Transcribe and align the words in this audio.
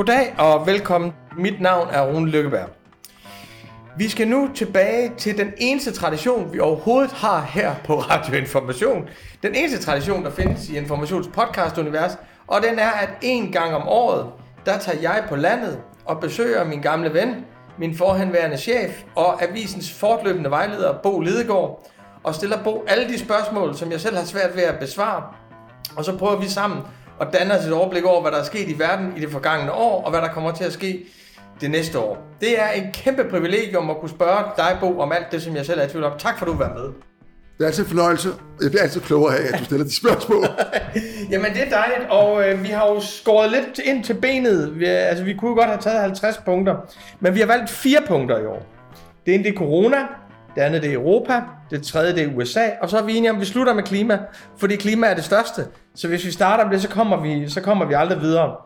Goddag 0.00 0.34
og 0.38 0.66
velkommen. 0.66 1.12
Mit 1.36 1.60
navn 1.60 1.88
er 1.92 2.02
Rune 2.02 2.30
Lykkeberg. 2.30 2.68
Vi 3.96 4.08
skal 4.08 4.28
nu 4.28 4.50
tilbage 4.54 5.12
til 5.18 5.38
den 5.38 5.52
eneste 5.58 5.92
tradition, 5.92 6.52
vi 6.52 6.60
overhovedet 6.60 7.12
har 7.12 7.40
her 7.40 7.74
på 7.84 7.94
Radio 7.94 8.34
Information. 8.34 9.08
Den 9.42 9.54
eneste 9.54 9.82
tradition, 9.82 10.24
der 10.24 10.30
findes 10.30 10.68
i 10.68 10.76
Informations 10.76 11.26
podcast-univers, 11.26 12.18
og 12.46 12.62
den 12.62 12.78
er, 12.78 12.90
at 12.90 13.08
en 13.22 13.52
gang 13.52 13.74
om 13.74 13.88
året, 13.88 14.26
der 14.66 14.78
tager 14.78 14.98
jeg 15.00 15.24
på 15.28 15.36
landet 15.36 15.78
og 16.04 16.20
besøger 16.20 16.64
min 16.64 16.80
gamle 16.80 17.14
ven, 17.14 17.34
min 17.78 17.96
forhenværende 17.96 18.58
chef 18.58 19.02
og 19.14 19.42
avisens 19.42 19.92
fortløbende 19.92 20.50
vejleder 20.50 20.94
Bo 21.02 21.20
Lidegaard, 21.20 21.90
og 22.22 22.34
stiller 22.34 22.62
Bo 22.64 22.84
alle 22.88 23.08
de 23.08 23.18
spørgsmål, 23.18 23.74
som 23.74 23.92
jeg 23.92 24.00
selv 24.00 24.16
har 24.16 24.24
svært 24.24 24.56
ved 24.56 24.62
at 24.62 24.78
besvare. 24.78 25.22
Og 25.96 26.04
så 26.04 26.18
prøver 26.18 26.36
vi 26.36 26.48
sammen 26.48 26.78
at 27.20 27.28
danne 27.32 27.58
os 27.58 27.66
et 27.66 27.72
overblik 27.72 28.04
over, 28.04 28.22
hvad 28.22 28.32
der 28.32 28.38
er 28.38 28.44
sket 28.44 28.68
i 28.68 28.78
verden 28.78 29.12
i 29.16 29.20
det 29.20 29.30
forgangne 29.30 29.72
år, 29.72 30.04
og 30.04 30.10
hvad 30.10 30.20
der 30.20 30.28
kommer 30.28 30.52
til 30.52 30.64
at 30.64 30.72
ske 30.72 31.06
det 31.60 31.70
næste 31.70 31.98
år. 31.98 32.18
Det 32.40 32.60
er 32.60 32.68
et 32.74 32.90
kæmpe 32.92 33.24
privilegium 33.30 33.90
at 33.90 33.96
kunne 34.00 34.08
spørge 34.08 34.44
dig, 34.56 34.76
Bo, 34.80 35.00
om 35.00 35.12
alt 35.12 35.32
det, 35.32 35.42
som 35.42 35.56
jeg 35.56 35.66
selv 35.66 35.80
er 35.80 35.84
i 35.84 35.88
tvivl 35.88 36.04
om. 36.04 36.12
Tak 36.18 36.38
for, 36.38 36.46
at 36.46 36.52
du 36.52 36.56
var 36.56 36.72
med. 36.74 36.84
Det 37.58 37.64
er 37.64 37.66
altid 37.66 37.82
en 37.82 37.88
fornøjelse. 37.88 38.28
Jeg 38.62 38.70
bliver 38.70 38.82
altid 38.82 39.00
klogere 39.00 39.36
af, 39.36 39.52
at 39.52 39.58
du 39.58 39.64
stiller 39.64 39.84
de 39.84 39.96
spørgsmål. 39.96 40.44
Jamen, 41.32 41.52
det 41.52 41.62
er 41.62 41.70
dejligt, 41.70 42.10
og 42.10 42.48
øh, 42.48 42.62
vi 42.62 42.68
har 42.68 42.86
jo 42.86 43.00
skåret 43.00 43.50
lidt 43.50 43.78
ind 43.84 44.04
til 44.04 44.14
benet. 44.14 44.78
Vi, 44.78 44.84
altså, 44.84 45.24
vi 45.24 45.34
kunne 45.34 45.48
jo 45.48 45.54
godt 45.54 45.66
have 45.66 45.80
taget 45.80 46.00
50 46.00 46.36
punkter, 46.44 46.76
men 47.20 47.34
vi 47.34 47.40
har 47.40 47.46
valgt 47.46 47.70
fire 47.70 48.00
punkter 48.06 48.38
i 48.38 48.46
år. 48.46 48.66
Det 49.26 49.34
ene 49.34 49.44
det 49.44 49.50
er 49.50 49.56
corona, 49.56 49.96
det 50.54 50.60
andet 50.60 50.82
det 50.82 50.90
er 50.90 50.94
Europa, 50.94 51.40
det 51.70 51.82
tredje 51.82 52.14
det 52.14 52.22
er 52.22 52.36
USA, 52.36 52.68
og 52.80 52.90
så 52.90 52.98
er 52.98 53.02
vi 53.02 53.16
enige 53.16 53.30
om, 53.30 53.36
at 53.36 53.40
vi 53.40 53.46
slutter 53.46 53.74
med 53.74 53.82
klima, 53.82 54.18
fordi 54.56 54.76
klima 54.76 55.06
er 55.06 55.14
det 55.14 55.24
største. 55.24 55.66
Så 55.94 56.08
hvis 56.08 56.26
vi 56.26 56.30
starter 56.30 56.64
med 56.64 56.72
det, 56.72 56.82
så 56.82 56.88
kommer 56.88 57.20
vi, 57.20 57.48
så 57.48 57.60
kommer 57.60 57.84
vi 57.84 57.94
aldrig 57.94 58.20
videre. 58.20 58.56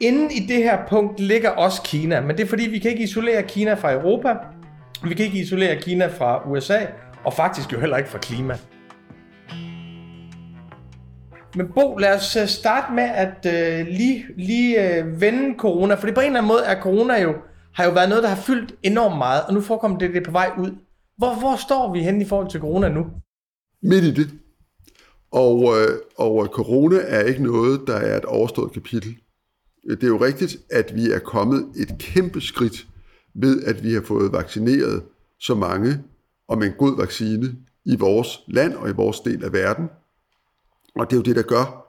Inden 0.00 0.30
i 0.30 0.46
det 0.46 0.56
her 0.56 0.78
punkt 0.88 1.20
ligger 1.20 1.50
også 1.50 1.82
Kina, 1.82 2.20
men 2.20 2.36
det 2.36 2.44
er 2.44 2.48
fordi, 2.48 2.68
vi 2.68 2.78
kan 2.78 2.90
ikke 2.90 3.04
isolere 3.04 3.42
Kina 3.42 3.74
fra 3.74 3.92
Europa, 3.92 4.34
vi 5.04 5.14
kan 5.14 5.26
ikke 5.26 5.38
isolere 5.38 5.76
Kina 5.76 6.06
fra 6.06 6.50
USA, 6.50 6.78
og 7.24 7.32
faktisk 7.32 7.72
jo 7.72 7.80
heller 7.80 7.96
ikke 7.96 8.10
fra 8.10 8.18
klima. 8.18 8.58
Men 11.56 11.72
Bo, 11.74 11.96
lad 11.96 12.14
os 12.14 12.36
øh, 12.36 12.46
starte 12.46 12.92
med 12.92 13.10
at 13.14 13.46
øh, 13.46 13.86
lige, 13.86 14.24
lige 14.36 14.98
øh, 14.98 15.20
vende 15.20 15.58
corona, 15.58 15.94
for 15.94 16.00
på 16.00 16.06
en 16.06 16.26
eller 16.26 16.38
anden 16.38 16.48
måde 16.48 16.64
er 16.64 16.80
corona 16.80 17.22
jo, 17.22 17.34
har 17.74 17.84
jo 17.84 17.90
været 17.90 18.08
noget, 18.08 18.22
der 18.22 18.28
har 18.28 18.36
fyldt 18.36 18.72
enormt 18.82 19.18
meget, 19.18 19.42
og 19.48 19.54
nu 19.54 19.60
forekommer 19.60 19.98
det, 19.98 20.10
det 20.10 20.20
er 20.20 20.24
på 20.24 20.30
vej 20.30 20.50
ud. 20.58 20.70
Hvor, 21.16 21.38
hvor 21.38 21.56
står 21.56 21.92
vi 21.92 22.02
hen 22.02 22.22
i 22.22 22.24
forhold 22.24 22.50
til 22.50 22.60
corona 22.60 22.88
nu? 22.88 23.06
Midt 23.82 24.04
i 24.04 24.14
det. 24.14 24.30
Og, 25.30 25.74
øh, 25.78 25.98
og 26.16 26.44
øh, 26.44 26.48
corona 26.48 26.96
er 27.06 27.20
ikke 27.20 27.42
noget, 27.42 27.80
der 27.86 27.96
er 27.96 28.16
et 28.16 28.24
overstået 28.24 28.72
kapitel. 28.72 29.16
Det 29.90 30.04
er 30.04 30.08
jo 30.08 30.24
rigtigt, 30.24 30.56
at 30.70 30.94
vi 30.94 31.10
er 31.10 31.18
kommet 31.18 31.66
et 31.76 31.98
kæmpe 31.98 32.40
skridt 32.40 32.86
ved, 33.34 33.62
at 33.62 33.84
vi 33.84 33.92
har 33.92 34.02
fået 34.02 34.32
vaccineret 34.32 35.02
så 35.40 35.54
mange 35.54 35.98
og 36.48 36.58
med 36.58 36.66
en 36.66 36.72
god 36.78 36.96
vaccine 36.96 37.56
i 37.84 37.96
vores 37.96 38.40
land 38.48 38.74
og 38.74 38.88
i 38.88 38.92
vores 38.92 39.20
del 39.20 39.44
af 39.44 39.52
verden. 39.52 39.88
Og 40.94 41.10
det 41.10 41.16
er 41.16 41.18
jo 41.18 41.22
det, 41.22 41.36
der 41.36 41.42
gør, 41.42 41.84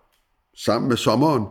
sammen 0.57 0.89
med 0.89 0.97
sommeren, 0.97 1.43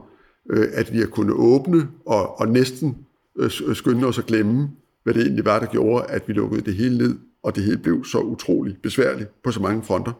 øh, 0.50 0.68
at 0.72 0.92
vi 0.92 0.98
har 0.98 1.06
kunnet 1.06 1.34
åbne 1.34 1.88
og, 2.06 2.40
og 2.40 2.48
næsten 2.48 3.06
øh, 3.36 3.50
skynde 3.74 4.06
os 4.06 4.18
at 4.18 4.26
glemme, 4.26 4.70
hvad 5.02 5.14
det 5.14 5.22
egentlig 5.22 5.44
var, 5.44 5.58
der 5.58 5.66
gjorde, 5.66 6.06
at 6.06 6.28
vi 6.28 6.32
lukkede 6.32 6.62
det 6.62 6.74
hele 6.74 6.98
ned, 6.98 7.18
og 7.44 7.56
det 7.56 7.64
hele 7.64 7.78
blev 7.78 8.04
så 8.04 8.18
utroligt 8.18 8.82
besværligt 8.82 9.42
på 9.42 9.50
så 9.50 9.60
mange 9.60 9.82
fronter. 9.82 10.12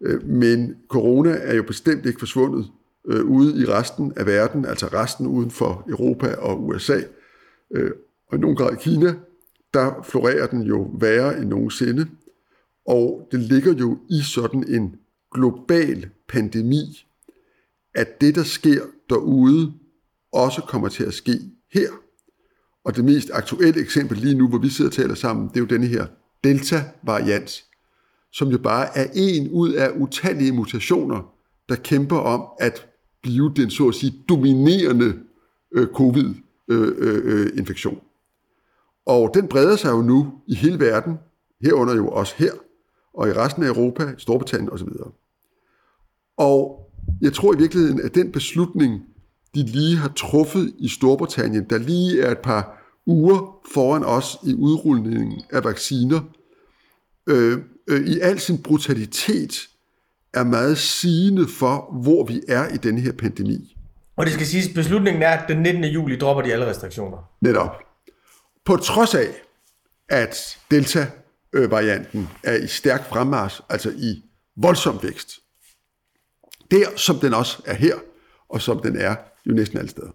Øh, 0.00 0.26
men 0.26 0.76
corona 0.88 1.30
er 1.30 1.54
jo 1.54 1.62
bestemt 1.62 2.06
ikke 2.06 2.18
forsvundet 2.18 2.70
øh, 3.08 3.24
ude 3.24 3.62
i 3.62 3.64
resten 3.64 4.12
af 4.16 4.26
verden, 4.26 4.64
altså 4.64 4.86
resten 4.86 5.26
uden 5.26 5.50
for 5.50 5.84
Europa 5.88 6.34
og 6.34 6.66
USA, 6.66 7.00
øh, 7.70 7.90
og 8.28 8.38
i 8.38 8.40
nogen 8.40 8.56
grad 8.56 8.76
Kina, 8.76 9.14
der 9.74 10.02
florerer 10.02 10.46
den 10.46 10.62
jo 10.62 10.90
værre 11.00 11.38
end 11.38 11.48
nogensinde, 11.48 12.06
og 12.86 13.28
det 13.32 13.40
ligger 13.40 13.74
jo 13.74 13.98
i 14.10 14.20
sådan 14.34 14.64
en 14.68 14.96
global 15.34 16.10
pandemi, 16.28 17.06
at 17.94 18.20
det, 18.20 18.34
der 18.34 18.42
sker 18.42 18.82
derude, 19.10 19.72
også 20.32 20.62
kommer 20.68 20.88
til 20.88 21.04
at 21.04 21.14
ske 21.14 21.38
her. 21.72 21.88
Og 22.84 22.96
det 22.96 23.04
mest 23.04 23.30
aktuelle 23.32 23.80
eksempel 23.80 24.18
lige 24.18 24.34
nu, 24.34 24.48
hvor 24.48 24.58
vi 24.58 24.68
sidder 24.68 24.90
og 24.90 24.94
taler 24.94 25.14
sammen, 25.14 25.48
det 25.48 25.56
er 25.56 25.60
jo 25.60 25.66
denne 25.66 25.86
her 25.86 26.06
Delta-variant, 26.44 27.64
som 28.32 28.48
jo 28.48 28.58
bare 28.58 28.98
er 28.98 29.06
en 29.14 29.50
ud 29.50 29.72
af 29.72 29.90
utallige 29.96 30.52
mutationer, 30.52 31.34
der 31.68 31.76
kæmper 31.76 32.16
om 32.16 32.44
at 32.60 32.88
blive 33.22 33.52
den 33.56 33.70
så 33.70 33.88
at 33.88 33.94
sige 33.94 34.24
dominerende 34.28 35.14
øh, 35.72 35.86
covid-infektion. 35.86 37.94
Øh, 37.94 37.98
øh, 37.98 38.02
øh, 38.02 38.02
og 39.06 39.30
den 39.34 39.48
breder 39.48 39.76
sig 39.76 39.90
jo 39.90 40.02
nu 40.02 40.32
i 40.46 40.54
hele 40.54 40.80
verden, 40.80 41.18
herunder 41.62 41.96
jo 41.96 42.08
også 42.08 42.34
her, 42.36 42.52
og 43.14 43.28
i 43.28 43.32
resten 43.32 43.62
af 43.62 43.68
Europa, 43.68 44.14
Storbritannien 44.18 44.70
osv. 44.70 44.88
Og 46.36 46.88
jeg 47.20 47.32
tror 47.32 47.54
i 47.54 47.58
virkeligheden, 47.58 48.00
at 48.00 48.14
den 48.14 48.32
beslutning, 48.32 49.02
de 49.54 49.62
lige 49.62 49.96
har 49.96 50.12
truffet 50.16 50.74
i 50.78 50.88
Storbritannien, 50.88 51.64
der 51.70 51.78
lige 51.78 52.22
er 52.22 52.30
et 52.30 52.38
par 52.38 52.78
uger 53.06 53.60
foran 53.72 54.04
os 54.04 54.36
i 54.46 54.54
udrulningen 54.54 55.42
af 55.50 55.64
vacciner, 55.64 56.20
øh, 57.26 57.58
øh, 57.88 58.06
i 58.06 58.20
al 58.20 58.40
sin 58.40 58.62
brutalitet 58.62 59.68
er 60.34 60.44
meget 60.44 60.78
sigende 60.78 61.48
for, 61.48 62.00
hvor 62.02 62.24
vi 62.24 62.42
er 62.48 62.68
i 62.68 62.76
denne 62.76 63.00
her 63.00 63.12
pandemi. 63.12 63.76
Og 64.16 64.26
det 64.26 64.34
skal 64.34 64.46
siges, 64.46 64.68
beslutningen 64.74 65.22
er, 65.22 65.30
at 65.30 65.48
den 65.48 65.62
19. 65.62 65.84
juli 65.84 66.16
dropper 66.16 66.42
de 66.42 66.52
alle 66.52 66.66
restriktioner. 66.66 67.18
Netop. 67.40 67.76
På 68.64 68.76
trods 68.76 69.14
af, 69.14 69.28
at 70.08 70.58
Delta-varianten 70.70 72.28
er 72.44 72.54
i 72.54 72.66
stærk 72.66 73.08
fremmars, 73.08 73.60
altså 73.68 73.90
i 73.90 74.22
voldsom 74.56 74.98
vækst. 75.02 75.30
Der, 76.70 76.96
som 76.96 77.18
den 77.18 77.34
også 77.34 77.62
er 77.66 77.74
her, 77.74 77.94
og 78.48 78.62
som 78.62 78.80
den 78.82 78.96
er 78.96 79.16
jo 79.48 79.54
næsten 79.54 79.78
alle 79.78 79.90
steder. 79.90 80.10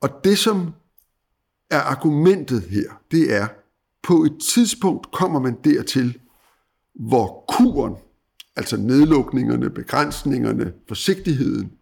Og 0.00 0.24
det, 0.24 0.38
som 0.38 0.72
er 1.70 1.80
argumentet 1.80 2.62
her, 2.62 3.00
det 3.10 3.34
er, 3.34 3.48
på 4.02 4.24
et 4.24 4.36
tidspunkt 4.54 5.12
kommer 5.12 5.40
man 5.40 5.56
dertil, 5.64 6.18
hvor 6.94 7.44
kuren, 7.48 7.94
altså 8.56 8.76
nedlukningerne, 8.76 9.70
begrænsningerne, 9.70 10.72
forsigtigheden, 10.88 11.72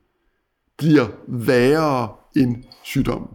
bliver 0.78 1.08
værre 1.28 2.14
end 2.36 2.64
sygdommen. 2.82 3.28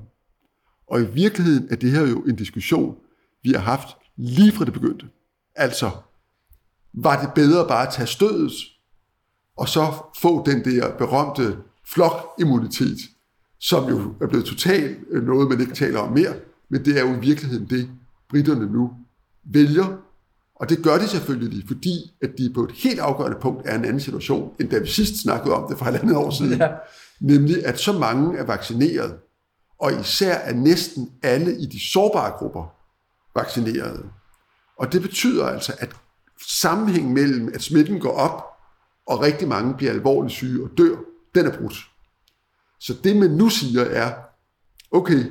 Og 0.88 1.02
i 1.02 1.06
virkeligheden 1.06 1.68
er 1.70 1.76
det 1.76 1.92
her 1.92 2.08
jo 2.08 2.22
en 2.22 2.36
diskussion, 2.36 2.98
vi 3.44 3.52
har 3.52 3.60
haft 3.60 3.88
lige 4.16 4.52
fra 4.52 4.66
det 4.66 4.74
begyndte. 4.74 5.06
Altså, 5.56 5.92
var 6.94 7.22
det 7.22 7.34
bedre 7.34 7.68
bare 7.68 7.88
at 7.88 7.94
tage 7.94 8.08
stødet, 8.08 8.52
og 9.58 9.70
så 9.70 9.94
få 10.22 10.46
den 10.46 10.66
der 10.66 10.98
berømte 10.98 11.58
flokimmunitet, 11.94 12.98
som 13.60 13.90
jo 13.90 14.14
er 14.22 14.28
blevet 14.28 14.46
totalt 14.46 14.98
øh, 15.12 15.24
noget, 15.24 15.50
man 15.50 15.62
ikke 15.62 15.74
taler 15.74 16.00
om 16.00 16.14
mere, 16.14 16.34
men 16.70 16.86
det 16.86 17.00
er 17.00 17.10
jo 17.10 17.16
i 17.16 17.20
virkeligheden 17.20 17.70
det, 17.70 17.90
britterne 18.30 18.72
nu 18.72 18.92
vælger. 19.44 19.98
Og 20.56 20.70
det 20.70 20.84
gør 20.84 20.98
de 20.98 21.08
selvfølgelig, 21.08 21.68
fordi 21.68 22.14
at 22.22 22.30
de 22.38 22.52
på 22.54 22.64
et 22.64 22.72
helt 22.72 23.00
afgørende 23.00 23.38
punkt 23.42 23.62
er 23.66 23.76
en 23.76 23.86
anden 23.86 24.00
situation, 24.00 24.54
end 24.60 24.70
da 24.70 24.78
vi 24.78 24.88
sidst 24.88 25.22
snakkede 25.22 25.56
om 25.56 25.70
det 25.70 25.78
for 25.78 25.86
halvandet 25.86 26.16
år 26.16 26.30
siden. 26.30 26.60
Ja. 26.60 26.70
Nemlig, 27.20 27.66
at 27.66 27.80
så 27.80 27.94
mange 27.94 28.38
er 28.38 28.44
vaccineret, 28.44 29.18
og 29.80 30.00
især 30.02 30.36
er 30.36 30.54
næsten 30.54 31.12
alle 31.24 31.58
i 31.60 31.66
de 31.66 31.92
sårbare 31.92 32.32
grupper 32.32 32.74
vaccinerede. 33.36 34.04
Og 34.80 34.94
det 34.94 35.02
betyder 35.02 35.46
altså, 35.46 35.74
at 35.80 35.96
sammenhængen 36.48 37.14
mellem, 37.14 37.52
at 37.54 37.62
smitten 37.62 38.00
går 38.00 38.12
op, 38.12 38.44
og 39.08 39.22
rigtig 39.22 39.48
mange 39.48 39.74
bliver 39.74 39.92
alvorligt 39.92 40.34
syge 40.34 40.64
og 40.64 40.70
dør, 40.78 40.96
den 41.38 41.46
er 41.46 41.58
brudt. 41.58 41.76
Så 42.80 42.96
det 43.04 43.16
man 43.16 43.32
nu 43.32 43.50
siger 43.50 43.82
er, 43.82 44.14
okay, 44.92 45.24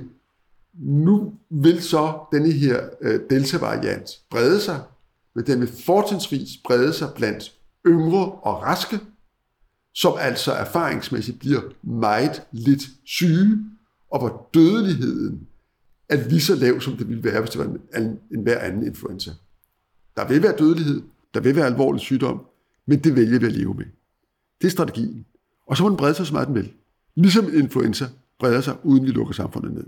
nu 0.75 1.35
vil 1.51 1.83
så 1.83 2.19
denne 2.33 2.53
her 2.53 2.89
øh, 3.03 3.21
delta-variant 3.31 4.11
brede 4.31 4.61
sig, 4.61 4.83
men 5.35 5.47
den 5.47 5.61
vil 5.61 5.73
fortrinsvis 5.87 6.51
brede 6.65 6.93
sig 6.93 7.09
blandt 7.17 7.53
yngre 7.87 8.33
og 8.33 8.63
raske, 8.63 9.01
som 9.95 10.13
altså 10.19 10.53
erfaringsmæssigt 10.53 11.39
bliver 11.39 11.61
meget 11.83 12.43
lidt 12.53 12.83
syge, 13.05 13.59
og 14.11 14.19
hvor 14.19 14.51
dødeligheden 14.55 15.49
er 16.09 16.29
lige 16.29 16.41
så 16.41 16.55
lav, 16.55 16.81
som 16.81 16.97
det 16.97 17.09
ville 17.09 17.25
være, 17.25 17.41
hvis 17.41 17.51
det 17.51 17.59
var 17.59 17.77
en, 17.97 18.19
en 18.35 18.43
hver 18.43 18.59
anden 18.59 18.87
influenza. 18.87 19.31
Der 20.17 20.29
vil 20.29 20.43
være 20.43 20.57
dødelighed, 20.57 21.03
der 21.35 21.41
vil 21.41 21.57
være 21.57 21.67
alvorlig 21.67 22.01
sygdom, 22.01 22.47
men 22.87 23.05
det 23.05 23.17
vælger 23.17 23.39
vi 23.39 23.47
at 23.47 23.53
leve 23.53 23.75
med. 23.75 23.87
Det 24.61 24.67
er 24.67 24.71
strategien. 24.71 25.27
Og 25.67 25.77
så 25.77 25.83
må 25.83 25.89
den 25.89 25.97
brede 25.97 26.15
sig 26.15 26.27
så 26.27 26.33
meget 26.33 26.49
den 26.49 26.55
vil. 26.55 26.73
Ligesom 27.15 27.55
influenza 27.55 28.05
breder 28.39 28.61
sig, 28.61 28.77
uden 28.83 29.05
vi 29.05 29.11
lukker 29.11 29.35
samfundet 29.35 29.73
ned. 29.73 29.85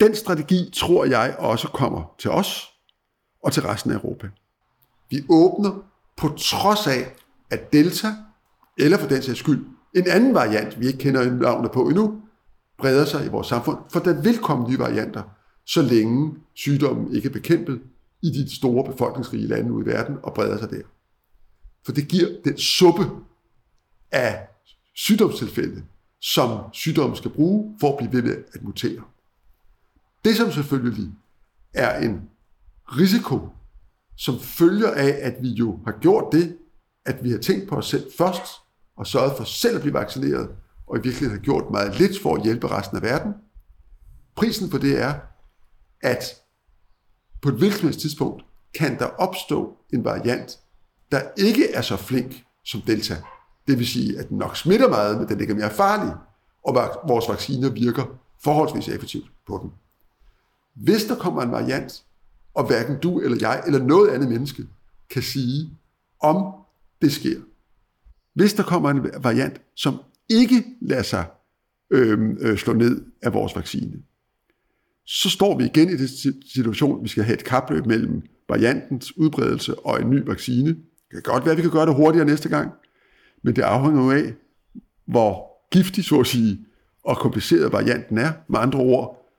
Den 0.00 0.14
strategi 0.14 0.70
tror 0.74 1.04
jeg 1.04 1.36
også 1.38 1.68
kommer 1.68 2.14
til 2.18 2.30
os 2.30 2.70
og 3.42 3.52
til 3.52 3.62
resten 3.62 3.90
af 3.90 3.94
Europa. 3.94 4.28
Vi 5.10 5.24
åbner 5.28 5.84
på 6.16 6.28
trods 6.28 6.86
af, 6.86 7.14
at 7.50 7.72
Delta, 7.72 8.08
eller 8.78 8.98
for 8.98 9.08
den 9.08 9.22
sags 9.22 9.38
skyld, 9.38 9.66
en 9.94 10.08
anden 10.08 10.34
variant, 10.34 10.80
vi 10.80 10.86
ikke 10.86 10.98
kender 10.98 11.30
navnet 11.30 11.70
på 11.70 11.88
endnu, 11.88 12.22
breder 12.78 13.04
sig 13.04 13.26
i 13.26 13.28
vores 13.28 13.46
samfund, 13.46 13.78
for 13.92 14.00
der 14.00 14.22
vil 14.22 14.38
komme 14.38 14.68
nye 14.68 14.78
varianter, 14.78 15.22
så 15.66 15.82
længe 15.82 16.34
sygdommen 16.54 17.14
ikke 17.14 17.28
er 17.28 17.32
bekæmpet 17.32 17.80
i 18.22 18.30
de 18.30 18.56
store 18.56 18.92
befolkningsrige 18.92 19.46
lande 19.46 19.72
ude 19.72 19.84
i 19.84 19.88
verden 19.88 20.16
og 20.22 20.34
breder 20.34 20.58
sig 20.58 20.70
der. 20.70 20.82
For 21.84 21.92
det 21.92 22.08
giver 22.08 22.28
den 22.44 22.58
suppe 22.58 23.02
af 24.12 24.48
sygdomstilfælde, 24.94 25.84
som 26.20 26.60
sygdommen 26.72 27.16
skal 27.16 27.30
bruge 27.30 27.76
for 27.80 27.92
at 27.92 27.96
blive 27.98 28.12
ved 28.12 28.22
med 28.22 28.44
at 28.54 28.62
mutere. 28.62 29.02
Det 30.24 30.36
som 30.36 30.52
selvfølgelig 30.52 31.12
er 31.74 31.98
en 31.98 32.30
risiko, 32.86 33.48
som 34.16 34.40
følger 34.40 34.90
af, 34.90 35.18
at 35.20 35.42
vi 35.42 35.48
jo 35.48 35.80
har 35.84 35.98
gjort 36.00 36.32
det, 36.32 36.56
at 37.06 37.24
vi 37.24 37.30
har 37.30 37.38
tænkt 37.38 37.68
på 37.68 37.76
os 37.76 37.88
selv 37.88 38.10
først, 38.18 38.42
og 38.96 39.06
sørget 39.06 39.36
for 39.36 39.44
selv 39.44 39.76
at 39.76 39.80
blive 39.80 39.94
vaccineret, 39.94 40.50
og 40.86 40.98
i 40.98 41.02
virkeligheden 41.02 41.38
har 41.38 41.44
gjort 41.44 41.70
meget 41.70 41.98
lidt 41.98 42.22
for 42.22 42.34
at 42.36 42.42
hjælpe 42.42 42.68
resten 42.68 42.96
af 42.96 43.02
verden. 43.02 43.34
Prisen 44.36 44.70
for 44.70 44.78
det 44.78 45.02
er, 45.02 45.14
at 46.00 46.24
på 47.42 47.48
et 47.48 47.54
hvilket 47.54 47.98
tidspunkt 47.98 48.44
kan 48.74 48.98
der 48.98 49.06
opstå 49.06 49.76
en 49.92 50.04
variant, 50.04 50.58
der 51.12 51.20
ikke 51.36 51.72
er 51.72 51.82
så 51.82 51.96
flink 51.96 52.44
som 52.64 52.80
Delta. 52.80 53.16
Det 53.66 53.78
vil 53.78 53.86
sige, 53.86 54.18
at 54.18 54.28
den 54.28 54.38
nok 54.38 54.56
smitter 54.56 54.88
meget, 54.88 55.18
men 55.18 55.28
den 55.28 55.40
ikke 55.40 55.50
er 55.50 55.56
mere 55.56 55.70
farlig, 55.70 56.14
og 56.64 56.74
vores 57.08 57.28
vacciner 57.28 57.70
virker 57.70 58.18
forholdsvis 58.44 58.88
effektivt 58.88 59.26
på 59.46 59.58
den. 59.62 59.72
Hvis 60.74 61.04
der 61.04 61.14
kommer 61.14 61.42
en 61.42 61.52
variant, 61.52 62.04
og 62.54 62.66
hverken 62.66 62.98
du 63.02 63.20
eller 63.20 63.36
jeg 63.40 63.62
eller 63.66 63.82
noget 63.82 64.10
andet 64.10 64.28
menneske 64.28 64.66
kan 65.10 65.22
sige, 65.22 65.70
om 66.20 66.54
det 67.02 67.12
sker. 67.12 67.40
Hvis 68.34 68.54
der 68.54 68.62
kommer 68.62 68.90
en 68.90 69.10
variant, 69.22 69.60
som 69.76 69.98
ikke 70.28 70.64
lader 70.80 71.02
sig 71.02 71.24
øh, 71.90 72.18
øh, 72.40 72.58
slå 72.58 72.72
ned 72.72 73.04
af 73.22 73.34
vores 73.34 73.56
vaccine, 73.56 74.02
så 75.06 75.30
står 75.30 75.58
vi 75.58 75.64
igen 75.64 75.88
i 75.88 75.96
den 75.96 76.08
situation, 76.54 77.02
vi 77.02 77.08
skal 77.08 77.24
have 77.24 77.38
et 77.38 77.44
kapløb 77.44 77.86
mellem 77.86 78.22
variantens 78.48 79.16
udbredelse 79.16 79.78
og 79.78 80.02
en 80.02 80.10
ny 80.10 80.26
vaccine. 80.26 80.68
Det 80.68 81.12
kan 81.12 81.22
godt 81.22 81.44
være, 81.44 81.52
at 81.52 81.56
vi 81.56 81.62
kan 81.62 81.70
gøre 81.70 81.86
det 81.86 81.94
hurtigere 81.94 82.26
næste 82.26 82.48
gang, 82.48 82.72
men 83.44 83.56
det 83.56 83.62
afhænger 83.62 84.04
jo 84.04 84.10
af, 84.10 84.32
hvor 85.06 85.46
giftig, 85.72 86.04
så 86.04 86.20
at 86.20 86.26
sige, 86.26 86.58
og 87.04 87.16
kompliceret 87.16 87.72
varianten 87.72 88.18
er. 88.18 88.32
Med 88.48 88.58
andre 88.58 88.78
ord, 88.78 89.30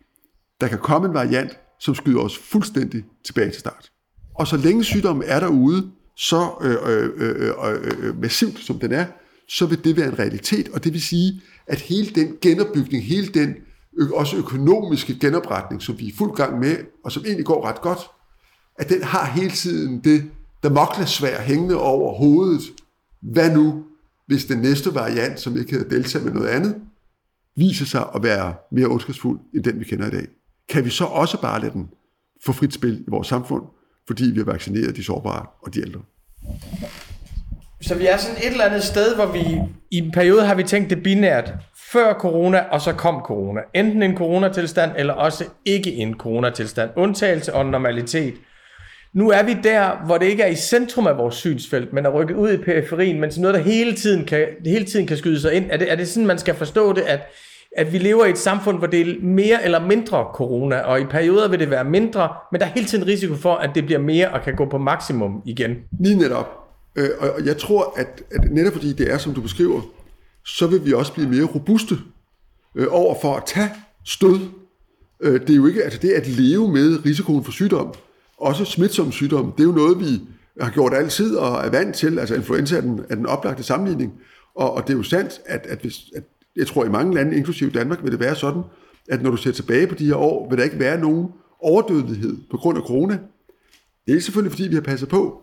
der 0.62 0.68
kan 0.68 0.80
komme 0.80 1.07
en 1.07 1.13
variant, 1.13 1.60
som 1.80 1.96
skyder 1.96 2.19
os 2.19 2.38
fuldstændig 2.38 3.06
tilbage 3.25 3.52
til 3.52 3.60
start. 3.60 3.92
Og 4.36 4.48
så 4.48 4.57
længe 4.57 4.84
sygdommen 4.84 5.24
er 5.28 5.40
derude, 5.40 5.92
så 6.18 6.50
øh, 6.62 6.78
øh, 6.86 7.10
øh, 7.18 8.07
øh, 8.07 8.22
massivt 8.22 8.60
som 8.60 8.80
den 8.80 8.92
er, 8.92 9.06
så 9.50 9.66
vil 9.66 9.84
det 9.84 9.98
være 9.98 10.07
en 10.07 10.19
realitet, 10.19 10.69
og 10.69 10.84
det 10.84 10.94
vil 10.94 11.02
sige, 11.02 11.42
at 11.68 11.81
hele 11.81 12.10
den 12.10 12.38
genopbygning, 12.42 13.04
hele 13.04 13.28
den 13.28 13.56
ø- 13.98 14.13
også 14.13 14.38
økonomiske 14.38 15.19
genopretning, 15.19 15.81
som 15.81 16.00
vi 16.00 16.07
er 16.07 16.12
fuld 16.18 16.36
gang 16.36 16.60
med, 16.60 16.75
og 17.04 17.12
som 17.12 17.24
egentlig 17.25 17.46
går 17.46 17.66
ret 17.66 17.81
godt, 17.81 18.00
at 18.80 18.90
den 18.90 19.04
har 19.04 19.25
hele 19.25 19.52
tiden 19.52 20.04
det 20.04 20.24
damoklesvær 20.63 21.42
hængende 21.42 21.78
over 21.78 22.13
hovedet. 22.18 22.62
Hvad 23.22 23.54
nu, 23.54 23.84
hvis 24.27 24.45
den 24.45 24.60
næste 24.60 24.95
variant, 24.95 25.39
som 25.39 25.57
ikke 25.57 25.72
hedder 25.72 25.89
Delta, 25.89 26.19
med 26.19 26.31
noget 26.31 26.48
andet, 26.48 26.75
viser 27.56 27.86
sig 27.86 28.06
at 28.16 28.24
være 28.24 28.54
mere 28.72 28.88
ondskabsfuld 28.88 29.39
end 29.56 29.63
den, 29.63 29.80
vi 29.80 29.86
kender 29.86 30.07
i 30.07 30.12
dag? 30.12 30.27
Kan 30.69 30.86
vi 30.86 30.89
så 30.89 31.06
også 31.06 31.42
bare 31.42 31.62
lade 31.62 31.74
den 31.74 31.89
få 32.45 32.51
frit 32.51 32.74
spil 32.74 33.00
i 33.00 33.10
vores 33.10 33.27
samfund, 33.27 33.63
fordi 34.07 34.24
vi 34.24 34.38
har 34.38 34.45
vaccineret 34.45 34.95
de 34.95 35.04
sårbare 35.04 35.45
og 35.62 35.74
de 35.74 35.80
ældre? 35.81 36.01
Så 37.81 37.95
vi 37.95 38.06
er 38.06 38.18
sådan 38.18 38.38
et 38.38 38.51
eller 38.51 38.66
andet 38.66 38.83
sted, 38.83 39.16
hvor 39.16 39.25
vi 39.25 39.62
i 39.92 39.98
en 39.98 40.12
periode 40.12 40.45
har 40.45 40.56
vi 40.56 40.63
tænkt 40.63 40.89
det 40.89 41.04
binært. 41.04 41.54
Før 41.92 42.13
corona, 42.13 42.60
og 42.60 42.81
så 42.81 42.94
kom 42.94 43.21
corona. 43.21 43.62
Enten 43.74 44.04
en 44.04 44.18
coronatilstand, 44.18 44.92
eller 44.98 45.13
også 45.13 45.45
ikke 45.66 45.92
en 45.94 46.13
coronatilstand. 46.13 46.92
Undtagelse 46.95 47.54
og 47.54 47.66
normalitet. 47.66 48.33
Nu 49.16 49.30
er 49.30 49.44
vi 49.44 49.58
der, 49.64 50.06
hvor 50.06 50.18
det 50.18 50.26
ikke 50.26 50.44
er 50.44 50.48
i 50.48 50.56
centrum 50.56 51.08
af 51.08 51.18
vores 51.18 51.36
synsfelt, 51.36 51.94
men 51.94 52.06
er 52.06 52.10
rykket 52.10 52.36
ud 52.36 52.52
i 52.52 52.58
periferien, 52.58 53.22
men 53.22 53.30
til 53.32 53.42
noget, 53.42 53.56
der 53.56 53.62
hele 53.62 53.96
tiden 53.96 54.26
kan, 54.26 54.48
hele 54.66 54.86
tiden 54.86 55.08
kan 55.08 55.18
skyde 55.18 55.40
sig 55.40 55.54
ind. 55.54 55.66
Er 55.70 55.78
det, 55.78 55.92
er 55.92 55.96
det 55.96 56.08
sådan, 56.08 56.28
man 56.28 56.40
skal 56.40 56.56
forstå 56.56 56.94
det, 56.94 57.02
at, 57.02 57.20
at 57.78 57.94
vi 57.94 57.98
lever 57.98 58.26
i 58.26 58.30
et 58.30 58.38
samfund, 58.38 58.78
hvor 58.78 58.88
det 58.88 59.02
er 59.02 59.16
mere 59.22 59.64
eller 59.64 59.80
mindre 59.80 60.26
corona, 60.34 60.80
og 60.80 61.02
i 61.02 61.06
perioder 61.06 61.48
vil 61.48 61.60
det 61.60 61.70
være 61.70 61.84
mindre, 61.84 62.30
men 62.52 62.62
der 62.62 62.68
er 62.68 62.72
hele 62.72 62.88
tiden 62.88 63.08
risiko 63.08 63.36
for, 63.36 63.56
at 63.56 63.70
det 63.76 63.86
bliver 63.86 64.00
mere 64.00 64.30
og 64.30 64.42
kan 64.42 64.56
gå 64.56 64.70
på 64.70 64.78
maksimum 64.78 65.42
igen? 65.46 65.76
Lige 66.00 66.16
netop. 66.16 66.48
Øh, 66.96 67.10
og 67.20 67.46
jeg 67.46 67.58
tror, 67.58 67.94
at, 67.98 68.24
at 68.32 68.52
netop 68.52 68.74
fordi 68.74 68.94
det 68.94 69.12
er, 69.12 69.18
som 69.18 69.34
du 69.34 69.42
beskriver, 69.42 69.82
så 70.46 70.68
vil 70.68 70.86
vi 70.86 70.94
også 70.94 71.14
blive 71.14 71.30
mere 71.30 71.44
robuste 71.44 71.96
øh, 72.76 72.88
over 72.90 73.16
for 73.22 73.36
at 73.36 73.44
tage 73.46 73.70
stød. 74.06 74.40
Øh, 75.22 75.42
det 75.42 75.50
er 75.50 75.56
jo 75.56 75.68
ikke, 75.68 75.84
altså 75.84 76.00
det 76.02 76.12
at 76.12 76.28
leve 76.28 76.72
med 76.72 77.06
risikoen 77.06 77.44
for 77.44 77.52
sygdom, 77.52 77.96
også 78.38 78.66
smitsom 78.66 79.12
sygdom, 79.12 79.52
det 79.52 79.64
er 79.64 79.68
jo 79.68 79.72
noget, 79.72 80.00
vi 80.00 80.22
har 80.62 80.72
gjort 80.72 80.94
altid 80.94 81.36
og 81.36 81.66
er 81.66 81.70
vant 81.70 81.96
til. 81.96 82.20
Altså 82.20 82.36
influenza 82.36 82.78
er 82.78 82.82
den, 82.82 83.02
er 83.10 83.16
den 83.16 83.26
oplagte 83.26 83.64
sammenligning. 83.64 84.14
Og, 84.56 84.74
og 84.74 84.88
det 84.88 84.94
er 84.94 84.98
jo 84.98 85.04
sandt, 85.04 85.42
at, 85.46 85.66
at, 85.70 85.80
hvis, 85.82 85.96
at 86.16 86.24
jeg 86.56 86.68
tror 86.68 86.86
i 86.86 86.90
mange 86.90 87.16
lande, 87.16 87.38
inklusive 87.38 87.70
Danmark, 87.70 88.04
vil 88.04 88.12
det 88.12 88.20
være 88.20 88.36
sådan, 88.36 88.62
at 89.10 89.22
når 89.22 89.32
du 89.32 89.38
ser 89.38 89.52
tilbage 89.52 89.88
på 89.88 89.96
de 89.96 90.06
her 90.06 90.16
år, 90.16 90.50
vil 90.50 90.58
der 90.58 90.64
ikke 90.64 90.80
være 90.80 91.00
nogen 91.00 91.28
overdødelighed 91.62 92.38
på 92.52 92.58
grund 92.58 92.78
af 92.78 92.84
corona. 92.84 93.20
Det 94.08 94.16
er 94.16 94.22
selvfølgelig, 94.22 94.52
fordi 94.52 94.68
vi 94.68 94.76
har 94.76 94.81
passet 94.81 95.10
på, 95.10 95.42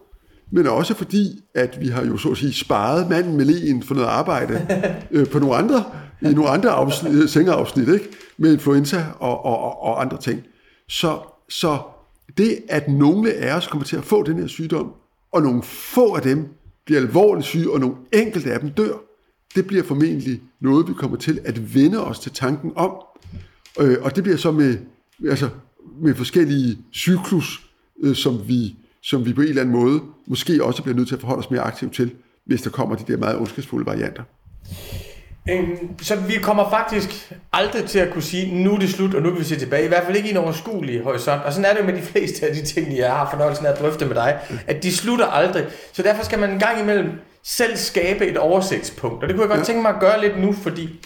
men 0.52 0.66
også 0.66 0.94
fordi, 0.94 1.44
at 1.54 1.80
vi 1.80 1.88
har 1.88 2.04
jo 2.04 2.16
så 2.16 2.28
at 2.30 2.36
sige 2.36 2.52
sparet 2.52 3.08
manden 3.08 3.36
med 3.36 3.44
len 3.44 3.82
for 3.82 3.94
noget 3.94 4.08
arbejde 4.08 4.66
øh, 5.10 5.26
på 5.26 5.38
nogle 5.38 5.54
andre, 5.54 5.84
i 6.22 6.34
nogle 6.34 6.50
andre 6.50 6.70
afsnit, 6.70 7.30
sengeafsnit, 7.30 7.88
ikke? 7.88 8.08
med 8.38 8.52
influenza 8.52 9.04
og, 9.20 9.44
og, 9.44 9.58
og, 9.58 9.82
og 9.82 10.00
andre 10.00 10.18
ting. 10.20 10.42
Så, 10.88 11.18
så 11.48 11.78
det, 12.36 12.58
at 12.68 12.88
nogle 12.88 13.32
af 13.32 13.56
os 13.56 13.66
kommer 13.66 13.84
til 13.84 13.96
at 13.96 14.04
få 14.04 14.22
den 14.22 14.38
her 14.38 14.46
sygdom, 14.46 14.92
og 15.32 15.42
nogle 15.42 15.62
få 15.62 16.14
af 16.14 16.22
dem 16.22 16.48
bliver 16.84 17.00
alvorligt 17.00 17.46
syge, 17.46 17.72
og 17.72 17.80
nogle 17.80 17.94
enkelte 18.12 18.52
af 18.52 18.60
dem 18.60 18.70
dør, 18.70 18.94
det 19.54 19.66
bliver 19.66 19.82
formentlig 19.82 20.40
noget, 20.60 20.88
vi 20.88 20.92
kommer 20.92 21.16
til 21.16 21.40
at 21.44 21.74
vende 21.74 22.04
os 22.04 22.18
til 22.18 22.32
tanken 22.32 22.72
om. 22.76 22.92
Øh, 23.80 23.96
og 24.00 24.16
det 24.16 24.22
bliver 24.22 24.36
så 24.38 24.52
med, 24.52 24.78
altså, 25.28 25.48
med 26.00 26.14
forskellige 26.14 26.78
cyklus, 26.92 27.70
øh, 28.02 28.14
som 28.14 28.48
vi 28.48 28.76
som 29.02 29.26
vi 29.26 29.32
på 29.32 29.40
en 29.40 29.48
eller 29.48 29.62
anden 29.62 29.74
måde 29.74 30.00
måske 30.26 30.64
også 30.64 30.82
bliver 30.82 30.96
nødt 30.96 31.08
til 31.08 31.14
at 31.14 31.20
forholde 31.20 31.38
os 31.38 31.50
mere 31.50 31.60
aktivt 31.60 31.94
til, 31.94 32.14
hvis 32.44 32.62
der 32.62 32.70
kommer 32.70 32.96
de 32.96 33.12
der 33.12 33.18
meget 33.18 33.38
ondskabsfulde 33.38 33.86
varianter. 33.86 34.22
Så 36.02 36.16
vi 36.16 36.34
kommer 36.42 36.70
faktisk 36.70 37.32
aldrig 37.52 37.84
til 37.84 37.98
at 37.98 38.12
kunne 38.12 38.22
sige, 38.22 38.64
nu 38.64 38.74
er 38.74 38.78
det 38.78 38.90
slut, 38.90 39.14
og 39.14 39.22
nu 39.22 39.30
kan 39.30 39.38
vi 39.38 39.44
se 39.44 39.58
tilbage. 39.58 39.84
I 39.84 39.88
hvert 39.88 40.04
fald 40.04 40.16
ikke 40.16 40.28
i 40.28 40.32
en 40.32 40.36
overskuelig 40.36 41.02
horisont. 41.02 41.42
Og 41.42 41.52
sådan 41.52 41.64
er 41.64 41.72
det 41.72 41.80
jo 41.80 41.86
med 41.86 41.94
de 41.94 42.02
fleste 42.02 42.46
af 42.46 42.54
de 42.54 42.62
ting, 42.62 42.96
jeg 42.96 43.10
har 43.10 43.30
fornøjelsen 43.30 43.66
af 43.66 43.72
at 43.72 43.78
drøfte 43.78 44.06
med 44.06 44.14
dig, 44.14 44.38
at 44.66 44.82
de 44.82 44.96
slutter 44.96 45.26
aldrig. 45.26 45.66
Så 45.92 46.02
derfor 46.02 46.24
skal 46.24 46.38
man 46.38 46.50
en 46.50 46.58
gang 46.58 46.80
imellem 46.80 47.10
selv 47.42 47.76
skabe 47.76 48.26
et 48.26 48.36
oversigtspunkt. 48.36 49.22
Og 49.22 49.28
det 49.28 49.36
kunne 49.36 49.42
jeg 49.42 49.48
godt 49.48 49.60
ja. 49.60 49.64
tænke 49.64 49.82
mig 49.82 49.94
at 49.94 50.00
gøre 50.00 50.20
lidt 50.20 50.40
nu, 50.40 50.52
fordi 50.52 51.00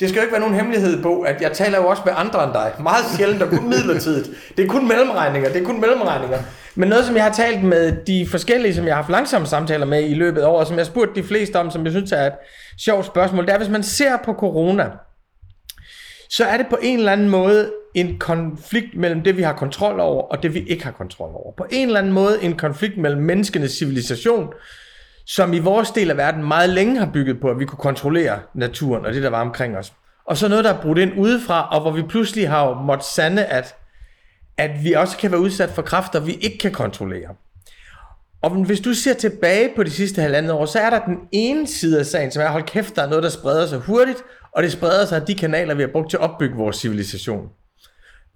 det 0.00 0.08
skal 0.08 0.18
jo 0.18 0.22
ikke 0.22 0.32
være 0.32 0.40
nogen 0.40 0.54
hemmelighed 0.54 1.02
på, 1.02 1.20
at 1.20 1.42
jeg 1.42 1.52
taler 1.52 1.78
jo 1.78 1.86
også 1.86 2.02
med 2.04 2.12
andre 2.16 2.44
end 2.44 2.52
dig. 2.52 2.72
Meget 2.80 3.04
sjældent 3.16 3.42
og 3.42 3.48
kun 3.48 3.68
midlertidigt. 3.68 4.30
Det 4.56 4.64
er 4.64 4.68
kun 4.68 4.88
mellemregninger, 4.88 5.48
det 5.48 5.62
er 5.62 5.66
kun 5.66 5.80
mellemregninger. 5.80 6.38
Men 6.74 6.88
noget, 6.88 7.04
som 7.04 7.16
jeg 7.16 7.24
har 7.24 7.32
talt 7.32 7.64
med 7.64 7.96
de 8.06 8.26
forskellige, 8.30 8.74
som 8.74 8.84
jeg 8.84 8.94
har 8.94 9.02
haft 9.02 9.10
langsomme 9.10 9.46
samtaler 9.46 9.86
med 9.86 10.10
i 10.10 10.14
løbet 10.14 10.40
af 10.40 10.46
året, 10.46 10.68
som 10.68 10.76
jeg 10.76 10.84
har 10.84 10.90
spurgt 10.90 11.16
de 11.16 11.22
fleste 11.22 11.56
om, 11.56 11.70
som 11.70 11.84
jeg 11.84 11.92
synes 11.92 12.12
er 12.12 12.26
et 12.26 12.32
sjovt 12.78 13.06
spørgsmål, 13.06 13.46
det 13.46 13.54
er, 13.54 13.58
hvis 13.58 13.68
man 13.68 13.82
ser 13.82 14.16
på 14.24 14.32
corona, 14.32 14.90
så 16.30 16.44
er 16.44 16.56
det 16.56 16.66
på 16.70 16.78
en 16.82 16.98
eller 16.98 17.12
anden 17.12 17.28
måde 17.28 17.72
en 17.94 18.18
konflikt 18.18 18.96
mellem 18.96 19.22
det, 19.22 19.36
vi 19.36 19.42
har 19.42 19.52
kontrol 19.52 20.00
over, 20.00 20.22
og 20.22 20.42
det, 20.42 20.54
vi 20.54 20.60
ikke 20.60 20.84
har 20.84 20.92
kontrol 20.92 21.30
over. 21.34 21.52
På 21.56 21.66
en 21.70 21.86
eller 21.86 22.00
anden 22.00 22.12
måde 22.12 22.42
en 22.42 22.56
konflikt 22.56 22.98
mellem 22.98 23.22
menneskenes 23.22 23.72
civilisation, 23.72 24.48
som 25.28 25.52
i 25.52 25.58
vores 25.58 25.90
del 25.90 26.10
af 26.10 26.16
verden 26.16 26.44
meget 26.44 26.70
længe 26.70 26.98
har 26.98 27.10
bygget 27.12 27.40
på, 27.40 27.50
at 27.50 27.58
vi 27.58 27.64
kunne 27.64 27.78
kontrollere 27.78 28.40
naturen 28.54 29.06
og 29.06 29.14
det, 29.14 29.22
der 29.22 29.30
var 29.30 29.40
omkring 29.40 29.76
os. 29.76 29.92
Og 30.24 30.36
så 30.36 30.48
noget, 30.48 30.64
der 30.64 30.74
er 30.74 30.82
brudt 30.82 30.98
ind 30.98 31.12
udefra, 31.18 31.68
og 31.74 31.80
hvor 31.80 31.90
vi 31.90 32.02
pludselig 32.02 32.48
har 32.48 32.82
måttet 32.82 33.06
sande, 33.06 33.44
at 33.44 33.76
at 34.58 34.84
vi 34.84 34.92
også 34.92 35.16
kan 35.16 35.30
være 35.30 35.40
udsat 35.40 35.70
for 35.70 35.82
kræfter, 35.82 36.20
vi 36.20 36.32
ikke 36.32 36.58
kan 36.58 36.72
kontrollere. 36.72 37.34
Og 38.42 38.50
hvis 38.50 38.80
du 38.80 38.94
ser 38.94 39.14
tilbage 39.14 39.72
på 39.76 39.82
de 39.82 39.90
sidste 39.90 40.22
halvandet 40.22 40.52
år, 40.52 40.66
så 40.66 40.78
er 40.78 40.90
der 40.90 41.04
den 41.04 41.16
ene 41.32 41.66
side 41.66 41.98
af 41.98 42.06
sagen, 42.06 42.30
som 42.30 42.42
er, 42.42 42.48
hold 42.48 42.62
kæft, 42.62 42.96
der 42.96 43.02
er 43.02 43.08
noget, 43.08 43.22
der 43.22 43.30
spreder 43.30 43.66
sig 43.66 43.78
hurtigt, 43.78 44.18
og 44.52 44.62
det 44.62 44.72
spreder 44.72 45.04
sig 45.04 45.20
af 45.20 45.26
de 45.26 45.34
kanaler, 45.34 45.74
vi 45.74 45.82
har 45.82 45.88
brugt 45.88 46.10
til 46.10 46.16
at 46.16 46.22
opbygge 46.22 46.56
vores 46.56 46.76
civilisation. 46.76 47.48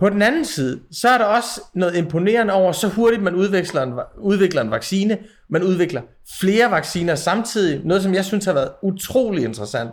På 0.02 0.08
den 0.08 0.22
anden 0.22 0.44
side, 0.44 0.80
så 0.92 1.08
er 1.08 1.18
der 1.18 1.24
også 1.24 1.60
noget 1.74 1.96
imponerende 1.96 2.52
over, 2.52 2.72
så 2.72 2.88
hurtigt 2.88 3.22
man 3.22 3.34
udvikler 3.34 3.82
en, 3.82 3.92
udvikler 4.18 4.62
en 4.62 4.70
vaccine, 4.70 5.18
man 5.50 5.62
udvikler 5.62 6.02
flere 6.40 6.70
vacciner 6.70 7.14
samtidig. 7.14 7.80
Noget, 7.84 8.02
som 8.02 8.14
jeg 8.14 8.24
synes 8.24 8.44
har 8.44 8.52
været 8.52 8.70
utrolig 8.82 9.44
interessant. 9.44 9.90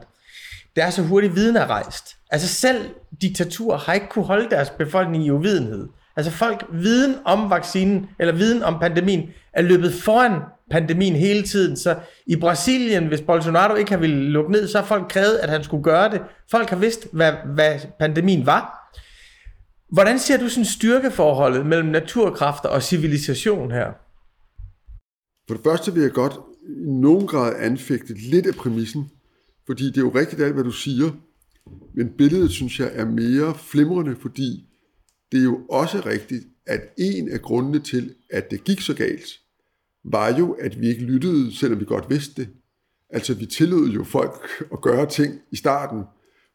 Det 0.76 0.84
er 0.84 0.90
så 0.90 1.02
hurtigt 1.02 1.36
viden 1.36 1.56
er 1.56 1.66
rejst. 1.66 2.16
Altså 2.32 2.48
selv 2.48 2.86
diktaturer 3.22 3.78
har 3.78 3.94
ikke 3.94 4.10
kunne 4.10 4.26
holde 4.26 4.50
deres 4.50 4.70
befolkning 4.70 5.26
i 5.26 5.30
uvidenhed. 5.32 5.88
Altså 6.16 6.32
folk, 6.32 6.66
viden 6.72 7.16
om 7.26 7.50
vaccinen, 7.50 8.10
eller 8.20 8.34
viden 8.34 8.64
om 8.64 8.80
pandemien, 8.80 9.30
er 9.54 9.62
løbet 9.62 9.94
foran 9.94 10.42
pandemien 10.72 11.16
hele 11.16 11.44
tiden. 11.44 11.78
Så 11.78 11.96
i 12.28 12.36
Brasilien, 12.36 13.08
hvis 13.08 13.22
Bolsonaro 13.22 13.76
ikke 13.76 13.92
har 13.92 13.98
ville 13.98 14.30
lukke 14.30 14.52
ned, 14.52 14.68
så 14.68 14.78
har 14.78 14.86
folk 14.86 15.10
krævet, 15.10 15.38
at 15.38 15.50
han 15.50 15.64
skulle 15.64 15.84
gøre 15.84 16.12
det. 16.12 16.22
Folk 16.52 16.70
har 16.70 16.78
vidst, 16.78 17.08
hvad, 17.14 17.34
hvad 17.46 17.80
pandemien 18.00 18.46
var. 18.46 18.80
Hvordan 19.92 20.20
ser 20.20 20.38
du 20.38 20.50
sådan 20.50 20.66
styrkeforholdet 20.66 21.66
mellem 21.66 21.90
naturkræfter 21.90 22.70
og 22.70 22.84
civilisation 22.84 23.72
her? 23.72 23.94
For 25.48 25.56
det 25.56 25.64
første 25.64 25.94
vil 25.94 26.04
jeg 26.04 26.12
godt 26.12 26.34
i 26.64 26.90
nogen 26.92 27.28
grad 27.28 27.56
anfægte 27.60 28.14
lidt 28.14 28.48
af 28.48 28.54
præmissen, 28.54 29.10
fordi 29.66 29.86
det 29.86 29.98
er 29.98 30.02
jo 30.02 30.12
rigtigt 30.16 30.42
alt, 30.42 30.54
hvad 30.54 30.64
du 30.64 30.72
siger, 30.72 31.12
men 31.94 32.10
billedet, 32.18 32.52
synes 32.52 32.80
jeg, 32.80 32.92
er 32.94 33.06
mere 33.06 33.56
flimrende, 33.56 34.16
fordi 34.16 34.70
det 35.32 35.40
er 35.40 35.44
jo 35.44 35.60
også 35.70 36.02
rigtigt, 36.06 36.44
at 36.66 36.82
en 36.98 37.30
af 37.30 37.42
grundene 37.42 37.80
til, 37.80 38.16
at 38.30 38.52
det 38.52 38.64
gik 38.64 38.82
så 38.82 38.94
galt, 38.94 39.28
var 40.04 40.38
jo, 40.38 40.52
at 40.52 40.82
vi 40.82 40.88
ikke 40.88 41.02
lyttede, 41.04 41.56
selvom 41.56 41.80
vi 41.80 41.86
godt 41.86 42.10
vidste 42.10 42.42
det. 42.42 42.50
Altså, 43.10 43.34
vi 43.34 43.46
tillod 43.46 43.90
jo 43.90 44.04
folk 44.04 44.48
at 44.74 44.82
gøre 44.82 45.10
ting 45.10 45.40
i 45.52 45.56
starten, 45.56 46.04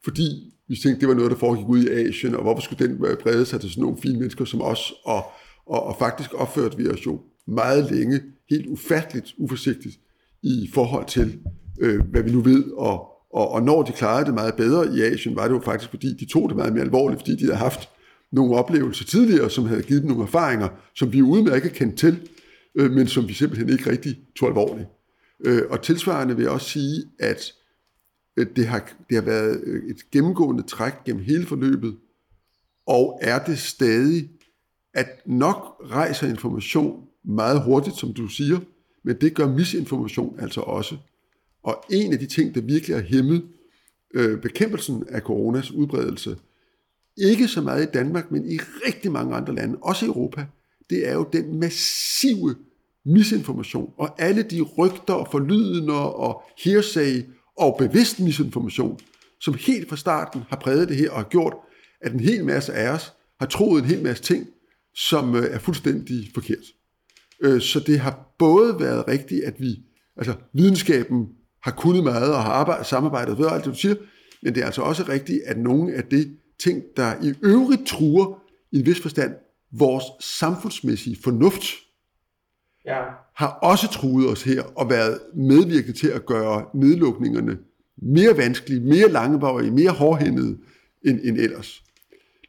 fordi 0.05 0.54
vi 0.69 0.77
tænkte, 0.77 1.01
det 1.01 1.09
var 1.09 1.15
noget, 1.15 1.31
der 1.31 1.37
foregik 1.37 1.69
ud 1.69 1.83
i 1.83 1.89
Asien, 1.89 2.35
og 2.35 2.43
hvorfor 2.43 2.63
skulle 2.63 2.87
den 2.87 3.05
øh, 3.05 3.17
brede 3.17 3.47
sig 3.47 3.61
til 3.61 3.71
sådan 3.71 3.83
nogle 3.83 3.99
fine 4.03 4.19
mennesker 4.19 4.45
som 4.45 4.63
os, 4.63 4.93
og, 5.05 5.25
og, 5.67 5.83
og 5.83 5.97
faktisk 5.99 6.35
opførte 6.35 6.77
vi 6.77 6.89
os 6.89 7.07
jo 7.07 7.21
meget 7.47 7.91
længe, 7.93 8.21
helt 8.51 8.67
ufatteligt 8.67 9.35
uforsigtigt, 9.39 9.99
i 10.43 10.71
forhold 10.75 11.07
til, 11.07 11.39
øh, 11.81 12.01
hvad 12.11 12.23
vi 12.23 12.33
nu 12.33 12.41
ved, 12.41 12.65
og, 12.73 13.07
og, 13.33 13.51
og 13.51 13.63
når 13.63 13.83
de 13.83 13.93
klarede 13.93 14.27
det 14.27 14.35
meget 14.35 14.55
bedre 14.55 14.97
i 14.97 15.03
Asien, 15.03 15.37
var 15.37 15.49
det 15.49 15.55
jo 15.55 15.61
faktisk, 15.61 15.91
fordi 15.91 16.15
de 16.15 16.27
tog 16.27 16.49
det 16.49 16.57
meget 16.57 16.73
mere 16.73 16.83
alvorligt, 16.85 17.21
fordi 17.21 17.37
de 17.37 17.45
havde 17.45 17.57
haft 17.57 17.89
nogle 18.33 18.57
oplevelser 18.57 19.05
tidligere, 19.05 19.51
som 19.51 19.65
havde 19.65 19.83
givet 19.83 20.03
dem 20.03 20.11
nogle 20.11 20.23
erfaringer, 20.25 20.69
som 20.95 21.13
vi 21.13 21.23
udmærket 21.23 21.73
kendte 21.73 21.97
til, 21.97 22.29
øh, 22.75 22.91
men 22.91 23.07
som 23.07 23.29
vi 23.29 23.33
simpelthen 23.33 23.69
ikke 23.69 23.91
rigtig 23.91 24.17
tog 24.37 24.49
alvorligt. 24.49 24.89
Øh, 25.45 25.63
og 25.71 25.83
tilsvarende 25.83 26.37
vil 26.37 26.43
jeg 26.43 26.53
også 26.53 26.71
sige, 26.71 27.03
at 27.21 27.53
Øh, 28.37 28.47
det 28.57 28.67
har, 28.67 28.93
det 29.09 29.15
har 29.15 29.23
været 29.23 29.61
øh, 29.65 29.91
et 29.91 30.11
gennemgående 30.11 30.63
træk 30.63 31.05
gennem 31.05 31.25
hele 31.25 31.47
forløbet, 31.47 31.97
og 32.87 33.19
er 33.23 33.45
det 33.45 33.59
stadig, 33.59 34.31
at 34.95 35.09
nok 35.27 35.77
rejser 35.91 36.29
information 36.29 37.07
meget 37.25 37.63
hurtigt, 37.63 37.97
som 37.97 38.15
du 38.15 38.29
siger, 38.29 38.61
men 39.03 39.21
det 39.21 39.35
gør 39.35 39.49
misinformation 39.49 40.41
altså 40.41 40.61
også. 40.61 40.97
Og 41.63 41.85
en 41.91 42.13
af 42.13 42.19
de 42.19 42.27
ting, 42.27 42.55
der 42.55 42.61
virkelig 42.61 42.97
har 42.97 43.03
hæmmet 43.03 43.45
øh, 44.15 44.41
bekæmpelsen 44.41 45.05
af 45.09 45.21
coronas 45.21 45.71
udbredelse, 45.71 46.37
ikke 47.17 47.49
så 47.49 47.61
meget 47.61 47.83
i 47.83 47.91
Danmark, 47.95 48.31
men 48.31 48.51
i 48.51 48.59
rigtig 48.87 49.13
mange 49.13 49.35
andre 49.35 49.55
lande, 49.55 49.79
også 49.83 50.05
i 50.05 50.09
Europa, 50.09 50.47
det 50.91 51.09
er 51.09 51.13
jo 51.13 51.29
den 51.33 51.61
massive 51.61 52.55
misinformation, 53.05 53.93
og 53.97 54.23
alle 54.23 54.43
de 54.43 54.61
rygter 54.61 55.15
og 55.15 55.29
forlydende 55.31 56.15
og 56.15 56.43
hearsay 56.65 57.23
og 57.57 57.77
bevidst 57.79 58.21
misinformation, 58.21 58.99
som 59.41 59.55
helt 59.55 59.89
fra 59.89 59.97
starten 59.97 60.43
har 60.49 60.57
præget 60.57 60.89
det 60.89 60.97
her 60.97 61.11
og 61.11 61.17
har 61.17 61.29
gjort, 61.29 61.55
at 62.01 62.13
en 62.13 62.21
hel 62.21 62.45
masse 62.45 62.73
af 62.73 62.91
os 62.91 63.13
har 63.41 63.47
troet 63.47 63.83
en 63.83 63.89
hel 63.89 64.03
masse 64.03 64.23
ting, 64.23 64.47
som 64.95 65.37
øh, 65.37 65.55
er 65.55 65.59
fuldstændig 65.59 66.31
forkert. 66.35 66.65
Øh, 67.43 67.61
så 67.61 67.81
det 67.81 68.01
har 68.01 68.35
både 68.39 68.81
været 68.81 69.09
rigtigt, 69.09 69.45
at 69.45 69.55
vi, 69.59 69.77
altså 70.17 70.35
videnskaben 70.53 71.29
har 71.63 71.71
kunnet 71.71 72.05
meget 72.05 72.35
og 72.35 72.43
har 72.43 72.53
arbejdet, 72.53 72.87
samarbejdet 72.87 73.39
ved 73.39 73.47
alt 73.47 73.65
det, 73.65 73.73
du 73.73 73.79
siger, 73.79 73.95
men 74.43 74.55
det 74.55 74.61
er 74.61 74.67
altså 74.67 74.83
også 74.83 75.05
rigtigt, 75.09 75.41
at 75.47 75.59
nogle 75.59 75.95
af 75.95 76.05
de 76.05 76.37
ting, 76.59 76.83
der 76.97 77.15
i 77.23 77.35
øvrigt 77.43 77.87
truer 77.87 78.41
i 78.73 78.79
en 78.79 78.87
vis 78.87 79.01
forstand 79.01 79.35
vores 79.73 80.05
samfundsmæssige 80.21 81.17
fornuft, 81.25 81.63
ja. 82.87 83.03
har 83.35 83.49
også 83.49 83.89
truet 83.89 84.29
os 84.29 84.43
her 84.43 84.63
og 84.63 84.91
været 84.91 85.21
medvirket 85.35 85.97
til 85.97 86.09
at 86.09 86.27
gøre 86.27 86.65
nedlukningerne 86.75 87.59
mere 87.97 88.37
vanskelige, 88.37 88.81
mere 88.81 89.09
langevarige, 89.09 89.71
mere 89.71 89.91
hårdhændede 89.91 90.59
end, 91.05 91.21
end 91.25 91.39
ellers. 91.39 91.83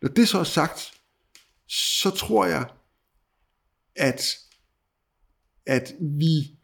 Når 0.01 0.10
det 0.10 0.27
så 0.27 0.39
er 0.39 0.44
sagt, 0.44 0.92
så 1.68 2.10
tror 2.10 2.46
jeg, 2.46 2.65
at, 3.96 4.22
at 5.65 5.94
vi, 6.01 6.58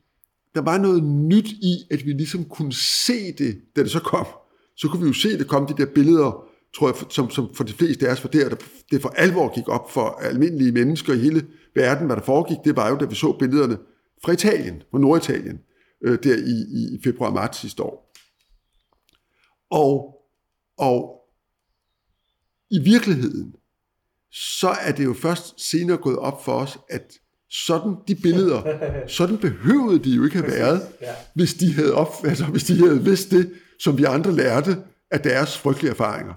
der 0.56 0.62
var 0.62 0.78
noget 0.78 1.04
nyt 1.04 1.48
i, 1.48 1.88
at 1.92 2.06
vi 2.06 2.12
ligesom 2.12 2.46
kunne 2.46 2.74
se 2.74 3.32
det, 3.32 3.62
da 3.76 3.84
det 3.84 3.92
så 3.92 4.00
kom. 4.00 4.26
Så 4.76 4.88
kunne 4.88 5.02
vi 5.02 5.08
jo 5.08 5.14
se 5.14 5.38
det 5.38 5.48
komme, 5.48 5.68
de 5.68 5.78
der 5.78 5.94
billeder 5.94 6.48
tror 6.76 6.88
jeg, 6.88 6.96
som, 7.10 7.30
som 7.30 7.54
for 7.54 7.64
de 7.64 7.74
fleste 7.74 8.08
af 8.08 8.12
os 8.12 8.24
var 8.24 8.30
der 8.30 8.56
det 8.92 9.02
for 9.02 9.10
alvor 9.10 9.56
gik 9.56 9.68
op 9.68 9.92
for 9.92 10.20
almindelige 10.22 10.72
mennesker 10.72 11.14
i 11.14 11.18
hele 11.18 11.48
verden, 11.76 12.06
hvad 12.06 12.16
der 12.16 12.22
foregik, 12.22 12.58
det 12.66 12.76
var 12.76 12.90
jo, 12.90 12.96
da 12.96 13.06
vi 13.06 13.16
så 13.16 13.32
billederne 13.40 13.78
fra 14.24 14.32
Italien, 14.32 14.84
fra 14.92 15.00
Norditalien, 15.00 15.60
øh, 16.04 16.20
der 16.24 16.36
i, 16.36 16.96
i 16.96 17.00
februar-marts 17.04 17.60
sidste 17.60 17.84
år. 17.84 18.14
Og, 19.70 20.18
og 20.78 21.22
i 22.70 22.80
virkeligheden, 22.80 23.56
så 24.32 24.70
er 24.70 24.92
det 24.92 25.04
jo 25.04 25.14
først 25.14 25.70
senere 25.70 25.98
gået 25.98 26.18
op 26.18 26.46
for 26.46 26.54
os, 26.54 26.78
at 26.90 27.14
sådan 27.50 27.96
de 28.08 28.16
billeder, 28.16 28.62
sådan 29.18 29.38
behøvede 29.38 30.04
de 30.04 30.10
jo 30.10 30.24
ikke 30.24 30.38
have 30.38 30.52
været, 30.52 30.82
hvis 31.36 31.54
de 31.54 31.74
havde, 31.74 31.94
op, 31.94 32.14
altså, 32.26 32.46
hvis 32.46 32.64
de 32.64 32.78
havde 32.78 33.04
vidst 33.04 33.32
det, 33.32 33.54
som 33.80 33.98
vi 33.98 34.04
andre 34.04 34.32
lærte 34.32 34.78
af 35.12 35.20
deres 35.20 35.58
frygtelige 35.58 35.92
erfaringer. 35.92 36.34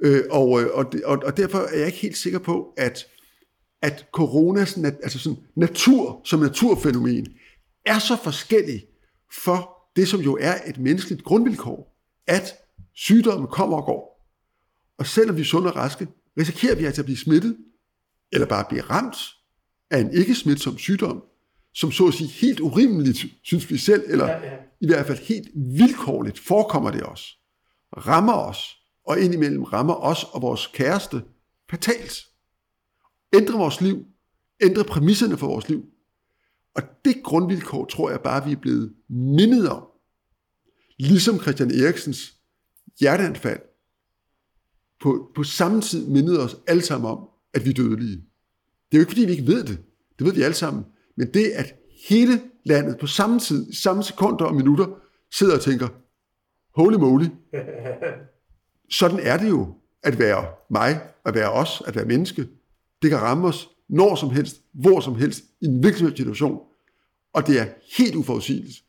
Øh, 0.00 0.22
og, 0.30 0.62
øh, 0.62 0.68
og, 0.72 0.92
og, 1.04 1.18
og 1.24 1.36
derfor 1.36 1.58
er 1.58 1.78
jeg 1.78 1.86
ikke 1.86 1.98
helt 1.98 2.16
sikker 2.16 2.38
på, 2.38 2.74
at, 2.76 3.06
at 3.82 4.06
coronas 4.12 4.76
nat, 4.76 4.94
altså 5.02 5.18
sådan 5.18 5.38
natur 5.56 6.20
som 6.24 6.40
naturfænomen 6.40 7.26
er 7.86 7.98
så 7.98 8.16
forskellig 8.24 8.84
for 9.44 9.70
det, 9.96 10.08
som 10.08 10.20
jo 10.20 10.38
er 10.40 10.54
et 10.66 10.78
menneskeligt 10.78 11.24
grundvilkår, 11.24 11.96
at 12.26 12.54
sygdommen 12.94 13.48
kommer 13.48 13.76
og 13.76 13.84
går. 13.84 14.28
Og 14.98 15.06
selvom 15.06 15.36
vi 15.36 15.40
er 15.40 15.44
sunde 15.44 15.70
og 15.70 15.76
raske, 15.76 16.08
risikerer 16.38 16.74
vi 16.74 16.84
altså 16.84 17.02
at 17.02 17.06
blive 17.06 17.18
smittet, 17.18 17.56
eller 18.32 18.46
bare 18.46 18.64
blive 18.68 18.82
ramt 18.82 19.16
af 19.90 19.98
en 19.98 20.12
ikke 20.12 20.34
smitsom 20.34 20.78
sygdom, 20.78 21.22
som 21.74 21.92
så 21.92 22.06
at 22.06 22.14
sige 22.14 22.28
helt 22.28 22.60
urimeligt, 22.60 23.24
synes 23.42 23.70
vi 23.70 23.78
selv, 23.78 24.02
eller 24.08 24.26
ja, 24.26 24.44
ja. 24.44 24.56
i 24.80 24.86
hvert 24.86 25.06
fald 25.06 25.18
helt 25.18 25.48
vilkårligt 25.54 26.38
forekommer 26.38 26.90
det 26.90 27.02
os, 27.06 27.38
rammer 27.96 28.32
os, 28.32 28.76
og 29.06 29.20
indimellem 29.20 29.62
rammer 29.62 29.94
os 29.94 30.24
og 30.24 30.42
vores 30.42 30.66
kæreste 30.66 31.22
fatalt. 31.70 32.31
Ændre 33.32 33.58
vores 33.58 33.80
liv, 33.80 34.06
ændre 34.62 34.84
præmisserne 34.84 35.36
for 35.36 35.46
vores 35.46 35.68
liv. 35.68 35.84
Og 36.74 36.82
det 37.04 37.22
grundvilkår 37.24 37.84
tror 37.84 38.10
jeg 38.10 38.20
bare, 38.20 38.44
vi 38.44 38.52
er 38.52 38.60
blevet 38.60 38.94
mindet 39.08 39.68
om. 39.68 39.82
Ligesom 40.98 41.40
Christian 41.40 41.70
Eriksens 41.70 42.36
hjerteanfald 43.00 43.60
på, 45.00 45.32
på 45.34 45.44
samme 45.44 45.80
tid 45.80 46.08
mindede 46.08 46.40
os 46.40 46.56
alle 46.66 46.82
sammen 46.82 47.10
om, 47.10 47.28
at 47.54 47.64
vi 47.64 47.70
er 47.70 47.74
dødelige. 47.74 48.16
Det 48.92 48.96
er 48.96 48.98
jo 48.98 49.00
ikke, 49.00 49.10
fordi 49.10 49.24
vi 49.24 49.30
ikke 49.30 49.46
ved 49.46 49.64
det. 49.64 49.78
Det 50.18 50.26
ved 50.26 50.32
vi 50.32 50.42
alle 50.42 50.54
sammen. 50.54 50.84
Men 51.16 51.34
det, 51.34 51.50
at 51.50 51.74
hele 52.08 52.40
landet 52.64 52.98
på 52.98 53.06
samme 53.06 53.40
tid, 53.40 53.70
i 53.70 53.74
samme 53.74 54.02
sekunder 54.02 54.44
og 54.44 54.54
minutter, 54.54 54.86
sidder 55.32 55.54
og 55.54 55.60
tænker, 55.60 55.88
holy 56.74 56.96
moly, 56.96 57.24
sådan 58.98 59.18
er 59.22 59.36
det 59.36 59.48
jo 59.48 59.74
at 60.02 60.18
være 60.18 60.46
mig, 60.70 61.00
at 61.24 61.34
være 61.34 61.52
os, 61.52 61.82
at 61.86 61.96
være 61.96 62.04
menneske. 62.04 62.48
Det 63.02 63.10
kan 63.10 63.20
ramme 63.20 63.48
os 63.48 63.68
når 63.88 64.14
som 64.14 64.30
helst, 64.30 64.62
hvor 64.72 65.00
som 65.00 65.14
helst, 65.14 65.44
i 65.60 65.66
en 65.66 65.80
hvilken 65.80 66.16
situation. 66.16 66.60
Og 67.32 67.46
det 67.46 67.60
er 67.60 67.66
helt 67.98 68.14
uforudsigeligt. 68.14 68.84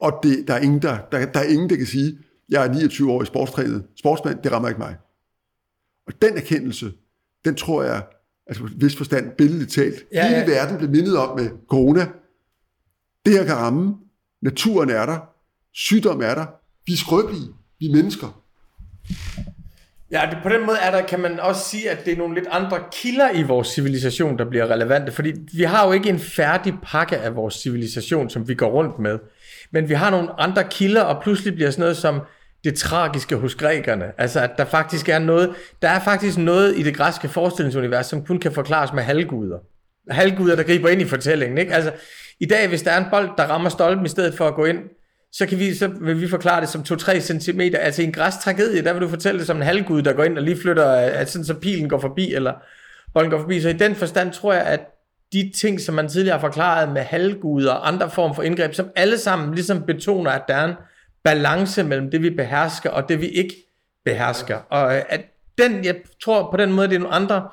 Og 0.00 0.20
det, 0.22 0.48
der, 0.48 0.54
er 0.54 0.58
ingen, 0.58 0.82
der, 0.82 0.98
der, 1.12 1.26
der 1.26 1.40
er 1.40 1.44
ingen, 1.44 1.70
der 1.70 1.76
kan 1.76 1.86
sige, 1.86 2.18
jeg 2.48 2.66
er 2.66 2.72
29 2.72 3.12
år 3.12 3.22
i 3.22 3.26
sportstrænet, 3.26 3.86
sportsmand, 3.96 4.42
det 4.42 4.52
rammer 4.52 4.68
ikke 4.68 4.78
mig. 4.78 4.96
Og 6.06 6.12
den 6.22 6.36
erkendelse, 6.36 6.92
den 7.44 7.54
tror 7.54 7.82
jeg, 7.82 8.06
altså 8.46 8.62
på 8.62 8.68
vis 8.76 8.96
forstand, 8.96 9.32
billedligt 9.38 9.70
talt, 9.72 10.04
ja, 10.12 10.26
ja. 10.26 10.38
hele 10.38 10.52
verden 10.52 10.78
blev 10.78 10.90
mindet 10.90 11.16
om 11.16 11.38
med 11.38 11.50
corona. 11.68 12.08
Det 13.26 13.32
her 13.32 13.44
kan 13.44 13.56
ramme, 13.56 13.96
naturen 14.42 14.90
er 14.90 15.06
der, 15.06 15.18
sygdom 15.72 16.22
er 16.22 16.34
der, 16.34 16.46
vi 16.86 16.92
er 16.92 16.96
skrøbelige, 16.96 17.48
vi 17.78 17.86
er 17.86 17.92
mennesker. 17.92 18.42
Ja, 20.14 20.28
det, 20.30 20.38
på 20.42 20.48
den 20.48 20.66
måde 20.66 20.76
er 20.82 20.90
der, 20.90 21.02
kan 21.02 21.20
man 21.20 21.40
også 21.40 21.68
sige, 21.68 21.90
at 21.90 22.04
det 22.04 22.12
er 22.12 22.16
nogle 22.16 22.34
lidt 22.34 22.46
andre 22.50 22.78
kilder 22.92 23.30
i 23.34 23.42
vores 23.42 23.68
civilisation, 23.68 24.38
der 24.38 24.44
bliver 24.44 24.70
relevante, 24.70 25.12
fordi 25.12 25.32
vi 25.52 25.62
har 25.62 25.86
jo 25.86 25.92
ikke 25.92 26.08
en 26.08 26.18
færdig 26.18 26.74
pakke 26.82 27.16
af 27.16 27.36
vores 27.36 27.54
civilisation, 27.54 28.30
som 28.30 28.48
vi 28.48 28.54
går 28.54 28.70
rundt 28.70 28.98
med, 28.98 29.18
men 29.70 29.88
vi 29.88 29.94
har 29.94 30.10
nogle 30.10 30.40
andre 30.40 30.64
kilder, 30.70 31.02
og 31.02 31.22
pludselig 31.22 31.54
bliver 31.54 31.70
sådan 31.70 31.82
noget 31.82 31.96
som 31.96 32.20
det 32.64 32.74
tragiske 32.74 33.36
hos 33.36 33.54
grækerne, 33.54 34.04
altså 34.18 34.40
at 34.40 34.50
der 34.58 34.64
faktisk 34.64 35.08
er 35.08 35.18
noget, 35.18 35.54
der 35.82 35.88
er 35.88 36.00
faktisk 36.00 36.38
noget 36.38 36.78
i 36.78 36.82
det 36.82 36.96
græske 36.96 37.28
forestillingsunivers, 37.28 38.06
som 38.06 38.26
kun 38.26 38.38
kan 38.38 38.52
forklares 38.52 38.92
med 38.92 39.02
halvguder. 39.02 39.58
Halvguder, 40.10 40.56
der 40.56 40.62
griber 40.62 40.88
ind 40.88 41.02
i 41.02 41.04
fortællingen, 41.04 41.58
ikke? 41.58 41.74
Altså, 41.74 41.92
i 42.40 42.46
dag, 42.46 42.68
hvis 42.68 42.82
der 42.82 42.90
er 42.90 42.98
en 42.98 43.10
bold, 43.10 43.30
der 43.38 43.44
rammer 43.44 43.70
stolpen 43.70 44.06
i 44.06 44.08
stedet 44.08 44.34
for 44.34 44.48
at 44.48 44.54
gå 44.54 44.64
ind, 44.64 44.78
så, 45.36 45.46
kan 45.46 45.58
vi, 45.58 45.74
så 45.74 45.88
vil 46.00 46.20
vi 46.20 46.28
forklare 46.28 46.60
det 46.60 46.68
som 46.68 46.84
2-3 46.88 47.20
cm. 47.20 47.60
Altså 47.60 48.02
i 48.02 48.04
en 48.04 48.12
græstragedie, 48.12 48.84
der 48.84 48.92
vil 48.92 49.02
du 49.02 49.08
fortælle 49.08 49.38
det 49.38 49.46
som 49.46 49.56
en 49.56 49.62
halvgud, 49.62 50.02
der 50.02 50.12
går 50.12 50.24
ind 50.24 50.38
og 50.38 50.44
lige 50.44 50.60
flytter, 50.62 50.90
at 50.92 51.30
sådan 51.30 51.44
så 51.44 51.54
pilen 51.54 51.88
går 51.88 52.00
forbi, 52.00 52.34
eller 52.34 52.52
bolden 53.14 53.30
går 53.30 53.38
forbi. 53.38 53.60
Så 53.60 53.68
i 53.68 53.72
den 53.72 53.94
forstand 53.94 54.32
tror 54.32 54.52
jeg, 54.52 54.62
at 54.62 54.80
de 55.32 55.52
ting, 55.56 55.80
som 55.80 55.94
man 55.94 56.08
tidligere 56.08 56.38
har 56.38 56.48
forklaret 56.48 56.92
med 56.92 57.02
halvguder 57.02 57.72
og 57.72 57.88
andre 57.88 58.10
former 58.10 58.34
for 58.34 58.42
indgreb, 58.42 58.74
som 58.74 58.90
alle 58.96 59.18
sammen 59.18 59.54
ligesom 59.54 59.82
betoner, 59.82 60.30
at 60.30 60.42
der 60.48 60.54
er 60.54 60.64
en 60.64 60.74
balance 61.24 61.82
mellem 61.82 62.10
det, 62.10 62.22
vi 62.22 62.30
behersker, 62.30 62.90
og 62.90 63.08
det, 63.08 63.20
vi 63.20 63.28
ikke 63.28 63.54
behersker. 64.04 64.56
Og 64.56 64.96
øh, 64.96 65.02
at 65.08 65.20
den, 65.58 65.84
jeg 65.84 65.96
tror 66.24 66.50
på 66.50 66.56
den 66.56 66.72
måde, 66.72 66.88
det 66.88 66.94
er 66.94 66.98
nogle 66.98 67.14
andre 67.14 67.48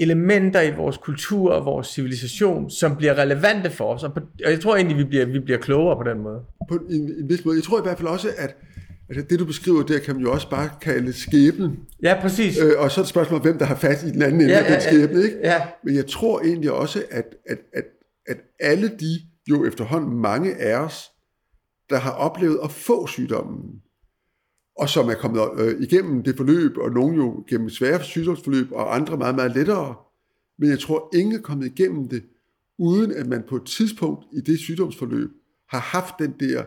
elementer 0.00 0.60
i 0.60 0.74
vores 0.76 0.96
kultur 0.96 1.52
og 1.52 1.64
vores 1.64 1.86
civilisation, 1.86 2.70
som 2.70 2.96
bliver 2.96 3.18
relevante 3.18 3.70
for 3.70 3.94
os. 3.94 4.02
Og, 4.02 4.14
på, 4.14 4.20
og 4.44 4.50
jeg 4.50 4.60
tror 4.60 4.76
egentlig, 4.76 4.96
vi 4.96 5.04
bliver, 5.04 5.26
vi 5.26 5.40
bliver 5.40 5.58
klogere 5.58 5.96
på 5.96 6.10
den 6.10 6.22
måde. 6.22 6.40
På 6.68 6.74
en, 6.74 7.02
en 7.02 7.28
vis 7.28 7.44
måde. 7.44 7.56
Jeg 7.56 7.64
tror 7.64 7.78
i 7.78 7.82
hvert 7.82 7.98
fald 7.98 8.08
også, 8.08 8.28
at 8.36 8.56
altså 9.08 9.26
det 9.30 9.38
du 9.38 9.44
beskriver 9.44 9.82
der, 9.82 9.98
kan 9.98 10.14
man 10.14 10.24
jo 10.24 10.32
også 10.32 10.50
bare 10.50 10.70
kalde 10.80 11.12
skæbnen. 11.12 11.78
Ja, 12.02 12.20
præcis. 12.20 12.58
Øh, 12.58 12.72
og 12.78 12.90
så 12.90 13.00
er 13.00 13.02
det 13.02 13.08
spørgsmål, 13.08 13.40
hvem 13.40 13.58
der 13.58 13.64
har 13.64 13.74
fat 13.74 14.02
i 14.02 14.10
den 14.10 14.22
anden 14.22 14.40
ende 14.40 14.52
Ja, 14.52 14.58
af 14.58 14.64
den 14.64 14.72
ja, 14.72 14.80
skæbne. 14.80 15.22
Ikke? 15.22 15.36
ja. 15.42 15.60
Men 15.84 15.96
jeg 15.96 16.06
tror 16.06 16.40
egentlig 16.40 16.72
også, 16.72 17.02
at, 17.10 17.34
at, 17.46 17.58
at, 17.74 17.84
at 18.26 18.36
alle 18.60 18.88
de 18.88 19.20
jo 19.50 19.66
efterhånden 19.66 20.20
mange 20.20 20.54
af 20.54 20.76
os, 20.76 21.10
der 21.90 21.98
har 21.98 22.10
oplevet 22.10 22.58
at 22.64 22.70
få 22.70 23.06
sygdommen, 23.06 23.60
og 24.80 24.88
som 24.88 25.08
er 25.08 25.14
kommet 25.14 25.42
øh, 25.58 25.80
igennem 25.80 26.22
det 26.22 26.36
forløb, 26.36 26.76
og 26.76 26.90
nogle 26.90 27.16
jo 27.16 27.44
gennem 27.48 27.70
svære 27.70 28.02
sygdomsforløb, 28.02 28.72
og 28.72 28.94
andre 28.94 29.16
meget, 29.16 29.34
meget 29.34 29.56
lettere. 29.56 29.94
Men 30.58 30.70
jeg 30.70 30.78
tror, 30.78 31.10
ingen 31.14 31.34
er 31.34 31.40
kommet 31.40 31.66
igennem 31.66 32.08
det, 32.08 32.22
uden 32.78 33.12
at 33.12 33.26
man 33.26 33.42
på 33.48 33.56
et 33.56 33.66
tidspunkt 33.66 34.24
i 34.32 34.40
det 34.40 34.58
sygdomsforløb 34.58 35.30
har 35.68 35.78
haft 35.78 36.14
den 36.18 36.34
der, 36.40 36.64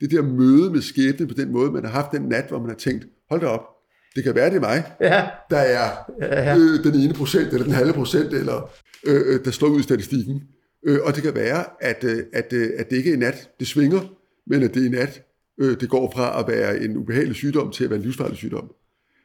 det 0.00 0.10
der 0.10 0.22
møde 0.22 0.70
med 0.70 0.80
skæbnen 0.80 1.28
på 1.28 1.34
den 1.34 1.52
måde, 1.52 1.70
man 1.70 1.84
har 1.84 1.90
haft 1.90 2.12
den 2.12 2.22
nat, 2.22 2.48
hvor 2.48 2.58
man 2.58 2.68
har 2.68 2.76
tænkt, 2.76 3.06
hold 3.30 3.40
da 3.40 3.46
op, 3.46 3.66
det 4.14 4.24
kan 4.24 4.34
være, 4.34 4.50
det 4.50 4.56
er 4.56 4.60
mig, 4.60 4.84
Ja, 5.00 5.28
der 5.50 5.58
er 5.58 6.10
øh, 6.22 6.84
den 6.84 7.00
ene 7.00 7.14
procent, 7.14 7.52
eller 7.52 7.64
den 7.64 7.74
halve 7.74 7.92
procent, 7.92 8.32
eller 8.32 8.70
øh, 9.06 9.34
øh, 9.34 9.44
der 9.44 9.50
slår 9.50 9.68
ud 9.68 9.80
i 9.80 9.82
statistikken. 9.82 10.42
Øh, 10.86 10.98
og 11.02 11.14
det 11.14 11.22
kan 11.22 11.34
være, 11.34 11.64
at, 11.80 12.04
øh, 12.04 12.22
at, 12.32 12.52
øh, 12.52 12.70
at 12.78 12.90
det 12.90 12.96
ikke 12.96 13.10
er 13.10 13.14
en 13.14 13.20
nat, 13.20 13.50
det 13.58 13.66
svinger, 13.66 14.00
men 14.46 14.62
at 14.62 14.74
det 14.74 14.82
er 14.82 14.86
en 14.86 14.92
nat, 14.92 15.25
øh, 15.58 15.80
det 15.80 15.88
går 15.88 16.12
fra 16.12 16.40
at 16.40 16.48
være 16.48 16.80
en 16.80 16.96
ubehagelig 16.96 17.36
sygdom 17.36 17.72
til 17.72 17.84
at 17.84 17.90
være 17.90 17.98
en 17.98 18.04
livsfarlig 18.04 18.36
sygdom. 18.36 18.72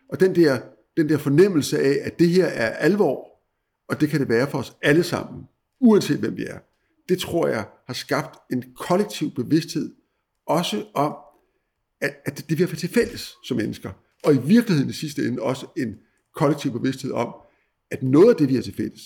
Og 0.09 0.19
den 0.19 0.35
der, 0.35 0.61
den 0.97 1.09
der 1.09 1.17
fornemmelse 1.17 1.79
af, 1.79 1.97
at 2.01 2.19
det 2.19 2.29
her 2.29 2.45
er 2.45 2.69
alvor, 2.69 3.27
og 3.89 4.01
det 4.01 4.09
kan 4.09 4.19
det 4.19 4.29
være 4.29 4.47
for 4.50 4.57
os 4.57 4.77
alle 4.81 5.03
sammen, 5.03 5.43
uanset 5.79 6.17
hvem 6.19 6.38
vi 6.38 6.45
er, 6.45 6.59
det 7.09 7.19
tror 7.19 7.47
jeg 7.47 7.67
har 7.88 7.93
skabt 7.93 8.39
en 8.51 8.63
kollektiv 8.75 9.31
bevidsthed, 9.35 9.95
også 10.47 10.85
om, 10.93 11.15
at, 12.01 12.15
at 12.25 12.45
det 12.50 12.57
vi 12.57 12.63
har 12.63 12.75
til 12.75 12.89
fælles 12.89 13.33
som 13.47 13.57
mennesker. 13.57 13.91
Og 14.23 14.33
i 14.33 14.38
virkeligheden 14.45 14.89
i 14.89 14.93
sidste 14.93 15.27
ende 15.27 15.41
også 15.41 15.65
en 15.77 15.95
kollektiv 16.35 16.71
bevidsthed 16.71 17.11
om, 17.11 17.33
at 17.91 18.03
noget 18.03 18.29
af 18.29 18.35
det, 18.35 18.50
vi 18.50 18.55
har 18.55 18.61
til 18.61 18.75
fælles, 18.75 19.01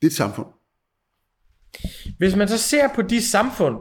det 0.00 0.06
er 0.06 0.10
et 0.10 0.12
samfund. 0.12 0.46
Hvis 2.18 2.36
man 2.36 2.48
så 2.48 2.58
ser 2.58 2.88
på 2.94 3.02
de 3.02 3.22
samfund, 3.22 3.76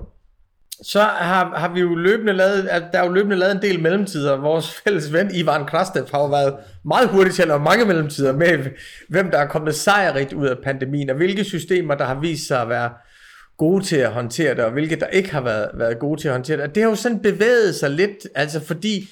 så 0.83 0.99
har, 0.99 1.53
har 1.55 1.73
vi 1.73 1.79
jo 1.79 1.95
løbende 1.95 2.33
lavet, 2.33 2.67
at 2.67 2.83
der 2.93 2.99
er 2.99 3.05
jo 3.05 3.11
løbende 3.11 3.35
lavet 3.35 3.55
en 3.55 3.61
del 3.61 3.79
mellemtider. 3.81 4.35
Vores 4.37 4.71
fælles 4.71 5.13
ven 5.13 5.35
Ivan 5.35 5.65
Krastev 5.65 6.07
har 6.11 6.19
jo 6.19 6.25
været 6.25 6.55
meget 6.85 7.09
hurtigt 7.09 7.35
til 7.35 7.41
at 7.41 7.47
lave 7.47 7.59
mange 7.59 7.85
mellemtider 7.85 8.33
med, 8.33 8.65
hvem 9.09 9.31
der 9.31 9.37
er 9.37 9.47
kommet 9.47 9.75
sejrigt 9.75 10.33
ud 10.33 10.47
af 10.47 10.57
pandemien, 10.63 11.09
og 11.09 11.15
hvilke 11.15 11.43
systemer, 11.43 11.95
der 11.95 12.05
har 12.05 12.19
vist 12.19 12.47
sig 12.47 12.61
at 12.61 12.69
være 12.69 12.89
gode 13.57 13.83
til 13.83 13.95
at 13.95 14.11
håndtere 14.11 14.55
det, 14.55 14.63
og 14.63 14.71
hvilke 14.71 14.95
der 14.95 15.07
ikke 15.07 15.31
har 15.31 15.41
været, 15.41 15.69
været 15.73 15.99
gode 15.99 16.21
til 16.21 16.27
at 16.27 16.33
håndtere 16.33 16.57
det. 16.57 16.63
Og 16.63 16.75
det 16.75 16.83
har 16.83 16.89
jo 16.89 16.95
sådan 16.95 17.19
bevæget 17.19 17.75
sig 17.75 17.89
lidt, 17.89 18.27
altså 18.35 18.65
fordi 18.65 19.09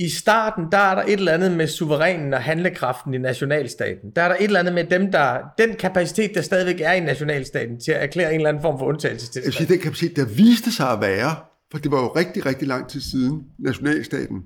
i 0.00 0.08
starten, 0.08 0.64
der 0.72 0.78
er 0.78 0.94
der 0.94 1.02
et 1.02 1.12
eller 1.12 1.32
andet 1.32 1.56
med 1.56 1.66
suverænen 1.66 2.34
og 2.34 2.42
handlekraften 2.42 3.14
i 3.14 3.18
nationalstaten. 3.18 4.10
Der 4.16 4.22
er 4.22 4.28
der 4.28 4.34
et 4.34 4.44
eller 4.44 4.60
andet 4.60 4.74
med 4.74 4.84
dem, 4.84 5.12
der, 5.12 5.38
den 5.58 5.76
kapacitet, 5.76 6.34
der 6.34 6.42
stadigvæk 6.42 6.80
er 6.80 6.92
i 6.92 7.00
nationalstaten, 7.00 7.80
til 7.80 7.92
at 7.92 8.02
erklære 8.02 8.30
en 8.30 8.36
eller 8.36 8.48
anden 8.48 8.62
form 8.62 8.78
for 8.78 8.86
undtagelse 8.86 9.30
til 9.30 9.40
Jeg 9.40 9.46
vil 9.46 9.52
sige, 9.52 9.68
den 9.68 9.78
kapacitet, 9.78 10.16
der 10.16 10.24
viste 10.24 10.72
sig 10.72 10.90
at 10.90 11.00
være, 11.00 11.36
for 11.70 11.78
det 11.78 11.90
var 11.90 12.02
jo 12.02 12.08
rigtig, 12.08 12.46
rigtig 12.46 12.68
lang 12.68 12.88
tid 12.88 13.00
siden, 13.00 13.42
nationalstaten 13.58 14.42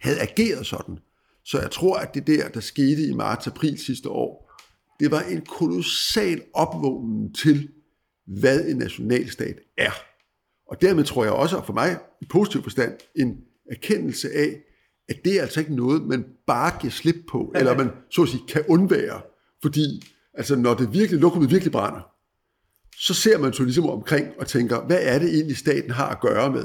havde 0.00 0.20
ageret 0.20 0.66
sådan. 0.66 0.98
Så 1.44 1.60
jeg 1.60 1.70
tror, 1.70 1.96
at 1.96 2.14
det 2.14 2.26
der, 2.26 2.48
der 2.48 2.60
skete 2.60 3.02
i 3.02 3.12
marts-april 3.12 3.78
sidste 3.78 4.08
år, 4.08 4.52
det 5.00 5.10
var 5.10 5.20
en 5.20 5.40
kolossal 5.40 6.42
opvågning 6.54 7.36
til, 7.36 7.68
hvad 8.26 8.64
en 8.64 8.76
nationalstat 8.76 9.56
er. 9.78 9.92
Og 10.70 10.80
dermed 10.82 11.04
tror 11.04 11.24
jeg 11.24 11.32
også, 11.32 11.56
og 11.56 11.66
for 11.66 11.72
mig 11.72 11.96
i 12.20 12.24
positiv 12.24 12.62
forstand, 12.62 12.92
en 13.14 13.36
erkendelse 13.70 14.28
af, 14.34 14.56
at 15.08 15.16
det 15.24 15.38
er 15.38 15.42
altså 15.42 15.60
ikke 15.60 15.74
noget, 15.74 16.02
man 16.02 16.24
bare 16.46 16.72
giver 16.80 16.90
slip 16.90 17.16
på, 17.30 17.52
eller 17.54 17.76
man 17.76 17.90
så 18.10 18.22
at 18.22 18.28
sige 18.28 18.42
kan 18.48 18.64
undvære. 18.68 19.20
Fordi 19.62 20.02
altså, 20.34 20.56
når 20.56 20.74
det 20.74 20.92
virkelig, 20.92 21.20
lokummet 21.20 21.50
virkelig 21.50 21.72
brænder, 21.72 22.00
så 22.96 23.14
ser 23.14 23.38
man 23.38 23.52
så 23.52 23.62
ligesom 23.62 23.86
omkring 23.86 24.28
og 24.38 24.46
tænker, 24.46 24.80
hvad 24.80 24.98
er 25.00 25.18
det 25.18 25.34
egentlig, 25.34 25.56
staten 25.56 25.90
har 25.90 26.08
at 26.08 26.20
gøre 26.20 26.52
med? 26.52 26.64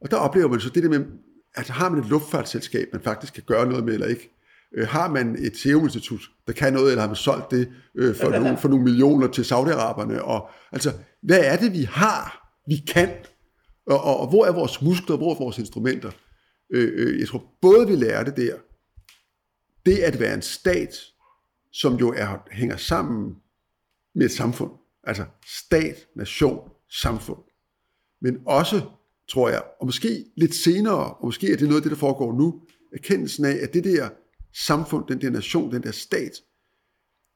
Og 0.00 0.10
der 0.10 0.16
oplever 0.16 0.48
man 0.48 0.60
så 0.60 0.70
det 0.70 0.82
der 0.82 0.88
med, 0.88 1.06
at 1.54 1.68
har 1.68 1.88
man 1.88 2.00
et 2.00 2.08
luftfartsselskab, 2.08 2.88
man 2.92 3.02
faktisk 3.02 3.34
kan 3.34 3.42
gøre 3.46 3.66
noget 3.66 3.84
med 3.84 3.94
eller 3.94 4.06
ikke? 4.06 4.30
Øh, 4.76 4.88
har 4.88 5.08
man 5.08 5.36
et 5.38 5.56
seruminstitut, 5.56 6.20
der 6.46 6.52
kan 6.52 6.72
noget, 6.72 6.90
eller 6.90 7.00
har 7.00 7.08
man 7.08 7.16
solgt 7.16 7.50
det 7.50 7.68
øh, 7.94 8.16
for, 8.16 8.30
nogle, 8.30 8.58
for 8.58 8.68
nogle 8.68 8.84
millioner 8.84 9.26
til 9.26 9.42
Saudi-Araberne? 9.42 10.20
Og, 10.20 10.48
altså, 10.72 10.92
hvad 11.22 11.40
er 11.42 11.56
det, 11.56 11.72
vi 11.72 11.82
har, 11.82 12.52
vi 12.68 12.76
kan? 12.88 13.08
Og, 13.86 14.04
og, 14.04 14.20
og 14.20 14.28
hvor 14.28 14.46
er 14.46 14.52
vores 14.52 14.82
muskler, 14.82 15.16
hvor 15.16 15.34
er 15.34 15.38
vores 15.38 15.58
instrumenter? 15.58 16.10
Øh, 16.70 16.92
øh, 16.94 17.20
jeg 17.20 17.28
tror 17.28 17.52
både 17.60 17.86
vi 17.86 17.96
lærer 17.96 18.24
det 18.24 18.36
der, 18.36 18.56
det 19.86 19.98
at 19.98 20.20
være 20.20 20.34
en 20.34 20.42
stat, 20.42 20.96
som 21.72 21.94
jo 21.94 22.12
er, 22.16 22.48
hænger 22.50 22.76
sammen 22.76 23.36
med 24.14 24.26
et 24.26 24.32
samfund, 24.32 24.70
altså 25.04 25.24
stat, 25.46 26.06
nation, 26.16 26.70
samfund, 26.90 27.38
men 28.20 28.38
også, 28.46 28.82
tror 29.28 29.48
jeg, 29.48 29.62
og 29.80 29.86
måske 29.86 30.24
lidt 30.36 30.54
senere, 30.54 31.14
og 31.14 31.26
måske 31.26 31.52
er 31.52 31.56
det 31.56 31.68
noget 31.68 31.76
af 31.76 31.82
det, 31.82 31.90
der 31.90 31.96
foregår 31.96 32.32
nu, 32.32 32.62
erkendelsen 32.92 33.44
af, 33.44 33.58
at 33.62 33.74
det 33.74 33.84
der 33.84 34.08
samfund, 34.54 35.06
den 35.08 35.20
der 35.20 35.30
nation, 35.30 35.72
den 35.72 35.82
der 35.82 35.90
stat, 35.90 36.32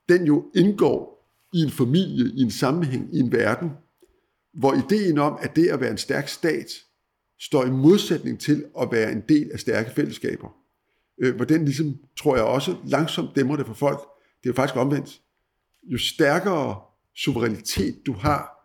den 0.09 0.27
jo 0.27 0.51
indgår 0.55 1.21
i 1.53 1.59
en 1.59 1.71
familie, 1.71 2.33
i 2.35 2.41
en 2.41 2.51
sammenhæng, 2.51 3.15
i 3.15 3.19
en 3.19 3.33
verden, 3.33 3.71
hvor 4.55 4.75
ideen 4.75 5.19
om, 5.19 5.39
at 5.43 5.57
det 5.57 5.69
at 5.69 5.81
være 5.81 5.91
en 5.91 5.99
stærk 5.99 6.29
stat, 6.29 6.67
står 7.41 7.65
i 7.65 7.71
modsætning 7.71 8.41
til 8.41 8.65
at 8.81 8.89
være 8.93 9.13
en 9.13 9.23
del 9.29 9.51
af 9.53 9.61
stærke 9.61 9.91
fællesskaber. 9.91 10.49
Øh, 11.19 11.37
hvor 11.37 11.45
den 11.45 11.65
ligesom, 11.65 11.97
tror 12.19 12.37
jeg 12.37 12.45
også, 12.45 12.77
langsomt 12.85 13.37
dæmmer 13.37 13.57
det 13.57 13.67
for 13.67 13.75
folk. 13.75 13.99
Det 14.43 14.49
er 14.49 14.51
jo 14.51 14.55
faktisk 14.55 14.77
omvendt. 14.77 15.21
Jo 15.83 15.99
stærkere 15.99 16.81
suverænitet 17.15 18.07
du 18.07 18.13
har, 18.13 18.61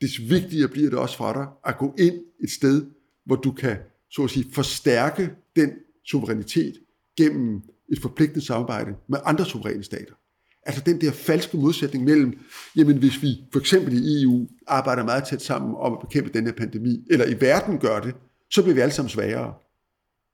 des 0.00 0.30
vigtigere 0.30 0.68
bliver 0.68 0.90
det 0.90 0.98
også 0.98 1.16
for 1.16 1.32
dig 1.32 1.46
at 1.66 1.78
gå 1.78 1.94
ind 1.98 2.14
et 2.40 2.50
sted, 2.50 2.86
hvor 3.24 3.36
du 3.36 3.52
kan, 3.52 3.76
så 4.10 4.22
at 4.24 4.30
sige, 4.30 4.52
forstærke 4.52 5.30
den 5.56 5.72
suverænitet 6.04 6.74
gennem 7.16 7.62
et 7.88 7.98
forpligtende 8.02 8.46
samarbejde 8.46 8.96
med 9.08 9.18
andre 9.24 9.46
suveræne 9.46 9.84
stater. 9.84 10.14
Altså 10.62 10.82
den 10.86 11.00
der 11.00 11.12
falske 11.12 11.56
modsætning 11.56 12.04
mellem, 12.04 12.38
jamen 12.76 12.98
hvis 12.98 13.22
vi 13.22 13.28
for 13.52 13.60
eksempel 13.60 13.92
i 13.92 14.22
EU 14.22 14.46
arbejder 14.66 15.04
meget 15.04 15.24
tæt 15.24 15.42
sammen 15.42 15.74
om 15.78 15.92
at 15.92 15.98
bekæmpe 16.00 16.30
den 16.34 16.46
her 16.46 16.52
pandemi, 16.52 17.06
eller 17.10 17.26
i 17.26 17.40
verden 17.40 17.78
gør 17.78 18.00
det, 18.00 18.14
så 18.50 18.62
bliver 18.62 18.74
vi 18.74 18.80
alle 18.80 18.94
sammen 18.94 19.10
svagere. 19.10 19.54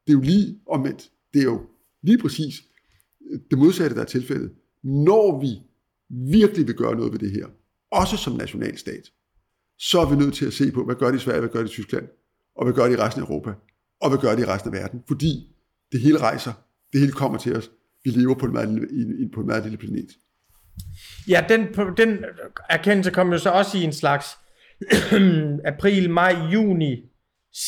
Det 0.06 0.12
er 0.12 0.16
jo 0.16 0.20
lige 0.20 0.58
omvendt. 0.66 1.10
Det 1.34 1.40
er 1.40 1.44
jo 1.44 1.60
lige 2.02 2.18
præcis 2.18 2.54
øh, 3.30 3.40
det 3.50 3.58
modsatte, 3.58 3.96
der 3.96 4.02
er 4.02 4.06
tilfældet. 4.06 4.52
Når 4.82 5.40
vi 5.40 5.58
virkelig 6.30 6.66
vil 6.66 6.74
gøre 6.74 6.96
noget 6.96 7.12
ved 7.12 7.18
det 7.18 7.30
her, 7.30 7.46
også 7.90 8.16
som 8.16 8.32
nationalstat, 8.32 9.10
så 9.78 10.00
er 10.00 10.10
vi 10.10 10.16
nødt 10.16 10.34
til 10.34 10.46
at 10.46 10.52
se 10.52 10.72
på, 10.72 10.84
hvad 10.84 10.94
gør 10.94 11.10
de 11.10 11.16
i 11.16 11.20
Sverige, 11.20 11.40
hvad 11.40 11.50
gør 11.50 11.60
de 11.60 11.66
i 11.66 11.68
Tyskland, 11.68 12.08
og 12.56 12.64
hvad 12.64 12.74
gør 12.74 12.86
de 12.86 12.92
i 12.92 12.96
resten 12.96 13.22
af 13.22 13.26
Europa, 13.26 13.52
og 14.00 14.08
hvad 14.08 14.18
gør 14.18 14.36
de 14.36 14.42
i 14.42 14.44
resten 14.44 14.74
af 14.74 14.80
verden. 14.80 15.02
Fordi 15.08 15.56
det 15.92 16.00
hele 16.00 16.18
rejser, 16.18 16.52
det 16.92 17.00
hele 17.00 17.12
kommer 17.12 17.38
til 17.38 17.56
os. 17.56 17.70
Vi 18.04 18.10
lever 18.10 18.34
på 18.34 18.46
en 18.46 18.52
meget 18.52 18.68
lille, 18.68 18.88
i- 18.92 19.28
på 19.34 19.40
en 19.40 19.46
meget 19.46 19.62
lille 19.62 19.78
planet. 19.78 20.06
Ja, 21.28 21.44
den, 21.48 21.66
den 21.96 22.18
erkendelse 22.70 23.10
kom 23.10 23.32
jo 23.32 23.38
så 23.38 23.50
også 23.50 23.78
i 23.78 23.82
en 23.82 23.92
slags 23.92 24.26
april, 25.64 26.10
maj, 26.10 26.36
juni 26.52 27.02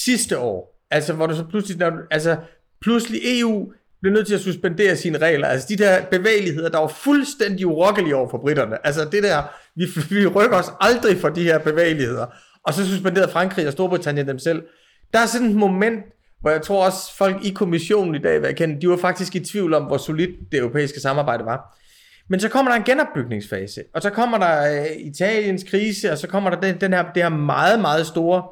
sidste 0.04 0.38
år. 0.38 0.82
Altså, 0.90 1.12
hvor 1.12 1.26
du 1.26 1.34
så 1.36 1.44
pludselig, 1.50 1.78
når, 1.78 1.92
altså, 2.10 2.36
pludselig 2.80 3.40
EU 3.40 3.72
blev 4.02 4.12
nødt 4.12 4.26
til 4.26 4.34
at 4.34 4.40
suspendere 4.40 4.96
sine 4.96 5.18
regler. 5.18 5.48
Altså, 5.48 5.66
de 5.68 5.76
der 5.76 6.04
bevægeligheder, 6.10 6.68
der 6.68 6.78
var 6.78 6.88
fuldstændig 6.88 7.66
urokkelige 7.66 8.16
over 8.16 8.28
for 8.30 8.38
britterne. 8.38 8.86
Altså, 8.86 9.04
det 9.12 9.22
der, 9.22 9.42
vi, 9.76 9.84
vi 10.10 10.26
rykker 10.26 10.56
os 10.56 10.70
aldrig 10.80 11.16
for 11.18 11.28
de 11.28 11.42
her 11.42 11.58
bevægeligheder. 11.58 12.26
Og 12.64 12.74
så 12.74 12.86
suspenderede 12.88 13.30
Frankrig 13.32 13.66
og 13.66 13.72
Storbritannien 13.72 14.28
dem 14.28 14.38
selv. 14.38 14.62
Der 15.12 15.18
er 15.18 15.26
sådan 15.26 15.48
et 15.50 15.56
moment, 15.56 16.04
hvor 16.40 16.50
jeg 16.50 16.62
tror 16.62 16.84
også, 16.86 17.16
folk 17.16 17.44
i 17.44 17.50
kommissionen 17.50 18.14
i 18.14 18.18
dag 18.18 18.40
vil 18.40 18.50
erkende, 18.50 18.80
de 18.80 18.88
var 18.88 18.96
faktisk 18.96 19.34
i 19.34 19.40
tvivl 19.40 19.74
om, 19.74 19.84
hvor 19.84 19.96
solidt 19.96 20.52
det 20.52 20.58
europæiske 20.58 21.00
samarbejde 21.00 21.44
var. 21.44 21.78
Men 22.28 22.40
så 22.40 22.48
kommer 22.48 22.70
der 22.70 22.78
en 22.78 22.84
genopbygningsfase, 22.84 23.82
og 23.94 24.02
så 24.02 24.10
kommer 24.10 24.38
der 24.38 24.80
øh, 24.80 24.86
Italiens 24.98 25.64
krise, 25.70 26.12
og 26.12 26.18
så 26.18 26.28
kommer 26.28 26.50
der 26.50 26.60
den, 26.60 26.80
den 26.80 26.92
her, 26.92 27.12
det 27.12 27.22
her 27.22 27.28
meget, 27.28 27.80
meget 27.80 28.06
store 28.06 28.42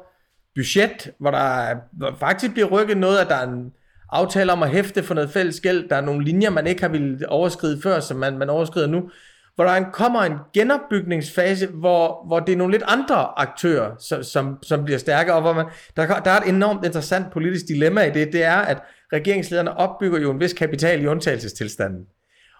budget, 0.55 1.11
hvor 1.19 1.31
der 1.31 1.75
hvor 1.93 2.15
faktisk 2.19 2.53
bliver 2.53 2.67
rykket 2.67 2.97
noget, 2.97 3.17
at 3.17 3.27
der 3.27 3.35
er 3.35 3.47
en 3.47 3.71
aftale 4.09 4.51
om 4.51 4.63
at 4.63 4.69
hæfte 4.69 5.03
for 5.03 5.13
noget 5.13 5.29
fælles 5.29 5.59
gæld, 5.59 5.89
der 5.89 5.95
er 5.95 6.01
nogle 6.01 6.25
linjer, 6.25 6.49
man 6.49 6.67
ikke 6.67 6.81
har 6.81 6.89
ville 6.89 7.29
overskride 7.29 7.81
før, 7.81 7.99
som 7.99 8.17
man, 8.17 8.37
man 8.37 8.49
overskrider 8.49 8.87
nu 8.87 9.09
hvor 9.55 9.63
der 9.63 9.91
kommer 9.93 10.21
en 10.21 10.33
genopbygningsfase, 10.53 11.67
hvor, 11.67 12.27
hvor 12.27 12.39
det 12.39 12.53
er 12.53 12.57
nogle 12.57 12.73
lidt 12.73 12.83
andre 12.87 13.39
aktører, 13.39 13.95
som, 13.99 14.23
som, 14.23 14.57
som 14.63 14.85
bliver 14.85 14.97
stærke, 14.97 15.33
og 15.33 15.41
hvor 15.41 15.53
man, 15.53 15.65
der, 15.95 16.19
der 16.19 16.31
er 16.31 16.41
et 16.41 16.49
enormt 16.49 16.85
interessant 16.85 17.31
politisk 17.31 17.67
dilemma 17.67 18.01
i 18.01 18.11
det, 18.11 18.33
det 18.33 18.43
er, 18.43 18.57
at 18.57 18.77
regeringslederne 19.13 19.77
opbygger 19.77 20.19
jo 20.19 20.31
en 20.31 20.39
vis 20.39 20.53
kapital 20.53 21.03
i 21.03 21.07
undtagelsestilstanden. 21.07 22.05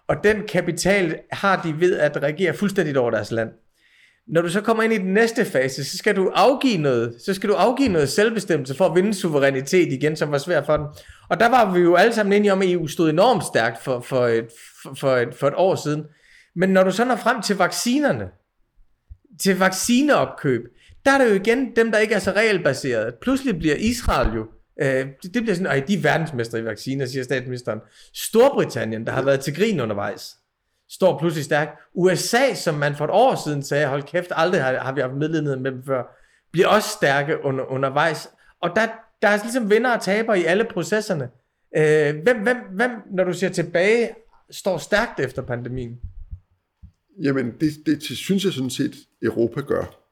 Og 0.08 0.15
den 0.23 0.47
kapital 0.47 1.19
har 1.31 1.62
de 1.62 1.79
ved 1.79 1.97
at 1.97 2.23
regere 2.23 2.53
fuldstændigt 2.53 2.97
over 2.97 3.12
deres 3.12 3.31
land. 3.31 3.49
Når 4.27 4.41
du 4.41 4.49
så 4.49 4.62
kommer 4.62 4.84
ind 4.84 4.93
i 4.93 4.97
den 4.97 5.13
næste 5.13 5.45
fase, 5.45 5.84
så 5.84 5.97
skal 5.97 6.15
du 6.15 6.31
afgive 6.36 6.77
noget, 6.77 7.15
så 7.25 7.34
skal 7.34 7.49
du 7.49 7.53
afgive 7.53 7.89
noget 7.89 8.10
selvbestemmelse 8.10 8.75
for 8.75 8.86
at 8.86 8.95
vinde 8.95 9.13
suverænitet 9.13 9.93
igen, 9.93 10.15
som 10.15 10.31
var 10.31 10.38
svært 10.38 10.65
for 10.65 10.77
den. 10.77 10.86
Og 11.29 11.39
der 11.39 11.49
var 11.49 11.73
vi 11.73 11.79
jo 11.79 11.95
alle 11.95 12.13
sammen 12.13 12.34
enige 12.34 12.51
om, 12.51 12.62
at 12.62 12.71
EU 12.71 12.88
stod 12.88 13.10
enormt 13.10 13.43
stærkt 13.43 13.84
for, 13.84 13.99
for, 13.99 14.27
et, 14.27 14.47
for, 14.84 14.93
for, 14.93 15.15
et, 15.15 15.36
for 15.36 15.47
et 15.47 15.53
år 15.58 15.75
siden. 15.75 16.03
Men 16.56 16.70
når 16.70 16.84
du 16.84 16.91
så 16.91 17.06
når 17.06 17.15
frem 17.15 17.41
til 17.41 17.58
vaccinerne, 17.58 18.30
til 19.41 19.60
vaccineopkøb, 19.60 20.62
der 21.06 21.12
er 21.12 21.18
det 21.18 21.30
jo 21.30 21.36
igen 21.36 21.76
dem, 21.76 21.91
der 21.91 22.00
ikke 22.00 22.15
er 22.15 22.20
så 22.20 22.32
regelbaseret. 22.32 23.15
Pludselig 23.22 23.60
bliver 23.60 23.76
Israel 23.76 24.34
jo, 24.36 24.48
øh, 24.82 25.08
det, 25.24 25.34
det 25.34 25.44
bliver 25.44 25.56
sådan, 25.56 25.72
at 25.72 25.88
de 25.88 25.94
er 25.94 26.02
verdensmester 26.02 26.58
i 26.58 26.65
vacciner, 26.65 27.06
siger 27.06 27.24
statsministeren. 27.24 27.80
Storbritannien, 28.13 29.06
der 29.06 29.12
har 29.12 29.22
været 29.22 29.39
til 29.39 29.56
grin 29.56 29.80
undervejs, 29.80 30.38
står 30.89 31.20
pludselig 31.20 31.46
stærkt. 31.46 31.72
USA, 31.94 32.54
som 32.54 32.76
man 32.76 32.96
for 32.96 33.06
et 33.06 33.12
år 33.12 33.44
siden 33.46 33.63
sagde, 33.63 33.88
hold 33.88 34.04
kæft, 34.04 34.32
aldrig 34.32 34.63
har, 34.63 34.78
har 34.78 34.91
vi 34.91 35.02
haft 35.02 35.13
medlidenhed 35.13 35.58
med 35.58 35.72
dem 35.72 35.84
før, 35.86 36.04
bliver 36.52 36.68
også 36.68 36.89
stærke 36.89 37.46
under, 37.46 37.65
undervejs. 37.65 38.30
Og 38.62 38.72
der, 38.76 38.88
der 39.22 39.28
er 39.28 39.38
ligesom 39.44 39.70
vinder 39.70 39.96
og 39.96 40.02
taber 40.02 40.34
i 40.34 40.44
alle 40.44 40.63
processerne. 40.63 41.30
Øh, 41.78 42.15
hvem, 42.24 42.44
hvem, 42.44 42.58
hvem, 42.72 42.91
når 43.12 43.24
du 43.24 43.34
ser 43.34 43.50
tilbage, 43.50 44.10
står 44.52 44.78
stærkt 44.78 45.20
efter 45.20 45.41
pandemien? 45.41 46.00
Jamen, 47.21 47.54
det, 47.60 47.71
det 47.86 48.04
synes 48.04 48.45
jeg 48.45 48.54
sådan 48.54 48.69
set, 48.69 48.95
Europa 49.21 49.62
gør. 49.62 50.06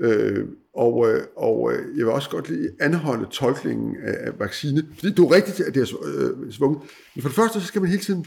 Øh, 0.00 0.48
og, 0.74 1.10
øh, 1.10 1.22
og 1.36 1.72
øh, 1.72 1.98
jeg 1.98 2.06
vil 2.06 2.14
også 2.14 2.30
godt 2.30 2.48
lige 2.48 2.70
anholde 2.80 3.26
tolkningen 3.30 3.96
af, 4.02 4.26
af 4.26 4.38
vaccine. 4.38 4.86
Fordi 4.94 5.14
du 5.14 5.26
er 5.26 5.34
rigtigt, 5.34 5.60
at 5.60 5.74
det 5.74 5.80
er 5.80 5.96
øh, 6.04 6.52
svunget. 6.52 6.82
Men 7.14 7.22
for 7.22 7.28
det 7.28 7.36
første, 7.36 7.60
så 7.60 7.66
skal 7.66 7.80
man 7.80 7.90
hele 7.90 8.02
tiden 8.02 8.26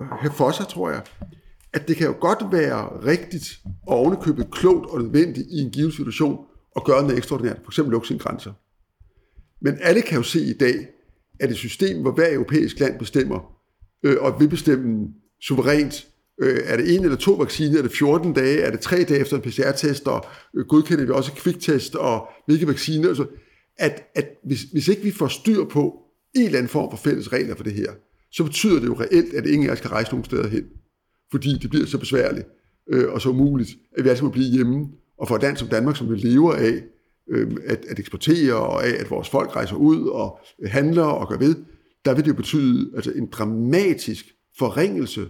øh, 0.00 0.06
have 0.06 0.32
for 0.32 0.50
sig, 0.50 0.68
tror 0.68 0.90
jeg, 0.90 1.02
at 1.72 1.88
det 1.88 1.96
kan 1.96 2.06
jo 2.06 2.14
godt 2.20 2.52
være 2.52 3.06
rigtigt 3.06 3.60
og 3.86 3.96
ovenikøbet 3.96 4.50
klogt 4.50 4.90
og 4.90 5.02
nødvendigt 5.02 5.46
i 5.50 5.58
en 5.58 5.70
given 5.70 5.92
situation 5.92 6.44
at 6.76 6.84
gøre 6.84 7.02
noget 7.02 7.18
ekstraordinært, 7.18 7.58
for 7.64 7.70
eksempel 7.70 7.92
lukke 7.92 8.08
sine 8.08 8.18
grænser. 8.18 8.52
Men 9.60 9.78
alle 9.80 10.02
kan 10.02 10.16
jo 10.16 10.22
se 10.22 10.40
i 10.40 10.52
dag, 10.52 10.88
at 11.40 11.50
et 11.50 11.56
system, 11.56 12.02
hvor 12.02 12.12
hver 12.12 12.34
europæisk 12.34 12.80
land 12.80 12.98
bestemmer, 12.98 13.56
øh, 14.02 14.16
og 14.20 14.40
vil 14.40 14.48
bestemme 14.48 15.08
suverænt, 15.40 16.09
øh, 16.40 16.60
er 16.64 16.76
det 16.76 16.94
en 16.94 17.04
eller 17.04 17.16
to 17.16 17.32
vacciner, 17.32 17.78
er 17.78 17.82
det 17.82 17.92
14 17.92 18.32
dage, 18.32 18.60
er 18.60 18.70
det 18.70 18.80
tre 18.80 19.04
dage 19.04 19.20
efter 19.20 19.36
en 19.36 19.42
PCR-test, 19.42 20.08
og 20.08 20.24
øh, 20.56 20.66
godkender 20.66 21.04
vi 21.04 21.10
også 21.10 21.32
kviktest, 21.32 21.94
og 21.94 22.28
hvilke 22.46 22.68
vacciner, 22.68 23.08
altså, 23.08 23.26
at, 23.78 24.02
at 24.14 24.28
hvis, 24.44 24.62
hvis 24.62 24.88
ikke 24.88 25.02
vi 25.02 25.10
får 25.10 25.28
styr 25.28 25.64
på 25.64 25.94
en 26.34 26.44
eller 26.44 26.58
anden 26.58 26.70
form 26.70 26.90
for 26.90 26.96
fælles 26.96 27.32
regler 27.32 27.54
for 27.54 27.64
det 27.64 27.72
her, 27.72 27.92
så 28.32 28.44
betyder 28.44 28.80
det 28.80 28.86
jo 28.86 29.00
reelt, 29.00 29.34
at 29.34 29.46
ingen 29.46 29.68
af 29.68 29.72
os 29.72 29.80
kan 29.80 29.92
rejse 29.92 30.10
nogen 30.10 30.24
steder 30.24 30.48
hen, 30.48 30.64
fordi 31.30 31.58
det 31.58 31.70
bliver 31.70 31.86
så 31.86 31.98
besværligt 31.98 32.46
øh, 32.90 33.12
og 33.12 33.20
så 33.20 33.28
umuligt, 33.28 33.70
at 33.98 34.04
vi 34.04 34.08
altså 34.08 34.24
må 34.24 34.30
blive 34.30 34.50
hjemme, 34.50 34.88
og 35.18 35.28
for 35.28 35.36
et 35.36 35.42
land 35.42 35.56
som 35.56 35.68
Danmark, 35.68 35.96
som 35.96 36.10
vi 36.10 36.16
lever 36.16 36.52
af, 36.54 36.82
øh, 37.30 37.50
at, 37.66 37.84
at 37.88 37.98
eksportere, 37.98 38.54
og 38.54 38.86
af, 38.86 39.00
at 39.00 39.10
vores 39.10 39.28
folk 39.28 39.56
rejser 39.56 39.76
ud 39.76 40.08
og 40.08 40.38
handler 40.66 41.02
og 41.02 41.28
gør 41.28 41.38
ved, 41.38 41.54
der 42.04 42.14
vil 42.14 42.24
det 42.24 42.28
jo 42.28 42.34
betyde 42.34 42.90
altså, 42.96 43.12
en 43.12 43.26
dramatisk 43.26 44.34
forringelse 44.58 45.28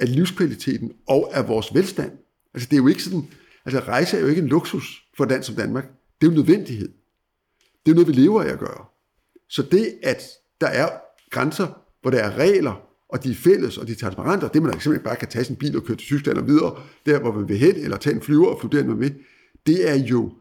af 0.00 0.14
livskvaliteten 0.14 0.92
og 1.08 1.36
af 1.36 1.48
vores 1.48 1.74
velstand. 1.74 2.12
Altså 2.54 2.68
det 2.68 2.76
er 2.76 2.80
jo 2.80 2.88
ikke 2.88 3.02
sådan, 3.02 3.28
altså 3.64 3.80
rejse 3.80 4.16
er 4.16 4.20
jo 4.20 4.26
ikke 4.26 4.42
en 4.42 4.48
luksus 4.48 5.02
for 5.16 5.24
et 5.24 5.30
land 5.30 5.42
som 5.42 5.54
Danmark. 5.54 5.84
Det 5.84 6.26
er 6.26 6.26
jo 6.26 6.30
en 6.30 6.36
nødvendighed. 6.36 6.88
Det 7.86 7.90
er 7.90 7.94
noget, 7.94 8.08
vi 8.08 8.12
lever 8.12 8.42
af 8.42 8.48
at 8.48 8.58
gøre. 8.58 8.84
Så 9.48 9.62
det, 9.62 9.94
at 10.02 10.22
der 10.60 10.66
er 10.66 10.88
grænser, 11.30 11.66
hvor 12.02 12.10
der 12.10 12.18
er 12.18 12.36
regler, 12.36 12.90
og 13.08 13.24
de 13.24 13.30
er 13.30 13.34
fælles, 13.34 13.78
og 13.78 13.86
de 13.86 13.92
er 13.92 13.96
transparente, 13.96 14.44
og 14.44 14.54
det 14.54 14.62
man 14.62 14.72
simpelthen 14.72 15.04
bare 15.04 15.16
kan 15.16 15.28
tage 15.28 15.44
sin 15.44 15.56
bil 15.56 15.76
og 15.76 15.84
køre 15.84 15.96
til 15.96 16.06
Tyskland 16.06 16.38
og 16.38 16.46
videre, 16.46 16.82
der 17.06 17.20
hvor 17.20 17.32
man 17.32 17.48
vil 17.48 17.58
hen, 17.58 17.76
eller 17.76 17.96
tage 17.96 18.16
en 18.16 18.22
flyver 18.22 18.48
og 18.48 18.60
flytte 18.60 18.76
derhen 18.76 18.98
med, 18.98 19.10
det 19.66 19.90
er 19.90 19.94
jo 19.94 20.32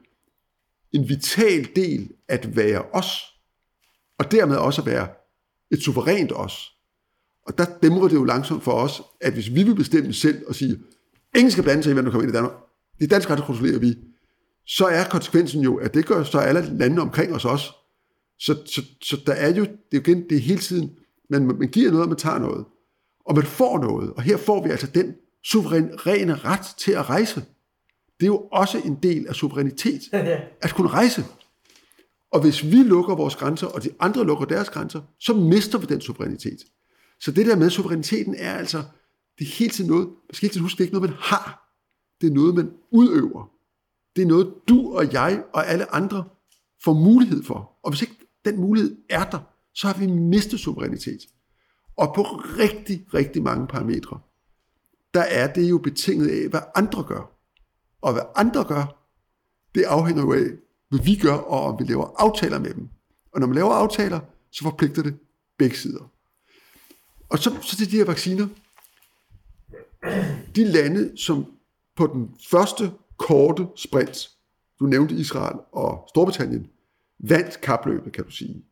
en 0.91 1.09
vital 1.09 1.69
del 1.75 2.11
at 2.27 2.55
være 2.55 2.81
os, 2.81 3.07
og 4.17 4.31
dermed 4.31 4.57
også 4.57 4.81
at 4.81 4.85
være 4.85 5.07
et 5.71 5.83
suverænt 5.83 6.31
os. 6.35 6.78
Og 7.47 7.57
der 7.57 7.65
dæmmer 7.81 8.07
det 8.07 8.15
jo 8.15 8.23
langsomt 8.23 8.63
for 8.63 8.71
os, 8.71 9.01
at 9.21 9.33
hvis 9.33 9.55
vi 9.55 9.63
vil 9.63 9.75
bestemme 9.75 10.13
selv 10.13 10.43
og 10.47 10.55
sige, 10.55 10.79
ingen 11.35 11.51
skal 11.51 11.63
blande 11.63 11.83
sig 11.83 11.89
i, 11.89 11.93
hvem 11.93 12.05
der 12.05 12.11
kommer 12.11 12.23
ind 12.23 12.33
i 12.33 12.35
Danmark, 12.35 12.53
det 12.99 13.09
danske 13.09 13.33
ret 13.33 13.43
kontrollerer 13.43 13.79
vi, 13.79 13.95
så 14.67 14.85
er 14.85 15.03
konsekvensen 15.03 15.61
jo, 15.61 15.75
at 15.75 15.93
det 15.93 16.05
gør 16.05 16.23
så 16.23 16.39
alle 16.39 16.77
lande 16.77 17.01
omkring 17.01 17.33
os 17.33 17.45
også. 17.45 17.71
Så, 18.39 18.57
så, 18.65 18.81
så 19.01 19.17
der 19.25 19.33
er 19.33 19.47
jo, 19.53 19.63
det 19.63 19.71
er 19.71 19.75
jo 19.93 19.99
igen, 19.99 20.23
det 20.29 20.37
er 20.37 20.41
hele 20.41 20.59
tiden, 20.59 20.91
man, 21.29 21.45
man 21.45 21.67
giver 21.67 21.89
noget, 21.89 22.03
og 22.03 22.09
man 22.09 22.17
tager 22.17 22.39
noget. 22.39 22.65
Og 23.25 23.35
man 23.35 23.43
får 23.43 23.79
noget, 23.79 24.13
og 24.13 24.21
her 24.21 24.37
får 24.37 24.63
vi 24.63 24.69
altså 24.69 24.87
den 24.87 25.15
suveræne 25.43 26.35
ret 26.35 26.65
til 26.77 26.91
at 26.91 27.09
rejse. 27.09 27.43
Det 28.19 28.25
er 28.25 28.27
jo 28.27 28.47
også 28.51 28.77
en 28.85 28.97
del 29.03 29.27
af 29.27 29.35
suverænitet, 29.35 30.01
at 30.63 30.73
kunne 30.75 30.89
rejse. 30.89 31.25
Og 32.31 32.41
hvis 32.41 32.63
vi 32.63 32.75
lukker 32.75 33.15
vores 33.15 33.35
grænser, 33.35 33.67
og 33.67 33.83
de 33.83 33.89
andre 33.99 34.25
lukker 34.25 34.45
deres 34.45 34.69
grænser, 34.69 35.01
så 35.19 35.33
mister 35.33 35.77
vi 35.77 35.85
den 35.85 36.01
suverænitet. 36.01 36.59
Så 37.21 37.31
det 37.31 37.45
der 37.45 37.55
med 37.55 37.69
suveræniteten 37.69 38.35
er 38.37 38.53
altså, 38.53 38.83
det 39.39 39.45
er 39.45 39.51
hele 39.59 39.71
tiden 39.71 39.89
noget, 39.89 40.07
man 40.07 40.33
skal 40.33 40.47
hele 40.47 40.53
tiden 40.53 40.63
huske, 40.63 40.77
det 40.77 40.83
er 40.83 40.85
ikke 40.85 40.97
noget, 40.97 41.09
man 41.09 41.19
har. 41.21 41.75
Det 42.21 42.29
er 42.29 42.33
noget, 42.33 42.55
man 42.55 42.71
udøver. 42.91 43.51
Det 44.15 44.21
er 44.21 44.25
noget, 44.25 44.53
du 44.67 44.93
og 44.97 45.13
jeg 45.13 45.43
og 45.53 45.67
alle 45.67 45.95
andre 45.95 46.23
får 46.83 46.93
mulighed 46.93 47.43
for. 47.43 47.79
Og 47.83 47.91
hvis 47.91 48.01
ikke 48.01 48.15
den 48.45 48.59
mulighed 48.59 48.97
er 49.09 49.29
der, 49.29 49.39
så 49.73 49.87
har 49.87 49.99
vi 49.99 50.07
mistet 50.07 50.59
suverænitet. 50.59 51.19
Og 51.97 52.13
på 52.15 52.21
rigtig, 52.57 53.05
rigtig 53.13 53.43
mange 53.43 53.67
parametre, 53.67 54.19
der 55.13 55.21
er 55.21 55.53
det 55.53 55.69
jo 55.69 55.77
betinget 55.77 56.27
af, 56.27 56.49
hvad 56.49 56.61
andre 56.75 57.03
gør. 57.03 57.39
Og 58.01 58.13
hvad 58.13 58.23
andre 58.35 58.63
gør, 58.63 59.11
det 59.75 59.83
afhænger 59.83 60.23
jo 60.23 60.33
af, 60.33 60.47
hvad 60.89 60.99
vi 60.99 61.15
gør, 61.15 61.33
og 61.33 61.61
om 61.61 61.79
vi 61.79 61.83
laver 61.83 62.15
aftaler 62.17 62.59
med 62.59 62.73
dem. 62.73 62.89
Og 63.33 63.39
når 63.39 63.47
man 63.47 63.55
laver 63.55 63.71
aftaler, 63.71 64.19
så 64.51 64.63
forpligter 64.63 65.03
det 65.03 65.17
begge 65.57 65.75
sider. 65.75 66.11
Og 67.29 67.39
så, 67.39 67.57
så 67.61 67.77
til 67.77 67.91
de 67.91 67.97
her 67.97 68.05
vacciner. 68.05 68.47
De 70.55 70.63
lande, 70.63 71.17
som 71.17 71.45
på 71.95 72.07
den 72.07 72.35
første 72.49 72.91
korte 73.17 73.67
sprint, 73.75 74.29
du 74.79 74.85
nævnte 74.85 75.15
Israel 75.15 75.59
og 75.71 76.05
Storbritannien, 76.09 76.67
vandt 77.19 77.61
kapløbet, 77.61 78.13
kan 78.13 78.23
du 78.23 78.31
sige. 78.31 78.65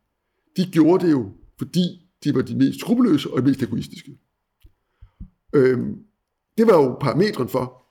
De 0.58 0.66
gjorde 0.72 1.06
det 1.06 1.12
jo, 1.12 1.32
fordi 1.58 2.10
de 2.24 2.36
var 2.36 2.42
de 2.42 2.56
mest 2.56 2.80
skrupelløse 2.80 3.34
og 3.34 3.42
de 3.42 3.48
mest 3.48 3.62
egoistiske. 3.62 4.18
Øhm, 5.54 6.04
det 6.58 6.68
var 6.68 6.74
jo 6.74 6.98
parametren 7.02 7.50
for, 7.50 7.84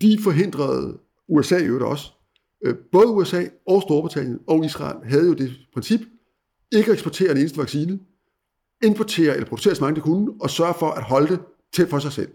de 0.00 0.18
forhindrede 0.22 0.98
USA 1.28 1.58
i 1.58 1.64
øvrigt 1.64 1.84
også. 1.84 2.12
Øh, 2.64 2.76
både 2.92 3.06
USA 3.06 3.44
og 3.66 3.82
Storbritannien 3.82 4.38
og 4.46 4.64
Israel 4.64 5.10
havde 5.10 5.26
jo 5.26 5.34
det 5.34 5.56
princip, 5.72 6.00
ikke 6.72 6.90
at 6.90 6.92
eksportere 6.92 7.30
en 7.30 7.36
eneste 7.36 7.58
vaccine, 7.58 7.98
importere 8.82 9.34
eller 9.34 9.48
producere 9.48 9.74
så 9.74 9.84
mange 9.84 9.96
de 9.96 10.00
kunne, 10.00 10.34
og 10.40 10.50
sørge 10.50 10.74
for 10.78 10.90
at 10.90 11.02
holde 11.02 11.28
det 11.28 11.40
til 11.72 11.86
for 11.86 11.98
sig 11.98 12.12
selv. 12.12 12.32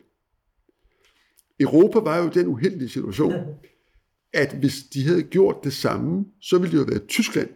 Europa 1.60 2.00
var 2.00 2.18
jo 2.18 2.30
den 2.30 2.48
uheldige 2.48 2.90
situation, 2.90 3.34
at 4.34 4.58
hvis 4.60 4.84
de 4.94 5.08
havde 5.08 5.24
gjort 5.24 5.64
det 5.64 5.74
samme, 5.74 6.26
så 6.42 6.58
ville 6.58 6.72
det 6.72 6.78
jo 6.78 6.86
være 6.90 7.08
Tyskland 7.08 7.50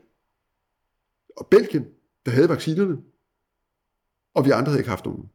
og 1.38 1.48
Belgien, 1.48 1.86
der 2.26 2.32
havde 2.32 2.50
vaccinerne, 2.50 2.98
og 4.34 4.46
vi 4.46 4.52
andre 4.52 4.70
havde 4.70 4.80
ikke 4.80 4.90
haft 4.90 5.06
nogen. 5.06 5.30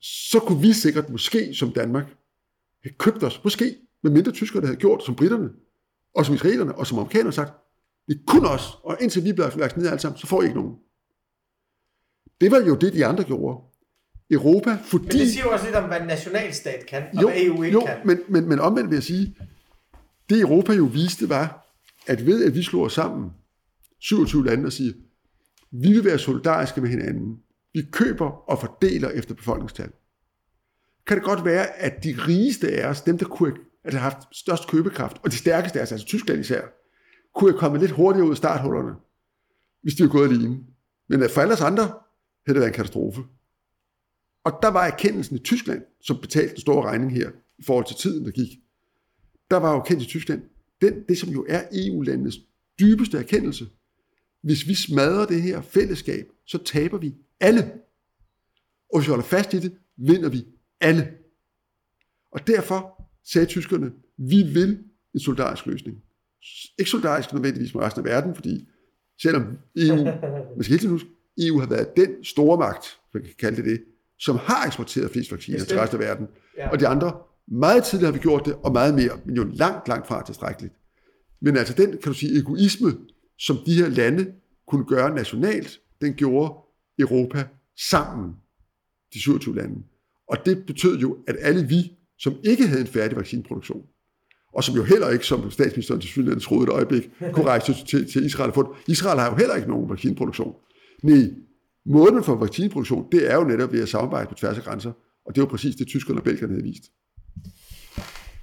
Så 0.00 0.40
kunne 0.40 0.60
vi 0.60 0.72
sikkert 0.72 1.10
måske 1.10 1.54
som 1.54 1.72
Danmark 1.72 2.06
have 2.82 2.92
købt 2.98 3.22
os, 3.22 3.44
måske 3.44 3.76
med 4.02 4.10
mindre 4.10 4.32
tyskere, 4.32 4.60
der 4.60 4.66
havde 4.66 4.80
gjort 4.80 5.04
som 5.04 5.16
britterne, 5.16 5.50
og 6.14 6.26
som 6.26 6.34
israelerne, 6.34 6.74
og 6.74 6.86
som 6.86 6.98
amerikanerne 6.98 7.32
sagt, 7.32 7.52
det 8.06 8.14
er 8.14 8.24
kun 8.26 8.46
os, 8.46 8.62
og 8.82 8.96
indtil 9.00 9.24
vi 9.24 9.32
bliver 9.32 9.56
vaccineret 9.56 9.90
alle 9.90 10.00
sammen, 10.00 10.18
så 10.18 10.26
får 10.26 10.42
I 10.42 10.44
ikke 10.44 10.60
nogen. 10.60 10.76
Det 12.40 12.50
var 12.50 12.58
jo 12.58 12.74
det, 12.74 12.92
de 12.92 13.06
andre 13.06 13.24
gjorde. 13.24 13.58
Europa, 14.30 14.78
fordi... 14.84 15.04
Men 15.04 15.12
det 15.12 15.30
siger 15.30 15.44
jo 15.44 15.50
også 15.50 15.64
lidt 15.64 15.76
om, 15.76 15.84
hvad 15.84 16.00
en 16.00 16.06
nationalstat 16.06 16.86
kan, 16.86 17.02
og 17.16 17.22
jo, 17.22 17.28
hvad 17.28 17.40
EU 17.40 17.62
ikke 17.62 17.74
jo, 17.74 17.84
kan. 17.86 17.96
Men, 18.04 18.18
men, 18.28 18.48
men 18.48 18.58
omvendt 18.58 18.90
vil 18.90 18.96
jeg 18.96 19.02
sige, 19.02 19.36
det 20.30 20.40
Europa 20.40 20.72
jo 20.72 20.84
viste 20.84 21.28
var, 21.28 21.76
at 22.06 22.26
ved 22.26 22.44
at 22.44 22.54
vi 22.54 22.62
slår 22.62 22.84
os 22.84 22.92
sammen, 22.92 23.30
27 24.00 24.44
lande, 24.44 24.66
og 24.66 24.72
siger, 24.72 24.92
vi 25.70 25.88
vil 25.88 26.04
være 26.04 26.18
solidariske 26.18 26.80
med 26.80 26.90
hinanden. 26.90 27.38
Vi 27.74 27.82
køber 27.92 28.50
og 28.50 28.60
fordeler 28.60 29.08
efter 29.10 29.34
befolkningstal. 29.34 29.90
Kan 31.06 31.16
det 31.16 31.24
godt 31.24 31.44
være, 31.44 31.80
at 31.80 32.04
de 32.04 32.14
rigeste 32.18 32.68
af 32.68 32.88
os, 32.88 33.02
dem 33.02 33.18
der 33.18 33.26
kunne 33.26 33.52
have 33.84 34.00
haft 34.00 34.18
størst 34.32 34.68
købekraft, 34.68 35.16
og 35.24 35.30
de 35.30 35.36
stærkeste 35.36 35.78
af 35.78 35.82
os, 35.82 35.92
altså 35.92 36.06
Tyskland 36.06 36.40
især, 36.40 36.62
kunne 37.34 37.50
have 37.50 37.58
kommet 37.58 37.80
lidt 37.80 37.92
hurtigere 37.92 38.26
ud 38.26 38.30
af 38.30 38.36
starthullerne, 38.36 38.92
hvis 39.82 39.94
de 39.94 40.02
var 40.02 40.08
gået 40.08 40.28
alene. 40.28 40.58
Men 41.08 41.30
for 41.30 41.40
alle 41.40 41.54
os 41.54 41.60
andre, 41.60 41.92
havde 42.46 42.54
det 42.54 42.60
været 42.60 42.68
en 42.68 42.74
katastrofe. 42.74 43.20
Og 44.44 44.58
der 44.62 44.68
var 44.68 44.86
erkendelsen 44.86 45.36
i 45.36 45.38
Tyskland, 45.38 45.82
som 46.00 46.20
betalte 46.20 46.54
den 46.54 46.60
store 46.60 46.88
regning 46.88 47.12
her, 47.12 47.30
i 47.58 47.62
forhold 47.62 47.86
til 47.86 47.96
tiden, 47.96 48.24
der 48.24 48.30
gik. 48.30 48.48
Der 49.50 49.56
var 49.56 49.74
jo 49.74 49.80
kendt 49.80 50.02
i 50.02 50.06
Tyskland, 50.06 50.42
den, 50.80 51.04
det 51.08 51.18
som 51.18 51.28
jo 51.28 51.46
er 51.48 51.62
EU-landenes 51.72 52.38
dybeste 52.80 53.18
erkendelse. 53.18 53.66
Hvis 54.42 54.68
vi 54.68 54.74
smadrer 54.74 55.26
det 55.26 55.42
her 55.42 55.60
fællesskab, 55.60 56.26
så 56.46 56.64
taber 56.64 56.98
vi 56.98 57.14
alle. 57.40 57.72
Og 58.92 58.98
hvis 58.98 59.08
vi 59.08 59.10
holder 59.10 59.24
fast 59.24 59.54
i 59.54 59.58
det, 59.58 59.72
vinder 59.96 60.28
vi 60.28 60.46
alle. 60.80 61.12
Og 62.32 62.46
derfor 62.46 63.08
sagde 63.24 63.46
tyskerne, 63.46 63.92
vi 64.16 64.42
vil 64.42 64.84
en 65.14 65.20
solidarisk 65.20 65.66
løsning. 65.66 66.02
Ikke 66.78 66.90
solidarisk 66.90 67.32
nødvendigvis 67.32 67.74
med 67.74 67.82
resten 67.82 68.00
af 68.00 68.04
verden, 68.04 68.34
fordi 68.34 68.68
selvom 69.22 69.58
EU, 69.76 70.04
man 70.56 70.62
skal 70.62 70.78
helt 70.78 70.90
huske, 70.90 71.08
EU 71.40 71.58
har 71.60 71.66
været 71.66 71.96
den 71.96 72.24
store 72.24 72.58
magt, 72.58 72.98
man 73.14 73.22
kan 73.22 73.32
kalde 73.38 73.56
det 73.56 73.64
det, 73.64 73.80
som 74.18 74.36
har 74.36 74.66
eksporteret 74.66 75.10
flest 75.10 75.32
vacciner 75.32 75.64
til 75.64 75.78
resten 75.78 76.00
af 76.02 76.06
verden. 76.08 76.26
Ja. 76.58 76.70
Og 76.70 76.80
de 76.80 76.86
andre, 76.86 77.12
meget 77.48 77.84
tidligere 77.84 78.12
har 78.12 78.18
vi 78.18 78.22
gjort 78.22 78.46
det, 78.46 78.54
og 78.54 78.72
meget 78.72 78.94
mere, 78.94 79.20
men 79.24 79.36
jo 79.36 79.44
langt, 79.44 79.88
langt 79.88 80.06
fra 80.06 80.24
tilstrækkeligt. 80.26 80.74
Men 81.40 81.56
altså 81.56 81.74
den, 81.74 81.90
kan 81.90 82.12
du 82.12 82.12
sige, 82.12 82.38
egoisme, 82.38 82.92
som 83.38 83.58
de 83.66 83.74
her 83.74 83.88
lande 83.88 84.32
kunne 84.68 84.84
gøre 84.84 85.14
nationalt, 85.14 85.80
den 86.00 86.14
gjorde 86.14 86.54
Europa 86.98 87.44
sammen, 87.88 88.34
de 89.14 89.20
27 89.20 89.54
lande. 89.56 89.82
Og 90.28 90.36
det 90.46 90.66
betød 90.66 90.98
jo, 90.98 91.18
at 91.28 91.36
alle 91.40 91.68
vi, 91.68 91.92
som 92.18 92.34
ikke 92.44 92.66
havde 92.66 92.80
en 92.80 92.86
færdig 92.86 93.16
vaccineproduktion, 93.16 93.82
og 94.52 94.64
som 94.64 94.74
jo 94.74 94.84
heller 94.84 95.10
ikke, 95.10 95.26
som 95.26 95.50
statsministeren 95.50 96.00
til 96.00 96.10
Sydlandet 96.10 96.42
troede 96.42 96.64
et 96.64 96.68
øjeblik, 96.68 97.10
kunne 97.32 97.46
rejse 97.46 97.84
til, 97.86 98.12
til 98.12 98.26
Israel. 98.26 98.52
For 98.52 98.76
Israel 98.86 99.18
har 99.18 99.30
jo 99.30 99.36
heller 99.36 99.54
ikke 99.54 99.68
nogen 99.68 99.90
vaccineproduktion. 99.90 100.54
Nej, 101.02 101.30
måden 101.86 102.24
for 102.24 102.34
vaccineproduktion, 102.34 103.06
det 103.12 103.30
er 103.30 103.36
jo 103.36 103.44
netop 103.44 103.72
ved 103.72 103.82
at 103.82 103.88
samarbejde 103.88 104.28
på 104.28 104.34
tværs 104.34 104.58
af 104.58 104.64
grænser. 104.64 104.92
Og 105.26 105.34
det 105.34 105.40
er 105.40 105.44
jo 105.44 105.50
præcis 105.50 105.76
det, 105.76 105.86
tyskerne 105.86 106.20
og 106.20 106.24
belgierne 106.24 106.52
havde 106.52 106.64
vist. 106.64 106.82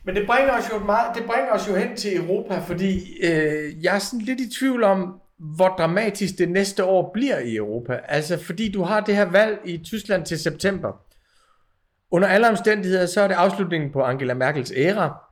Men 0.05 0.15
det 0.15 0.25
bringer 0.27 0.53
os 0.57 0.63
jo, 0.73 0.79
meget, 0.85 1.15
det 1.15 1.23
bringer 1.25 1.51
os 1.51 1.69
jo 1.69 1.75
hen 1.75 1.95
til 1.95 2.17
Europa, 2.17 2.59
fordi 2.59 3.17
øh, 3.23 3.83
jeg 3.83 3.95
er 3.95 3.99
sådan 3.99 4.25
lidt 4.25 4.41
i 4.41 4.49
tvivl 4.59 4.83
om, 4.83 5.19
hvor 5.55 5.67
dramatisk 5.67 6.37
det 6.37 6.49
næste 6.49 6.83
år 6.83 7.11
bliver 7.13 7.39
i 7.39 7.55
Europa. 7.55 7.99
Altså 8.07 8.43
fordi 8.43 8.71
du 8.71 8.83
har 8.83 8.99
det 8.99 9.15
her 9.15 9.25
valg 9.25 9.59
i 9.65 9.77
Tyskland 9.77 10.25
til 10.25 10.39
september. 10.39 10.91
Under 12.11 12.27
alle 12.27 12.49
omstændigheder, 12.49 13.05
så 13.05 13.21
er 13.21 13.27
det 13.27 13.35
afslutningen 13.35 13.91
på 13.91 14.01
Angela 14.01 14.33
Merkels 14.33 14.73
æra. 14.75 15.26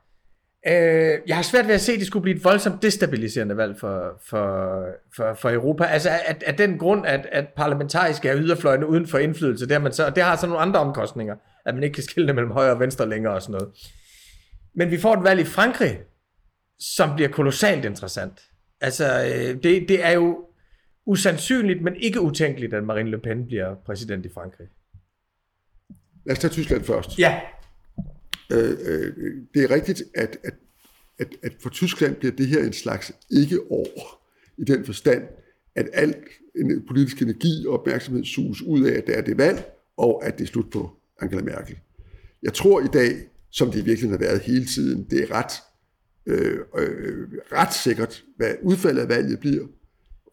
Øh, 0.68 1.20
jeg 1.28 1.36
har 1.36 1.44
svært 1.44 1.68
ved 1.68 1.74
at 1.74 1.82
se, 1.82 1.94
at 1.94 2.00
det 2.00 2.08
skulle 2.08 2.24
blive 2.24 2.38
et 2.38 2.44
voldsomt 2.44 2.82
destabiliserende 2.82 3.58
valg 3.58 3.80
for, 3.80 4.22
for, 4.30 4.86
for, 5.16 5.34
for 5.34 5.52
Europa. 5.52 5.84
Altså 5.84 6.10
at, 6.26 6.44
at 6.44 6.58
den 6.58 6.78
grund, 6.78 7.06
at, 7.06 7.28
at 7.32 7.48
parlamentariske 7.56 8.30
er 8.30 8.38
yderfløjene 8.38 8.88
uden 8.88 9.08
for 9.08 9.18
indflydelse, 9.18 9.70
det 9.70 9.82
man 9.82 9.94
så, 9.94 10.10
det 10.10 10.24
har 10.24 10.36
så 10.36 10.48
nogle 10.48 10.62
andre 10.62 10.80
omkostninger, 10.80 11.36
at 11.66 11.74
man 11.74 11.84
ikke 11.84 11.94
kan 11.94 12.04
skille 12.04 12.34
mellem 12.34 12.52
højre 12.52 12.72
og 12.72 12.80
venstre 12.80 13.10
længere 13.10 13.34
og 13.34 13.42
sådan 13.42 13.54
noget. 13.54 13.70
Men 14.76 14.92
vi 14.92 14.98
får 14.98 15.14
et 15.14 15.24
valg 15.24 15.40
i 15.40 15.44
Frankrig, 15.44 16.00
som 16.80 17.16
bliver 17.16 17.30
kolossalt 17.30 17.86
interessant. 17.86 18.42
Altså, 18.82 19.06
øh, 19.06 19.64
det, 19.64 19.90
det 19.90 20.06
er 20.06 20.12
jo 20.12 20.46
usandsynligt, 21.06 21.82
men 21.82 21.96
ikke 21.96 22.22
utænkeligt, 22.22 22.74
at 22.74 22.84
Marine 22.84 23.12
Le 23.12 23.20
Pen 23.20 23.46
bliver 23.46 23.76
præsident 23.86 24.26
i 24.26 24.30
Frankrig. 24.34 24.68
Lad 26.26 26.36
os 26.36 26.40
tage 26.40 26.52
Tyskland 26.52 26.84
først. 26.84 27.20
Ja. 27.20 27.42
Øh, 28.52 28.78
øh, 28.86 29.14
det 29.54 29.64
er 29.64 29.72
rigtigt, 29.72 30.04
at, 30.14 30.38
at, 30.44 30.54
at, 31.20 31.28
at 31.44 31.54
for 31.62 31.70
Tyskland 31.70 32.16
bliver 32.16 32.32
det 32.32 32.48
her 32.48 32.64
en 32.64 32.74
slags 32.74 33.12
ikke-år, 33.32 34.22
i 34.58 34.64
den 34.64 34.86
forstand, 34.86 35.24
at 35.76 35.90
alt 35.94 36.18
en 36.56 36.86
politisk 36.88 37.22
energi 37.22 37.66
og 37.68 37.74
opmærksomhed 37.74 38.24
suges 38.24 38.62
ud 38.62 38.86
af, 38.86 38.98
at 38.98 39.08
det 39.08 39.18
er 39.18 39.22
det 39.22 39.38
valg, 39.38 39.66
og 39.98 40.26
at 40.26 40.38
det 40.38 40.44
er 40.44 40.48
slut 40.48 40.70
på 40.72 40.92
Angela 41.22 41.42
Merkel. 41.42 41.76
Jeg 42.44 42.54
tror 42.54 42.82
i 42.82 42.88
dag, 42.94 43.30
som 43.52 43.72
det 43.72 43.80
i 43.80 43.86
virkeligheden 43.86 44.22
har 44.22 44.30
været 44.30 44.42
hele 44.42 44.66
tiden. 44.66 45.08
Det 45.10 45.24
er 45.24 45.32
ret, 45.32 45.52
øh, 46.26 46.60
øh, 46.78 47.28
ret 47.52 47.74
sikkert, 47.74 48.24
hvad 48.38 48.54
udfaldet 48.64 49.02
af 49.02 49.10
valget 49.10 49.40
bliver, 49.40 49.66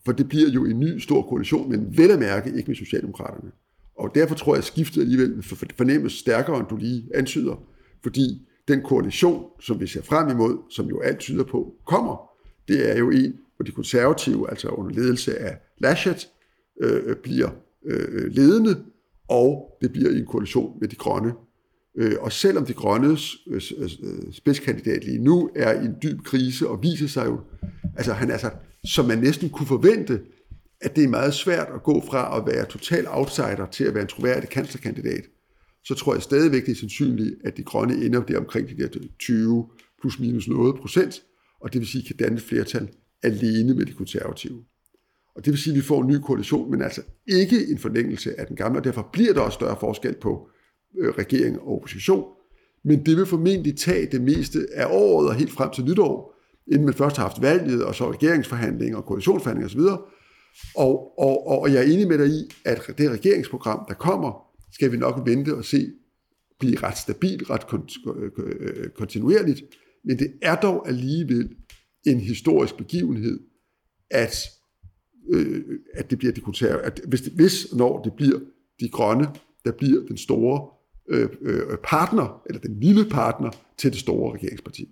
for 0.05 0.13
det 0.13 0.29
bliver 0.29 0.51
jo 0.51 0.65
en 0.65 0.81
ny 0.81 0.99
stor 0.99 1.23
koalition, 1.23 1.71
men 1.71 1.99
vel 1.99 2.11
at 2.11 2.19
mærke 2.19 2.57
ikke 2.57 2.69
med 2.69 2.77
Socialdemokraterne. 2.77 3.51
Og 3.97 4.15
derfor 4.15 4.35
tror 4.35 4.55
jeg, 4.55 4.59
at 4.59 4.65
skiftet 4.65 5.01
alligevel 5.01 5.43
fornemmes 5.77 6.13
stærkere, 6.13 6.59
end 6.61 6.67
du 6.71 6.77
lige 6.77 7.09
antyder, 7.15 7.69
fordi 8.03 8.49
den 8.69 8.83
koalition, 8.83 9.45
som 9.61 9.81
vi 9.81 9.87
ser 9.87 10.03
frem 10.03 10.29
imod, 10.29 10.59
som 10.71 10.87
jo 10.87 11.01
alt 11.01 11.19
tyder 11.19 11.45
på 11.45 11.75
kommer, 11.87 12.31
det 12.69 12.91
er 12.91 12.99
jo 12.99 13.11
en, 13.11 13.35
hvor 13.57 13.65
de 13.65 13.73
konservative, 13.73 14.51
altså 14.51 14.69
under 14.69 14.95
ledelse 14.95 15.39
af 15.39 15.59
Laschet, 15.79 16.29
øh, 16.81 17.03
øh 17.07 17.17
bliver 17.17 17.51
øh, 17.87 18.09
øh, 18.13 18.31
ledende, 18.33 18.85
og 19.29 19.79
det 19.81 19.93
bliver 19.93 20.11
en 20.11 20.27
koalition 20.27 20.79
med 20.81 20.89
de 20.89 20.97
grønne, 20.97 21.33
Øh, 21.97 22.17
og 22.21 22.33
selvom 22.33 22.67
de 22.67 22.73
grønnes 22.73 23.37
øh, 23.47 23.61
øh, 23.79 23.89
spidskandidat 24.33 25.05
lige 25.05 25.25
nu 25.25 25.51
er 25.57 25.81
i 25.81 25.85
en 25.85 25.95
dyb 26.03 26.23
krise 26.25 26.69
og 26.69 26.83
viser 26.83 27.09
sig 27.09 27.27
jo, 27.27 27.41
altså 27.97 28.13
han 28.13 28.31
altså, 28.31 28.51
som 28.85 29.05
man 29.05 29.19
næsten 29.19 29.51
kunne 29.51 29.67
forvente, 29.67 30.21
at 30.81 30.97
det 30.97 31.05
er 31.05 31.09
meget 31.09 31.35
svært 31.35 31.69
at 31.75 31.83
gå 31.83 32.03
fra 32.07 32.39
at 32.39 32.55
være 32.55 32.65
total 32.65 33.07
outsider 33.09 33.67
til 33.73 33.85
at 33.85 33.95
være 33.95 34.03
en 34.03 34.09
troværdig 34.09 34.49
kanslerkandidat, 34.49 35.25
så 35.85 35.95
tror 35.95 36.15
jeg 36.15 36.23
stadigvæk, 36.23 36.67
det 36.67 36.73
er 36.73 36.77
sandsynligt, 36.77 37.35
at 37.45 37.57
de 37.57 37.63
grønne 37.63 38.05
ender 38.05 38.23
der 38.23 38.39
omkring 38.39 38.69
de 38.69 38.77
der 38.77 38.89
20 39.19 39.67
plus 40.01 40.21
minus 40.21 40.49
noget 40.49 40.77
procent, 40.77 41.23
og 41.61 41.73
det 41.73 41.81
vil 41.81 41.89
sige, 41.89 42.05
kan 42.07 42.17
danne 42.17 42.37
et 42.37 42.43
flertal 42.43 42.89
alene 43.23 43.75
med 43.75 43.87
de 43.87 43.93
konservative. 43.93 44.65
Og 45.37 45.45
det 45.45 45.51
vil 45.51 45.59
sige, 45.59 45.73
at 45.73 45.77
vi 45.77 45.83
får 45.83 46.03
en 46.03 46.09
ny 46.09 46.17
koalition, 46.17 46.71
men 46.71 46.83
altså 46.83 47.03
ikke 47.27 47.67
en 47.71 47.79
forlængelse 47.79 48.41
af 48.41 48.47
den 48.47 48.57
gamle, 48.57 48.79
og 48.79 48.85
derfor 48.85 49.09
bliver 49.13 49.33
der 49.33 49.41
også 49.41 49.55
større 49.55 49.77
forskel 49.81 50.15
på, 50.15 50.49
øh, 50.99 51.11
regering 51.11 51.61
og 51.61 51.77
opposition. 51.77 52.25
Men 52.85 53.07
det 53.07 53.17
vil 53.17 53.27
formentlig 53.27 53.77
tage 53.77 54.07
det 54.07 54.23
meste 54.23 54.67
af 54.75 54.87
året 54.91 55.29
og 55.29 55.35
helt 55.35 55.51
frem 55.51 55.71
til 55.71 55.85
nytår, 55.85 56.35
inden 56.67 56.85
man 56.85 56.95
først 56.95 57.17
har 57.17 57.23
haft 57.23 57.43
valget, 57.43 57.85
og 57.85 57.95
så 57.95 58.13
regeringsforhandlinger 58.13 58.97
og 58.97 59.05
koalitionsforhandlinger 59.05 59.69
osv. 59.69 59.81
Og, 60.77 61.19
og, 61.19 61.49
og, 61.49 61.61
og 61.63 61.73
jeg 61.73 61.79
er 61.79 61.93
enig 61.93 62.09
med 62.09 62.19
dig 62.19 62.29
i, 62.29 62.51
at 62.65 62.91
det 62.99 63.11
regeringsprogram, 63.11 63.85
der 63.89 63.95
kommer, 63.95 64.52
skal 64.73 64.93
vi 64.93 64.97
nok 64.97 65.23
vente 65.27 65.55
og 65.55 65.65
se 65.65 65.93
blive 66.61 66.77
ret 66.77 66.99
stabilt, 66.99 67.51
ret 67.51 67.67
øh, 68.17 68.31
øh, 68.37 68.89
kontinuerligt. 68.91 69.63
Men 70.05 70.19
det 70.19 70.33
er 70.43 70.55
dog 70.55 70.89
alligevel 70.89 71.49
en 72.07 72.21
historisk 72.21 72.77
begivenhed, 72.77 73.41
at, 74.11 74.37
øh, 75.33 75.65
at 75.95 76.11
det 76.11 76.19
bliver 76.19 76.33
de 76.33 76.41
konservative, 76.41 76.87
at 76.87 77.01
hvis, 77.09 77.21
hvis 77.21 77.75
når 77.75 78.03
det 78.03 78.13
bliver 78.17 78.39
de 78.81 78.89
grønne, 78.89 79.29
der 79.65 79.73
bliver 79.73 80.07
den 80.07 80.17
store 80.17 80.69
Øh, 81.09 81.29
øh, 81.41 81.79
partner, 81.85 82.43
eller 82.47 82.61
den 82.61 82.81
lille 82.81 83.05
partner 83.11 83.51
til 83.77 83.91
det 83.91 84.01
store 84.01 84.35
regeringsparti. 84.35 84.89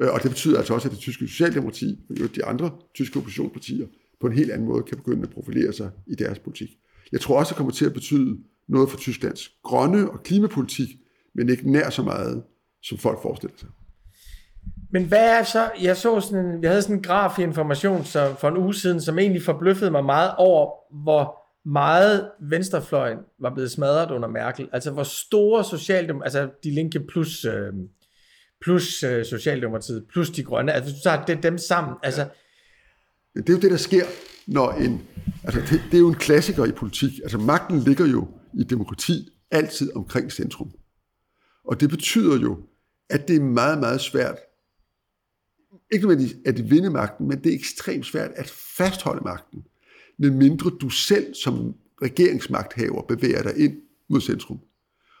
Øh, 0.00 0.08
og 0.14 0.22
det 0.22 0.30
betyder 0.30 0.58
altså 0.58 0.74
også, 0.74 0.88
at 0.88 0.92
det 0.92 1.00
tyske 1.00 1.28
socialdemokrati, 1.28 1.98
og 2.10 2.36
de 2.36 2.44
andre 2.44 2.70
tyske 2.94 3.16
oppositionspartier, 3.16 3.86
på 4.20 4.26
en 4.26 4.32
helt 4.32 4.50
anden 4.50 4.68
måde 4.68 4.82
kan 4.82 4.96
begynde 4.96 5.22
at 5.22 5.30
profilere 5.30 5.72
sig 5.72 5.90
i 6.06 6.14
deres 6.14 6.38
politik. 6.38 6.68
Jeg 7.12 7.20
tror 7.20 7.38
også, 7.38 7.50
det 7.50 7.56
kommer 7.56 7.72
til 7.72 7.84
at 7.84 7.92
betyde 7.92 8.38
noget 8.70 8.90
for 8.90 8.96
Tysklands 8.96 9.50
grønne 9.62 10.10
og 10.10 10.22
klimapolitik, 10.22 10.88
men 11.34 11.48
ikke 11.48 11.72
nær 11.72 11.90
så 11.90 12.02
meget, 12.02 12.42
som 12.82 12.98
folk 12.98 13.22
forestiller 13.22 13.56
sig. 13.58 13.68
Men 14.92 15.04
hvad 15.04 15.38
er 15.38 15.42
så, 15.42 15.70
jeg 15.82 15.96
så 15.96 16.20
sådan 16.20 16.62
jeg 16.62 16.70
havde 16.70 16.82
sådan 16.82 16.96
en 16.96 17.02
graf 17.02 17.38
i 17.38 17.42
information 17.42 18.04
som, 18.04 18.36
for 18.36 18.48
en 18.48 18.56
uge 18.56 18.74
siden, 18.74 19.00
som 19.00 19.18
egentlig 19.18 19.42
forbløffede 19.42 19.90
mig 19.90 20.04
meget 20.04 20.30
over, 20.38 20.70
hvor 21.02 21.36
meget 21.68 22.30
venstrefløjen 22.40 23.18
var 23.40 23.54
blevet 23.54 23.70
smadret 23.70 24.10
under 24.10 24.28
Merkel. 24.28 24.68
Altså 24.72 24.90
hvor 24.90 25.02
store 25.02 25.64
socialdemokrater, 25.64 26.38
altså 26.38 26.54
de 26.64 26.74
linke 26.74 27.00
plus, 27.00 27.44
øh, 27.44 27.72
plus 28.62 29.02
øh, 29.02 29.24
Socialdemokratiet, 29.24 30.04
plus 30.12 30.30
de 30.30 30.42
grønne, 30.42 30.72
altså 30.72 30.94
du 30.94 31.00
tager 31.02 31.24
det, 31.24 31.42
dem 31.42 31.58
sammen, 31.58 31.94
altså... 32.02 32.28
Det 33.34 33.48
er 33.48 33.52
jo 33.52 33.60
det, 33.60 33.70
der 33.70 33.76
sker, 33.76 34.04
når 34.46 34.70
en... 34.70 35.02
Altså 35.44 35.60
det, 35.60 35.82
det 35.90 35.94
er 35.94 36.00
jo 36.00 36.08
en 36.08 36.14
klassiker 36.14 36.64
i 36.64 36.72
politik. 36.72 37.10
Altså 37.22 37.38
magten 37.38 37.78
ligger 37.78 38.06
jo 38.06 38.28
i 38.58 38.64
demokrati 38.64 39.28
altid 39.50 39.96
omkring 39.96 40.32
centrum. 40.32 40.70
Og 41.64 41.80
det 41.80 41.90
betyder 41.90 42.40
jo, 42.40 42.58
at 43.10 43.28
det 43.28 43.36
er 43.36 43.40
meget, 43.40 43.78
meget 43.78 44.00
svært, 44.00 44.36
ikke 45.92 46.06
nødvendigvis 46.06 46.36
at 46.46 46.70
vinde 46.70 46.90
magten, 46.90 47.28
men 47.28 47.44
det 47.44 47.52
er 47.52 47.56
ekstremt 47.56 48.06
svært 48.06 48.30
at 48.36 48.50
fastholde 48.76 49.24
magten 49.24 49.64
medmindre 50.18 50.70
du 50.80 50.88
selv 50.88 51.34
som 51.34 51.74
regeringsmagthaver 52.02 53.02
bevæger 53.02 53.42
dig 53.42 53.56
ind 53.56 53.76
mod 54.08 54.20
centrum. 54.20 54.60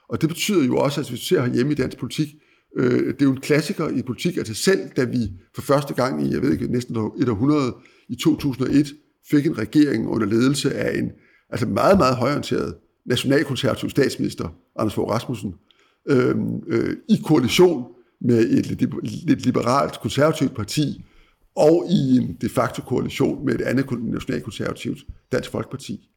Og 0.08 0.20
det 0.20 0.28
betyder 0.28 0.64
jo 0.64 0.76
også, 0.76 1.00
at 1.00 1.08
hvis 1.08 1.20
du 1.20 1.26
ser 1.26 1.46
hjemme 1.46 1.72
i 1.72 1.74
dansk 1.74 1.98
politik, 1.98 2.28
øh, 2.76 3.06
det 3.06 3.22
er 3.22 3.24
jo 3.24 3.30
en 3.30 3.40
klassiker 3.40 3.88
i 3.88 4.02
politik, 4.02 4.36
altså 4.36 4.54
selv 4.54 4.80
da 4.96 5.04
vi 5.04 5.32
for 5.54 5.62
første 5.62 5.94
gang 5.94 6.26
i, 6.26 6.30
jeg 6.30 6.42
ved 6.42 6.52
ikke, 6.52 6.66
næsten 6.66 6.96
et 6.96 7.28
århundrede, 7.28 7.76
i 8.08 8.16
2001, 8.16 8.86
fik 9.30 9.46
en 9.46 9.58
regering 9.58 10.08
under 10.08 10.26
ledelse 10.26 10.74
af 10.74 10.98
en 10.98 11.10
altså 11.50 11.66
meget, 11.66 11.98
meget 11.98 12.16
højorienteret 12.16 12.76
nationalkonservativ 13.04 13.90
statsminister, 13.90 14.48
Anders 14.76 14.94
Fogh 14.94 15.10
Rasmussen, 15.10 15.54
øh, 16.08 16.36
øh, 16.66 16.96
i 17.08 17.16
koalition 17.24 17.84
med 18.20 18.50
et 18.50 18.66
lidt 19.26 19.44
liberalt 19.44 20.00
konservativt 20.00 20.56
parti, 20.56 21.04
og 21.56 21.86
i 21.90 22.16
en 22.16 22.36
de 22.40 22.48
facto 22.48 22.82
koalition 22.82 23.44
med 23.46 23.54
et 23.54 23.60
andet 23.60 24.02
nationalkonservativt 24.02 24.98
Dansk 25.32 25.50
Folkeparti. 25.50 26.08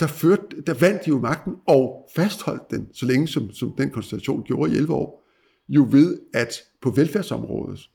der, 0.00 0.06
førte, 0.06 0.62
der 0.66 0.74
vandt 0.74 1.04
de 1.04 1.08
jo 1.08 1.20
magten 1.20 1.54
og 1.66 2.08
fastholdt 2.16 2.70
den, 2.70 2.88
så 2.92 3.06
længe 3.06 3.28
som, 3.28 3.50
som 3.50 3.74
den 3.78 3.90
konstellation 3.90 4.42
gjorde 4.42 4.72
i 4.72 4.76
11 4.76 4.94
år, 4.94 5.26
jo 5.68 5.88
ved 5.90 6.18
at 6.34 6.52
på 6.82 6.90
velfærdsområdet 6.90 7.90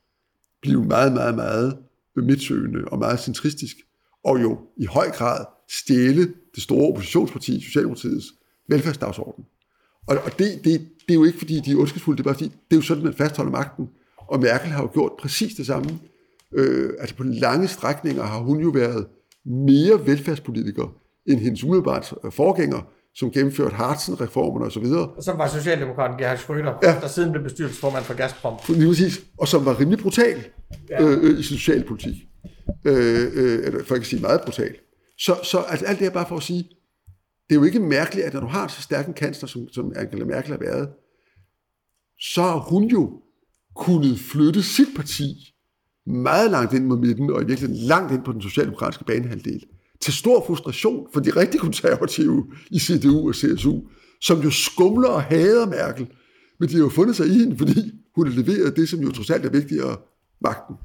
blive 0.62 0.84
meget, 0.84 1.12
meget, 1.12 1.34
meget 1.34 1.78
midtsøgende 2.16 2.84
og 2.84 2.98
meget 2.98 3.20
centristisk, 3.20 3.76
og 4.24 4.42
jo 4.42 4.58
i 4.76 4.86
høj 4.86 5.10
grad 5.10 5.44
stjæle 5.68 6.34
det 6.54 6.62
store 6.62 6.88
oppositionsparti, 6.88 7.60
Socialdemokratiets 7.60 8.26
velfærdsdagsorden. 8.68 9.44
Og, 10.06 10.16
og 10.24 10.38
det, 10.38 10.60
det, 10.64 10.88
det 11.08 11.10
er 11.10 11.14
jo 11.14 11.24
ikke, 11.24 11.38
fordi 11.38 11.60
de 11.60 11.72
er 11.72 11.76
ondskabsfulde, 11.76 12.18
det 12.18 12.22
er 12.22 12.24
bare 12.24 12.34
fordi, 12.34 12.48
det 12.48 12.72
er 12.72 12.76
jo 12.76 12.82
sådan, 12.82 13.04
man 13.04 13.14
fastholder 13.14 13.52
magten. 13.52 13.88
Og 14.16 14.40
Merkel 14.40 14.70
har 14.70 14.82
jo 14.82 14.90
gjort 14.92 15.12
præcis 15.18 15.54
det 15.54 15.66
samme. 15.66 15.98
Øh, 16.54 16.90
altså 17.00 17.16
på 17.16 17.22
lange 17.22 17.68
strækninger 17.68 18.22
har 18.22 18.38
hun 18.38 18.60
jo 18.60 18.68
været 18.68 19.06
mere 19.44 20.06
velfærdspolitiker 20.06 20.94
end 21.26 21.40
hendes 21.40 21.64
umiddelbart 21.64 22.14
forgænger, 22.30 22.88
som 23.14 23.30
gennemførte 23.30 23.74
Hartsen-reformerne 23.74 24.66
osv. 24.66 24.84
Og 24.84 25.22
som 25.22 25.38
var 25.38 25.48
Socialdemokraten 25.48 26.18
Gerhard 26.18 26.38
Schröder, 26.38 26.78
ja. 26.82 26.96
der 27.00 27.08
siden 27.08 27.32
blev 27.32 27.42
bestyrelsesformand 27.42 28.04
for 28.04 28.14
Gazprom. 28.14 28.54
Lige 28.68 28.88
præcis. 28.88 29.20
Og 29.38 29.48
som 29.48 29.64
var 29.64 29.80
rimelig 29.80 29.98
brutal 29.98 30.44
ja. 30.90 31.02
øh, 31.02 31.18
øh, 31.22 31.38
i 31.38 31.42
sin 31.42 31.56
socialpolitik. 31.56 32.28
Øh, 32.84 33.30
øh, 33.34 33.66
eller 33.66 33.84
for 33.84 33.94
ikke 33.94 34.04
at 34.04 34.08
sige 34.08 34.22
meget 34.22 34.40
brutal. 34.44 34.76
Så, 35.18 35.40
så 35.44 35.58
altså, 35.58 35.86
alt 35.86 35.98
det 35.98 36.06
er 36.06 36.10
bare 36.10 36.28
for 36.28 36.36
at 36.36 36.42
sige, 36.42 36.62
det 37.48 37.56
er 37.56 37.60
jo 37.60 37.64
ikke 37.64 37.80
mærkeligt, 37.80 38.26
at 38.26 38.34
når 38.34 38.40
du 38.40 38.46
har 38.46 38.68
så 38.68 38.82
stærk 38.82 39.08
en 39.08 39.14
kansler, 39.14 39.48
som, 39.48 39.68
som 39.72 39.92
Angela 39.96 40.24
Merkel 40.24 40.50
har 40.50 40.58
været, 40.58 40.88
så 42.20 42.42
har 42.42 42.58
hun 42.58 42.84
jo 42.84 43.22
kunnet 43.76 44.18
flytte 44.18 44.62
sit 44.62 44.88
parti 44.96 45.54
meget 46.06 46.50
langt 46.50 46.72
ind 46.72 46.84
mod 46.86 46.98
midten, 46.98 47.30
og 47.30 47.42
i 47.42 47.46
virkeligheden 47.46 47.86
langt 47.86 48.12
ind 48.12 48.24
på 48.24 48.32
den 48.32 48.42
socialdemokratiske 48.42 49.04
banehalvdel 49.04 49.64
til 50.00 50.12
stor 50.12 50.44
frustration 50.46 51.06
for 51.12 51.20
de 51.20 51.30
rigtig 51.30 51.60
konservative 51.60 52.46
i 52.70 52.78
CDU 52.78 53.28
og 53.28 53.34
CSU, 53.34 53.80
som 54.20 54.40
jo 54.40 54.50
skumler 54.50 55.08
og 55.08 55.22
hader 55.22 55.66
Merkel, 55.66 56.06
men 56.60 56.68
de 56.68 56.74
har 56.74 56.80
jo 56.80 56.88
fundet 56.88 57.16
sig 57.16 57.26
i 57.26 57.38
hende, 57.38 57.58
fordi 57.58 57.92
hun 58.16 58.26
har 58.26 58.42
leveret 58.42 58.76
det, 58.76 58.88
som 58.88 59.00
jo 59.00 59.10
trods 59.10 59.30
alt 59.30 59.46
er 59.46 59.50
vigtigere, 59.50 59.96
magten. 60.40 60.76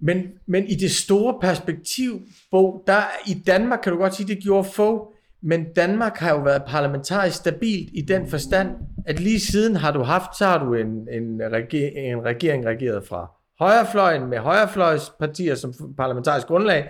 Men, 0.00 0.22
men 0.46 0.64
i 0.64 0.74
det 0.74 0.90
store 0.90 1.38
perspektiv, 1.40 2.20
Bo, 2.50 2.84
der 2.86 3.02
i 3.26 3.34
Danmark 3.46 3.80
kan 3.82 3.92
du 3.92 3.98
godt 3.98 4.14
sige, 4.14 4.34
det 4.34 4.42
gjorde 4.42 4.68
få, 4.68 5.12
men 5.42 5.64
Danmark 5.76 6.16
har 6.16 6.30
jo 6.30 6.40
været 6.42 6.62
parlamentarisk 6.66 7.36
stabilt 7.36 7.90
i 7.94 8.00
den 8.00 8.26
forstand, 8.26 8.68
at 9.06 9.20
lige 9.20 9.40
siden 9.40 9.76
har 9.76 9.92
du 9.92 10.02
haft, 10.02 10.38
så 10.38 10.44
har 10.44 10.64
du 10.64 10.74
en, 10.74 10.86
en, 10.86 11.40
reger, 11.52 11.90
en 11.94 12.24
regering 12.24 12.66
regeret 12.66 13.04
fra 13.08 13.30
højrefløjen 13.58 14.26
med 14.26 14.38
højrefløjspartier 14.38 15.54
som 15.54 15.74
parlamentarisk 15.96 16.46
grundlag, 16.46 16.88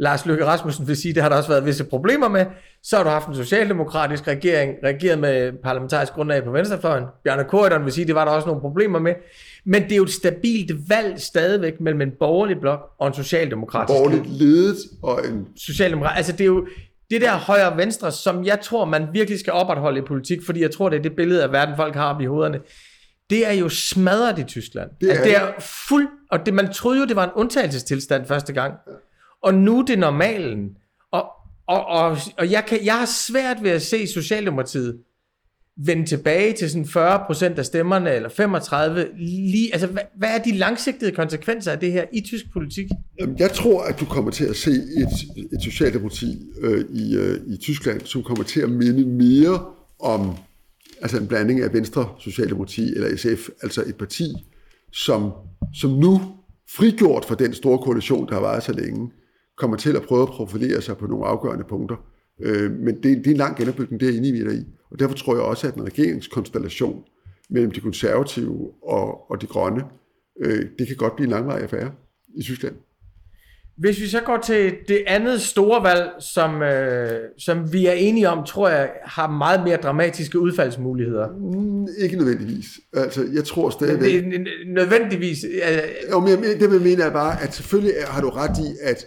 Lars 0.00 0.26
Løkke 0.26 0.46
Rasmussen 0.46 0.88
vil 0.88 0.96
sige, 0.96 1.14
det 1.14 1.22
har 1.22 1.28
der 1.28 1.36
også 1.36 1.48
været 1.48 1.66
visse 1.66 1.84
problemer 1.84 2.28
med. 2.28 2.46
Så 2.82 2.96
har 2.96 3.04
du 3.04 3.10
haft 3.10 3.28
en 3.28 3.34
socialdemokratisk 3.34 4.28
regering, 4.28 4.74
regeret 4.84 5.18
med 5.18 5.52
parlamentarisk 5.62 6.12
grundlag 6.12 6.44
på 6.44 6.50
venstrefløjen. 6.50 7.04
Bjarne 7.24 7.44
Korydon 7.44 7.84
vil 7.84 7.92
sige, 7.92 8.06
det 8.06 8.14
var 8.14 8.24
der 8.24 8.32
også 8.32 8.46
nogle 8.46 8.60
problemer 8.60 8.98
med. 8.98 9.14
Men 9.68 9.82
det 9.82 9.92
er 9.92 9.96
jo 9.96 10.02
et 10.02 10.10
stabilt 10.10 10.72
valg 10.88 11.20
stadigvæk 11.20 11.80
mellem 11.80 12.00
en 12.00 12.10
borgerlig 12.18 12.60
blok 12.60 12.80
og 12.98 13.08
en 13.08 13.14
socialdemokratisk. 13.14 13.96
Borgerligt 13.96 14.26
ledet 14.26 14.76
og 15.02 15.26
en... 15.28 15.48
Socialdemokrat. 15.56 16.16
Altså 16.16 16.32
det 16.32 16.40
er 16.40 16.44
jo 16.46 16.66
det 17.10 17.20
der 17.20 17.36
højre 17.36 17.70
og 17.70 17.76
venstre, 17.76 18.12
som 18.12 18.44
jeg 18.44 18.60
tror, 18.60 18.84
man 18.84 19.06
virkelig 19.12 19.40
skal 19.40 19.52
opretholde 19.52 19.98
i 19.98 20.02
politik, 20.02 20.38
fordi 20.46 20.60
jeg 20.60 20.70
tror, 20.70 20.88
det 20.88 20.98
er 20.98 21.02
det 21.02 21.16
billede 21.16 21.42
af 21.42 21.52
verden, 21.52 21.76
folk 21.76 21.94
har 21.94 22.14
op 22.14 22.20
i 22.20 22.24
hovederne. 22.24 22.60
Det 23.30 23.46
er 23.46 23.52
jo 23.52 23.68
smadret 23.68 24.38
i 24.38 24.44
Tyskland. 24.44 24.90
Det 25.00 25.06
er, 25.06 25.12
altså, 25.12 25.24
det 25.24 25.36
er 25.36 25.52
fuld, 25.88 26.08
og 26.30 26.46
det, 26.46 26.54
man 26.54 26.72
troede 26.72 27.00
jo, 27.00 27.06
det 27.06 27.16
var 27.16 27.24
en 27.24 27.30
undtagelsestilstand 27.34 28.26
første 28.26 28.52
gang. 28.52 28.74
Og 29.42 29.54
nu 29.54 29.78
er 29.78 29.84
det 29.84 29.98
normalen. 29.98 30.68
Og, 31.12 31.26
og, 31.68 31.86
og, 31.86 32.16
og 32.38 32.50
jeg, 32.50 32.64
kan, 32.66 32.84
jeg 32.84 32.94
har 32.98 33.06
svært 33.06 33.56
ved 33.62 33.70
at 33.70 33.82
se 33.82 34.06
Socialdemokratiet 34.06 34.98
vende 35.84 36.06
tilbage 36.06 36.52
til 36.52 36.70
sådan 36.70 36.84
40% 36.84 37.58
af 37.58 37.66
stemmerne, 37.66 38.14
eller 38.14 38.28
35, 38.28 39.06
lige, 39.18 39.72
altså 39.72 39.86
hvad, 39.86 40.02
hvad 40.18 40.28
er 40.28 40.38
de 40.38 40.52
langsigtede 40.52 41.12
konsekvenser 41.12 41.72
af 41.72 41.78
det 41.78 41.92
her 41.92 42.04
i 42.12 42.20
tysk 42.20 42.44
politik? 42.52 42.86
Jeg 43.38 43.50
tror, 43.50 43.82
at 43.82 44.00
du 44.00 44.04
kommer 44.04 44.30
til 44.30 44.44
at 44.44 44.56
se 44.56 44.70
et, 44.70 45.08
et 45.52 45.62
socialdemokrati 45.62 46.46
øh, 46.60 46.84
i, 46.90 47.16
øh, 47.16 47.40
i 47.46 47.56
Tyskland, 47.56 48.00
som 48.00 48.22
kommer 48.22 48.44
til 48.44 48.60
at 48.60 48.70
minde 48.70 49.06
mere 49.06 49.64
om 50.00 50.36
altså 51.02 51.18
en 51.18 51.26
blanding 51.26 51.60
af 51.60 51.72
Venstre, 51.72 52.08
Socialdemokrati 52.18 52.94
eller 52.94 53.16
SF, 53.16 53.48
altså 53.62 53.84
et 53.86 53.96
parti, 53.96 54.32
som, 54.92 55.32
som 55.74 55.90
nu 55.90 56.20
frigjort 56.70 57.24
fra 57.24 57.34
den 57.34 57.54
store 57.54 57.78
koalition, 57.78 58.28
der 58.28 58.34
har 58.34 58.40
været 58.40 58.62
så 58.62 58.72
længe, 58.72 59.10
kommer 59.56 59.76
til 59.76 59.96
at 59.96 60.02
prøve 60.02 60.22
at 60.22 60.28
profilere 60.28 60.82
sig 60.82 60.96
på 60.96 61.06
nogle 61.06 61.26
afgørende 61.26 61.64
punkter. 61.68 61.96
Øh, 62.40 62.70
men 62.70 62.94
det, 62.94 63.02
det 63.02 63.26
er 63.26 63.30
en 63.30 63.36
lang 63.36 63.56
genopbygning, 63.56 64.00
det 64.00 64.08
er 64.08 64.16
inde 64.16 64.28
i 64.28 64.58
i. 64.58 64.64
Og 64.90 64.98
derfor 64.98 65.14
tror 65.14 65.34
jeg 65.34 65.42
også, 65.42 65.68
at 65.68 65.74
en 65.74 65.84
regeringskonstellation 65.84 67.04
mellem 67.50 67.70
de 67.70 67.80
konservative 67.80 68.70
og, 68.82 69.30
og 69.30 69.40
de 69.40 69.46
grønne, 69.46 69.84
øh, 70.40 70.66
det 70.78 70.86
kan 70.86 70.96
godt 70.96 71.16
blive 71.16 71.24
en 71.24 71.30
langvarig 71.30 71.62
affære 71.62 71.92
i 72.36 72.42
Tyskland. 72.42 72.74
Hvis 73.76 74.00
vi 74.00 74.06
så 74.06 74.20
går 74.20 74.36
til 74.46 74.74
det 74.88 75.04
andet 75.06 75.40
store 75.40 75.82
valg, 75.82 76.10
som, 76.34 76.62
øh, 76.62 77.20
som 77.38 77.72
vi 77.72 77.86
er 77.86 77.92
enige 77.92 78.28
om, 78.28 78.44
tror 78.44 78.68
jeg 78.68 78.90
har 79.04 79.30
meget 79.30 79.64
mere 79.64 79.76
dramatiske 79.76 80.38
udfaldsmuligheder. 80.38 81.28
Mm, 81.28 81.86
ikke 81.98 82.16
nødvendigvis. 82.16 82.66
Altså, 82.92 83.26
jeg 83.34 83.44
tror 83.44 83.70
stadigvæk... 83.70 84.24
Det 84.24 84.46
nødvendigvis... 84.66 85.44
Øh... 85.44 86.10
Jo, 86.10 86.20
men 86.20 86.42
det, 86.42 86.72
jeg 86.72 86.80
mener 86.80 87.04
er 87.04 87.12
bare, 87.12 87.42
at 87.42 87.54
selvfølgelig 87.54 87.94
har 88.06 88.20
du 88.20 88.28
ret 88.28 88.58
i, 88.58 88.76
at 88.82 89.06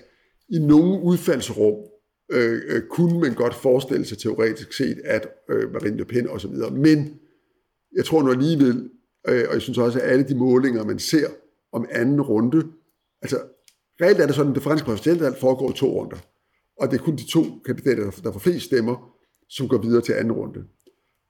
i 0.50 0.60
nogle 0.60 1.02
udfaldsrum 1.04 1.76
øh, 2.32 2.62
øh, 2.68 2.82
kunne 2.90 3.20
man 3.20 3.34
godt 3.34 3.54
forestille 3.54 4.06
sig 4.06 4.18
teoretisk 4.18 4.74
set, 4.74 4.98
at 5.04 5.28
øh, 5.50 5.74
Marine 5.74 5.98
Le 5.98 6.06
Pen 6.06 6.30
osv., 6.30 6.52
men 6.72 7.20
jeg 7.96 8.06
tror 8.06 8.24
nu 8.24 8.32
alligevel, 8.32 8.90
øh, 9.28 9.44
og 9.48 9.54
jeg 9.54 9.62
synes 9.62 9.78
også, 9.78 10.00
at 10.00 10.12
alle 10.12 10.28
de 10.28 10.36
målinger, 10.36 10.86
man 10.86 11.00
ser 11.00 11.28
om 11.74 11.86
anden 11.92 12.22
runde, 12.22 12.68
altså 13.22 13.38
reelt 14.02 14.20
er 14.20 14.26
det 14.26 14.36
sådan, 14.36 14.52
at 14.52 14.56
det 14.56 14.64
franske 14.64 14.86
præsidentvalg 14.86 15.36
foregår 15.38 15.72
i 15.72 15.74
to 15.74 16.02
runder, 16.02 16.18
og 16.80 16.92
det 16.92 17.00
er 17.00 17.04
kun 17.04 17.16
de 17.16 17.32
to 17.32 17.44
kandidater, 17.66 18.12
der 18.24 18.32
får 18.32 18.40
flest 18.40 18.66
stemmer, 18.66 19.16
som 19.50 19.68
går 19.68 19.78
videre 19.78 20.02
til 20.02 20.14
anden 20.14 20.32
runde. 20.32 20.60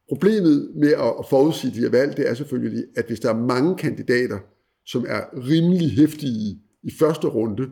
Problemet 0.10 0.72
med 0.76 0.92
at 0.92 1.26
forudsige 1.30 1.74
de 1.76 1.80
her 1.80 1.90
valg, 1.90 2.18
det 2.18 2.30
er 2.30 2.34
selvfølgelig, 2.34 2.84
at 2.96 3.06
hvis 3.08 3.20
der 3.20 3.30
er 3.30 3.46
mange 3.48 3.78
kandidater, 3.78 4.40
som 4.86 5.06
er 5.08 5.48
rimelig 5.50 5.92
hæftige 5.92 6.62
i 6.84 6.92
første 7.00 7.28
runde, 7.28 7.70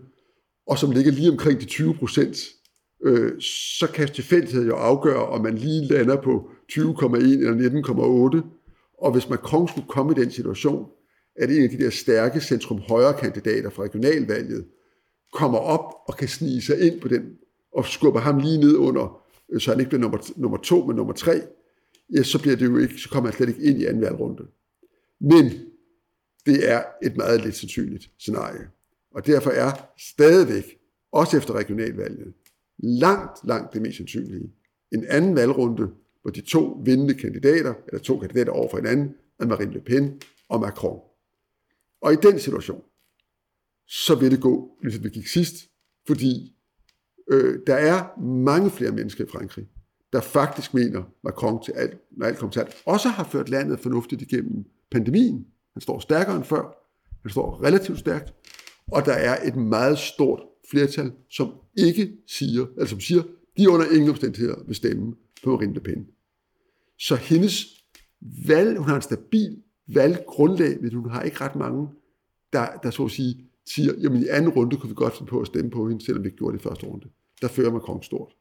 og 0.68 0.78
som 0.78 0.92
ligger 0.92 1.12
lige 1.12 1.32
omkring 1.32 1.60
de 1.60 1.65
20 1.65 1.94
procent, 1.94 2.38
øh, 3.06 3.42
så 3.80 3.88
kan 3.94 4.08
tilfældighed 4.08 4.66
jo 4.66 4.76
afgøre, 4.76 5.26
om 5.26 5.42
man 5.42 5.58
lige 5.58 5.88
lander 5.88 6.22
på 6.22 6.50
20,1 6.72 7.16
eller 7.16 8.42
19,8. 8.42 8.46
Og 9.02 9.12
hvis 9.12 9.30
Macron 9.30 9.68
skulle 9.68 9.88
komme 9.88 10.12
i 10.12 10.16
den 10.16 10.32
situation, 10.32 10.86
at 11.36 11.50
en 11.50 11.64
af 11.64 11.70
de 11.70 11.78
der 11.78 11.90
stærke 11.90 12.42
centrum-højre 12.42 13.14
kandidater 13.14 13.70
fra 13.70 13.84
regionalvalget 13.84 14.66
kommer 15.34 15.60
op 15.60 15.94
og 16.08 16.18
kan 16.18 16.28
snige 16.28 16.62
sig 16.62 16.80
ind 16.80 17.02
på 17.02 17.08
den, 17.08 17.38
og 17.74 17.86
skubber 17.86 18.20
ham 18.20 18.40
lige 18.40 18.60
ned 18.60 18.76
under, 18.76 19.22
øh, 19.52 19.62
så 19.62 19.72
han 19.72 19.80
ikke 19.80 19.90
bliver 19.90 20.02
nummer, 20.02 20.32
nummer 20.38 20.58
to, 20.58 20.86
men 20.86 20.96
nummer 20.96 21.14
tre, 21.14 21.42
ja, 22.16 22.24
så, 22.24 22.42
bliver 22.42 22.56
det 22.56 22.66
jo 22.66 22.78
ikke, 22.78 22.98
så 22.98 23.10
kommer 23.10 23.30
han 23.30 23.38
slet 23.38 23.50
ikke 23.50 23.62
ind 23.62 23.82
i 23.82 23.86
anden 23.86 24.02
valgrunde. 24.02 24.44
Men 25.22 25.52
det 26.46 26.70
er 26.72 26.84
et 27.04 27.18
meget 27.18 27.44
lidt 27.44 27.56
sandsynligt 27.56 28.12
scenarie. 28.20 28.68
Og 29.16 29.26
derfor 29.26 29.50
er 29.50 29.72
stadigvæk, 29.98 30.80
også 31.12 31.38
efter 31.38 31.54
regionalvalget, 31.54 32.34
langt, 32.80 33.39
langt 33.44 33.74
det 33.74 33.82
mest 33.82 33.98
sandsynlige, 33.98 34.54
en 34.92 35.06
anden 35.06 35.36
valgrunde, 35.36 35.89
hvor 36.22 36.32
de 36.32 36.42
to 36.42 36.82
vindende 36.86 37.13
kandidater, 37.13 37.74
eller 37.88 38.00
to 38.00 38.20
kandidater 38.20 38.52
over 38.52 38.70
for 38.70 38.78
hinanden, 38.78 39.16
er 39.39 39.45
Marine 39.45 39.74
Le 39.74 39.82
Pen 39.82 40.22
og 40.49 40.60
Macron. 40.60 40.99
Og 42.01 42.14
i 42.14 42.16
den 42.16 42.39
situation, 42.39 42.84
så 43.88 44.16
vil 44.16 44.32
det 44.32 44.41
gå, 44.41 44.78
ligesom 44.82 45.03
det 45.03 45.12
gik 45.12 45.28
sidst, 45.28 45.56
fordi 46.08 46.56
øh, 47.32 47.60
der 47.68 47.76
er 47.76 48.20
mange 48.20 48.72
flere 48.72 48.91
mennesker 48.91 49.26
i 49.26 49.28
Frankrig, 49.28 49.68
der 50.14 50.22
faktisk 50.22 50.74
mener, 50.74 51.03
Macron 51.24 51.64
til 51.64 51.72
alt, 51.72 51.97
når 52.12 52.26
alt 52.26 52.38
kommer 52.38 52.51
til 52.51 52.60
alt, 52.60 52.84
også 52.86 53.10
har 53.10 53.24
ført 53.24 53.49
landet 53.49 53.80
fornuftigt 53.80 54.22
igennem 54.22 54.66
pandemien. 54.91 55.47
Han 55.74 55.82
står 55.82 55.99
stærkere 55.99 56.36
end 56.36 56.43
før. 56.43 56.76
Han 57.22 57.32
står 57.32 57.64
relativt 57.64 57.99
stærkt. 57.99 58.34
Og 58.88 59.06
der 59.06 59.14
er 59.14 59.47
et 59.47 59.56
meget 59.56 59.97
stort 59.97 60.41
flertal, 60.72 61.11
som 61.30 61.53
ikke 61.78 62.11
siger, 62.28 62.65
altså 62.78 62.89
som 62.89 62.99
siger, 62.99 63.24
de 63.57 63.70
under 63.70 63.86
ingen 63.86 64.09
omstændigheder 64.09 64.63
vil 64.67 64.76
stemme 64.76 65.15
på 65.43 65.51
Marine 65.51 65.74
Le 65.74 65.80
Pen. 65.80 66.07
Så 66.99 67.15
hendes 67.15 67.65
valg, 68.47 68.78
hun 68.78 68.88
har 68.88 68.95
en 68.95 69.01
stabil 69.01 69.61
valggrundlag, 69.88 70.82
men 70.82 70.93
hun 70.93 71.09
har 71.09 71.22
ikke 71.22 71.41
ret 71.41 71.55
mange, 71.55 71.88
der, 72.53 72.67
der 72.84 72.91
så 72.91 73.05
at 73.05 73.11
sige, 73.11 73.45
siger, 73.65 73.93
jamen 74.01 74.24
i 74.24 74.28
anden 74.28 74.51
runde 74.51 74.78
kunne 74.78 74.89
vi 74.89 74.95
godt 74.95 75.17
finde 75.17 75.30
på 75.30 75.39
at 75.39 75.47
stemme 75.47 75.72
på 75.72 75.89
hende, 75.89 76.05
selvom 76.05 76.24
vi 76.24 76.28
ikke 76.28 76.38
gjorde 76.38 76.57
det 76.57 76.63
i 76.63 76.63
første 76.63 76.86
runde. 76.86 77.09
Der 77.41 77.47
fører 77.47 77.72
Macron 77.72 78.03
stort. 78.03 78.36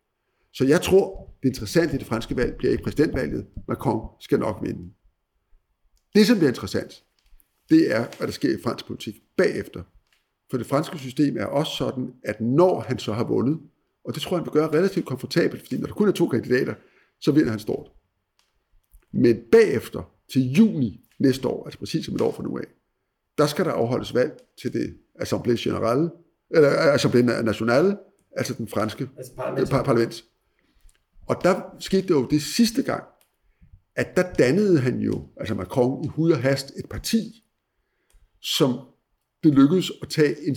Så 0.53 0.65
jeg 0.65 0.83
tror, 0.83 1.35
det 1.43 1.49
interessante 1.49 1.95
i 1.95 1.99
det 1.99 2.07
franske 2.07 2.37
valg 2.37 2.55
bliver 2.59 2.73
ikke 2.73 2.85
præsidentvalget. 2.85 3.47
Macron 3.69 4.09
skal 4.21 4.39
nok 4.39 4.57
vinde. 4.63 4.91
Det, 6.15 6.27
som 6.27 6.37
bliver 6.37 6.51
interessant, 6.51 7.05
det 7.71 7.95
er, 7.95 8.07
hvad 8.19 8.27
der 8.27 8.33
sker 8.33 8.59
i 8.59 8.63
fransk 8.63 8.87
politik 8.87 9.15
bagefter. 9.37 9.83
For 10.51 10.57
det 10.59 10.67
franske 10.67 10.99
system 10.99 11.37
er 11.37 11.45
også 11.45 11.73
sådan, 11.73 12.13
at 12.25 12.41
når 12.41 12.81
han 12.81 12.99
så 12.99 13.13
har 13.13 13.25
vundet, 13.25 13.59
Og 14.05 14.15
det 14.15 14.23
tror 14.23 14.37
jeg, 14.37 14.39
han 14.41 14.47
vil 14.47 14.53
gøre 14.53 14.79
relativt 14.79 15.07
komfortabelt, 15.07 15.63
fordi 15.63 15.79
når 15.79 15.87
der 15.87 15.95
kun 15.95 16.09
er 16.09 16.13
to 16.13 16.29
kandidater, 16.29 16.75
så 17.21 17.33
vinder 17.33 17.51
han 17.51 17.59
stort. 17.59 17.91
Men 19.13 19.37
bagefter, 19.53 20.13
til 20.33 20.43
juni 20.43 21.01
næste 21.19 21.49
år, 21.49 21.65
altså 21.65 21.79
præcis 21.79 22.05
som 22.07 22.15
et 22.15 22.21
år 22.21 22.33
fra 22.33 22.43
nu 22.43 22.59
af, 22.59 22.65
der 23.39 23.47
skal 23.47 23.65
der 23.65 23.73
afholdes 23.73 24.15
valg 24.15 24.41
til 24.63 24.73
det 24.73 24.97
Assemblée 25.21 25.57
Générale, 25.69 26.09
eller 26.51 26.71
Assemblée 26.95 27.43
Nationale, 27.43 27.99
altså 28.37 28.55
den 28.55 28.69
franske 28.69 29.09
Altså 29.17 29.35
parlament. 29.35 29.71
parlament. 29.71 30.25
Og 31.27 31.37
der 31.43 31.61
skete 31.81 32.03
det 32.03 32.11
jo 32.11 32.27
det 32.27 32.43
sidste 32.43 32.83
gang, 32.83 33.05
at 33.97 34.17
der 34.17 34.33
dannede 34.33 34.81
han 34.81 34.99
jo, 34.99 35.29
altså 35.37 35.55
Macron 35.55 36.05
i 36.05 36.09
hud 36.09 36.31
og 36.31 36.39
hast, 36.43 36.73
et 36.77 36.89
parti, 36.91 37.45
som 38.43 38.81
det 39.45 39.55
lykkedes 39.55 39.93
at 40.03 40.09
tage 40.09 40.49
en, 40.49 40.57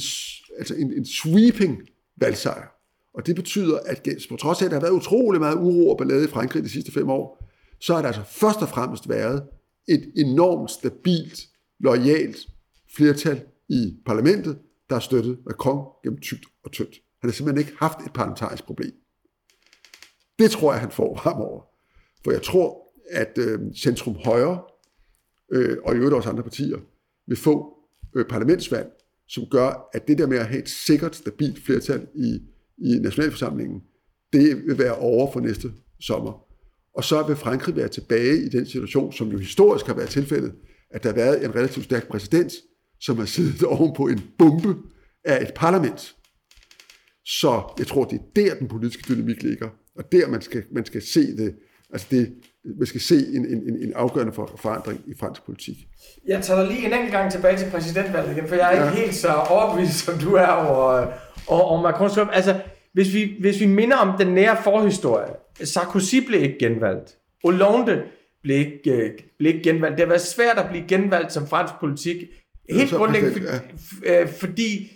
altså 0.57 0.75
en, 0.75 0.93
en 0.93 1.05
sweeping 1.05 1.81
valgsejr. 2.17 2.67
Og 3.13 3.25
det 3.25 3.35
betyder, 3.35 3.79
at 3.85 4.07
på 4.29 4.35
trods 4.35 4.61
af, 4.61 4.65
at 4.65 4.71
der 4.71 4.77
har 4.77 4.81
været 4.81 4.93
utrolig 4.93 5.41
meget 5.41 5.55
uro 5.55 5.89
og 5.89 5.97
ballade 5.97 6.23
i 6.23 6.27
Frankrig 6.27 6.63
de 6.63 6.69
sidste 6.69 6.91
fem 6.91 7.09
år, 7.09 7.47
så 7.79 7.93
har 7.93 8.01
der 8.01 8.07
altså 8.07 8.23
først 8.23 8.61
og 8.61 8.69
fremmest 8.69 9.09
været 9.09 9.43
et 9.87 10.11
enormt 10.15 10.71
stabilt, 10.71 11.39
lojalt 11.79 12.37
flertal 12.95 13.41
i 13.69 13.95
parlamentet, 14.05 14.59
der 14.89 14.95
har 14.95 14.99
støttet 14.99 15.39
Macron 15.45 15.85
gennem 16.03 16.19
tygt 16.19 16.45
og 16.63 16.71
tyndt. 16.71 16.95
Han 17.21 17.29
har 17.29 17.31
simpelthen 17.31 17.67
ikke 17.67 17.77
haft 17.79 17.99
et 18.05 18.13
parlamentarisk 18.13 18.63
problem. 18.63 18.91
Det 20.39 20.51
tror 20.51 20.71
jeg, 20.71 20.81
han 20.81 20.91
får 20.91 21.17
fremover. 21.23 21.61
For 22.23 22.31
jeg 22.31 22.41
tror, 22.41 22.93
at 23.11 23.37
øh, 23.37 23.59
centrum 23.75 24.15
højre, 24.15 24.61
øh, 25.51 25.77
og 25.83 25.95
i 25.95 25.97
øvrigt 25.97 26.15
også 26.15 26.29
andre 26.29 26.43
partier, 26.43 26.77
vil 27.27 27.37
få 27.37 27.80
øh, 28.15 28.25
parlamentsvalg, 28.25 28.87
som 29.27 29.43
gør, 29.51 29.89
at 29.93 30.07
det 30.07 30.17
der 30.17 30.27
med 30.27 30.37
at 30.37 30.45
have 30.45 30.61
et 30.61 30.69
sikkert, 30.69 31.15
stabilt 31.15 31.65
flertal 31.65 32.07
i, 32.15 32.39
i 32.77 32.99
nationalforsamlingen, 32.99 33.81
det 34.33 34.57
vil 34.67 34.77
være 34.77 34.95
over 34.95 35.31
for 35.33 35.39
næste 35.39 35.71
sommer. 36.01 36.51
Og 36.95 37.03
så 37.03 37.23
vil 37.27 37.35
Frankrig 37.35 37.75
være 37.75 37.87
tilbage 37.87 38.37
i 38.45 38.49
den 38.49 38.65
situation, 38.65 39.13
som 39.13 39.31
jo 39.31 39.37
historisk 39.37 39.85
har 39.85 39.93
været 39.93 40.09
tilfældet, 40.09 40.53
at 40.89 41.03
der 41.03 41.09
har 41.09 41.15
været 41.15 41.45
en 41.45 41.55
relativt 41.55 41.85
stærk 41.85 42.07
præsident, 42.07 42.53
som 42.99 43.17
har 43.17 43.25
siddet 43.25 43.63
ovenpå 43.73 44.07
en 44.07 44.21
bombe 44.37 44.75
af 45.23 45.41
et 45.41 45.53
parlament. 45.55 46.15
Så 47.25 47.73
jeg 47.79 47.87
tror, 47.87 48.05
det 48.05 48.19
er 48.19 48.23
der, 48.35 48.55
den 48.55 48.67
politiske 48.67 49.13
dynamik 49.13 49.43
ligger, 49.43 49.69
og 49.95 50.11
der, 50.11 50.27
man 50.27 50.41
skal, 50.41 50.63
man 50.71 50.85
skal 50.85 51.01
se 51.01 51.37
det, 51.37 51.55
altså 51.89 52.07
det, 52.11 52.33
man 52.63 52.85
skal 52.85 53.01
se 53.01 53.15
en, 53.33 53.45
en, 53.45 53.77
en 53.77 53.93
afgørende 53.95 54.33
forandring 54.33 55.01
i 55.07 55.13
fransk 55.19 55.45
politik. 55.45 55.77
Jeg 56.27 56.41
tager 56.41 56.59
dig 56.59 56.71
lige 56.71 56.85
en 56.85 56.93
enkelt 56.93 57.11
gang 57.11 57.31
tilbage 57.31 57.57
til 57.57 57.71
præsidentvalget 57.71 58.37
igen, 58.37 58.47
for 58.47 58.55
jeg 58.55 58.75
er 58.75 58.83
ja. 58.83 58.89
ikke 58.89 59.01
helt 59.01 59.15
så 59.15 59.33
overbevist, 59.33 60.05
som 60.05 60.17
du 60.17 60.33
er 60.35 60.47
over, 60.47 61.07
over, 61.47 61.61
over 61.61 61.81
Macrons 61.81 62.17
Altså, 62.17 62.59
hvis 62.93 63.13
vi, 63.13 63.35
hvis 63.39 63.59
vi 63.59 63.65
minder 63.65 63.97
om 63.97 64.17
den 64.17 64.27
nære 64.27 64.57
forhistorie, 64.63 65.33
Sarkozy 65.63 66.15
blev 66.27 66.43
ikke 66.43 66.57
genvalgt. 66.59 67.17
Hollande 67.43 68.03
blev 68.43 68.57
ikke, 68.57 69.13
blev 69.37 69.55
ikke 69.55 69.69
genvalgt. 69.69 69.97
Det 69.97 70.05
har 70.05 70.09
været 70.09 70.21
svært 70.21 70.57
at 70.57 70.69
blive 70.69 70.83
genvalgt 70.87 71.33
som 71.33 71.47
fransk 71.47 71.73
politik. 71.79 72.17
Helt 72.69 72.91
grundlæggende, 72.91 73.41
for, 73.41 74.21
øh, 74.21 74.27
fordi 74.27 74.91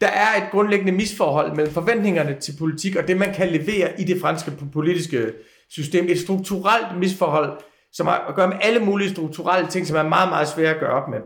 der 0.00 0.08
er 0.08 0.44
et 0.44 0.50
grundlæggende 0.50 0.92
misforhold 0.92 1.56
mellem 1.56 1.72
forventningerne 1.72 2.36
til 2.40 2.54
politik 2.58 2.96
og 2.96 3.08
det, 3.08 3.16
man 3.16 3.34
kan 3.34 3.48
levere 3.48 4.00
i 4.00 4.04
det 4.04 4.20
franske 4.20 4.52
politiske 4.72 5.32
system. 5.72 6.06
Et 6.08 6.20
strukturelt 6.20 6.98
misforhold, 6.98 7.58
som 7.92 8.06
har 8.06 8.18
at 8.18 8.34
gøre 8.34 8.48
med 8.48 8.56
alle 8.60 8.80
mulige 8.80 9.10
strukturelle 9.10 9.70
ting, 9.70 9.86
som 9.86 9.96
er 9.96 10.02
meget, 10.02 10.28
meget 10.28 10.48
svære 10.48 10.74
at 10.74 10.80
gøre 10.80 10.90
op 10.90 11.08
med. 11.08 11.18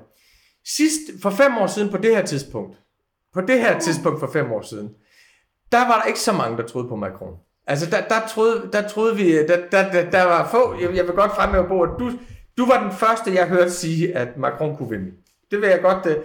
Sidst, 0.67 1.23
for 1.23 1.31
fem 1.31 1.59
år 1.59 1.67
siden 1.67 1.91
på 1.91 1.97
det 1.97 2.17
her 2.17 2.25
tidspunkt, 2.25 2.77
på 3.35 3.41
det 3.41 3.61
her 3.61 3.79
tidspunkt 3.79 4.21
for 4.21 4.31
fem 4.33 4.53
år 4.53 4.63
siden, 4.63 4.89
der 5.73 5.79
var 5.79 5.99
der 6.01 6.05
ikke 6.05 6.21
så 6.21 6.33
mange, 6.33 6.57
der 6.57 6.67
troede 6.67 6.89
på 6.89 6.97
Macron. 6.97 7.35
Altså, 7.67 7.91
der, 7.91 8.09
der, 8.09 8.27
troede, 8.29 8.69
der 8.73 8.89
troede 8.89 9.17
vi, 9.17 9.33
der, 9.33 9.61
der, 9.71 9.93
der, 9.93 10.11
der 10.11 10.25
var 10.25 10.49
få, 10.51 10.81
jeg, 10.81 10.97
jeg 10.97 11.05
vil 11.07 11.15
godt 11.15 11.35
fremhæve 11.35 11.69
på, 11.69 11.83
at 11.83 11.91
du, 11.99 12.13
du 12.59 12.67
var 12.67 12.83
den 12.83 12.93
første, 12.93 13.35
jeg 13.35 13.49
hørte 13.49 13.71
sige, 13.71 14.17
at 14.17 14.37
Macron 14.37 14.77
kunne 14.77 14.91
vinde. 14.91 15.11
Det 15.51 15.61
vil 15.61 15.69
jeg 15.69 15.81
godt, 15.83 16.07
øh, 16.07 16.17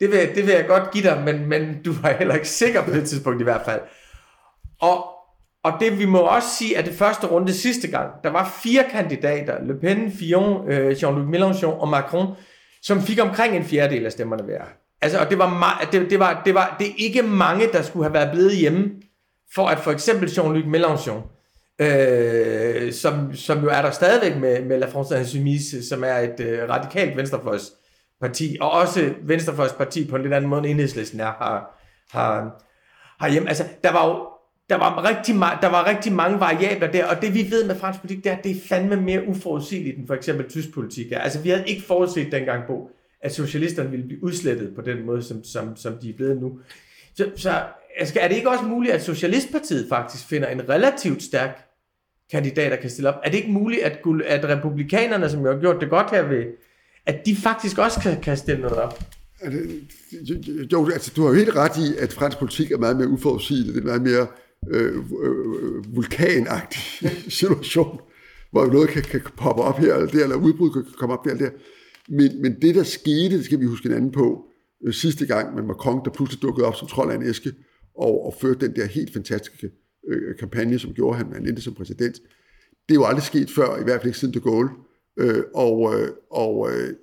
det 0.00 0.10
vil, 0.10 0.34
det 0.34 0.46
vil 0.46 0.54
jeg 0.54 0.66
godt 0.66 0.90
give 0.90 1.04
dig, 1.04 1.22
men, 1.24 1.46
men 1.46 1.82
du 1.82 1.92
var 2.02 2.12
heller 2.12 2.34
ikke 2.34 2.48
sikker 2.48 2.84
på 2.84 2.90
det 2.90 3.08
tidspunkt 3.08 3.40
i 3.40 3.44
hvert 3.44 3.64
fald. 3.64 3.80
Og, 4.80 5.06
og 5.64 5.72
det 5.80 5.98
vi 5.98 6.04
må 6.04 6.18
også 6.18 6.48
sige, 6.58 6.78
at 6.78 6.86
det 6.86 6.94
første 6.94 7.26
runde 7.26 7.52
sidste 7.52 7.88
gang, 7.88 8.10
der 8.24 8.30
var 8.30 8.58
fire 8.62 8.84
kandidater, 8.90 9.62
Le 9.64 9.80
Pen, 9.80 10.12
Fillon, 10.12 10.70
øh, 10.70 10.90
Jean-Luc 10.90 11.36
Mélenchon 11.36 11.80
og 11.80 11.88
Macron, 11.88 12.26
som 12.82 13.02
fik 13.02 13.20
omkring 13.22 13.56
en 13.56 13.64
fjerdedel 13.64 14.06
af 14.06 14.12
stemmerne 14.12 14.42
hver. 14.42 14.62
Altså, 15.02 15.18
og 15.18 15.30
det 15.30 15.38
var, 15.38 15.88
det, 15.92 16.10
det, 16.10 16.18
var, 16.18 16.42
det 16.44 16.54
var 16.54 16.76
det 16.78 16.86
er 16.86 16.94
ikke 16.98 17.22
mange, 17.22 17.66
der 17.72 17.82
skulle 17.82 18.04
have 18.04 18.14
været 18.14 18.30
blevet 18.32 18.56
hjemme, 18.56 18.90
for 19.54 19.66
at 19.66 19.78
for 19.78 19.90
eksempel 19.90 20.28
Jean-Luc 20.28 20.76
Mélenchon, 20.76 21.32
øh, 21.84 22.92
som, 22.92 23.34
som 23.34 23.62
jo 23.62 23.68
er 23.68 23.82
der 23.82 23.90
stadigvæk 23.90 24.40
med, 24.40 24.62
med 24.64 24.78
La 24.78 24.86
France 24.86 25.18
Insoumise, 25.18 25.88
som 25.88 26.04
er 26.04 26.18
et 26.18 26.40
øh, 26.40 26.68
radikalt 26.68 27.16
venstrefløjsparti, 27.16 28.56
og 28.60 28.70
også 28.70 29.14
venstrefløjsparti 29.22 30.08
på 30.08 30.16
en 30.16 30.22
lidt 30.22 30.34
anden 30.34 30.50
måde, 30.50 30.60
end 30.60 30.70
enhedslisten 30.70 31.20
er, 31.20 31.24
har, 31.24 31.80
har, 32.10 32.62
har 33.20 33.28
hjemme. 33.28 33.48
Altså, 33.48 33.64
der 33.84 33.92
var 33.92 34.08
jo 34.08 34.31
der 34.72 34.78
var, 34.78 35.04
rigtig, 35.04 35.34
der 35.34 35.68
var 35.68 35.86
rigtig 35.86 36.12
mange 36.12 36.40
variabler 36.40 36.90
der, 36.90 37.06
og 37.06 37.22
det 37.22 37.34
vi 37.34 37.50
ved 37.50 37.66
med 37.66 37.76
fransk 37.76 38.00
politik, 38.00 38.24
det 38.24 38.32
er, 38.32 38.36
at 38.36 38.44
det 38.44 38.50
er 38.50 38.60
fandme 38.68 38.96
mere 38.96 39.26
uforudsigeligt 39.26 39.98
end 39.98 40.06
for 40.06 40.14
eksempel 40.14 40.48
tysk 40.48 40.74
politik 40.74 41.12
er. 41.12 41.18
Altså, 41.18 41.40
vi 41.40 41.48
havde 41.48 41.64
ikke 41.66 41.82
forudset 41.82 42.32
dengang 42.32 42.66
på, 42.66 42.90
at 43.22 43.34
socialisterne 43.34 43.90
ville 43.90 44.06
blive 44.06 44.24
udslettet 44.24 44.74
på 44.74 44.80
den 44.80 45.06
måde, 45.06 45.22
som, 45.22 45.44
som, 45.44 45.76
som 45.76 45.92
de 46.02 46.10
er 46.10 46.14
blevet 46.16 46.40
nu. 46.40 46.58
Så, 47.14 47.30
så 47.36 47.62
altså, 47.96 48.20
er 48.20 48.28
det 48.28 48.36
ikke 48.36 48.50
også 48.50 48.64
muligt, 48.64 48.94
at 48.94 49.02
Socialistpartiet 49.02 49.86
faktisk 49.88 50.26
finder 50.26 50.48
en 50.48 50.68
relativt 50.68 51.22
stærk 51.22 51.68
kandidat, 52.30 52.70
der 52.70 52.76
kan 52.76 52.90
stille 52.90 53.08
op? 53.08 53.20
Er 53.24 53.30
det 53.30 53.38
ikke 53.38 53.52
muligt, 53.52 53.82
at, 53.82 53.98
at 54.26 54.44
republikanerne, 54.44 55.30
som 55.30 55.40
jo 55.40 55.52
har 55.52 55.60
gjort 55.60 55.80
det 55.80 55.90
godt 55.90 56.10
her 56.10 56.22
ved, 56.22 56.44
at 57.06 57.26
de 57.26 57.36
faktisk 57.36 57.78
også 57.78 58.00
kan, 58.00 58.20
kan 58.20 58.36
stille 58.36 58.62
noget 58.62 58.78
op? 58.78 59.00
Jo, 60.72 60.90
altså, 60.90 61.12
du 61.16 61.22
har 61.22 61.28
jo 61.28 61.34
helt 61.34 61.56
ret 61.56 61.76
i, 61.76 61.96
at 61.98 62.12
fransk 62.12 62.38
politik 62.38 62.72
er 62.72 62.78
meget 62.78 62.96
mere 62.96 63.08
uforudsigeligt. 63.08 63.74
Det 63.74 63.80
er 63.80 63.86
meget 63.86 64.02
mere 64.02 64.26
Øh, 64.70 64.96
øh, 64.96 65.36
øh, 65.62 65.96
vulkanagtig 65.96 66.80
situation, 67.40 68.00
hvor 68.50 68.66
noget 68.66 68.88
kan, 68.88 69.02
kan 69.02 69.20
poppe 69.36 69.62
op 69.62 69.78
her 69.78 69.94
eller 69.94 70.10
der, 70.10 70.22
eller 70.22 70.36
udbrud 70.36 70.70
kan 70.72 70.84
komme 70.98 71.12
op 71.12 71.24
der 71.24 71.30
eller 71.30 71.44
der. 71.44 71.56
Men, 72.08 72.42
men 72.42 72.62
det, 72.62 72.74
der 72.74 72.82
skete, 72.82 73.36
det 73.36 73.44
skal 73.44 73.60
vi 73.60 73.66
huske 73.66 73.88
en 73.88 73.94
anden 73.94 74.12
på, 74.12 74.46
øh, 74.86 74.94
sidste 74.94 75.26
gang 75.26 75.54
med 75.54 75.62
Macron, 75.62 76.04
der 76.04 76.10
pludselig 76.10 76.42
dukkede 76.42 76.66
op 76.66 76.76
som 76.76 76.88
trold 76.88 77.10
af 77.10 77.16
en 77.16 77.22
æske, 77.22 77.52
og, 77.94 78.26
og 78.26 78.34
førte 78.40 78.66
den 78.66 78.76
der 78.76 78.86
helt 78.86 79.12
fantastiske 79.12 79.70
øh, 80.08 80.36
kampagne, 80.38 80.78
som 80.78 80.92
gjorde 80.92 81.18
ham, 81.18 81.32
han 81.32 81.46
endte 81.46 81.62
som 81.62 81.74
præsident. 81.74 82.14
Det 82.88 82.94
er 82.94 83.00
jo 83.00 83.04
aldrig 83.04 83.22
sket 83.22 83.50
før, 83.50 83.80
i 83.80 83.84
hvert 83.84 84.00
fald 84.00 84.06
ikke 84.06 84.18
siden 84.18 84.34
de 84.34 84.40
Gaulle. 84.40 84.70
Øh, 85.18 85.42
og 85.54 85.94
øh, 85.94 86.08
og 86.30 86.70
øh, 86.72 86.94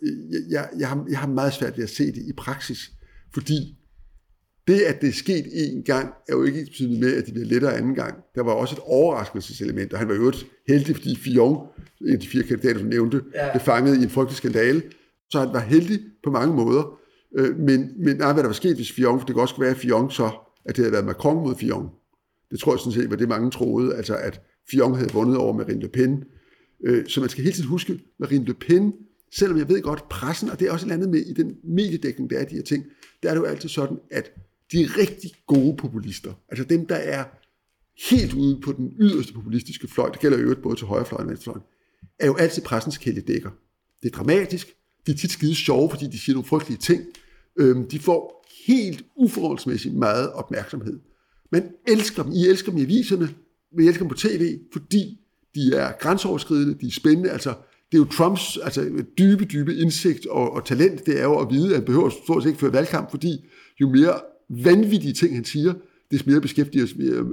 jeg, 0.50 0.70
jeg, 0.80 0.90
har, 0.90 1.06
jeg 1.10 1.20
har 1.20 1.28
meget 1.28 1.54
svært 1.54 1.78
ved 1.78 1.84
at 1.84 1.90
se 1.90 2.06
det 2.06 2.24
i 2.28 2.34
praksis, 2.38 2.92
fordi 3.34 3.79
det, 4.70 4.82
at 4.82 5.02
det 5.02 5.10
er 5.10 5.14
sket 5.14 5.46
en 5.54 5.84
gang, 5.84 6.14
er 6.28 6.36
jo 6.36 6.44
ikke 6.44 6.64
betydende 6.66 7.00
med, 7.00 7.16
at 7.16 7.26
det 7.26 7.34
bliver 7.34 7.48
lettere 7.48 7.78
anden 7.78 7.96
gang. 7.96 8.16
Der 8.36 8.44
var 8.44 8.52
også 8.52 8.76
et 8.76 8.82
overraskelseselement, 8.86 9.94
og 9.94 10.00
han 10.00 10.08
var 10.08 10.16
jo 10.16 10.34
heldig, 10.68 10.96
fordi 10.96 11.16
Fillon, 11.16 11.68
en 12.02 12.14
af 12.14 12.20
de 12.20 12.28
fire 12.28 12.44
kandidater, 12.44 12.80
som 12.80 12.88
nævnte, 12.88 13.22
ja. 13.36 13.52
blev 13.52 13.62
fanget 13.62 13.98
i 13.98 14.04
en 14.04 14.10
frygtelig 14.10 14.38
skandale. 14.38 14.82
Så 15.30 15.40
han 15.40 15.50
var 15.54 15.60
heldig 15.60 16.00
på 16.24 16.32
mange 16.32 16.56
måder. 16.56 17.00
Øh, 17.38 17.60
men, 17.60 17.92
men 18.00 18.18
nej, 18.18 18.34
hvad 18.34 18.44
der 18.44 18.50
var 18.50 18.54
sket, 18.54 18.76
hvis 18.76 18.92
Fillon, 18.92 19.20
for 19.20 19.26
det 19.26 19.36
kan 19.36 19.42
også 19.42 19.56
være, 19.60 19.70
at 19.70 19.78
Fillon 19.78 20.12
så, 20.12 20.30
at 20.66 20.76
det 20.76 20.84
havde 20.84 20.94
været 20.94 21.06
Macron 21.06 21.44
mod 21.44 21.56
Fillon. 21.56 21.90
Det 22.52 22.60
tror 22.60 22.74
jeg 22.74 22.80
sådan 22.80 22.94
set 22.94 23.10
var 23.10 23.16
det, 23.16 23.30
mange 23.30 23.52
troede, 23.52 23.96
altså 23.96 24.16
at 24.16 24.42
Fillon 24.72 24.96
havde 24.96 25.14
vundet 25.14 25.38
over 25.38 25.54
Marine 25.54 25.82
Le 25.82 25.90
Pen. 25.90 26.24
Øh, 26.86 27.08
så 27.08 27.20
man 27.20 27.30
skal 27.30 27.44
hele 27.44 27.56
tiden 27.56 27.70
huske, 27.70 28.00
Marine 28.20 28.46
Le 28.46 28.54
Pen, 28.54 28.94
selvom 29.36 29.58
jeg 29.58 29.70
ved 29.70 29.82
godt, 29.82 30.10
pressen, 30.10 30.50
og 30.50 30.60
det 30.60 30.68
er 30.68 30.72
også 30.72 30.86
et 30.86 30.92
andet 30.92 31.10
med 31.10 31.20
i 31.20 31.34
den 31.34 31.56
mediedækning, 31.64 32.30
der 32.30 32.40
er 32.40 32.46
de 32.46 32.56
her 32.56 32.62
ting, 32.62 32.86
der 33.24 33.30
er 33.30 33.34
det 33.34 33.42
jo 33.42 33.46
altid 33.46 33.70
sådan, 33.70 33.98
at 34.12 34.32
de 34.72 34.90
rigtig 34.98 35.32
gode 35.48 35.78
populister, 35.78 36.34
altså 36.50 36.64
dem, 36.64 36.86
der 36.86 36.96
er 36.96 37.26
helt 38.10 38.34
ude 38.34 38.62
på 38.62 38.72
den 38.72 38.94
yderste 39.00 39.34
populistiske 39.34 39.88
fløj, 39.88 40.10
det 40.10 40.20
gælder 40.20 40.40
jo 40.40 40.56
både 40.64 40.76
til 40.76 40.88
højrefløjen 40.88 41.26
og 41.26 41.30
venstrefløjen, 41.30 41.64
er 42.20 42.28
jo 42.28 42.36
altid 42.36 42.62
pressens 42.62 42.98
kæledækker. 42.98 43.50
Det 44.04 44.12
er 44.14 44.18
dramatisk, 44.18 44.68
de 45.08 45.12
er 45.12 45.16
tit 45.16 45.32
skide 45.32 45.56
sjove, 45.56 45.90
fordi 45.90 46.08
de 46.08 46.20
siger 46.20 46.34
nogle 46.34 46.48
frygtelige 46.48 46.78
ting. 46.78 47.04
Øhm, 47.60 47.88
de 47.88 48.00
får 48.00 48.46
helt 48.68 49.06
uforholdsmæssigt 49.16 49.96
meget 49.96 50.32
opmærksomhed. 50.32 51.00
Man 51.52 51.72
elsker 51.88 52.24
dem. 52.24 52.32
I 52.32 52.48
elsker 52.48 52.72
dem 52.72 52.80
i 52.80 52.84
aviserne, 52.84 53.30
men 53.74 53.86
I 53.86 53.88
elsker 53.88 54.04
dem 54.04 54.10
på 54.10 54.18
tv, 54.18 54.60
fordi 54.74 55.20
de 55.56 55.76
er 55.76 55.92
grænseoverskridende, 55.92 56.78
de 56.82 56.88
er 56.88 56.92
spændende. 56.92 57.30
Altså, 57.30 57.50
det 57.92 57.98
er 57.98 58.02
jo 58.02 58.06
Trumps 58.06 58.58
altså, 58.64 59.04
dybe, 59.18 59.46
dybe 59.46 59.76
indsigt 59.76 60.26
og, 60.26 60.54
og 60.54 60.66
talent, 60.66 61.06
det 61.06 61.20
er 61.20 61.24
jo 61.24 61.40
at 61.40 61.48
vide, 61.52 61.70
at 61.70 61.76
han 61.76 61.86
behøver 61.86 62.10
stort 62.10 62.44
set 62.44 62.50
ikke 62.50 62.60
føre 62.60 62.74
valgkamp, 62.74 63.10
fordi 63.12 63.46
jo 63.82 63.90
mere 63.90 64.22
vanvittige 64.50 65.14
ting, 65.14 65.36
han 65.36 65.46
siger, 65.46 65.74
des 66.12 66.26
mere 66.26 66.42
beskæftiger 66.42 66.86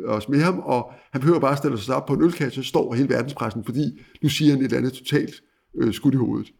os 0.06 0.28
med 0.28 0.40
ham, 0.40 0.58
og 0.58 0.92
han 1.12 1.20
behøver 1.20 1.40
bare 1.40 1.52
at 1.52 1.58
stille 1.58 1.78
sig 1.78 1.94
op 1.94 2.06
på 2.06 2.14
en 2.14 2.22
ølkasse, 2.22 2.60
og 2.60 2.64
står 2.64 2.94
hele 2.94 3.08
verdenspressen, 3.08 3.64
fordi 3.64 4.00
nu 4.22 4.28
siger 4.28 4.50
han 4.50 4.60
et 4.60 4.64
eller 4.64 4.78
andet 4.78 4.92
totalt 4.92 5.42
øh, 5.74 5.94
skud 5.94 6.12
i 6.12 6.16
hovedet. 6.16 6.52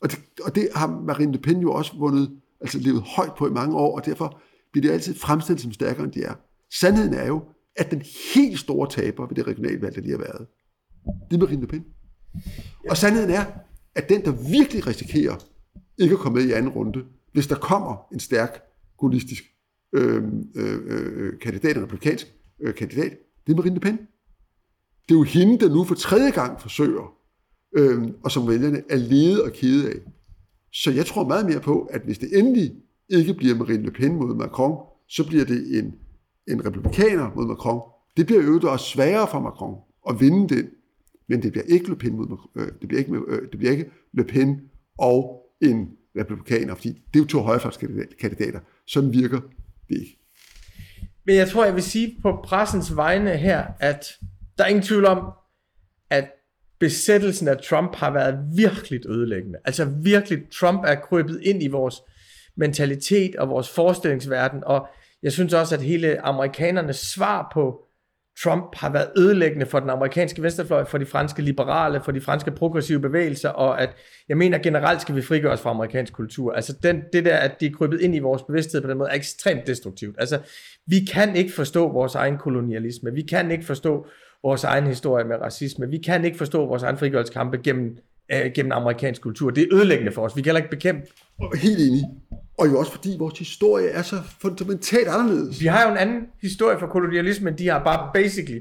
Og 0.00 0.10
det, 0.10 0.18
og 0.44 0.54
det 0.54 0.68
har 0.74 1.00
Marine 1.06 1.32
Le 1.32 1.38
Pen 1.38 1.60
jo 1.60 1.72
også 1.72 1.92
vundet, 1.98 2.30
altså 2.60 2.78
levet 2.78 3.02
højt 3.02 3.32
på 3.38 3.46
i 3.46 3.50
mange 3.50 3.76
år, 3.76 3.98
og 3.98 4.06
derfor 4.06 4.40
bliver 4.72 4.88
de 4.88 4.92
altid 4.92 5.14
fremstillet 5.14 5.62
som 5.62 5.72
stærkere, 5.72 6.04
end 6.04 6.12
de 6.12 6.22
er. 6.22 6.34
Sandheden 6.80 7.14
er 7.14 7.26
jo, 7.26 7.42
at 7.76 7.90
den 7.90 8.02
helt 8.34 8.58
store 8.58 8.90
taber 8.90 9.26
ved 9.26 9.36
det 9.36 9.46
regionalvalg, 9.46 9.94
der 9.94 10.00
lige 10.00 10.10
har 10.10 10.18
været, 10.18 10.46
det 11.30 11.36
er 11.36 11.40
Marine 11.40 11.60
Le 11.60 11.66
Pen. 11.66 11.84
Og 12.90 12.96
sandheden 12.96 13.30
er, 13.30 13.44
at 13.94 14.08
den, 14.08 14.24
der 14.24 14.50
virkelig 14.50 14.86
risikerer 14.86 15.36
ikke 15.98 16.12
at 16.12 16.18
komme 16.18 16.38
med 16.38 16.48
i 16.48 16.52
anden 16.52 16.72
runde, 16.72 17.04
hvis 17.32 17.46
der 17.46 17.54
kommer 17.54 17.96
en 18.12 18.20
stærk 18.20 18.62
gaullistisk 19.00 19.44
Øhm, 19.94 20.48
øh, 20.56 20.80
øh, 20.86 21.26
øh, 21.26 21.38
kandidat, 21.38 21.76
en 21.76 21.82
republikansk 21.82 22.34
øh, 22.60 22.74
kandidat, 22.74 23.18
det 23.46 23.52
er 23.52 23.56
Marine 23.56 23.74
Le 23.74 23.80
Pen. 23.80 23.98
Det 25.08 25.14
er 25.14 25.18
jo 25.18 25.22
hende, 25.22 25.58
der 25.58 25.74
nu 25.74 25.84
for 25.84 25.94
tredje 25.94 26.30
gang 26.30 26.60
forsøger, 26.60 27.14
øh, 27.76 28.02
og 28.24 28.30
som 28.30 28.48
vælgerne 28.48 28.82
er 28.90 28.96
lede 28.96 29.44
og 29.44 29.52
kede 29.52 29.90
af. 29.90 29.96
Så 30.72 30.90
jeg 30.90 31.06
tror 31.06 31.28
meget 31.28 31.46
mere 31.46 31.60
på, 31.60 31.82
at 31.82 32.02
hvis 32.02 32.18
det 32.18 32.38
endelig 32.38 32.72
ikke 33.08 33.34
bliver 33.34 33.54
Marine 33.54 33.82
Le 33.82 33.90
Pen 33.90 34.14
mod 34.14 34.34
Macron, 34.34 34.78
så 35.08 35.26
bliver 35.26 35.44
det 35.44 35.78
en, 35.78 35.94
en 36.48 36.66
republikaner 36.66 37.30
mod 37.36 37.46
Macron. 37.46 37.80
Det 38.16 38.26
bliver 38.26 38.42
jo 38.42 38.60
også 38.62 38.86
sværere 38.86 39.28
for 39.30 39.40
Macron 39.40 39.76
at 40.08 40.20
vinde 40.20 40.54
den, 40.56 40.68
men 41.28 41.42
det 41.42 41.52
bliver 41.52 41.64
ikke 41.64 41.88
Le 41.88 41.96
Pen, 41.96 42.16
mod, 42.16 42.38
øh, 42.56 42.66
det 42.80 42.88
bliver 42.88 42.98
ikke, 42.98 43.12
øh, 43.28 43.42
det 43.50 43.58
bliver 43.58 43.72
ikke 43.72 43.90
Le 44.12 44.24
Pen 44.24 44.60
og 44.98 45.42
en 45.60 45.88
republikaner, 46.16 46.74
fordi 46.74 46.88
det 46.88 47.20
er 47.20 47.24
jo 47.24 47.26
to 47.26 47.40
højrefløjskandidater. 47.40 48.60
Sådan 48.86 49.12
virker 49.12 49.40
det 49.40 49.50
ikke. 50.00 50.18
Men 51.26 51.36
jeg 51.36 51.48
tror, 51.48 51.64
jeg 51.64 51.74
vil 51.74 51.82
sige 51.82 52.16
på 52.22 52.40
pressens 52.44 52.96
vegne 52.96 53.36
her, 53.36 53.66
at 53.80 54.06
der 54.58 54.64
er 54.64 54.68
ingen 54.68 54.82
tvivl 54.82 55.04
om, 55.04 55.32
at 56.10 56.30
besættelsen 56.80 57.48
af 57.48 57.56
Trump 57.58 57.96
har 57.96 58.10
været 58.10 58.38
virkelig 58.56 59.00
ødelæggende. 59.06 59.58
Altså 59.64 59.84
virkelig, 59.84 60.38
Trump 60.60 60.84
er 60.84 60.94
krybet 60.94 61.40
ind 61.42 61.62
i 61.62 61.68
vores 61.68 62.02
mentalitet 62.56 63.36
og 63.36 63.48
vores 63.48 63.68
forestillingsverden, 63.68 64.64
og 64.64 64.88
jeg 65.22 65.32
synes 65.32 65.52
også, 65.52 65.74
at 65.74 65.82
hele 65.82 66.20
amerikanernes 66.20 66.96
svar 66.96 67.50
på 67.54 67.84
Trump 68.40 68.74
har 68.76 68.92
været 68.92 69.08
ødelæggende 69.16 69.66
for 69.66 69.80
den 69.80 69.90
amerikanske 69.90 70.42
venstrefløj, 70.42 70.84
for 70.84 70.98
de 70.98 71.06
franske 71.06 71.42
liberale, 71.42 72.00
for 72.04 72.12
de 72.12 72.20
franske 72.20 72.50
progressive 72.50 73.00
bevægelser, 73.00 73.48
og 73.48 73.82
at 73.82 73.96
jeg 74.28 74.36
mener 74.36 74.58
generelt 74.58 75.02
skal 75.02 75.16
vi 75.16 75.22
frigøre 75.22 75.52
os 75.52 75.60
fra 75.60 75.70
amerikansk 75.70 76.12
kultur. 76.12 76.52
Altså 76.52 76.76
den, 76.82 77.02
det 77.12 77.24
der, 77.24 77.36
at 77.36 77.60
de 77.60 77.66
er 77.66 77.70
krybet 77.70 78.00
ind 78.00 78.14
i 78.14 78.18
vores 78.18 78.42
bevidsthed 78.42 78.82
på 78.82 78.88
den 78.88 78.98
måde, 78.98 79.10
er 79.10 79.14
ekstremt 79.14 79.66
destruktivt. 79.66 80.16
Altså 80.18 80.38
vi 80.86 80.96
kan 81.12 81.36
ikke 81.36 81.52
forstå 81.52 81.92
vores 81.92 82.14
egen 82.14 82.38
kolonialisme, 82.38 83.12
vi 83.12 83.22
kan 83.22 83.50
ikke 83.50 83.64
forstå 83.64 84.06
vores 84.42 84.64
egen 84.64 84.86
historie 84.86 85.24
med 85.24 85.36
racisme, 85.36 85.88
vi 85.88 85.98
kan 85.98 86.24
ikke 86.24 86.38
forstå 86.38 86.66
vores 86.66 86.82
egen 86.82 86.98
frigørelseskampe 86.98 87.58
gennem, 87.58 87.96
øh, 88.32 88.52
gennem 88.54 88.72
amerikansk 88.72 89.22
kultur. 89.22 89.50
Det 89.50 89.62
er 89.62 89.74
ødelæggende 89.74 90.12
for 90.12 90.22
os, 90.22 90.36
vi 90.36 90.42
kan 90.42 90.48
heller 90.48 90.60
ikke 90.60 90.70
bekæmpe. 90.70 91.06
Helt 91.54 91.78
enig. 91.78 92.04
Og 92.58 92.68
jo 92.68 92.78
også 92.78 92.92
fordi 92.92 93.16
vores 93.18 93.38
historie 93.38 93.88
er 93.88 94.02
så 94.02 94.16
fundamentalt 94.40 95.08
anderledes. 95.08 95.60
Vi 95.60 95.66
har 95.66 95.86
jo 95.86 95.90
en 95.90 95.98
anden 95.98 96.20
historie 96.42 96.78
for 96.78 96.86
kolonialisme, 96.86 97.50
end 97.50 97.58
de 97.58 97.68
har 97.68 97.84
bare 97.84 98.10
basically. 98.14 98.60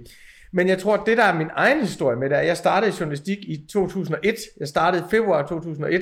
Men 0.53 0.67
jeg 0.67 0.79
tror, 0.79 0.93
at 0.93 1.01
det 1.05 1.17
der 1.17 1.23
er 1.23 1.37
min 1.37 1.49
egen 1.55 1.81
historie 1.81 2.19
med 2.19 2.29
det, 2.29 2.37
er, 2.37 2.41
jeg 2.41 2.57
startede 2.57 2.93
journalistik 2.99 3.37
i 3.37 3.65
2001. 3.69 4.35
Jeg 4.59 4.67
startede 4.67 5.03
i 5.07 5.11
februar 5.11 5.47
2001. 5.47 6.01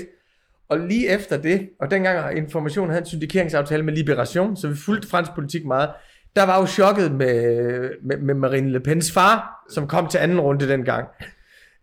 Og 0.69 0.79
lige 0.79 1.09
efter 1.09 1.37
det, 1.37 1.69
og 1.81 1.91
dengang 1.91 2.37
Information 2.37 2.89
havde 2.89 3.01
en 3.01 3.05
syndikeringsaftale 3.05 3.83
med 3.83 3.93
Liberation, 3.93 4.57
så 4.57 4.67
vi 4.67 4.75
fulgte 4.75 5.07
fransk 5.07 5.31
politik 5.35 5.65
meget, 5.65 5.89
der 6.35 6.45
var 6.45 6.59
jo 6.59 6.65
chokket 6.65 7.11
med, 7.11 7.89
med, 8.03 8.17
med 8.17 8.35
Marine 8.35 8.71
Le 8.71 8.79
Pens 8.79 9.11
far, 9.11 9.65
som 9.69 9.87
kom 9.87 10.07
til 10.07 10.17
anden 10.17 10.39
runde 10.39 10.67
dengang. 10.67 11.07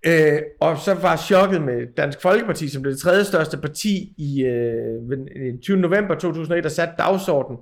Øh, 0.07 0.39
og 0.61 0.79
så 0.79 0.95
var 0.95 1.17
chokket 1.17 1.63
med 1.63 1.95
Dansk 1.97 2.23
Folkeparti, 2.23 2.69
som 2.69 2.83
blev 2.83 2.93
det 2.93 3.01
tredje 3.01 3.25
største 3.25 3.57
parti 3.57 4.15
i 4.19 4.45
øh, 4.45 5.59
20. 5.63 5.77
november 5.77 6.15
2001, 6.15 6.65
der 6.65 6.71
satte 6.71 6.95
dagsordenen. 6.99 7.59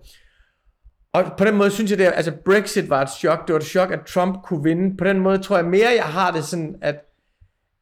Og 1.12 1.24
på 1.38 1.44
den 1.44 1.56
måde 1.56 1.70
synes 1.70 1.90
jeg, 1.90 1.98
det 1.98 2.06
er, 2.06 2.10
altså 2.10 2.32
Brexit 2.44 2.90
var 2.90 3.02
et 3.02 3.10
chok. 3.10 3.46
Det 3.46 3.52
var 3.52 3.60
et 3.60 3.66
chok, 3.66 3.92
at 3.92 4.00
Trump 4.06 4.42
kunne 4.44 4.62
vinde. 4.62 4.96
På 4.96 5.04
den 5.04 5.20
måde 5.20 5.38
tror 5.38 5.56
jeg 5.56 5.66
mere, 5.66 5.88
jeg 5.96 6.04
har 6.04 6.30
det 6.30 6.44
sådan, 6.44 6.74
at, 6.82 6.96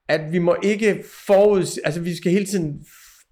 at 0.08 0.32
vi 0.32 0.38
må 0.38 0.56
ikke 0.62 1.04
forud... 1.26 1.80
Altså 1.84 2.00
vi 2.00 2.16
skal 2.16 2.32
hele 2.32 2.46
tiden 2.46 2.84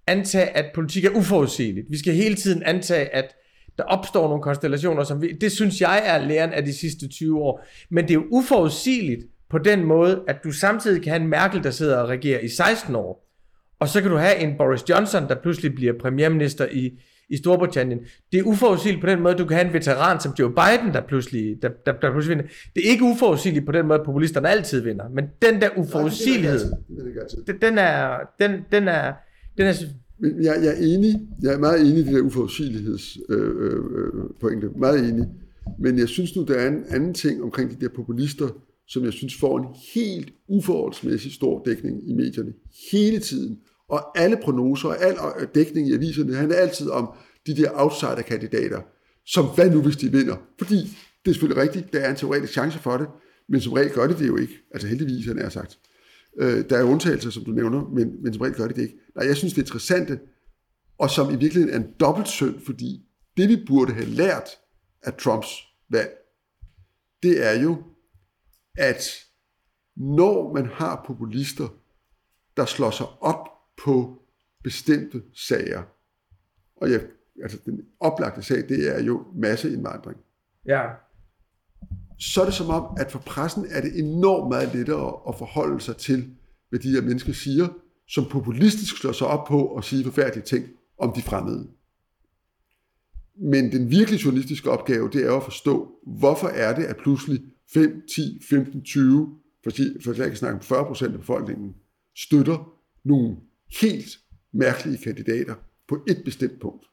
antage, 0.06 0.56
at 0.56 0.64
politik 0.74 1.04
er 1.04 1.10
uforudsigeligt. 1.10 1.86
Vi 1.90 1.98
skal 1.98 2.14
hele 2.14 2.34
tiden 2.34 2.62
antage, 2.62 3.14
at 3.14 3.34
der 3.78 3.84
opstår 3.84 4.28
nogle 4.28 4.42
konstellationer, 4.42 5.04
som 5.04 5.22
vi, 5.22 5.32
det 5.32 5.52
synes 5.52 5.80
jeg 5.80 6.02
er 6.04 6.18
læren 6.18 6.52
af 6.52 6.64
de 6.64 6.72
sidste 6.72 7.08
20 7.08 7.38
år. 7.38 7.66
Men 7.90 8.04
det 8.04 8.10
er 8.10 8.14
jo 8.14 8.26
uforudsigeligt, 8.30 9.26
på 9.50 9.58
den 9.58 9.84
måde, 9.84 10.22
at 10.28 10.44
du 10.44 10.52
samtidig 10.52 11.02
kan 11.02 11.12
have 11.12 11.22
en 11.22 11.28
Merkel, 11.28 11.64
der 11.64 11.70
sidder 11.70 11.96
og 11.96 12.08
regerer 12.08 12.40
i 12.40 12.48
16 12.48 12.94
år, 12.94 13.26
og 13.80 13.88
så 13.88 14.00
kan 14.00 14.10
du 14.10 14.16
have 14.16 14.36
en 14.36 14.56
Boris 14.58 14.88
Johnson, 14.88 15.28
der 15.28 15.34
pludselig 15.42 15.74
bliver 15.74 15.92
premierminister 16.00 16.66
i, 16.72 17.00
i 17.28 17.36
Storbritannien. 17.36 18.00
Det 18.32 18.38
er 18.38 18.42
uforudsigeligt 18.42 19.00
på 19.00 19.10
den 19.10 19.20
måde, 19.20 19.34
du 19.34 19.44
kan 19.44 19.56
have 19.56 19.66
en 19.66 19.72
veteran 19.72 20.20
som 20.20 20.32
Joe 20.38 20.50
Biden, 20.50 20.94
der 20.94 21.00
pludselig, 21.08 21.62
der, 21.62 21.68
der, 21.86 21.92
der 21.92 22.10
pludselig 22.10 22.36
vinder. 22.36 22.50
Det 22.74 22.86
er 22.86 22.90
ikke 22.90 23.04
uforudsigeligt 23.04 23.66
på 23.66 23.72
den 23.72 23.86
måde, 23.86 23.98
at 23.98 24.06
populisterne 24.06 24.48
altid 24.48 24.80
vinder, 24.80 25.08
men 25.08 25.24
den 25.42 25.60
der 25.60 25.68
uforudsigelighed, 25.76 26.72
den 27.62 27.78
er, 27.78 28.18
den, 28.40 28.50
den 28.72 28.88
er, 28.88 29.12
den 29.58 29.66
er, 29.66 29.74
jeg, 30.22 30.56
jeg 30.62 30.68
er 30.68 30.94
enig, 30.94 31.20
jeg 31.42 31.54
er 31.54 31.58
meget 31.58 31.80
enig 31.80 31.98
i 31.98 32.04
det 32.04 32.14
der 32.14 32.20
uforudsigeligheds 32.20 33.18
øh, 33.28 33.38
øh, 33.38 33.72
øh 33.94 34.24
pointe, 34.40 34.68
meget 34.76 35.08
enig, 35.08 35.28
men 35.78 35.98
jeg 35.98 36.08
synes 36.08 36.36
nu, 36.36 36.44
der 36.44 36.54
er 36.54 36.68
en 36.68 36.84
anden 36.90 37.14
ting 37.14 37.42
omkring 37.42 37.70
de 37.70 37.76
der 37.80 37.88
populister, 37.96 38.48
som 38.90 39.04
jeg 39.04 39.12
synes 39.12 39.34
får 39.34 39.58
en 39.58 39.66
helt 39.94 40.32
uforholdsmæssig 40.48 41.32
stor 41.32 41.62
dækning 41.64 42.10
i 42.10 42.12
medierne 42.12 42.52
hele 42.92 43.20
tiden. 43.20 43.58
Og 43.88 44.18
alle 44.18 44.38
prognoser 44.42 44.88
og 44.88 45.02
al 45.02 45.16
øh, 45.40 45.48
dækning 45.54 45.88
i 45.88 45.94
aviserne 45.94 46.34
handler 46.34 46.56
altid 46.56 46.90
om 46.90 47.12
de 47.46 47.56
der 47.56 47.70
outsider-kandidater, 47.74 48.80
som 49.26 49.46
hvad 49.54 49.70
nu 49.70 49.82
hvis 49.82 49.96
de 49.96 50.12
vinder? 50.12 50.36
Fordi 50.58 50.76
det 51.24 51.30
er 51.30 51.32
selvfølgelig 51.32 51.62
rigtigt, 51.62 51.92
der 51.92 52.00
er 52.00 52.10
en 52.10 52.16
teoretisk 52.16 52.52
chance 52.52 52.78
for 52.78 52.96
det, 52.96 53.06
men 53.48 53.60
som 53.60 53.72
regel 53.72 53.92
gør 53.92 54.06
det 54.06 54.18
det 54.18 54.26
jo 54.26 54.36
ikke. 54.36 54.54
Altså 54.70 54.88
heldigvis, 54.88 55.26
han 55.26 55.38
er 55.38 55.48
sagt. 55.48 55.78
Øh, 56.40 56.64
der 56.70 56.78
er 56.78 56.82
undtagelser, 56.82 57.30
som 57.30 57.44
du 57.44 57.50
nævner, 57.50 57.88
men, 57.94 58.22
men 58.22 58.32
som 58.32 58.42
regel 58.42 58.56
gør 58.56 58.66
det 58.66 58.76
det 58.76 58.82
ikke. 58.82 58.94
Nej, 59.16 59.26
jeg 59.26 59.36
synes, 59.36 59.54
det 59.54 59.60
er 59.60 59.64
interessante, 59.64 60.18
og 60.98 61.10
som 61.10 61.34
i 61.34 61.36
virkeligheden 61.36 61.74
er 61.74 61.78
en 61.78 61.94
dobbelt 62.00 62.28
synd, 62.28 62.54
fordi 62.66 63.02
det 63.36 63.48
vi 63.48 63.64
burde 63.66 63.92
have 63.92 64.08
lært 64.08 64.48
af 65.02 65.14
Trumps 65.14 65.48
valg, 65.90 66.10
det 67.22 67.46
er 67.46 67.62
jo, 67.62 67.76
at 68.78 69.02
når 69.96 70.52
man 70.52 70.66
har 70.66 71.04
populister, 71.06 71.68
der 72.56 72.64
slår 72.64 72.90
sig 72.90 73.06
op 73.20 73.48
på 73.84 74.22
bestemte 74.62 75.22
sager, 75.34 75.82
og 76.76 76.90
jeg, 76.90 77.00
altså 77.42 77.58
den 77.64 77.80
oplagte 78.00 78.42
sag, 78.42 78.68
det 78.68 78.96
er 78.96 79.02
jo 79.02 79.26
masseindvandring. 79.34 80.18
Ja. 80.66 80.82
Så 82.18 82.40
er 82.40 82.44
det 82.44 82.54
som 82.54 82.68
om, 82.68 82.96
at 82.98 83.12
for 83.12 83.18
pressen 83.18 83.66
er 83.70 83.80
det 83.80 83.98
enormt 83.98 84.48
meget 84.48 84.74
lettere 84.74 85.20
at 85.28 85.38
forholde 85.38 85.80
sig 85.80 85.96
til, 85.96 86.36
hvad 86.68 86.78
de 86.80 86.90
her 86.90 87.00
mennesker 87.00 87.32
siger, 87.32 87.68
som 88.08 88.24
populistisk 88.30 88.96
slår 88.96 89.12
sig 89.12 89.26
op 89.26 89.46
på 89.46 89.74
at 89.74 89.84
sige 89.84 90.04
forfærdelige 90.04 90.44
ting 90.44 90.68
om 90.98 91.12
de 91.12 91.22
fremmede. 91.22 91.70
Men 93.36 93.72
den 93.72 93.90
virkelig 93.90 94.24
journalistiske 94.24 94.70
opgave, 94.70 95.10
det 95.10 95.26
er 95.26 95.36
at 95.36 95.42
forstå, 95.42 95.98
hvorfor 96.06 96.48
er 96.48 96.74
det, 96.74 96.84
at 96.84 96.96
pludselig 96.96 97.40
5, 97.74 98.02
10, 98.14 98.40
15, 98.50 98.84
20, 98.84 99.38
for, 99.64 99.70
for 100.04 100.14
jeg 100.14 100.26
kan 100.26 100.36
snakke 100.36 100.56
om 100.56 100.62
40 100.62 100.84
procent 100.84 101.12
af 101.12 101.18
befolkningen, 101.18 101.74
støtter 102.16 102.72
nogle 103.04 103.36
helt 103.80 104.18
mærkelige 104.52 104.98
kandidater 104.98 105.54
på 105.88 106.04
et 106.08 106.22
bestemt 106.24 106.60
punkt. 106.60 106.86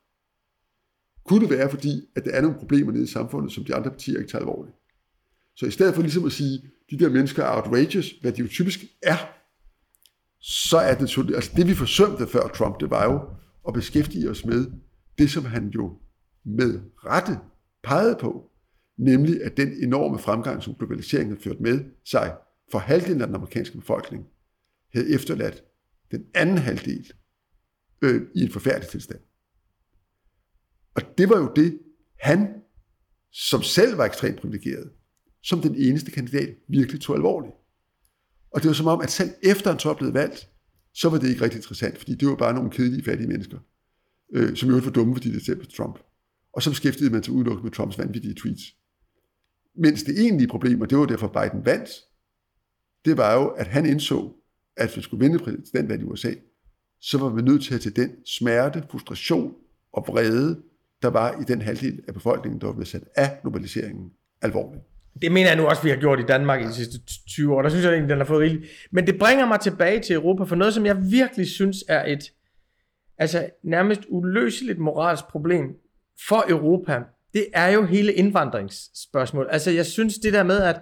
Kunne 1.25 1.41
det 1.41 1.49
være, 1.49 1.69
fordi 1.69 2.01
at 2.15 2.25
der 2.25 2.31
er 2.31 2.41
nogle 2.41 2.57
problemer 2.57 2.91
nede 2.91 3.03
i 3.03 3.07
samfundet, 3.07 3.51
som 3.51 3.63
de 3.65 3.75
andre 3.75 3.91
partier 3.91 4.17
ikke 4.17 4.31
tager 4.31 4.39
alvorligt? 4.39 4.75
Så 5.55 5.65
i 5.65 5.71
stedet 5.71 5.95
for 5.95 6.01
ligesom 6.01 6.25
at 6.25 6.31
sige, 6.31 6.61
de 6.91 6.99
der 6.99 7.09
mennesker 7.09 7.43
er 7.43 7.55
outrageous, 7.55 8.11
hvad 8.21 8.31
de 8.31 8.41
jo 8.41 8.47
typisk 8.47 8.79
er, 9.03 9.17
så 10.39 10.77
er 10.77 10.95
det, 10.95 11.35
altså 11.35 11.51
det 11.55 11.67
vi 11.67 11.73
forsømte 11.73 12.27
før 12.27 12.47
Trump, 12.47 12.79
det 12.79 12.89
var 12.89 13.05
jo 13.05 13.19
at 13.67 13.73
beskæftige 13.73 14.29
os 14.29 14.45
med 14.45 14.71
det, 15.17 15.31
som 15.31 15.45
han 15.45 15.67
jo 15.67 15.97
med 16.43 16.79
rette 16.95 17.39
pegede 17.83 18.17
på, 18.21 18.51
nemlig 18.97 19.43
at 19.43 19.57
den 19.57 19.83
enorme 19.83 20.19
fremgang, 20.19 20.63
som 20.63 20.75
globaliseringen 20.75 21.35
har 21.35 21.41
ført 21.43 21.59
med 21.59 21.85
sig 22.05 22.35
for 22.71 22.79
halvdelen 22.79 23.21
af 23.21 23.27
den 23.27 23.35
amerikanske 23.35 23.77
befolkning, 23.77 24.25
havde 24.93 25.09
efterladt 25.09 25.63
den 26.11 26.25
anden 26.35 26.57
halvdel 26.57 27.11
øh, 28.01 28.21
i 28.35 28.41
en 28.41 28.51
forfærdelig 28.51 28.89
tilstand. 28.89 29.19
Og 30.95 31.01
det 31.17 31.29
var 31.29 31.37
jo 31.39 31.51
det, 31.55 31.79
han, 32.19 32.53
som 33.31 33.61
selv 33.61 33.97
var 33.97 34.05
ekstremt 34.05 34.39
privilegeret, 34.39 34.91
som 35.43 35.61
den 35.61 35.75
eneste 35.75 36.11
kandidat 36.11 36.55
virkelig 36.67 37.01
tog 37.01 37.15
alvorligt. 37.15 37.53
Og 38.51 38.61
det 38.61 38.67
var 38.67 38.73
som 38.73 38.87
om, 38.87 39.01
at 39.01 39.11
selv 39.11 39.29
efter 39.43 39.71
han 39.71 39.79
så 39.79 39.93
blev 39.93 40.13
valgt, 40.13 40.49
så 40.93 41.09
var 41.09 41.17
det 41.17 41.29
ikke 41.29 41.41
rigtig 41.41 41.57
interessant, 41.57 41.97
fordi 41.97 42.15
det 42.15 42.27
var 42.27 42.35
bare 42.35 42.53
nogle 42.53 42.71
kedelige, 42.71 43.03
fattige 43.03 43.27
mennesker, 43.27 43.59
øh, 44.33 44.55
som 44.55 44.69
jo 44.69 44.75
var 44.75 44.91
dumme, 44.91 45.15
fordi 45.15 45.31
det 45.31 45.41
stemte 45.41 45.65
Trump. 45.65 45.99
Og 46.53 46.63
så 46.63 46.69
beskæftigede 46.69 47.13
man 47.13 47.23
sig 47.23 47.33
udelukkende 47.33 47.63
med 47.63 47.71
Trumps 47.71 47.97
vanvittige 47.97 48.33
tweets. 48.33 48.76
Mens 49.77 50.03
det 50.03 50.19
egentlige 50.19 50.47
problem, 50.47 50.81
og 50.81 50.89
det 50.89 50.97
var 50.97 51.05
derfor 51.05 51.27
Biden 51.27 51.65
vandt, 51.65 51.89
det 53.05 53.17
var 53.17 53.33
jo, 53.33 53.47
at 53.47 53.67
han 53.67 53.85
indså, 53.85 54.33
at 54.77 54.85
hvis 54.85 54.97
vi 54.97 55.01
skulle 55.01 55.25
vinde 55.25 55.39
præsidentvalget 55.39 56.05
i 56.05 56.07
USA, 56.07 56.31
så 57.01 57.17
var 57.17 57.29
vi 57.29 57.41
nødt 57.41 57.63
til 57.63 57.75
at 57.75 57.81
tage 57.81 58.01
den 58.01 58.25
smerte, 58.25 58.83
frustration 58.91 59.53
og 59.93 60.05
vrede, 60.07 60.61
der 61.01 61.07
var 61.07 61.41
i 61.41 61.43
den 61.43 61.61
halvdel 61.61 62.01
af 62.07 62.13
befolkningen, 62.13 62.61
der 62.61 62.67
var 62.67 62.73
blevet 62.73 62.87
sat 62.87 63.03
af 63.15 63.37
globaliseringen, 63.41 64.11
alvorligt. 64.41 64.83
Det 65.21 65.31
mener 65.31 65.47
jeg 65.49 65.57
nu 65.57 65.65
også, 65.65 65.83
vi 65.83 65.89
har 65.89 65.97
gjort 65.97 66.19
i 66.19 66.23
Danmark 66.23 66.61
i 66.61 66.67
de 66.67 66.73
sidste 66.73 66.99
20 67.29 67.55
år. 67.55 67.61
Der 67.61 67.69
synes 67.69 67.85
jeg 67.85 67.91
egentlig, 67.91 68.09
den 68.09 68.17
har 68.17 68.25
fået 68.25 68.39
rigeligt. 68.39 68.65
Men 68.91 69.07
det 69.07 69.19
bringer 69.19 69.47
mig 69.47 69.59
tilbage 69.59 69.99
til 69.99 70.15
Europa 70.15 70.43
for 70.43 70.55
noget, 70.55 70.73
som 70.73 70.85
jeg 70.85 71.11
virkelig 71.11 71.47
synes 71.47 71.83
er 71.87 72.05
et 72.05 72.33
altså 73.17 73.49
nærmest 73.63 74.01
uløseligt 74.09 74.79
moralsk 74.79 75.23
problem 75.27 75.75
for 76.27 76.45
Europa. 76.49 77.03
Det 77.37 77.47
er 77.53 77.67
jo 77.67 77.85
hele 77.85 78.13
indvandringsspørgsmålet. 78.13 79.49
Altså 79.51 79.71
jeg 79.71 79.85
synes 79.85 80.17
det 80.17 80.33
der 80.33 80.43
med, 80.43 80.57
at 80.57 80.81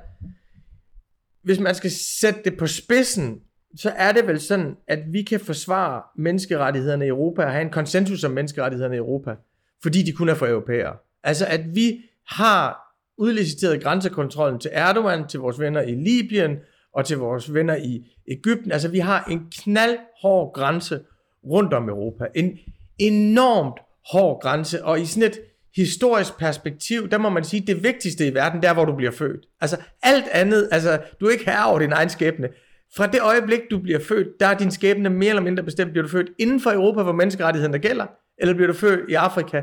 hvis 1.43 1.59
man 1.59 1.75
skal 1.75 1.91
sætte 1.91 2.39
det 2.45 2.57
på 2.57 2.67
spidsen, 2.67 3.39
så 3.77 3.89
er 3.95 4.11
det 4.11 4.27
vel 4.27 4.39
sådan, 4.39 4.75
at 4.87 4.99
vi 5.11 5.21
kan 5.21 5.39
forsvare 5.39 6.01
menneskerettighederne 6.17 7.05
i 7.05 7.07
Europa 7.07 7.43
og 7.45 7.51
have 7.51 7.61
en 7.61 7.69
konsensus 7.69 8.23
om 8.23 8.31
menneskerettighederne 8.31 8.95
i 8.95 8.97
Europa, 8.97 9.35
fordi 9.83 10.03
de 10.03 10.11
kun 10.11 10.29
er 10.29 10.33
for 10.33 10.47
europæere. 10.47 10.95
Altså 11.23 11.45
at 11.45 11.75
vi 11.75 12.01
har 12.27 12.77
udliciteret 13.17 13.83
grænsekontrollen 13.83 14.59
til 14.59 14.71
Erdogan, 14.73 15.27
til 15.27 15.39
vores 15.39 15.59
venner 15.59 15.81
i 15.81 15.95
Libyen 15.95 16.57
og 16.93 17.05
til 17.05 17.17
vores 17.17 17.53
venner 17.53 17.75
i 17.75 18.05
Ægypten. 18.27 18.71
Altså 18.71 18.87
vi 18.87 18.99
har 18.99 19.23
en 19.23 19.41
knaldhård 19.63 20.53
grænse 20.53 20.99
rundt 21.43 21.73
om 21.73 21.89
Europa. 21.89 22.27
En 22.35 22.57
enormt 22.97 23.79
hård 24.11 24.41
grænse, 24.41 24.85
og 24.85 25.01
i 25.01 25.05
sådan 25.05 25.29
et 25.29 25.39
historisk 25.75 26.37
perspektiv, 26.37 27.09
der 27.09 27.17
må 27.17 27.29
man 27.29 27.43
sige, 27.43 27.67
det 27.67 27.83
vigtigste 27.83 28.27
i 28.27 28.33
verden, 28.33 28.63
der 28.63 28.73
hvor 28.73 28.85
du 28.85 28.95
bliver 28.95 29.11
født. 29.11 29.45
Altså 29.61 29.77
alt 30.03 30.25
andet, 30.31 30.69
altså 30.71 30.99
du 31.19 31.25
er 31.25 31.31
ikke 31.31 31.45
herre 31.45 31.65
over 31.65 31.79
din 31.79 31.91
egen 31.91 32.09
skæbne. 32.09 32.49
Fra 32.97 33.07
det 33.07 33.21
øjeblik, 33.21 33.59
du 33.71 33.79
bliver 33.79 33.99
født, 33.99 34.27
der 34.39 34.47
er 34.47 34.57
din 34.57 34.71
skæbne 34.71 35.09
mere 35.09 35.29
eller 35.29 35.41
mindre 35.41 35.63
bestemt. 35.63 35.91
Bliver 35.91 36.03
du 36.03 36.09
født 36.09 36.29
inden 36.39 36.59
for 36.59 36.71
Europa, 36.71 37.03
hvor 37.03 37.11
menneskerettighederne 37.11 37.79
gælder, 37.79 38.05
eller 38.37 38.53
bliver 38.53 38.67
du 38.67 38.73
født 38.73 39.09
i 39.09 39.13
Afrika, 39.13 39.61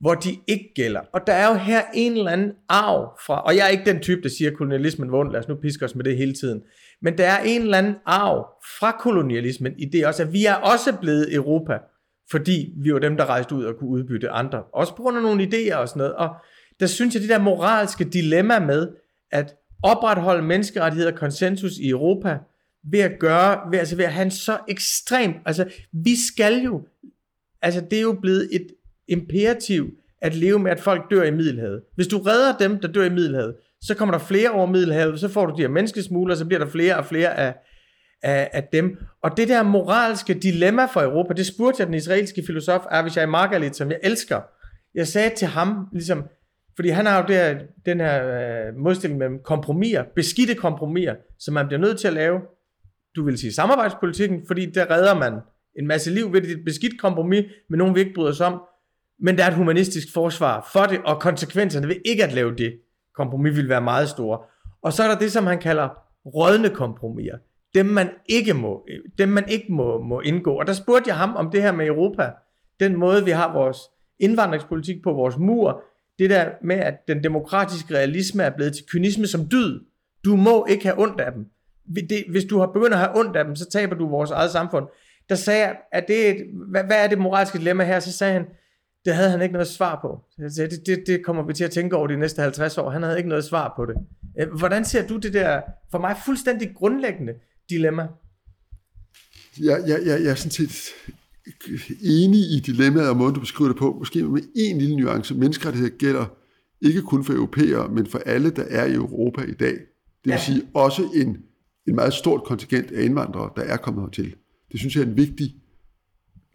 hvor 0.00 0.14
de 0.14 0.28
ikke 0.46 0.72
gælder. 0.74 1.00
Og 1.12 1.20
der 1.26 1.32
er 1.32 1.48
jo 1.48 1.54
her 1.54 1.82
en 1.94 2.12
eller 2.12 2.30
anden 2.30 2.52
arv 2.68 3.18
fra, 3.26 3.40
og 3.40 3.56
jeg 3.56 3.64
er 3.64 3.68
ikke 3.68 3.84
den 3.84 4.00
type, 4.00 4.22
der 4.22 4.28
siger, 4.28 4.50
at 4.50 4.56
kolonialismen 4.56 5.12
var 5.12 5.30
lad 5.30 5.40
os 5.40 5.48
nu 5.48 5.54
piske 5.54 5.84
os 5.84 5.94
med 5.94 6.04
det 6.04 6.16
hele 6.16 6.34
tiden. 6.34 6.62
Men 7.02 7.18
der 7.18 7.26
er 7.26 7.42
en 7.44 7.62
eller 7.62 7.78
anden 7.78 7.94
arv 8.06 8.46
fra 8.80 8.96
kolonialismen 9.00 9.74
i 9.78 9.84
det 9.84 10.06
også, 10.06 10.22
at 10.22 10.32
vi 10.32 10.46
er 10.46 10.54
også 10.54 10.96
blevet 11.00 11.34
Europa, 11.34 11.78
fordi 12.30 12.72
vi 12.76 12.92
var 12.92 12.98
dem, 12.98 13.16
der 13.16 13.26
rejste 13.26 13.54
ud 13.54 13.64
og 13.64 13.76
kunne 13.78 13.90
udbytte 13.90 14.30
andre. 14.30 14.62
Også 14.62 14.96
på 14.96 15.02
grund 15.02 15.16
af 15.16 15.22
nogle 15.22 15.44
idéer 15.44 15.76
og 15.76 15.88
sådan 15.88 15.98
noget. 15.98 16.14
Og 16.14 16.28
der 16.80 16.86
synes 16.86 17.14
jeg, 17.14 17.22
det 17.22 17.30
der 17.30 17.38
moralske 17.38 18.04
dilemma 18.04 18.58
med, 18.58 18.88
at 19.30 19.54
opretholde 19.82 20.42
menneskerettigheder 20.42 21.12
og 21.12 21.18
konsensus 21.18 21.76
i 21.76 21.88
Europa, 21.88 22.38
ved 22.84 23.00
at 23.00 23.18
gøre, 23.18 23.70
ved, 23.70 23.78
altså 23.78 23.96
ved 23.96 24.04
at 24.04 24.12
have 24.12 24.24
en 24.24 24.30
så 24.30 24.58
ekstrem, 24.68 25.34
altså 25.46 25.64
vi 25.92 26.16
skal 26.26 26.62
jo, 26.62 26.86
altså 27.62 27.80
det 27.90 27.98
er 27.98 28.02
jo 28.02 28.18
blevet 28.22 28.48
et 28.52 28.66
imperativ 29.08 29.90
at 30.22 30.34
leve 30.34 30.58
med, 30.58 30.70
at 30.70 30.80
folk 30.80 31.10
dør 31.10 31.22
i 31.22 31.30
Middelhavet. 31.30 31.82
Hvis 31.94 32.06
du 32.06 32.18
redder 32.18 32.56
dem, 32.56 32.80
der 32.80 32.88
dør 32.88 33.04
i 33.04 33.10
Middelhavet, 33.10 33.54
så 33.80 33.94
kommer 33.94 34.18
der 34.18 34.24
flere 34.24 34.50
over 34.50 34.66
Middelhavet, 34.66 35.20
så 35.20 35.28
får 35.28 35.46
du 35.46 35.56
de 35.56 35.62
her 35.62 35.68
menneskesmugler, 35.68 36.34
så 36.34 36.44
bliver 36.44 36.64
der 36.64 36.70
flere 36.70 36.96
og 36.96 37.06
flere 37.06 37.38
af, 37.38 37.54
af, 38.22 38.50
af 38.52 38.68
dem. 38.72 38.98
Og 39.22 39.36
det 39.36 39.48
der 39.48 39.62
moralske 39.62 40.34
dilemma 40.34 40.84
for 40.84 41.02
Europa, 41.02 41.34
det 41.34 41.46
spurgte 41.46 41.80
jeg 41.80 41.86
den 41.86 41.94
israelske 41.94 42.42
filosof 42.46 42.80
Avishai 42.90 43.26
Margalit, 43.26 43.76
som 43.76 43.90
jeg 43.90 43.98
elsker. 44.02 44.40
Jeg 44.94 45.06
sagde 45.06 45.34
til 45.36 45.48
ham, 45.48 45.88
ligesom, 45.92 46.24
fordi 46.76 46.88
han 46.88 47.06
har 47.06 47.20
jo 47.22 47.26
det 47.28 47.66
den 47.86 48.00
her 48.00 48.24
øh, 48.26 48.76
modstilling 48.76 49.18
mellem 49.18 49.38
kompromiser, 49.44 50.04
beskidte 50.14 50.54
kompromiser, 50.54 51.14
som 51.38 51.54
man 51.54 51.66
bliver 51.66 51.80
nødt 51.80 52.00
til 52.00 52.08
at 52.08 52.14
lave. 52.14 52.40
Du 53.16 53.24
vil 53.24 53.38
sige 53.38 53.52
samarbejdspolitikken, 53.52 54.42
fordi 54.46 54.66
der 54.66 54.90
redder 54.90 55.14
man 55.14 55.32
en 55.78 55.86
masse 55.86 56.10
liv 56.10 56.32
ved 56.32 56.42
et 56.42 56.64
beskidt 56.64 57.00
kompromis 57.00 57.44
med 57.70 57.78
nogen, 57.78 57.94
vi 57.94 58.00
ikke 58.00 58.14
bryder 58.14 58.30
os 58.30 58.40
om. 58.40 58.60
Men 59.22 59.38
der 59.38 59.44
er 59.44 59.48
et 59.48 59.54
humanistisk 59.54 60.14
forsvar 60.14 60.68
for 60.72 60.82
det, 60.82 61.00
og 61.04 61.20
konsekvenserne 61.20 61.88
ved 61.88 61.96
ikke 62.04 62.24
at 62.24 62.32
lave 62.32 62.54
det 62.56 62.72
kompromis 63.14 63.56
vil 63.56 63.68
være 63.68 63.80
meget 63.80 64.08
store. 64.08 64.38
Og 64.82 64.92
så 64.92 65.02
er 65.02 65.08
der 65.08 65.18
det, 65.18 65.32
som 65.32 65.46
han 65.46 65.58
kalder 65.58 65.88
rådne 66.26 66.70
kompromiser. 66.70 67.38
Dem 67.74 67.86
man 67.86 68.10
ikke 68.26 68.54
må, 68.54 68.86
øh, 68.88 68.98
dem 69.18 69.28
man 69.28 69.48
ikke 69.48 69.72
må, 69.72 70.02
må 70.02 70.20
indgå. 70.20 70.58
Og 70.58 70.66
der 70.66 70.72
spurgte 70.72 71.08
jeg 71.08 71.16
ham 71.16 71.36
om 71.36 71.50
det 71.50 71.62
her 71.62 71.72
med 71.72 71.86
Europa. 71.86 72.30
Den 72.80 72.96
måde, 72.96 73.24
vi 73.24 73.30
har 73.30 73.52
vores 73.52 73.78
indvandringspolitik 74.18 75.02
på, 75.02 75.12
vores 75.12 75.38
mur. 75.38 75.82
Det 76.18 76.30
der 76.30 76.50
med, 76.62 76.76
at 76.76 76.94
den 77.08 77.24
demokratiske 77.24 77.94
realisme 77.94 78.42
er 78.42 78.50
blevet 78.50 78.74
til 78.74 78.84
kynisme 78.86 79.26
som 79.26 79.48
dyd. 79.50 79.80
Du 80.24 80.36
må 80.36 80.66
ikke 80.66 80.84
have 80.84 81.00
ondt 81.02 81.20
af 81.20 81.32
dem. 81.32 81.46
Hvis 82.30 82.44
du 82.44 82.58
har 82.58 82.66
begyndt 82.66 82.92
at 82.92 82.98
have 82.98 83.18
ondt 83.18 83.36
af 83.36 83.44
dem, 83.44 83.56
så 83.56 83.70
taber 83.70 83.94
du 83.94 84.08
vores 84.08 84.30
eget 84.30 84.50
samfund. 84.50 84.86
Der 85.28 85.34
sagde 85.34 85.60
jeg, 85.60 85.76
at 85.92 86.04
det 86.08 86.28
et, 86.28 86.36
hvad, 86.70 86.84
hvad 86.84 87.04
er 87.04 87.08
det 87.08 87.18
moralske 87.18 87.58
dilemma 87.58 87.84
her? 87.84 88.00
Så 88.00 88.12
sagde 88.12 88.32
han, 88.32 88.46
det 89.04 89.14
havde 89.14 89.30
han 89.30 89.42
ikke 89.42 89.52
noget 89.52 89.68
svar 89.68 89.98
på. 90.02 90.20
Så 90.50 90.62
det, 90.70 90.86
det, 90.86 91.04
det 91.06 91.24
kommer 91.24 91.42
vi 91.42 91.52
til 91.52 91.64
at 91.64 91.70
tænke 91.70 91.96
over 91.96 92.06
de 92.06 92.16
næste 92.16 92.42
50 92.42 92.78
år. 92.78 92.90
Han 92.90 93.02
havde 93.02 93.16
ikke 93.16 93.28
noget 93.28 93.44
svar 93.44 93.72
på 93.76 93.86
det. 93.86 93.96
Øh, 94.40 94.58
hvordan 94.58 94.84
ser 94.84 95.06
du 95.06 95.16
det 95.16 95.32
der, 95.32 95.60
for 95.90 95.98
mig 95.98 96.16
fuldstændig 96.24 96.74
grundlæggende 96.74 97.32
dilemma? 97.70 98.06
Jeg, 99.60 99.84
jeg, 99.86 100.00
jeg, 100.06 100.22
jeg 100.22 100.30
er 100.30 100.34
sådan 100.34 100.50
set 100.50 100.88
enig 102.02 102.40
i 102.40 102.60
dilemmaet 102.66 103.08
og 103.08 103.16
måden, 103.16 103.34
du 103.34 103.40
beskriver 103.40 103.68
det 103.68 103.78
på. 103.78 103.96
Måske 103.98 104.22
med 104.22 104.42
en 104.56 104.78
lille 104.78 104.96
nuance. 104.96 105.34
Menneskerettighed 105.34 105.98
gælder 105.98 106.26
ikke 106.80 107.02
kun 107.02 107.24
for 107.24 107.32
europæere, 107.32 107.88
men 107.88 108.06
for 108.06 108.18
alle, 108.18 108.50
der 108.50 108.62
er 108.62 108.84
i 108.84 108.94
Europa 108.94 109.42
i 109.42 109.54
dag. 109.54 109.72
Det 109.72 110.24
vil 110.24 110.32
ja. 110.32 110.44
sige 110.44 110.62
også 110.74 111.10
en, 111.14 111.36
en 111.88 111.94
meget 111.94 112.14
stort 112.14 112.44
kontingent 112.44 112.90
af 112.90 113.02
indvandrere, 113.02 113.50
der 113.56 113.62
er 113.62 113.76
kommet 113.76 114.04
hertil. 114.04 114.34
Det 114.72 114.80
synes 114.80 114.96
jeg 114.96 115.02
er 115.02 115.06
en 115.06 115.16
vigtig, 115.16 115.54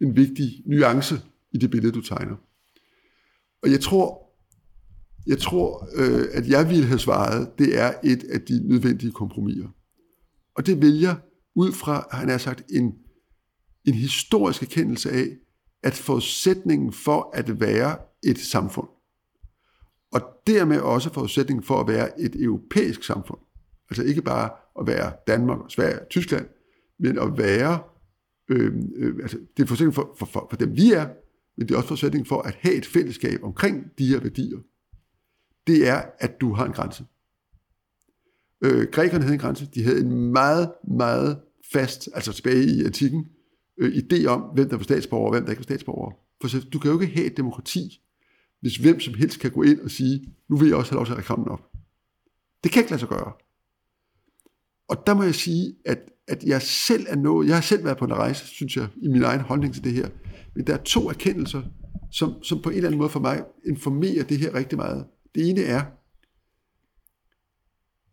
en 0.00 0.16
vigtig 0.16 0.62
nuance 0.66 1.14
i 1.52 1.58
det 1.58 1.70
billede, 1.70 1.92
du 1.92 2.00
tegner. 2.00 2.36
Og 3.62 3.70
jeg 3.70 3.80
tror, 3.80 4.22
jeg 5.26 5.38
tror, 5.38 5.88
øh, 5.94 6.24
at 6.32 6.48
jeg 6.48 6.70
ville 6.70 6.84
have 6.84 6.98
svaret, 6.98 7.58
det 7.58 7.78
er 7.78 7.92
et 8.04 8.24
af 8.24 8.40
de 8.40 8.68
nødvendige 8.68 9.12
kompromiser. 9.12 9.68
Og 10.56 10.66
det 10.66 10.82
vælger 10.82 11.16
ud 11.54 11.72
fra, 11.72 12.08
han 12.10 12.28
har 12.28 12.38
sagt, 12.38 12.62
en, 12.70 12.94
en 13.84 13.94
historisk 13.94 14.62
erkendelse 14.62 15.10
af, 15.10 15.26
at 15.82 15.94
forudsætningen 15.94 16.92
for 16.92 17.30
at 17.34 17.60
være 17.60 17.98
et 18.24 18.38
samfund, 18.38 18.88
og 20.12 20.20
dermed 20.46 20.80
også 20.80 21.12
forudsætningen 21.12 21.62
for 21.62 21.80
at 21.80 21.88
være 21.88 22.20
et 22.20 22.42
europæisk 22.42 23.04
samfund, 23.04 23.38
altså 23.90 24.02
ikke 24.02 24.22
bare 24.22 24.50
at 24.80 24.86
være 24.86 25.12
Danmark, 25.26 25.58
Sverige 25.68 26.00
og 26.00 26.08
Tyskland, 26.08 26.46
men 26.98 27.18
at 27.18 27.38
være, 27.38 27.82
øh, 28.48 28.72
øh, 28.96 29.14
altså 29.22 29.38
det 29.56 29.62
er 29.62 29.66
forudsætningen 29.66 29.94
for, 29.94 30.14
for, 30.18 30.26
for, 30.26 30.46
for 30.50 30.56
dem 30.56 30.76
vi 30.76 30.92
er, 30.92 31.08
men 31.56 31.68
det 31.68 31.74
er 31.74 31.76
også 31.76 31.88
forudsætning 31.88 32.26
for 32.26 32.42
at 32.42 32.54
have 32.60 32.74
et 32.74 32.86
fællesskab 32.86 33.44
omkring 33.44 33.84
de 33.98 34.06
her 34.06 34.20
værdier, 34.20 34.58
det 35.66 35.88
er, 35.88 36.02
at 36.18 36.40
du 36.40 36.52
har 36.52 36.64
en 36.66 36.72
grænse. 36.72 37.04
Øh, 38.64 38.86
grækerne 38.92 39.22
havde 39.22 39.34
en 39.34 39.40
grænse, 39.40 39.66
de 39.74 39.84
havde 39.84 40.00
en 40.00 40.32
meget, 40.32 40.72
meget 40.88 41.38
fast, 41.72 42.08
altså 42.14 42.32
tilbage 42.32 42.64
i 42.64 42.84
antikken, 42.84 43.26
øh, 43.78 43.92
idé 43.96 44.26
om, 44.26 44.40
hvem 44.40 44.68
der 44.68 44.76
var 44.76 44.84
statsborger 44.84 45.26
og 45.26 45.32
hvem 45.32 45.44
der 45.44 45.50
ikke 45.50 45.60
var 45.60 45.74
statsborger. 45.74 46.12
For 46.40 46.48
så, 46.48 46.60
du 46.72 46.78
kan 46.78 46.90
jo 46.90 47.00
ikke 47.00 47.14
have 47.14 47.26
et 47.26 47.36
demokrati, 47.36 48.00
hvis 48.60 48.76
hvem 48.76 49.00
som 49.00 49.14
helst 49.14 49.40
kan 49.40 49.50
gå 49.50 49.62
ind 49.62 49.80
og 49.80 49.90
sige, 49.90 50.34
nu 50.50 50.56
vil 50.56 50.68
jeg 50.68 50.76
også 50.76 50.90
have 50.90 50.96
lov 50.96 51.06
til 51.06 51.12
at 51.12 51.30
række 51.30 51.50
op. 51.50 51.60
Det 52.64 52.72
kan 52.72 52.80
ikke 52.80 52.90
lade 52.90 53.00
sig 53.00 53.08
gøre. 53.08 53.32
Og 54.88 55.06
der 55.06 55.14
må 55.14 55.22
jeg 55.22 55.34
sige, 55.34 55.74
at, 55.84 55.98
at 56.28 56.44
jeg 56.44 56.62
selv 56.62 57.06
er 57.08 57.16
nået, 57.16 57.46
jeg 57.46 57.56
har 57.56 57.62
selv 57.62 57.84
været 57.84 57.98
på 57.98 58.04
en 58.04 58.14
rejse, 58.14 58.46
synes 58.46 58.76
jeg, 58.76 58.88
i 59.02 59.08
min 59.08 59.22
egen 59.22 59.40
holdning 59.40 59.74
til 59.74 59.84
det 59.84 59.92
her, 59.92 60.08
men 60.54 60.66
der 60.66 60.74
er 60.74 60.82
to 60.82 61.08
erkendelser, 61.08 61.62
som, 62.10 62.42
som 62.42 62.62
på 62.62 62.70
en 62.70 62.76
eller 62.76 62.88
anden 62.88 62.98
måde 62.98 63.10
for 63.10 63.20
mig 63.20 63.44
informerer 63.66 64.24
det 64.24 64.38
her 64.38 64.54
rigtig 64.54 64.78
meget. 64.78 65.06
Det 65.34 65.50
ene 65.50 65.62
er, 65.62 65.82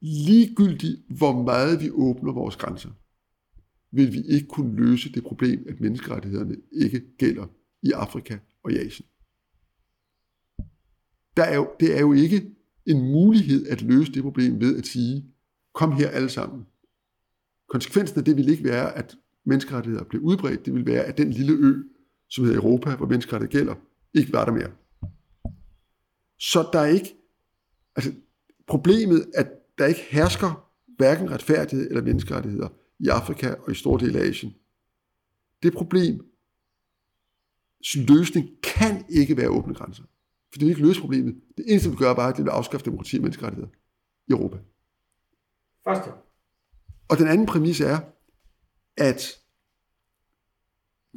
ligegyldigt 0.04 1.02
hvor 1.18 1.44
meget 1.44 1.82
vi 1.82 1.90
åbner 1.92 2.34
vores 2.34 2.56
grænser, 2.56 2.90
vil 3.92 4.14
vi 4.14 4.22
ikke 4.22 4.48
kunne 4.48 4.76
løse 4.76 5.12
det 5.12 5.24
problem, 5.24 5.66
at 5.70 5.80
menneskerettighederne 5.80 6.56
ikke 6.72 7.02
gælder 7.18 7.46
i 7.84 7.92
Afrika 7.92 8.38
og 8.64 8.72
i 8.72 8.78
Asien. 8.78 9.08
Der 11.38 11.44
er 11.44 11.56
jo, 11.56 11.70
det 11.80 11.98
er 11.98 12.00
jo 12.00 12.14
ikke 12.14 12.52
en 12.86 13.12
mulighed 13.12 13.68
at 13.68 13.82
løse 13.82 14.12
det 14.12 14.24
problem 14.24 14.60
ved 14.60 14.78
at 14.78 14.86
sige, 14.86 15.26
kom 15.74 15.92
her 15.92 16.10
alle 16.10 16.30
sammen. 16.30 16.66
Konsekvensen 17.70 18.20
af 18.20 18.26
det 18.26 18.38
vil 18.38 18.50
ikke 18.50 18.64
være, 18.64 18.98
at 18.98 19.16
menneskerettigheder 19.46 20.04
bliver 20.04 20.24
udbredt. 20.24 20.66
Det 20.66 20.74
vil 20.74 20.86
være, 20.86 21.04
at 21.04 21.18
den 21.18 21.32
lille 21.32 21.54
ø 21.54 21.84
som 22.30 22.44
hedder 22.44 22.60
Europa, 22.60 22.96
hvor 22.96 23.08
menneskerettigheder 23.08 23.60
gælder, 23.60 23.76
ikke 24.14 24.34
var 24.34 24.46
der 24.46 24.52
mere. 24.52 24.72
Så 26.40 26.70
der 26.74 26.80
er 26.80 26.86
ikke, 26.86 27.16
altså 27.96 28.14
problemet, 28.68 29.26
at 29.36 29.63
der 29.78 29.86
ikke 29.86 30.02
hersker 30.10 30.70
hverken 30.98 31.32
retfærdighed 31.32 31.88
eller 31.88 32.02
menneskerettigheder 32.02 32.70
i 33.00 33.08
Afrika 33.08 33.54
og 33.54 33.72
i 33.72 33.76
store 33.76 34.06
dele 34.06 34.20
af 34.20 34.28
Asien. 34.28 34.56
Det 35.64 35.74
problem, 35.74 36.26
løsning 37.96 38.50
kan 38.64 39.06
ikke 39.10 39.38
være 39.38 39.50
åbne 39.50 39.74
grænser. 39.74 40.04
For 40.52 40.60
det 40.60 40.62
vil 40.62 40.70
ikke 40.70 40.88
løse 40.88 41.02
problemet. 41.02 41.42
Det 41.58 41.66
eneste, 41.68 41.90
vi 41.90 41.96
gør, 41.96 42.14
bare, 42.14 42.34
det 42.34 42.44
vil 42.44 42.50
afskaffe 42.50 42.86
demokrati 42.86 43.16
og 43.16 43.22
menneskerettigheder 43.22 43.72
i 44.28 44.32
Europa. 44.32 44.58
Første. 45.84 46.12
Og 47.10 47.18
den 47.18 47.28
anden 47.28 47.48
præmis 47.48 47.82
er, 47.82 48.00
at 48.98 49.40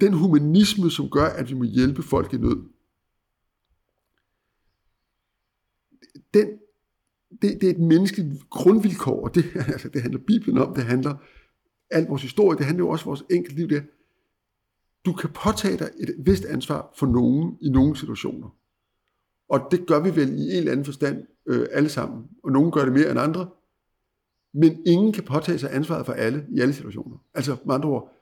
den 0.00 0.12
humanisme, 0.12 0.90
som 0.90 1.11
gør, 1.11 1.26
at 1.26 1.48
vi 1.48 1.54
må 1.54 1.64
hjælpe 1.64 2.02
folk 2.02 2.32
i 2.32 2.36
nød, 2.36 2.68
den 6.34 6.59
det, 7.43 7.61
det 7.61 7.66
er 7.66 7.70
et 7.70 7.78
menneskeligt 7.80 8.51
grundvilkår, 8.51 9.24
og 9.24 9.34
det, 9.34 9.45
altså, 9.74 9.89
det 9.89 10.03
handler 10.03 10.20
Bibelen 10.26 10.59
om, 10.59 10.74
det 10.74 10.84
handler 10.84 11.14
al 11.91 12.07
vores 12.07 12.22
historie, 12.22 12.59
det 12.59 12.66
handler 12.66 12.84
jo 12.84 12.89
også 12.89 13.05
vores 13.05 13.24
enkelt 13.30 13.57
liv, 13.57 13.68
det 13.68 13.76
er, 13.76 13.82
du 15.05 15.12
kan 15.12 15.30
påtage 15.30 15.78
dig 15.78 15.91
et 15.99 16.14
vist 16.18 16.45
ansvar 16.45 16.93
for 16.99 17.07
nogen 17.07 17.59
i 17.62 17.68
nogle 17.68 17.97
situationer. 17.97 18.57
Og 19.49 19.61
det 19.70 19.87
gør 19.87 20.01
vi 20.01 20.16
vel 20.16 20.28
i 20.28 20.43
en 20.43 20.57
eller 20.57 20.72
anden 20.72 20.84
forstand 20.84 21.22
øh, 21.47 21.66
alle 21.72 21.89
sammen. 21.89 22.24
Og 22.45 22.53
nogen 22.53 22.72
gør 22.72 22.84
det 22.84 22.93
mere 22.93 23.11
end 23.11 23.20
andre. 23.20 23.49
Men 24.55 24.87
ingen 24.87 25.12
kan 25.12 25.24
påtage 25.24 25.59
sig 25.59 25.74
ansvaret 25.74 26.07
for 26.07 26.12
alle 26.12 26.47
i 26.51 26.61
alle 26.61 26.74
situationer. 26.74 27.16
Altså 27.34 27.57
med 27.66 27.74
andre 27.74 27.89
ord, 27.89 28.12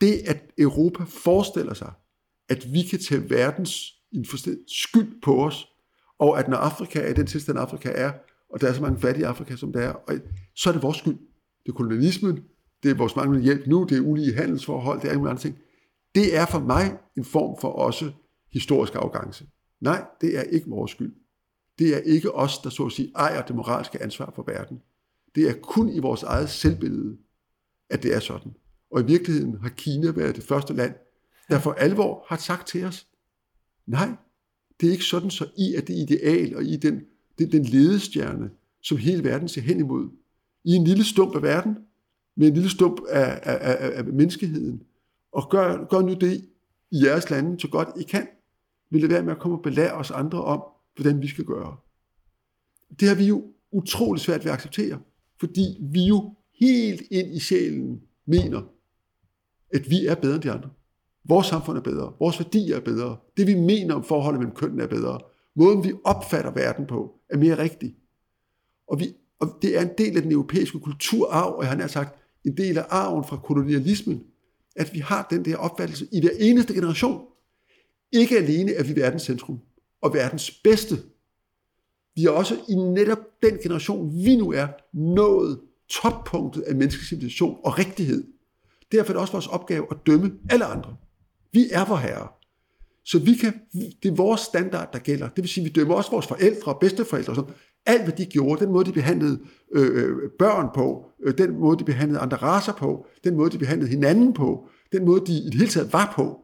det 0.00 0.12
at 0.26 0.50
Europa 0.58 1.04
forestiller 1.04 1.74
sig, 1.74 1.92
at 2.48 2.72
vi 2.72 2.82
kan 2.82 2.98
tage 2.98 3.30
verdens 3.30 3.92
skyld 4.66 5.22
på 5.22 5.44
os, 5.44 5.68
og 6.18 6.38
at 6.38 6.48
når 6.48 6.56
Afrika 6.56 7.00
er 7.00 7.08
i 7.08 7.12
den 7.12 7.26
tilstand, 7.26 7.58
Afrika 7.58 7.92
er, 7.94 8.12
og 8.50 8.60
der 8.60 8.68
er 8.68 8.72
så 8.72 8.82
mange 8.82 9.00
fattige 9.00 9.22
i 9.22 9.26
Afrika, 9.26 9.56
som 9.56 9.72
der 9.72 9.80
er, 9.80 9.92
og 9.92 10.14
så 10.54 10.70
er 10.70 10.72
det 10.72 10.82
vores 10.82 10.96
skyld. 10.96 11.18
Det 11.66 11.68
er 11.68 11.72
kolonialismen, 11.72 12.44
det 12.82 12.90
er 12.90 12.94
vores 12.94 13.16
manglende 13.16 13.44
hjælp 13.44 13.66
nu, 13.66 13.86
det 13.88 13.98
er 13.98 14.02
ulige 14.02 14.34
handelsforhold, 14.34 15.00
det 15.00 15.06
er 15.06 15.10
alle 15.10 15.30
andre 15.30 15.42
ting. 15.42 15.58
Det 16.14 16.36
er 16.36 16.46
for 16.46 16.58
mig 16.58 16.98
en 17.16 17.24
form 17.24 17.60
for 17.60 17.68
også 17.68 18.12
historisk 18.52 18.94
afgangse. 18.94 19.46
Nej, 19.80 20.04
det 20.20 20.38
er 20.38 20.42
ikke 20.42 20.68
vores 20.68 20.90
skyld. 20.90 21.14
Det 21.78 21.94
er 21.96 21.98
ikke 21.98 22.34
os, 22.34 22.58
der 22.58 22.70
så 22.70 22.86
at 22.86 22.92
sige 22.92 23.12
ejer 23.16 23.42
det 23.42 23.56
moralske 23.56 24.02
ansvar 24.02 24.32
for 24.34 24.44
verden. 24.46 24.82
Det 25.34 25.48
er 25.48 25.54
kun 25.62 25.88
i 25.88 25.98
vores 25.98 26.22
eget 26.22 26.50
selvbillede, 26.50 27.16
at 27.90 28.02
det 28.02 28.14
er 28.14 28.20
sådan. 28.20 28.52
Og 28.90 29.00
i 29.00 29.04
virkeligheden 29.04 29.60
har 29.60 29.68
Kina 29.68 30.10
været 30.10 30.36
det 30.36 30.44
første 30.44 30.74
land, 30.74 30.94
der 31.48 31.58
for 31.58 31.72
alvor 31.72 32.24
har 32.28 32.36
sagt 32.36 32.66
til 32.66 32.84
os, 32.84 33.06
nej, 33.86 34.08
det 34.80 34.88
er 34.88 34.92
ikke 34.92 35.04
sådan, 35.04 35.30
så 35.30 35.46
I 35.56 35.74
er 35.74 35.80
det 35.80 35.94
ideal, 35.94 36.56
og 36.56 36.64
I 36.64 36.74
er 36.74 36.78
den, 36.78 37.00
den, 37.38 37.52
den 37.52 37.64
ledestjerne, 37.64 38.50
som 38.82 38.98
hele 38.98 39.24
verden 39.24 39.48
ser 39.48 39.60
hen 39.60 39.78
imod. 39.80 40.08
I 40.64 40.70
er 40.70 40.76
en 40.76 40.84
lille 40.84 41.04
stump 41.04 41.34
af 41.34 41.42
verden, 41.42 41.76
med 42.36 42.48
en 42.48 42.54
lille 42.54 42.70
stump 42.70 43.00
af, 43.08 43.40
af, 43.42 43.58
af, 43.60 43.98
af 43.98 44.04
menneskeheden, 44.04 44.82
og 45.32 45.50
gør, 45.50 45.84
gør 45.84 46.00
nu 46.00 46.14
det 46.14 46.44
i 46.90 47.04
jeres 47.04 47.30
lande 47.30 47.60
så 47.60 47.68
godt 47.68 47.88
I 48.00 48.02
kan. 48.02 48.28
Vil 48.90 49.02
det 49.02 49.10
være 49.10 49.22
med 49.22 49.32
at 49.32 49.38
komme 49.38 49.56
og 49.56 49.62
belære 49.62 49.92
os 49.92 50.10
andre 50.10 50.44
om, 50.44 50.62
hvordan 50.96 51.22
vi 51.22 51.28
skal 51.28 51.44
gøre. 51.44 51.76
Det 53.00 53.08
har 53.08 53.14
vi 53.14 53.24
jo 53.24 53.52
utrolig 53.72 54.20
svært 54.20 54.44
ved 54.44 54.50
at 54.50 54.54
acceptere, 54.54 55.00
fordi 55.40 55.78
vi 55.80 56.04
jo 56.04 56.34
helt 56.60 57.02
ind 57.10 57.34
i 57.34 57.38
sjælen 57.38 58.02
mener, 58.26 58.62
at 59.74 59.90
vi 59.90 60.06
er 60.06 60.14
bedre 60.14 60.34
end 60.34 60.42
de 60.42 60.50
andre. 60.50 60.70
Vores 61.28 61.46
samfund 61.46 61.78
er 61.78 61.82
bedre. 61.82 62.12
Vores 62.20 62.40
værdier 62.40 62.76
er 62.76 62.80
bedre. 62.80 63.16
Det 63.36 63.46
vi 63.46 63.54
mener 63.54 63.94
om 63.94 64.04
forholdet 64.04 64.40
mellem 64.40 64.56
kønnene 64.56 64.82
er 64.82 64.86
bedre. 64.86 65.20
Måden 65.56 65.84
vi 65.84 65.92
opfatter 66.04 66.50
verden 66.50 66.86
på 66.86 67.12
er 67.30 67.36
mere 67.36 67.58
rigtig. 67.58 67.96
Og, 68.88 69.00
vi, 69.00 69.14
og 69.40 69.58
det 69.62 69.78
er 69.78 69.82
en 69.82 69.90
del 69.98 70.16
af 70.16 70.22
den 70.22 70.32
europæiske 70.32 70.80
kulturarv, 70.80 71.54
og 71.58 71.66
han 71.66 71.80
har 71.80 71.86
sagt, 71.86 72.18
en 72.44 72.56
del 72.56 72.78
af 72.78 72.84
arven 72.88 73.24
fra 73.24 73.36
kolonialismen, 73.36 74.24
at 74.76 74.94
vi 74.94 74.98
har 74.98 75.26
den 75.30 75.44
der 75.44 75.56
opfattelse 75.56 76.08
i 76.12 76.20
hver 76.20 76.30
eneste 76.40 76.74
generation. 76.74 77.26
Ikke 78.12 78.38
alene 78.38 78.72
er 78.72 78.82
vi 78.82 78.96
verdens 78.96 79.22
centrum 79.22 79.60
og 80.02 80.14
verdens 80.14 80.50
bedste. 80.64 80.96
Vi 82.14 82.24
er 82.24 82.30
også 82.30 82.54
i 82.68 82.74
netop 82.74 83.18
den 83.42 83.58
generation, 83.58 84.24
vi 84.24 84.36
nu 84.36 84.52
er, 84.52 84.66
nået 84.92 85.60
toppunktet 85.90 86.62
af 86.62 86.74
menneskelig 86.74 87.08
civilisation 87.08 87.58
og 87.64 87.78
rigtighed. 87.78 88.24
Derfor 88.92 89.08
er 89.10 89.14
det 89.14 89.20
også 89.20 89.32
vores 89.32 89.46
opgave 89.46 89.86
at 89.90 89.96
dømme 90.06 90.32
alle 90.50 90.64
andre. 90.64 90.96
Vi 91.54 91.68
er 91.72 91.84
vor 91.84 91.96
herre. 91.96 92.28
Så 93.04 93.18
vi 93.18 93.34
kan, 93.34 93.52
det 94.02 94.08
er 94.10 94.14
vores 94.14 94.40
standard, 94.40 94.92
der 94.92 94.98
gælder. 94.98 95.28
Det 95.28 95.42
vil 95.42 95.48
sige, 95.48 95.64
vi 95.64 95.70
dømmer 95.70 95.94
også 95.94 96.10
vores 96.10 96.26
forældre 96.26 96.72
og 96.72 96.80
bedsteforældre. 96.80 97.32
Og 97.32 97.36
sådan. 97.36 97.54
Alt, 97.86 98.02
hvad 98.02 98.12
de 98.12 98.26
gjorde, 98.26 98.64
den 98.64 98.72
måde, 98.72 98.84
de 98.84 98.92
behandlede 98.92 99.40
øh, 99.72 99.96
øh 99.96 100.30
børn 100.38 100.68
på, 100.74 101.06
øh, 101.22 101.38
den 101.38 101.58
måde, 101.58 101.78
de 101.78 101.84
behandlede 101.84 102.20
andre 102.20 102.36
raser 102.36 102.72
på, 102.72 103.06
den 103.24 103.36
måde, 103.36 103.50
de 103.50 103.58
behandlede 103.58 103.90
hinanden 103.90 104.32
på, 104.32 104.68
den 104.92 105.04
måde, 105.04 105.26
de 105.26 105.32
i 105.32 105.44
det 105.44 105.54
hele 105.54 105.68
taget 105.68 105.92
var 105.92 106.12
på, 106.16 106.40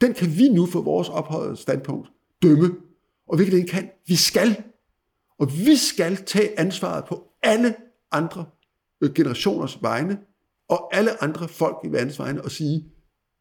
den 0.00 0.14
kan 0.14 0.38
vi 0.38 0.48
nu 0.48 0.66
for 0.66 0.80
vores 0.80 1.08
ophøjet 1.08 1.58
standpunkt 1.58 2.08
dømme. 2.42 2.70
Og 3.28 3.36
hvilket 3.36 3.60
det 3.60 3.70
kan, 3.70 3.90
vi 4.06 4.16
skal. 4.16 4.62
Og 5.38 5.52
vi 5.52 5.76
skal 5.76 6.16
tage 6.16 6.60
ansvaret 6.60 7.04
på 7.04 7.24
alle 7.42 7.74
andre 8.12 8.44
øh, 9.00 9.12
generationers 9.14 9.78
vegne, 9.82 10.18
og 10.68 10.96
alle 10.96 11.22
andre 11.22 11.48
folk 11.48 11.76
i 11.84 11.88
verdens 11.88 12.18
vegne, 12.18 12.42
og 12.42 12.50
sige, 12.50 12.92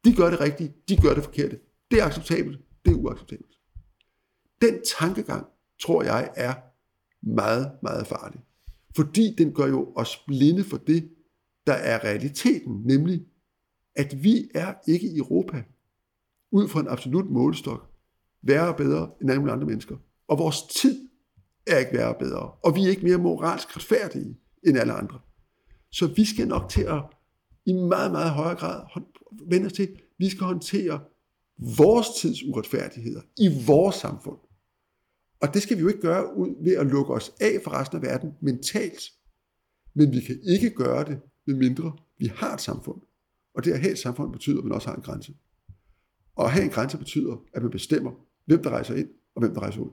de 0.05 0.15
gør 0.15 0.29
det 0.29 0.39
rigtige, 0.39 0.73
de 0.89 0.97
gør 0.97 1.13
det 1.13 1.23
forkerte. 1.23 1.59
Det 1.91 1.99
er 1.99 2.05
acceptabelt, 2.05 2.59
det 2.85 2.91
er 2.91 2.95
uacceptabelt. 2.95 3.55
Den 4.61 4.75
tankegang, 4.99 5.47
tror 5.81 6.03
jeg, 6.03 6.31
er 6.35 6.53
meget, 7.21 7.71
meget 7.83 8.07
farlig. 8.07 8.41
Fordi 8.95 9.35
den 9.37 9.53
gør 9.53 9.67
jo 9.67 9.93
os 9.95 10.17
blinde 10.27 10.63
for 10.63 10.77
det, 10.77 11.09
der 11.67 11.73
er 11.73 12.03
realiteten, 12.03 12.81
nemlig, 12.85 13.25
at 13.95 14.23
vi 14.23 14.49
er 14.53 14.73
ikke 14.87 15.07
i 15.07 15.17
Europa, 15.17 15.63
ud 16.51 16.67
fra 16.67 16.79
en 16.79 16.87
absolut 16.87 17.29
målestok, 17.29 17.89
værre 18.41 18.67
og 18.67 18.75
bedre 18.75 19.11
end 19.21 19.31
alle 19.31 19.51
andre 19.51 19.67
mennesker. 19.67 19.95
Og 20.27 20.37
vores 20.37 20.63
tid 20.81 21.09
er 21.67 21.77
ikke 21.77 21.93
værre 21.93 22.15
og 22.15 22.19
bedre. 22.19 22.51
Og 22.63 22.75
vi 22.75 22.85
er 22.85 22.89
ikke 22.89 23.05
mere 23.05 23.17
moralsk 23.17 23.77
retfærdige 23.77 24.37
end 24.63 24.77
alle 24.77 24.93
andre. 24.93 25.19
Så 25.91 26.07
vi 26.15 26.25
skal 26.25 26.47
nok 26.47 26.69
til 26.69 26.81
at 26.81 27.03
i 27.65 27.73
meget, 27.73 28.11
meget 28.11 28.31
højere 28.31 28.55
grad 28.55 28.81
vende 29.47 29.65
os 29.65 29.73
til, 29.73 30.01
vi 30.17 30.29
skal 30.29 30.45
håndtere 30.45 30.99
vores 31.77 32.07
tids 32.21 32.43
uretfærdigheder 32.43 33.21
i 33.37 33.63
vores 33.67 33.95
samfund. 33.95 34.37
Og 35.41 35.53
det 35.53 35.61
skal 35.61 35.77
vi 35.77 35.81
jo 35.81 35.87
ikke 35.87 36.01
gøre 36.01 36.37
ud 36.37 36.63
ved 36.63 36.77
at 36.77 36.85
lukke 36.85 37.13
os 37.13 37.33
af 37.41 37.59
for 37.63 37.71
resten 37.71 37.97
af 37.97 38.03
verden 38.03 38.33
mentalt. 38.41 39.01
Men 39.93 40.11
vi 40.11 40.21
kan 40.21 40.39
ikke 40.43 40.69
gøre 40.69 41.03
det, 41.03 41.19
medmindre 41.47 41.97
vi 42.17 42.31
har 42.35 42.53
et 42.53 42.61
samfund. 42.61 43.01
Og 43.55 43.65
det 43.65 43.71
at 43.71 43.79
have 43.79 43.91
et 43.91 43.99
samfund 43.99 44.31
betyder, 44.31 44.57
at 44.57 44.63
man 44.63 44.73
også 44.73 44.87
har 44.87 44.95
en 44.95 45.01
grænse. 45.01 45.33
Og 46.35 46.45
at 46.45 46.51
have 46.51 46.63
en 46.63 46.69
grænse 46.69 46.97
betyder, 46.97 47.35
at 47.53 47.61
man 47.61 47.71
bestemmer, 47.71 48.11
hvem 48.45 48.63
der 48.63 48.69
rejser 48.69 48.95
ind, 48.95 49.09
og 49.35 49.41
hvem 49.41 49.53
der 49.53 49.61
rejser 49.61 49.81
ud. 49.81 49.89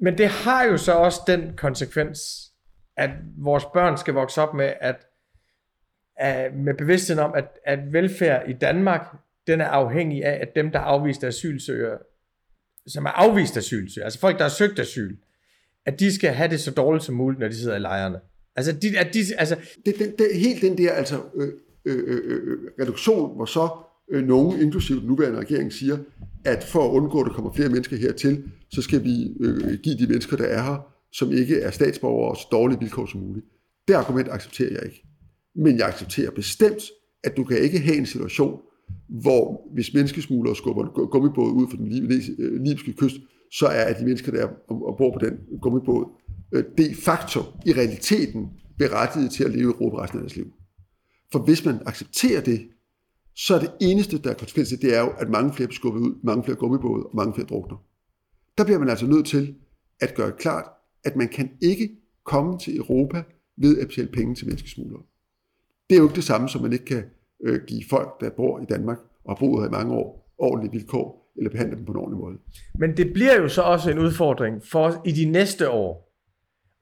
Men 0.00 0.18
det 0.18 0.28
har 0.28 0.64
jo 0.64 0.76
så 0.76 0.92
også 0.92 1.20
den 1.26 1.56
konsekvens, 1.56 2.18
at 2.96 3.10
vores 3.36 3.64
børn 3.64 3.98
skal 3.98 4.14
vokse 4.14 4.42
op 4.42 4.54
med, 4.54 4.72
at, 4.80 5.06
af, 6.20 6.52
med 6.52 6.74
bevidstheden 6.74 7.24
om, 7.24 7.32
at, 7.34 7.44
at 7.64 7.92
velfærd 7.92 8.48
i 8.48 8.52
Danmark, 8.52 9.16
den 9.46 9.60
er 9.60 9.66
afhængig 9.66 10.24
af, 10.24 10.38
at 10.42 10.48
dem, 10.54 10.70
der 10.70 10.78
er 10.78 10.82
afviste 10.82 11.26
asylsøgere, 11.26 11.98
som 12.86 13.06
er 13.06 13.10
afvist 13.10 13.56
asylsøgere, 13.56 14.04
altså 14.04 14.20
folk, 14.20 14.36
der 14.38 14.44
har 14.44 14.50
søgt 14.50 14.78
asyl, 14.78 15.16
at 15.86 16.00
de 16.00 16.14
skal 16.14 16.30
have 16.30 16.50
det 16.50 16.60
så 16.60 16.70
dårligt 16.70 17.04
som 17.04 17.14
muligt, 17.14 17.40
når 17.40 17.48
de 17.48 17.56
sidder 17.56 17.76
i 17.76 17.80
lejrene. 17.80 18.20
Altså, 18.56 18.72
de, 18.72 18.98
at 18.98 19.14
de, 19.14 19.18
altså... 19.38 19.56
Det, 19.86 19.94
det, 19.98 20.14
det, 20.18 20.26
helt 20.34 20.62
den 20.62 20.78
der 20.78 20.92
altså, 20.92 21.20
øh 21.34 21.48
øh, 21.84 21.98
øh, 22.06 22.20
øh, 22.24 22.52
øh 22.52 22.58
reduktion, 22.80 23.36
hvor 23.36 23.44
så 23.44 23.68
øh, 24.10 24.26
nogen, 24.26 24.60
inklusive 24.60 25.00
den 25.00 25.08
nuværende 25.08 25.38
regering, 25.38 25.72
siger, 25.72 25.98
at 26.44 26.64
for 26.64 26.84
at 26.84 26.90
undgå, 26.90 27.20
at 27.20 27.26
der 27.26 27.32
kommer 27.32 27.52
flere 27.52 27.68
mennesker 27.68 27.96
hertil, 27.96 28.44
så 28.70 28.82
skal 28.82 29.04
vi 29.04 29.36
øh, 29.40 29.78
give 29.78 29.96
de 29.98 30.06
mennesker, 30.06 30.36
der 30.36 30.44
er 30.44 30.62
her, 30.62 30.86
som 31.12 31.32
ikke 31.32 31.60
er 31.60 31.70
statsborgere, 31.70 32.36
så 32.36 32.46
dårlige 32.52 32.78
vilkår 32.78 33.06
som 33.06 33.20
muligt. 33.20 33.46
Det 33.88 33.94
argument 33.94 34.28
accepterer 34.28 34.70
jeg 34.70 34.82
ikke. 34.84 35.06
Men 35.56 35.78
jeg 35.78 35.88
accepterer 35.88 36.30
bestemt, 36.30 36.82
at 37.24 37.36
du 37.36 37.44
kan 37.44 37.58
ikke 37.58 37.78
have 37.78 37.96
en 37.96 38.06
situation, 38.06 38.60
hvor 39.08 39.72
hvis 39.74 39.94
menneskesmuglere 39.94 40.56
skubber 40.56 41.06
gummibåd 41.06 41.52
ud 41.52 41.66
fra 41.70 41.76
den 41.76 41.86
øh, 42.38 42.62
libyske 42.62 42.92
kyst, 42.92 43.16
så 43.52 43.66
er 43.66 43.92
de 43.92 44.04
mennesker, 44.04 44.32
der 44.32 44.46
er 44.46 44.48
ombord 44.70 45.20
på 45.20 45.26
den 45.26 45.60
gummibåd, 45.62 46.06
øh, 46.52 46.64
de 46.78 46.94
facto 46.94 47.40
i 47.66 47.72
realiteten 47.72 48.48
berettiget 48.78 49.30
til 49.30 49.44
at 49.44 49.50
leve 49.50 49.60
i 49.60 49.64
Europa 49.64 50.02
resten 50.02 50.18
af 50.18 50.22
deres 50.22 50.36
liv. 50.36 50.46
For 51.32 51.38
hvis 51.38 51.64
man 51.64 51.78
accepterer 51.86 52.40
det, 52.40 52.68
så 53.36 53.54
er 53.54 53.58
det 53.58 53.72
eneste, 53.80 54.18
der 54.18 54.30
er 54.30 54.34
konsekvenser, 54.34 54.76
det 54.76 54.96
er 54.96 55.00
jo, 55.00 55.10
at 55.18 55.30
mange 55.30 55.52
flere 55.52 55.66
bliver 55.66 55.76
skubbet 55.76 56.00
ud, 56.00 56.14
mange 56.24 56.44
flere 56.44 56.56
gummibåde 56.56 57.06
og 57.06 57.16
mange 57.16 57.34
flere 57.34 57.46
drukner. 57.46 57.76
Der 58.58 58.64
bliver 58.64 58.78
man 58.78 58.88
altså 58.88 59.06
nødt 59.06 59.26
til 59.26 59.54
at 60.00 60.14
gøre 60.14 60.32
klart, 60.38 60.64
at 61.04 61.16
man 61.16 61.28
kan 61.28 61.50
ikke 61.62 61.90
komme 62.24 62.58
til 62.58 62.76
Europa 62.76 63.22
ved 63.56 63.78
at 63.78 63.88
betale 63.88 64.08
penge 64.08 64.34
til 64.34 64.46
menneskesmuglere. 64.46 65.02
Det 65.90 65.96
er 65.96 66.00
jo 66.00 66.04
ikke 66.08 66.16
det 66.16 66.24
samme, 66.24 66.48
som 66.48 66.62
man 66.62 66.72
ikke 66.72 66.84
kan 66.84 67.04
øh, 67.44 67.60
give 67.66 67.82
folk, 67.90 68.20
der 68.20 68.30
bor 68.30 68.60
i 68.60 68.64
Danmark 68.64 68.98
og 69.24 69.30
har 69.30 69.36
boet 69.40 69.62
her 69.62 69.68
i 69.68 69.70
mange 69.70 69.94
år, 69.94 70.34
ordentlige 70.38 70.72
vilkår, 70.72 71.32
eller 71.36 71.50
behandle 71.50 71.76
dem 71.76 71.84
på 71.84 71.92
en 71.92 71.98
ordentlig 71.98 72.20
måde. 72.20 72.38
Men 72.74 72.96
det 72.96 73.12
bliver 73.12 73.36
jo 73.36 73.48
så 73.48 73.62
også 73.62 73.90
en 73.90 73.98
udfordring 73.98 74.64
for 74.64 74.84
os 74.84 74.94
i 75.06 75.12
de 75.12 75.24
næste 75.24 75.70
år 75.70 76.16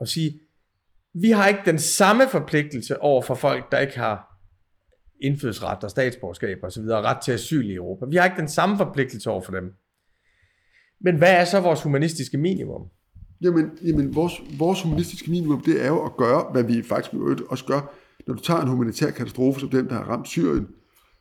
at 0.00 0.08
sige, 0.08 0.40
vi 1.14 1.30
har 1.30 1.48
ikke 1.48 1.60
den 1.64 1.78
samme 1.78 2.22
forpligtelse 2.28 3.02
over 3.02 3.22
for 3.22 3.34
folk, 3.34 3.72
der 3.72 3.78
ikke 3.78 3.98
har 3.98 4.40
indfødsret 5.22 5.84
og 5.84 5.90
statsborgerskab 5.90 6.58
og 6.62 6.72
så 6.72 6.80
videre, 6.80 7.02
ret 7.02 7.22
til 7.24 7.32
asyl 7.32 7.70
i 7.70 7.74
Europa. 7.74 8.06
Vi 8.06 8.16
har 8.16 8.24
ikke 8.24 8.40
den 8.40 8.48
samme 8.48 8.76
forpligtelse 8.76 9.30
over 9.30 9.42
for 9.42 9.52
dem. 9.52 9.72
Men 11.00 11.16
hvad 11.16 11.32
er 11.32 11.44
så 11.44 11.60
vores 11.60 11.82
humanistiske 11.82 12.38
minimum? 12.38 12.82
Jamen, 13.40 13.78
jamen 13.82 14.14
vores, 14.14 14.32
vores 14.58 14.82
humanistiske 14.82 15.30
minimum, 15.30 15.60
det 15.60 15.84
er 15.84 15.88
jo 15.88 16.04
at 16.04 16.16
gøre, 16.16 16.44
hvad 16.52 16.62
vi 16.62 16.82
faktisk 16.82 17.14
også 17.50 17.64
gør, 17.64 17.94
når 18.26 18.34
du 18.34 18.42
tager 18.42 18.60
en 18.60 18.68
humanitær 18.68 19.10
katastrofe 19.10 19.60
som 19.60 19.70
den, 19.70 19.88
der 19.88 19.94
har 19.94 20.04
ramt 20.04 20.28
Syrien, 20.28 20.66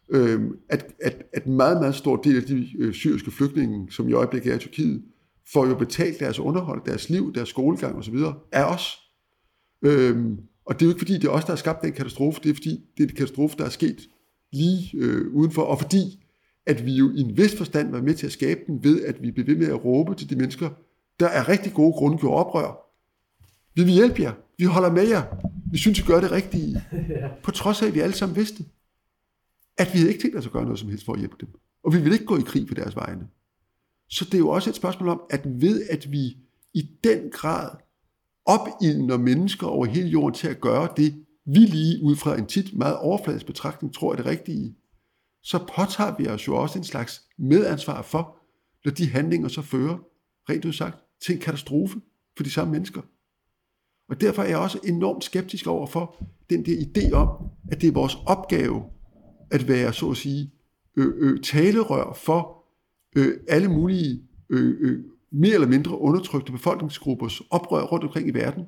øh, 0.10 0.42
at, 0.70 0.94
at, 1.02 1.24
at 1.34 1.46
en 1.46 1.54
meget, 1.54 1.78
meget 1.82 1.96
stor 1.96 2.16
del 2.16 2.38
af 2.38 2.44
de 2.44 2.68
øh, 2.80 2.94
syriske 2.94 3.32
flygtninge, 3.32 3.92
som 3.92 4.10
i 4.10 4.14
øjeblikket 4.14 4.52
er 4.52 4.56
i 4.56 4.60
Tyrkiet, 4.60 5.04
får 5.54 5.68
jo 5.68 5.76
betalt 5.76 6.20
deres 6.20 6.40
underhold, 6.40 6.82
deres 6.86 7.10
liv, 7.10 7.34
deres 7.34 7.50
skolegang 7.50 7.96
osv. 7.96 8.16
af 8.52 8.74
os. 8.74 9.00
Øh, 9.82 10.26
og 10.66 10.74
det 10.74 10.82
er 10.82 10.86
jo 10.86 10.92
ikke 10.92 11.00
fordi, 11.00 11.14
det 11.14 11.24
er 11.24 11.30
os, 11.30 11.46
der 11.46 11.52
har 11.52 11.58
skabt 11.58 11.82
den 11.82 11.94
katastrofe, 11.94 12.40
det 12.44 12.50
er 12.50 12.54
fordi, 12.54 12.70
det 12.98 13.04
er 13.04 13.08
en 13.08 13.16
katastrofe, 13.16 13.58
der 13.58 13.66
er 13.66 13.70
sket 13.70 14.10
lige 14.54 14.98
øh, 14.98 15.34
udenfor, 15.34 15.62
og 15.62 15.80
fordi, 15.80 16.24
at 16.66 16.86
vi 16.86 16.92
jo 16.92 17.12
i 17.16 17.20
en 17.20 17.38
vis 17.38 17.58
forstand 17.58 17.92
var 17.92 18.02
med 18.02 18.14
til 18.14 18.26
at 18.26 18.32
skabe 18.32 18.60
den 18.68 18.84
ved, 18.84 19.04
at 19.04 19.22
vi 19.22 19.32
blev 19.32 19.48
ved 19.48 19.56
med 19.56 19.68
at 19.68 19.86
råbe 19.86 20.16
til 20.16 20.30
de 20.30 20.36
mennesker, 20.36 20.70
der 21.20 21.28
er 21.28 21.50
rigtig 21.50 21.74
gode 21.74 21.94
grunde 21.94 22.18
gjorde 22.18 22.46
oprør. 22.46 22.88
Vi 23.76 23.84
vil 23.84 23.94
hjælpe 23.94 24.22
jer. 24.22 24.34
Vi 24.58 24.64
holder 24.64 24.92
med 24.92 25.08
jer. 25.08 25.24
Vi 25.72 25.78
synes, 25.78 26.00
I 26.00 26.02
gør 26.02 26.20
det 26.22 26.32
rigtige. 26.32 26.84
På 27.44 27.52
trods 27.52 27.82
af, 27.82 27.88
at 27.88 27.94
vi 27.94 28.00
alle 28.00 28.16
sammen 28.16 28.36
vidste, 28.36 28.66
at 29.78 29.94
vi 29.94 29.98
havde 29.98 30.12
ikke 30.12 30.22
tænkt 30.22 30.38
os 30.38 30.46
at 30.46 30.52
gøre 30.52 30.64
noget 30.64 30.80
som 30.80 30.90
helst 30.90 31.06
for 31.06 31.14
at 31.14 31.20
hjælpe 31.20 31.36
dem. 31.40 31.50
Og 31.84 31.94
vi 31.94 32.02
vil 32.02 32.14
ikke 32.14 32.26
gå 32.26 32.38
i 32.38 32.42
krig 32.42 32.68
på 32.68 32.74
deres 32.74 32.96
vegne. 32.96 33.28
Så 34.10 34.26
det 34.26 34.34
er 34.34 34.38
jo 34.38 34.50
også 34.50 34.70
et 34.70 34.76
spørgsmål 34.76 35.10
om, 35.10 35.22
at 35.30 35.42
ved 35.46 35.88
at 35.90 36.12
vi 36.12 36.38
i 36.74 36.90
den 37.04 37.30
grad 37.32 37.70
opildner 38.46 39.18
mennesker 39.18 39.68
over 39.68 39.86
hele 39.86 40.08
jorden 40.10 40.34
til 40.34 40.48
at 40.48 40.62
gøre 40.62 40.90
det, 40.98 41.26
vi 41.46 41.60
lige 41.60 42.04
ud 42.04 42.16
fra 42.16 42.38
en 42.38 42.46
tit 42.46 42.74
meget 42.74 42.98
overfladisk 42.98 43.46
betragtning 43.46 43.94
tror 43.94 44.12
er 44.12 44.16
det 44.16 44.26
rigtige, 44.26 44.76
så 45.44 45.66
påtager 45.76 46.16
vi 46.18 46.28
os 46.28 46.48
jo 46.48 46.56
også 46.56 46.80
en 46.80 46.84
slags 46.84 47.22
medansvar 47.38 48.02
for, 48.02 48.38
når 48.86 48.92
de 48.92 49.10
handlinger 49.10 49.48
så 49.48 49.62
fører, 49.62 49.98
rent 50.50 50.66
ud 50.66 50.74
sagt, 50.74 50.98
til 51.26 51.36
en 51.36 51.42
katastrofe 51.42 52.02
for 52.38 52.44
de 52.44 52.52
samme 52.52 52.72
mennesker. 52.72 53.02
Og 54.10 54.22
derfor 54.22 54.42
er 54.44 54.48
jeg 54.48 54.58
også 54.58 54.80
enormt 54.84 55.24
skeptisk 55.24 55.68
over 55.68 55.88
for 55.88 56.26
den 56.50 56.66
der 56.66 56.78
idé 56.78 57.14
om, 57.14 57.50
at 57.72 57.82
det 57.82 57.88
er 57.88 57.92
vores 57.92 58.18
opgave 58.26 58.84
at 59.52 59.68
være, 59.68 59.94
så 59.94 60.12
at 60.12 60.18
sige, 60.18 60.52
ø, 60.98 61.04
ø, 61.16 61.38
talerør 61.44 62.14
for 62.14 62.64
ø, 63.16 63.38
alle 63.48 63.68
mulige 63.68 64.24
ø, 64.50 64.58
ø, 64.58 65.04
mere 65.32 65.54
eller 65.54 65.68
mindre 65.68 66.00
undertrykte 66.00 66.52
befolkningsgruppers 66.52 67.42
oprør 67.50 67.84
rundt 67.84 68.04
omkring 68.06 68.28
i 68.28 68.34
verden. 68.34 68.66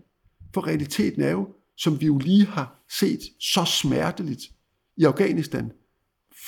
For 0.53 0.67
realiteten 0.67 1.21
er 1.21 1.31
jo, 1.31 1.47
som 1.77 2.01
vi 2.01 2.05
jo 2.05 2.17
lige 2.17 2.45
har 2.45 2.85
set 2.99 3.19
så 3.39 3.65
smerteligt 3.65 4.41
i 4.97 5.03
Afghanistan, 5.03 5.71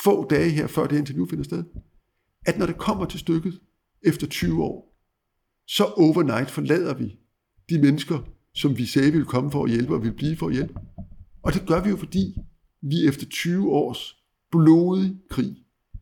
få 0.03 0.27
dage 0.27 0.49
her 0.49 0.67
før 0.67 0.87
det 0.87 0.97
interview 0.97 1.27
finder 1.27 1.43
sted, 1.43 1.63
at 2.45 2.57
når 2.57 2.65
det 2.65 2.77
kommer 2.77 3.05
til 3.05 3.19
stykket 3.19 3.59
efter 4.03 4.27
20 4.27 4.63
år, 4.63 4.97
så 5.67 5.85
overnight 5.85 6.51
forlader 6.51 6.93
vi 6.93 7.19
de 7.69 7.81
mennesker, 7.81 8.19
som 8.55 8.77
vi 8.77 8.85
sagde 8.85 9.11
ville 9.11 9.25
komme 9.25 9.51
for 9.51 9.63
at 9.63 9.71
hjælpe 9.71 9.93
og 9.93 10.01
ville 10.01 10.15
blive 10.15 10.37
for 10.37 10.47
at 10.47 10.53
hjælpe. 10.53 10.73
Og 11.43 11.53
det 11.53 11.67
gør 11.67 11.83
vi 11.83 11.89
jo, 11.89 11.97
fordi 11.97 12.35
vi 12.81 13.07
efter 13.07 13.25
20 13.25 13.71
års 13.71 14.15
blodig 14.51 15.17
krig, 15.29 15.55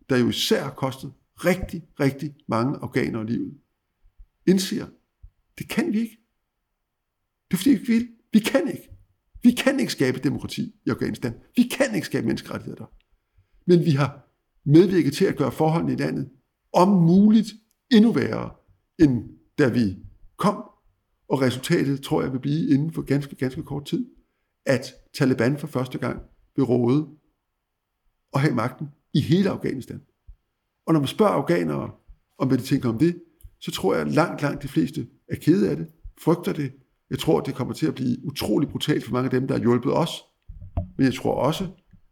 der 0.10 0.18
jo 0.18 0.30
især 0.30 0.64
har 0.64 0.72
kostet 0.72 1.14
rigtig, 1.36 1.84
rigtig 2.00 2.36
mange 2.48 2.78
afghanere 2.78 3.26
livet, 3.26 3.58
indser, 4.48 4.88
det 5.58 5.70
kan 5.70 5.94
vi 5.94 6.00
ikke. 6.00 6.18
Det 7.52 7.54
er 7.54 7.58
fordi, 7.58 7.70
vi 7.70 7.76
ikke 7.76 7.88
vil. 7.94 8.08
Vi 8.34 8.40
kan 8.40 8.68
ikke. 8.68 8.90
Vi 9.44 9.52
kan 9.52 9.80
ikke 9.80 9.92
skabe 9.92 10.20
demokrati 10.20 10.76
i 10.86 10.90
Afghanistan. 10.90 11.34
Vi 11.56 11.64
kan 11.64 11.96
ikke 11.96 12.06
skabe 12.06 12.28
menneskerettigheder 12.28 12.78
der. 12.78 12.92
Men 13.66 13.86
vi 13.86 13.92
har 13.92 14.30
medvirket 14.66 15.14
til 15.14 15.26
at 15.26 15.36
gøre 15.36 15.52
forholdene 15.52 15.94
i 15.94 15.96
landet 15.96 16.30
om 16.74 16.88
muligt 16.88 17.48
endnu 17.92 18.12
værre, 18.12 18.52
end 19.00 19.30
da 19.58 19.70
vi 19.70 19.98
kom. 20.38 20.69
Og 21.30 21.42
resultatet 21.42 22.02
tror 22.02 22.22
jeg 22.22 22.34
vil 22.34 22.40
blive 22.40 22.70
inden 22.70 22.94
for 22.94 23.02
ganske, 23.02 23.36
ganske 23.36 23.64
kort 23.64 23.86
tid, 23.86 24.06
at 24.66 24.94
Taliban 25.14 25.58
for 25.58 25.68
første 25.68 25.98
gang 25.98 26.22
vil 26.56 26.66
råde 26.66 27.08
og 28.34 28.40
have 28.40 28.56
magten 28.56 28.88
i 29.14 29.22
hele 29.22 29.50
Afghanistan. 29.50 30.02
Og 30.86 30.94
når 30.94 31.00
man 31.00 31.08
spørger 31.08 31.32
afghanere 31.32 31.92
om, 32.38 32.48
hvad 32.48 32.58
de 32.58 32.64
tænker 32.64 32.90
om 32.90 32.98
det, 32.98 33.22
så 33.60 33.72
tror 33.72 33.94
jeg, 33.94 34.02
at 34.02 34.12
langt, 34.12 34.42
langt 34.42 34.64
de 34.64 34.68
fleste 34.68 35.08
er 35.28 35.36
kede 35.36 35.70
af 35.70 35.78
det, 35.78 35.88
frygter 36.22 36.54
det. 36.54 36.72
Jeg 37.10 37.20
tror, 37.20 37.40
det 37.40 37.56
kommer 37.56 37.74
til 37.74 37.88
at 37.88 37.96
blive 37.96 38.26
utrolig 38.26 38.70
brutalt 38.70 39.06
for 39.06 39.12
mange 39.12 39.26
af 39.26 39.32
dem, 39.32 39.48
der 39.48 39.56
har 39.56 39.62
hjulpet 39.62 39.94
os. 39.94 40.12
Men 40.98 41.06
jeg 41.06 41.14
tror 41.14 41.34
også, 41.34 41.68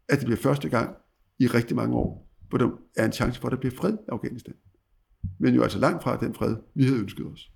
at 0.08 0.18
det 0.18 0.26
bliver 0.26 0.36
første 0.36 0.68
gang 0.68 0.96
i 1.38 1.46
rigtig 1.46 1.76
mange 1.76 1.96
år, 1.96 2.30
hvor 2.48 2.58
der 2.58 2.70
er 2.96 3.04
en 3.04 3.12
chance 3.12 3.40
for, 3.40 3.48
at 3.48 3.52
der 3.52 3.58
bliver 3.58 3.74
fred 3.74 3.92
i 3.92 4.08
Afghanistan. 4.08 4.54
Men 5.38 5.54
jo 5.54 5.62
altså 5.62 5.78
langt 5.78 6.02
fra 6.02 6.16
den 6.16 6.34
fred, 6.34 6.56
vi 6.74 6.84
havde 6.84 6.98
ønsket 6.98 7.26
os. 7.26 7.50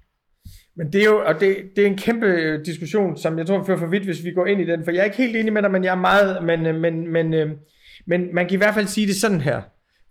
Men 0.76 0.92
det 0.92 1.00
er 1.00 1.04
jo 1.04 1.22
og 1.26 1.40
det, 1.40 1.56
det 1.76 1.82
er 1.82 1.86
en 1.86 1.96
kæmpe 1.96 2.62
diskussion, 2.66 3.16
som 3.16 3.38
jeg 3.38 3.46
tror, 3.46 3.58
vi 3.58 3.64
fører 3.66 3.78
for 3.78 3.86
vidt, 3.86 4.04
hvis 4.04 4.24
vi 4.24 4.32
går 4.32 4.46
ind 4.46 4.60
i 4.60 4.66
den. 4.66 4.84
For 4.84 4.90
jeg 4.90 5.00
er 5.00 5.04
ikke 5.04 5.16
helt 5.16 5.36
enig 5.36 5.52
med 5.52 5.62
dig, 5.62 5.70
men 5.70 5.84
jeg 5.84 5.90
er 5.90 6.00
meget... 6.00 6.44
Men, 6.44 6.62
men, 6.62 6.80
men, 6.80 7.12
men, 7.12 7.50
men 8.06 8.34
man 8.34 8.46
kan 8.46 8.54
i 8.54 8.56
hvert 8.56 8.74
fald 8.74 8.86
sige 8.86 9.06
det 9.06 9.16
sådan 9.16 9.40
her 9.40 9.62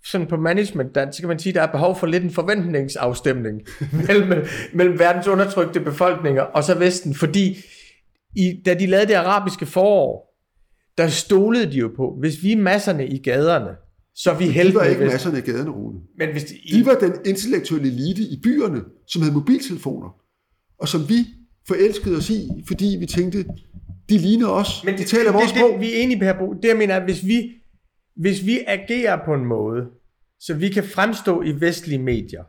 sådan 0.05 0.27
på 0.27 0.37
management, 0.37 0.95
der, 0.95 1.11
så 1.11 1.21
kan 1.21 1.27
man 1.27 1.39
sige, 1.39 1.51
at 1.51 1.55
der 1.55 1.61
er 1.61 1.71
behov 1.71 1.99
for 1.99 2.07
lidt 2.07 2.23
en 2.23 2.31
forventningsafstemning 2.31 3.61
mellem, 4.07 4.45
mellem 4.73 4.99
verdens 4.99 5.27
undertrykte 5.27 5.79
befolkninger 5.79 6.41
og 6.41 6.63
så 6.63 6.77
Vesten, 6.77 7.15
fordi 7.15 7.57
i, 8.35 8.61
da 8.65 8.73
de 8.73 8.85
lavede 8.85 9.07
det 9.07 9.13
arabiske 9.13 9.65
forår, 9.65 10.37
der 10.97 11.07
stolede 11.07 11.71
de 11.71 11.77
jo 11.77 11.91
på, 11.95 12.15
hvis 12.19 12.43
vi 12.43 12.51
er 12.51 12.57
masserne 12.57 13.07
i 13.07 13.17
gaderne, 13.17 13.75
så 14.15 14.33
vi 14.33 14.45
heldige. 14.45 14.73
De 14.73 14.75
var 14.75 14.83
ikke 14.83 15.05
masserne 15.05 15.37
i 15.37 15.41
gaderne, 15.41 15.69
Rune. 15.69 15.99
Men 16.17 16.31
hvis 16.31 16.43
de, 16.43 16.55
de 16.73 16.85
var 16.85 16.93
den 16.93 17.13
intellektuelle 17.25 17.87
elite 17.87 18.21
i 18.21 18.39
byerne, 18.43 18.81
som 19.07 19.21
havde 19.21 19.33
mobiltelefoner, 19.33 20.20
og 20.81 20.87
som 20.87 21.09
vi 21.09 21.27
forelskede 21.67 22.17
os 22.17 22.29
i, 22.29 22.49
fordi 22.67 22.97
vi 22.99 23.05
tænkte, 23.05 23.45
de 24.09 24.17
ligner 24.17 24.47
os, 24.47 24.83
men 24.83 24.93
det, 24.93 25.03
de 25.03 25.07
taler 25.15 25.31
vores 25.31 25.51
det, 25.51 25.59
sprog. 25.59 25.71
Det, 25.71 25.81
vi 25.81 25.93
er 25.93 25.97
enige 25.97 26.19
på 26.19 26.25
her, 26.25 26.37
Det 26.61 26.67
jeg 26.67 26.77
mener, 26.77 26.95
at 26.95 27.03
hvis 27.03 27.25
vi 27.25 27.51
hvis 28.15 28.45
vi 28.45 28.59
agerer 28.67 29.25
på 29.25 29.33
en 29.33 29.45
måde, 29.45 29.85
så 30.39 30.53
vi 30.53 30.69
kan 30.69 30.83
fremstå 30.83 31.41
i 31.41 31.51
vestlige 31.61 31.99
medier, 31.99 32.43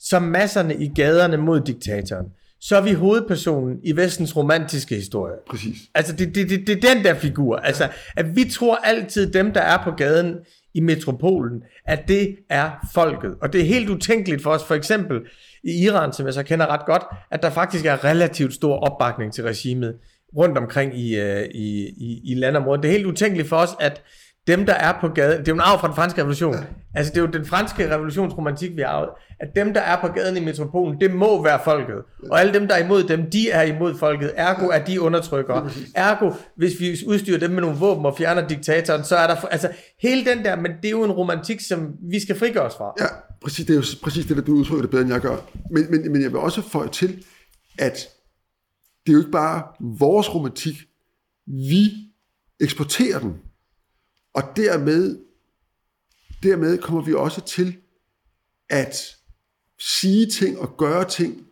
som 0.00 0.22
masserne 0.22 0.76
i 0.76 0.88
gaderne 0.94 1.36
mod 1.36 1.60
diktatoren, 1.60 2.26
så 2.60 2.76
er 2.76 2.80
vi 2.80 2.92
hovedpersonen 2.92 3.78
i 3.84 3.96
vestens 3.96 4.36
romantiske 4.36 4.94
historie. 4.94 5.34
Præcis. 5.50 5.76
Altså, 5.94 6.12
det, 6.16 6.34
det, 6.34 6.50
det, 6.50 6.66
det 6.66 6.84
er 6.84 6.94
den 6.94 7.04
der 7.04 7.14
figur. 7.14 7.56
Altså, 7.56 7.88
at 8.16 8.36
vi 8.36 8.44
tror 8.44 8.76
altid, 8.76 9.32
dem, 9.32 9.52
der 9.52 9.60
er 9.60 9.84
på 9.84 9.90
gaden 9.90 10.34
i 10.74 10.80
metropolen, 10.80 11.62
at 11.86 12.08
det 12.08 12.36
er 12.50 12.70
folket. 12.94 13.34
Og 13.42 13.52
det 13.52 13.60
er 13.60 13.64
helt 13.64 13.90
utænkeligt 13.90 14.42
for 14.42 14.50
os, 14.50 14.64
for 14.64 14.74
eksempel 14.74 15.20
i 15.66 15.84
Iran, 15.84 16.12
som 16.12 16.26
jeg 16.26 16.34
så 16.34 16.42
kender 16.42 16.66
ret 16.66 16.86
godt, 16.86 17.02
at 17.30 17.42
der 17.42 17.50
faktisk 17.50 17.84
er 17.84 18.04
relativt 18.04 18.54
stor 18.54 18.76
opbakning 18.78 19.32
til 19.32 19.44
regimet 19.44 19.96
rundt 20.36 20.58
omkring 20.58 20.98
i, 20.98 21.16
øh, 21.16 21.44
i, 21.54 21.86
i, 21.86 22.20
i 22.24 22.34
landområdet. 22.34 22.82
Det 22.82 22.88
er 22.88 22.92
helt 22.92 23.06
utænkeligt 23.06 23.48
for 23.48 23.56
os, 23.56 23.70
at 23.80 24.02
dem, 24.46 24.66
der 24.66 24.72
er 24.72 25.00
på 25.00 25.08
gaden, 25.08 25.40
det 25.40 25.48
er 25.48 25.52
jo 25.52 25.54
en 25.54 25.60
arv 25.60 25.80
fra 25.80 25.86
den 25.86 25.96
franske 25.96 26.20
revolution. 26.20 26.54
Ja. 26.54 26.60
Altså, 26.94 27.12
det 27.12 27.18
er 27.18 27.22
jo 27.22 27.30
den 27.32 27.46
franske 27.46 27.94
revolutionsromantik, 27.94 28.76
vi 28.76 28.82
har 28.82 28.88
arvet. 28.88 29.08
At 29.40 29.48
dem, 29.56 29.74
der 29.74 29.80
er 29.80 30.00
på 30.00 30.08
gaden 30.08 30.36
i 30.36 30.40
metropolen, 30.40 31.00
det 31.00 31.14
må 31.14 31.42
være 31.42 31.60
folket. 31.64 31.94
Ja. 31.94 32.30
Og 32.30 32.40
alle 32.40 32.54
dem, 32.54 32.68
der 32.68 32.74
er 32.74 32.84
imod 32.84 33.02
dem, 33.02 33.30
de 33.30 33.50
er 33.50 33.62
imod 33.62 33.98
folket. 33.98 34.32
Ergo 34.36 34.66
er 34.68 34.84
de 34.84 35.00
undertrykkere. 35.00 35.70
Ergo, 35.94 36.32
hvis 36.56 36.80
vi 36.80 36.96
udstyrer 37.06 37.38
dem 37.38 37.50
med 37.50 37.60
nogle 37.60 37.76
våben 37.76 38.06
og 38.06 38.16
fjerner 38.18 38.48
diktatoren, 38.48 39.04
så 39.04 39.16
er 39.16 39.26
der... 39.26 39.34
Altså, 39.34 39.68
hele 40.02 40.24
den 40.24 40.44
der, 40.44 40.56
men 40.56 40.72
det 40.82 40.84
er 40.84 40.90
jo 40.90 41.04
en 41.04 41.12
romantik, 41.12 41.60
som 41.60 41.92
vi 42.10 42.20
skal 42.20 42.38
frigøre 42.38 42.64
os 42.64 42.74
fra. 42.74 42.92
Ja, 43.00 43.06
præcis. 43.42 43.66
Det 43.66 43.72
er 43.72 43.76
jo 43.76 43.84
præcis 44.02 44.26
det, 44.26 44.36
der 44.36 44.42
du 44.42 44.52
udtrykker 44.52 44.82
det 44.82 44.90
bedre, 44.90 45.02
end 45.02 45.12
jeg 45.12 45.20
gør. 45.20 45.36
Men, 45.70 45.90
men, 45.90 46.12
men 46.12 46.22
jeg 46.22 46.30
vil 46.30 46.38
også 46.38 46.62
få 46.62 46.88
til, 46.88 47.24
at 47.78 48.08
det 49.06 49.12
er 49.12 49.12
jo 49.12 49.18
ikke 49.18 49.30
bare 49.30 49.62
vores 49.98 50.34
romantik. 50.34 50.74
Vi 51.46 51.90
eksporterer 52.60 53.18
den 53.18 53.34
og 54.36 54.42
dermed, 54.56 55.18
dermed 56.42 56.78
kommer 56.78 57.02
vi 57.02 57.14
også 57.14 57.40
til 57.40 57.76
at 58.68 59.16
sige 59.78 60.26
ting 60.26 60.58
og 60.58 60.76
gøre 60.76 61.08
ting, 61.08 61.46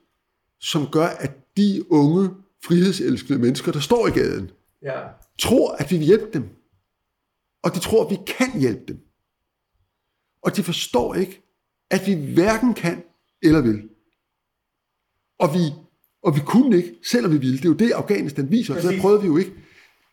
som 0.61 0.89
gør, 0.93 1.07
at 1.07 1.33
de 1.57 1.93
unge, 1.93 2.31
frihedselskende 2.65 3.39
mennesker, 3.39 3.73
der 3.73 3.81
står 3.81 4.07
i 4.07 4.11
gaden, 4.11 4.51
ja. 4.83 5.03
tror, 5.39 5.73
at 5.73 5.91
vi 5.91 5.97
vil 5.97 6.07
hjælpe 6.07 6.31
dem. 6.33 6.49
Og 7.63 7.75
de 7.75 7.79
tror, 7.79 8.05
at 8.05 8.11
vi 8.11 8.19
kan 8.27 8.61
hjælpe 8.61 8.85
dem. 8.89 9.01
Og 10.43 10.57
de 10.57 10.63
forstår 10.63 11.15
ikke, 11.15 11.43
at 11.91 12.07
vi 12.07 12.35
hverken 12.35 12.75
kan 12.75 13.05
eller 13.43 13.61
vil. 13.61 13.89
Og 15.39 15.55
vi, 15.55 15.73
og 16.23 16.37
vi 16.37 16.41
kunne 16.47 16.77
ikke, 16.77 16.95
selvom 17.11 17.33
vi 17.33 17.39
ville. 17.39 17.57
Det 17.57 17.65
er 17.65 17.69
jo 17.69 17.75
det, 17.75 17.93
Afghanistan 17.93 18.51
viser, 18.51 18.81
så 18.81 18.91
der 18.91 19.01
prøvede 19.01 19.21
vi 19.21 19.27
jo 19.27 19.37
ikke. 19.37 19.53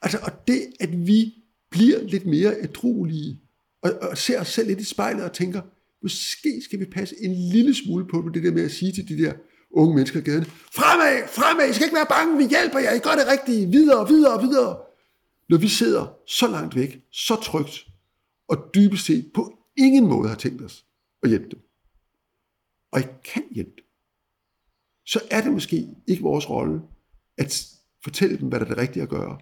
Altså, 0.01 0.19
og 0.23 0.47
det, 0.47 0.73
at 0.79 1.07
vi 1.07 1.40
bliver 1.71 2.03
lidt 2.03 2.25
mere 2.25 2.55
ædruelige, 2.61 3.39
og, 3.81 3.91
og 4.01 4.17
ser 4.17 4.39
os 4.39 4.47
selv 4.47 4.67
lidt 4.67 4.79
i 4.79 4.83
spejlet 4.83 5.23
og 5.23 5.33
tænker, 5.33 5.61
måske 6.03 6.61
skal 6.65 6.79
vi 6.79 6.85
passe 6.85 7.15
en 7.19 7.35
lille 7.51 7.75
smule 7.75 8.07
på 8.07 8.29
det 8.33 8.43
der 8.43 8.51
med 8.51 8.65
at 8.65 8.71
sige 8.71 8.91
til 8.91 9.07
de 9.07 9.23
der 9.23 9.33
unge 9.71 9.95
mennesker 9.95 10.19
i 10.19 10.23
gaden, 10.23 10.45
fremad, 10.45 11.27
fremad, 11.27 11.69
I 11.69 11.73
skal 11.73 11.85
ikke 11.85 11.95
være 11.95 12.05
bange, 12.09 12.37
vi 12.37 12.47
hjælper 12.47 12.79
jer, 12.79 12.93
I 12.93 12.99
gør 12.99 13.15
det 13.15 13.27
rigtige, 13.27 13.67
videre, 13.67 14.07
videre, 14.07 14.41
videre. 14.41 14.77
Når 15.49 15.57
vi 15.57 15.67
sidder 15.67 16.17
så 16.27 16.47
langt 16.47 16.75
væk, 16.75 17.01
så 17.11 17.35
trygt, 17.35 17.87
og 18.47 18.57
dybest 18.75 19.05
set 19.05 19.31
på 19.33 19.57
ingen 19.77 20.07
måde 20.07 20.29
har 20.29 20.35
tænkt 20.35 20.61
os 20.61 20.85
at 21.23 21.29
hjælpe 21.29 21.49
dem, 21.49 21.59
og 22.91 22.99
I 22.99 23.03
kan 23.23 23.43
hjælpe 23.51 23.71
dem, 23.75 23.85
så 25.05 25.19
er 25.31 25.41
det 25.41 25.51
måske 25.51 25.87
ikke 26.07 26.23
vores 26.23 26.49
rolle 26.49 26.81
at 27.37 27.67
fortælle 28.03 28.37
dem, 28.37 28.49
hvad 28.49 28.59
der 28.59 28.65
er 28.65 28.69
det 28.69 28.77
rigtige 28.77 29.03
at 29.03 29.09
gøre. 29.09 29.39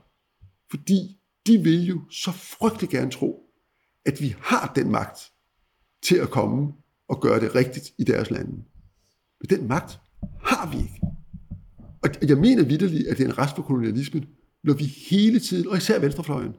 Fordi 0.71 1.18
de 1.47 1.57
vil 1.57 1.85
jo 1.85 2.01
så 2.11 2.31
frygtelig 2.31 2.89
gerne 2.89 3.11
tro, 3.11 3.43
at 4.05 4.21
vi 4.21 4.35
har 4.39 4.71
den 4.75 4.91
magt 4.91 5.19
til 6.03 6.15
at 6.15 6.29
komme 6.29 6.73
og 7.07 7.21
gøre 7.21 7.39
det 7.39 7.55
rigtigt 7.55 7.93
i 7.97 8.03
deres 8.03 8.31
lande. 8.31 8.51
Men 9.41 9.49
den 9.49 9.67
magt 9.67 9.99
har 10.43 10.71
vi 10.71 10.77
ikke. 10.77 11.01
Og 12.03 12.29
jeg 12.29 12.37
mener 12.37 12.63
vidderligt, 12.63 13.07
at 13.07 13.17
det 13.17 13.23
er 13.23 13.29
en 13.29 13.37
rest 13.37 13.55
for 13.55 13.61
kolonialismen, 13.61 14.25
når 14.63 14.73
vi 14.73 14.83
hele 14.83 15.39
tiden, 15.39 15.67
og 15.67 15.77
især 15.77 15.99
venstrefløjen, 15.99 16.53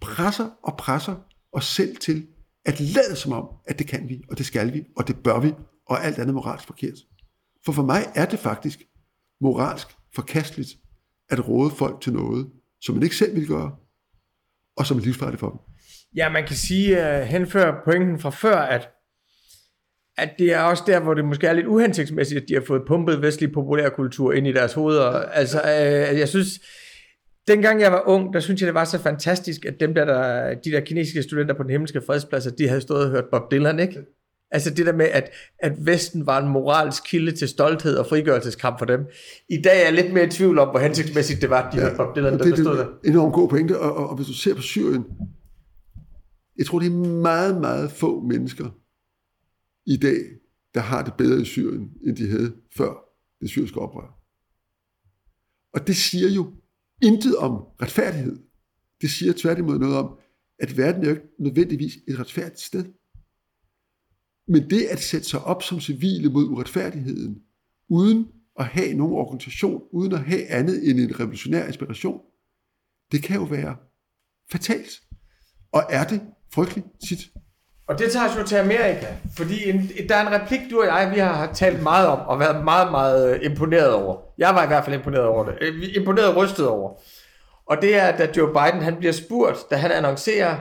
presser 0.00 0.50
og 0.62 0.76
presser 0.78 1.16
os 1.52 1.64
selv 1.64 1.96
til 1.96 2.26
at 2.64 2.80
lade 2.80 3.16
som 3.16 3.32
om, 3.32 3.48
at 3.66 3.78
det 3.78 3.86
kan 3.86 4.08
vi, 4.08 4.22
og 4.28 4.38
det 4.38 4.46
skal 4.46 4.74
vi, 4.74 4.84
og 4.96 5.08
det 5.08 5.16
bør 5.24 5.40
vi, 5.40 5.52
og 5.86 6.04
alt 6.04 6.18
andet 6.18 6.34
moralsk 6.34 6.66
forkert. 6.66 6.98
For 7.64 7.72
for 7.72 7.82
mig 7.82 8.12
er 8.14 8.26
det 8.26 8.38
faktisk 8.38 8.82
moralsk 9.40 9.86
forkasteligt 10.14 10.78
at 11.28 11.48
råde 11.48 11.70
folk 11.70 12.00
til 12.00 12.12
noget, 12.12 12.50
som 12.80 12.94
man 12.94 13.02
ikke 13.02 13.16
selv 13.16 13.36
vil 13.36 13.46
gøre, 13.46 13.76
og 14.76 14.86
som 14.86 14.98
er 14.98 15.02
livsfarlig 15.02 15.38
for 15.38 15.48
dem. 15.50 15.58
Ja, 16.16 16.28
man 16.28 16.46
kan 16.46 16.56
sige, 16.56 17.16
øh, 17.16 17.22
uh, 17.22 17.26
henfører 17.26 17.74
pointen 17.84 18.18
fra 18.18 18.30
før, 18.30 18.56
at, 18.56 18.88
at 20.18 20.30
det 20.38 20.52
er 20.52 20.60
også 20.60 20.82
der, 20.86 21.00
hvor 21.00 21.14
det 21.14 21.24
måske 21.24 21.46
er 21.46 21.52
lidt 21.52 21.66
uhensigtsmæssigt, 21.66 22.42
at 22.42 22.48
de 22.48 22.54
har 22.54 22.62
fået 22.66 22.82
pumpet 22.86 23.22
vestlig 23.22 23.52
populærkultur 23.52 24.32
ind 24.32 24.46
i 24.46 24.52
deres 24.52 24.72
hoveder. 24.72 25.10
Altså, 25.10 25.60
uh, 25.64 26.18
jeg 26.18 26.28
synes, 26.28 26.48
dengang 27.48 27.80
jeg 27.80 27.92
var 27.92 28.02
ung, 28.06 28.34
der 28.34 28.40
synes 28.40 28.60
jeg, 28.60 28.66
det 28.66 28.74
var 28.74 28.84
så 28.84 28.98
fantastisk, 28.98 29.64
at 29.64 29.80
dem 29.80 29.94
der, 29.94 30.04
der 30.04 30.54
de 30.54 30.70
der 30.70 30.80
kinesiske 30.80 31.22
studenter 31.22 31.54
på 31.54 31.62
den 31.62 31.70
himmelske 31.70 32.02
at 32.08 32.54
de 32.58 32.68
havde 32.68 32.80
stået 32.80 33.04
og 33.04 33.10
hørt 33.10 33.24
Bob 33.32 33.50
Dylan, 33.50 33.78
ikke? 33.78 34.00
Altså 34.50 34.70
det 34.70 34.86
der 34.86 34.92
med, 34.92 35.06
at, 35.06 35.30
at 35.58 35.72
Vesten 35.86 36.26
var 36.26 36.42
en 36.42 36.48
moralsk 36.48 37.02
kilde 37.06 37.32
til 37.32 37.48
stolthed 37.48 37.96
og 37.96 38.06
frigørelseskamp 38.06 38.78
for 38.78 38.86
dem. 38.86 39.00
I 39.48 39.62
dag 39.62 39.80
er 39.80 39.84
jeg 39.84 39.92
lidt 39.92 40.12
mere 40.12 40.24
i 40.24 40.30
tvivl 40.30 40.58
om, 40.58 40.68
hvor 40.68 40.78
hensigtsmæssigt 40.78 41.40
det 41.40 41.50
var, 41.50 41.70
de 41.70 41.76
ja, 41.76 41.82
hørte 41.82 41.96
Bob 41.96 42.16
Dylan, 42.16 42.32
der 42.32 42.44
det, 42.44 42.58
stod 42.58 42.76
der. 42.76 42.86
Det 42.86 43.06
er 43.06 43.10
enormt 43.10 43.34
god 43.34 43.48
pointe, 43.48 43.80
og, 43.80 43.96
og, 43.96 44.08
og 44.08 44.16
hvis 44.16 44.26
du 44.26 44.32
ser 44.32 44.54
på 44.54 44.62
Syrien, 44.62 45.04
jeg 46.58 46.66
tror, 46.66 46.78
det 46.78 46.86
er 46.86 46.96
meget, 47.22 47.60
meget 47.60 47.90
få 47.90 48.20
mennesker 48.20 48.70
i 49.86 49.96
dag, 49.96 50.18
der 50.74 50.80
har 50.80 51.04
det 51.04 51.14
bedre 51.18 51.40
i 51.40 51.44
Syrien, 51.44 51.90
end 52.06 52.16
de 52.16 52.30
havde 52.30 52.52
før 52.76 52.92
det 53.40 53.48
syriske 53.48 53.80
oprør. 53.80 54.18
Og 55.74 55.86
det 55.86 55.96
siger 55.96 56.28
jo 56.28 56.52
intet 57.02 57.36
om 57.36 57.52
retfærdighed. 57.82 58.38
Det 59.00 59.10
siger 59.10 59.32
tværtimod 59.36 59.78
noget 59.78 59.96
om, 59.96 60.18
at 60.58 60.76
verden 60.76 61.02
er 61.02 61.08
jo 61.08 61.14
ikke 61.14 61.28
nødvendigvis 61.38 61.92
et 62.08 62.18
retfærdigt 62.18 62.60
sted. 62.60 62.84
Men 64.48 64.70
det 64.70 64.82
at 64.82 65.00
sætte 65.00 65.28
sig 65.28 65.44
op 65.44 65.62
som 65.62 65.80
civile 65.80 66.30
mod 66.30 66.44
uretfærdigheden, 66.44 67.38
uden 67.88 68.26
at 68.58 68.66
have 68.66 68.94
nogen 68.94 69.14
organisation, 69.14 69.82
uden 69.92 70.12
at 70.12 70.20
have 70.20 70.46
andet 70.46 70.90
end 70.90 71.00
en 71.00 71.20
revolutionær 71.20 71.66
inspiration, 71.66 72.20
det 73.12 73.22
kan 73.22 73.36
jo 73.36 73.42
være 73.42 73.76
fatalt. 74.52 74.90
Og 75.72 75.82
er 75.90 76.04
det 76.04 76.20
frygteligt 76.54 76.86
tit. 77.08 77.18
Og 77.88 77.98
det 77.98 78.12
tager 78.12 78.28
os 78.28 78.36
jo 78.38 78.46
til 78.46 78.56
Amerika, 78.56 79.06
fordi 79.36 79.68
en, 79.70 79.90
der 80.08 80.16
er 80.16 80.26
en 80.26 80.40
replik, 80.40 80.60
du 80.70 80.80
og 80.80 80.86
jeg, 80.86 81.10
vi 81.14 81.18
har 81.18 81.52
talt 81.54 81.82
meget 81.82 82.06
om, 82.08 82.18
og 82.18 82.40
været 82.40 82.64
meget, 82.64 82.90
meget 82.90 83.34
øh, 83.34 83.50
imponeret 83.50 83.92
over. 83.92 84.16
Jeg 84.38 84.54
var 84.54 84.64
i 84.64 84.66
hvert 84.66 84.84
fald 84.84 84.96
imponeret 84.96 85.24
over 85.24 85.44
det. 85.44 85.54
Øh, 85.60 85.96
imponeret 85.96 86.28
og 86.28 86.36
rystet 86.36 86.68
over. 86.68 87.00
Og 87.66 87.76
det 87.82 87.96
er, 87.96 88.16
da 88.16 88.28
Joe 88.36 88.48
Biden 88.48 88.82
han 88.82 88.96
bliver 88.96 89.12
spurgt, 89.12 89.58
da 89.70 89.76
han 89.76 89.90
annoncerer, 89.90 90.58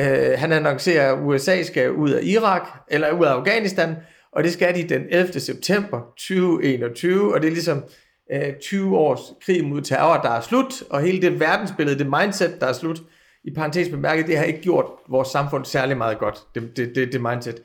øh, 0.00 0.38
han 0.38 0.52
annoncerer, 0.52 1.12
at 1.12 1.18
USA 1.22 1.62
skal 1.62 1.90
ud 1.90 2.10
af 2.10 2.20
Irak, 2.22 2.62
eller 2.88 3.12
ud 3.12 3.24
af 3.24 3.30
Afghanistan, 3.30 3.96
og 4.32 4.44
det 4.44 4.52
skal 4.52 4.74
de 4.74 4.88
den 4.88 5.02
11. 5.10 5.40
september 5.40 6.00
2021, 6.16 7.34
og 7.34 7.40
det 7.40 7.48
er 7.48 7.52
ligesom 7.52 7.84
øh, 8.32 8.54
20 8.62 8.98
års 8.98 9.20
krig 9.44 9.64
mod 9.64 9.80
terror, 9.80 10.20
der 10.22 10.30
er 10.30 10.40
slut, 10.40 10.82
og 10.90 11.00
hele 11.00 11.22
det 11.22 11.40
verdensbillede, 11.40 11.98
det 11.98 12.06
mindset, 12.06 12.60
der 12.60 12.66
er 12.66 12.72
slut, 12.72 13.02
i 13.44 13.54
parentes 13.54 13.88
bemærket, 13.88 14.26
det 14.26 14.38
har 14.38 14.44
ikke 14.44 14.60
gjort 14.60 14.86
vores 15.08 15.28
samfund 15.28 15.64
særlig 15.64 15.96
meget 15.96 16.18
godt, 16.18 16.38
det, 16.54 16.76
det, 16.76 16.92
det, 16.94 17.12
det 17.12 17.20
mindset. 17.22 17.62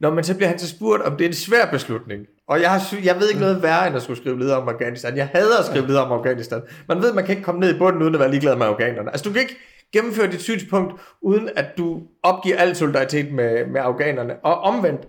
Når 0.00 0.14
man 0.14 0.24
så 0.24 0.36
bliver 0.36 0.48
han 0.48 0.58
så 0.58 0.68
spurgt, 0.68 1.02
om 1.02 1.16
det 1.16 1.24
er 1.24 1.28
en 1.28 1.34
svær 1.34 1.70
beslutning. 1.70 2.26
Og 2.48 2.60
jeg, 2.60 2.70
har, 2.70 2.96
jeg 3.04 3.16
ved 3.20 3.28
ikke 3.28 3.40
noget 3.40 3.62
værre, 3.62 3.86
end 3.86 3.96
at 3.96 4.02
skulle 4.02 4.20
skrive 4.20 4.38
videre 4.38 4.60
om 4.60 4.68
Afghanistan. 4.68 5.16
Jeg 5.16 5.26
hader 5.26 5.58
at 5.58 5.64
skrive 5.64 5.86
videre 5.86 6.04
om 6.04 6.12
Afghanistan. 6.12 6.62
Man 6.88 7.02
ved, 7.02 7.12
man 7.12 7.24
kan 7.24 7.32
ikke 7.32 7.44
komme 7.44 7.60
ned 7.60 7.74
i 7.74 7.78
bunden, 7.78 8.02
uden 8.02 8.14
at 8.14 8.20
være 8.20 8.30
ligeglad 8.30 8.56
med 8.56 8.66
afghanerne. 8.66 9.10
Altså, 9.10 9.24
du 9.24 9.32
kan 9.32 9.42
ikke 9.42 9.56
gennemføre 9.92 10.30
dit 10.30 10.40
synspunkt, 10.40 11.00
uden 11.22 11.48
at 11.56 11.78
du 11.78 12.02
opgiver 12.22 12.56
al 12.56 12.76
solidaritet 12.76 13.32
med, 13.32 13.66
med 13.66 13.80
afghanerne. 13.80 14.34
Og 14.44 14.60
omvendt, 14.60 15.00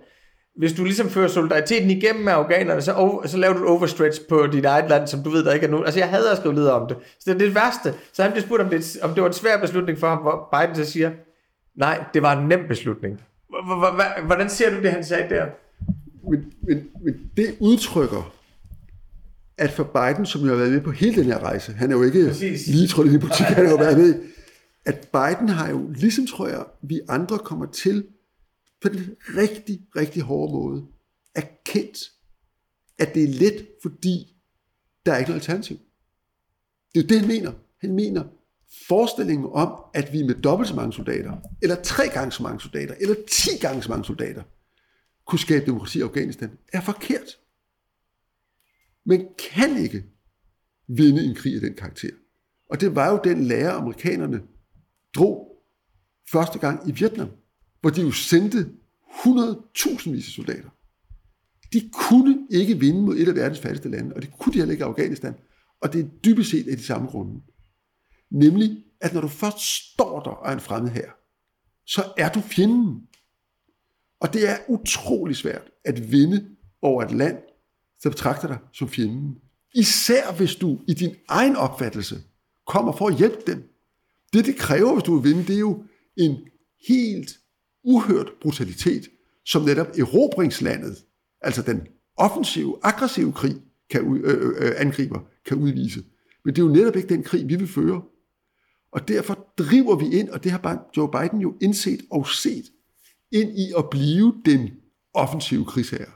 hvis 0.56 0.72
du 0.72 0.84
ligesom 0.84 1.10
fører 1.10 1.28
solidariteten 1.28 1.90
igennem 1.90 2.24
med 2.24 2.32
afghanerne, 2.32 2.82
så, 2.82 2.92
over, 2.92 3.26
så 3.26 3.36
laver 3.38 3.54
du 3.54 3.62
et 3.62 3.68
overstretch 3.68 4.20
på 4.28 4.46
dit 4.46 4.64
eget 4.64 4.90
land, 4.90 5.06
som 5.06 5.22
du 5.22 5.30
ved, 5.30 5.44
der 5.44 5.52
ikke 5.52 5.66
er 5.66 5.70
nogen. 5.70 5.84
Altså, 5.84 6.00
jeg 6.00 6.08
havde 6.08 6.30
at 6.30 6.36
skrive 6.36 6.72
om 6.72 6.88
det. 6.88 6.96
Så 7.20 7.30
det 7.30 7.34
er 7.34 7.38
det 7.38 7.54
værste. 7.54 7.94
Så 8.12 8.22
han 8.22 8.32
blev 8.32 8.42
spurgt, 8.42 8.62
om 8.62 8.68
det, 8.68 8.98
om 9.02 9.10
det 9.14 9.22
var 9.22 9.28
en 9.28 9.34
svær 9.34 9.60
beslutning 9.60 9.98
for 9.98 10.08
ham, 10.08 10.18
hvor 10.18 10.48
Biden 10.52 10.76
så 10.76 10.92
siger, 10.92 11.10
nej, 11.76 12.04
det 12.14 12.22
var 12.22 12.40
en 12.40 12.48
nem 12.48 12.60
beslutning. 12.68 13.20
Hvordan 14.26 14.50
ser 14.50 14.70
du 14.70 14.82
det, 14.82 14.90
han 14.90 15.04
sagde 15.04 15.34
der? 15.34 15.46
Men, 16.30 16.52
men, 16.62 16.88
men 17.04 17.14
det 17.36 17.56
udtrykker, 17.60 18.32
at 19.58 19.70
for 19.70 19.84
Biden, 19.84 20.26
som 20.26 20.40
jo 20.40 20.48
har 20.48 20.56
været 20.56 20.72
med 20.72 20.80
på 20.80 20.90
hele 20.90 21.16
den 21.16 21.24
her 21.24 21.38
rejse, 21.38 21.72
han 21.72 21.90
er 21.90 21.96
jo 21.96 22.02
ikke 22.02 22.28
Præcis. 22.28 22.66
lige 22.66 22.88
trådt 22.88 23.12
i 23.12 23.18
politik, 23.18 23.46
han 23.46 23.64
har 23.64 23.72
jo 23.72 23.78
været 23.78 23.98
med, 23.98 24.14
at 24.84 25.08
Biden 25.12 25.48
har 25.48 25.70
jo, 25.70 25.88
ligesom 25.88 26.26
tror 26.26 26.48
jeg, 26.48 26.66
vi 26.82 27.00
andre 27.08 27.38
kommer 27.38 27.66
til 27.66 28.06
på 28.82 28.88
den 28.88 29.16
rigtig, 29.36 29.86
rigtig 29.96 30.22
hårde 30.22 30.52
måde, 30.52 30.86
erkendt, 31.34 31.98
at 32.98 33.14
det 33.14 33.24
er 33.24 33.28
let, 33.28 33.68
fordi 33.82 34.36
der 35.06 35.12
er 35.12 35.18
ikke 35.18 35.30
noget 35.30 35.40
alternativ. 35.40 35.76
Det 36.94 37.00
er 37.00 37.02
jo 37.02 37.08
det, 37.08 37.20
han 37.20 37.28
mener. 37.28 37.52
Han 37.80 37.94
mener, 37.94 38.24
forestillingen 38.88 39.48
om, 39.52 39.84
at 39.94 40.12
vi 40.12 40.22
med 40.22 40.34
dobbelt 40.34 40.68
så 40.68 40.74
mange 40.74 40.92
soldater, 40.92 41.36
eller 41.62 41.82
tre 41.82 42.08
gange 42.08 42.32
så 42.32 42.42
mange 42.42 42.60
soldater, 42.60 42.94
eller 43.00 43.14
ti 43.28 43.50
gange 43.60 43.82
så 43.82 43.88
mange 43.88 44.04
soldater, 44.04 44.42
kunne 45.26 45.38
skabe 45.38 45.66
demokrati 45.66 45.98
i 45.98 46.02
Afghanistan, 46.02 46.58
er 46.72 46.80
forkert. 46.80 47.38
Man 49.04 49.28
kan 49.52 49.76
ikke 49.76 50.04
vinde 50.88 51.24
en 51.24 51.34
krig 51.34 51.54
af 51.54 51.60
den 51.60 51.74
karakter. 51.74 52.10
Og 52.70 52.80
det 52.80 52.94
var 52.94 53.10
jo 53.10 53.20
den 53.24 53.44
lære, 53.44 53.72
amerikanerne 53.72 54.42
drog 55.14 55.48
første 56.32 56.58
gang 56.58 56.88
i 56.88 56.92
Vietnam 56.92 57.28
hvor 57.82 57.90
de 57.90 58.00
jo 58.00 58.12
sendte 58.12 58.70
100.000 59.08 60.10
vis 60.10 60.26
af 60.26 60.32
soldater. 60.32 60.68
De 61.72 61.90
kunne 61.92 62.46
ikke 62.50 62.78
vinde 62.78 63.02
mod 63.02 63.16
et 63.16 63.28
af 63.28 63.34
verdens 63.34 63.60
fattigste 63.60 63.90
lande, 63.90 64.14
og 64.16 64.22
det 64.22 64.32
kunne 64.38 64.52
de 64.52 64.58
heller 64.58 64.72
ikke 64.72 64.82
i 64.82 64.88
Afghanistan. 64.88 65.34
Og 65.80 65.92
det 65.92 66.00
er 66.00 66.08
dybest 66.24 66.50
set 66.50 66.68
af 66.68 66.76
de 66.76 66.84
samme 66.84 67.08
grunde. 67.08 67.40
Nemlig, 68.30 68.84
at 69.00 69.14
når 69.14 69.20
du 69.20 69.28
først 69.28 69.92
står 69.92 70.20
der 70.20 70.30
og 70.30 70.48
er 70.48 70.52
en 70.52 70.60
fremmed 70.60 70.90
her, 70.90 71.10
så 71.86 72.12
er 72.16 72.32
du 72.32 72.40
fjenden. 72.40 73.08
Og 74.20 74.32
det 74.32 74.48
er 74.48 74.56
utrolig 74.68 75.36
svært 75.36 75.70
at 75.84 76.12
vinde 76.12 76.48
over 76.82 77.02
et 77.02 77.10
land, 77.10 77.38
der 78.02 78.10
betragter 78.10 78.48
dig 78.48 78.58
som 78.72 78.88
fjenden. 78.88 79.38
Især 79.74 80.32
hvis 80.36 80.54
du 80.54 80.80
i 80.88 80.94
din 80.94 81.14
egen 81.28 81.56
opfattelse 81.56 82.22
kommer 82.66 82.92
for 82.92 83.08
at 83.08 83.16
hjælpe 83.16 83.42
dem. 83.46 83.71
Det, 84.32 84.46
det 84.46 84.56
kræver, 84.56 84.92
hvis 84.92 85.04
du 85.04 85.18
vil 85.18 85.30
vinde, 85.30 85.46
det 85.46 85.54
er 85.54 85.60
jo 85.60 85.84
en 86.16 86.36
helt 86.88 87.30
uhørt 87.84 88.32
brutalitet, 88.42 89.08
som 89.46 89.62
netop 89.62 89.86
erobringslandet, 89.98 90.96
altså 91.40 91.62
den 91.62 91.80
offensive, 92.16 92.78
aggressive 92.82 93.32
krig, 93.32 93.56
kan, 93.90 94.16
øh, 94.16 94.46
øh, 94.46 94.68
øh, 94.68 94.72
angriber, 94.76 95.20
kan 95.46 95.56
udvise. 95.56 96.04
Men 96.44 96.54
det 96.54 96.62
er 96.62 96.66
jo 96.66 96.72
netop 96.72 96.96
ikke 96.96 97.08
den 97.08 97.22
krig, 97.22 97.48
vi 97.48 97.56
vil 97.56 97.68
føre. 97.68 98.02
Og 98.92 99.08
derfor 99.08 99.54
driver 99.58 99.96
vi 99.96 100.18
ind, 100.18 100.28
og 100.28 100.44
det 100.44 100.52
har 100.52 100.90
Joe 100.96 101.10
Biden 101.10 101.40
jo 101.40 101.54
indset 101.60 102.00
og 102.10 102.28
set, 102.28 102.64
ind 103.32 103.58
i 103.58 103.72
at 103.78 103.90
blive 103.90 104.42
den 104.44 104.70
offensive 105.14 105.64
krigsherre. 105.64 106.12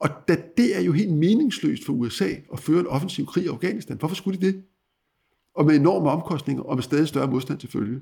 Og 0.00 0.08
da 0.28 0.42
det 0.56 0.76
er 0.76 0.80
jo 0.80 0.92
helt 0.92 1.12
meningsløst 1.12 1.84
for 1.86 1.92
USA 1.92 2.28
at 2.52 2.60
føre 2.60 2.80
en 2.80 2.86
offensiv 2.86 3.26
krig 3.26 3.44
i 3.44 3.48
Afghanistan. 3.48 3.96
Hvorfor 3.96 4.16
skulle 4.16 4.40
de 4.40 4.46
det? 4.46 4.62
Og 5.56 5.66
med 5.66 5.76
enorme 5.76 6.10
omkostninger 6.10 6.62
og 6.62 6.74
med 6.74 6.82
stadig 6.82 7.08
større 7.08 7.26
modstand 7.26 7.58
til 7.58 7.70
følge. 7.70 8.00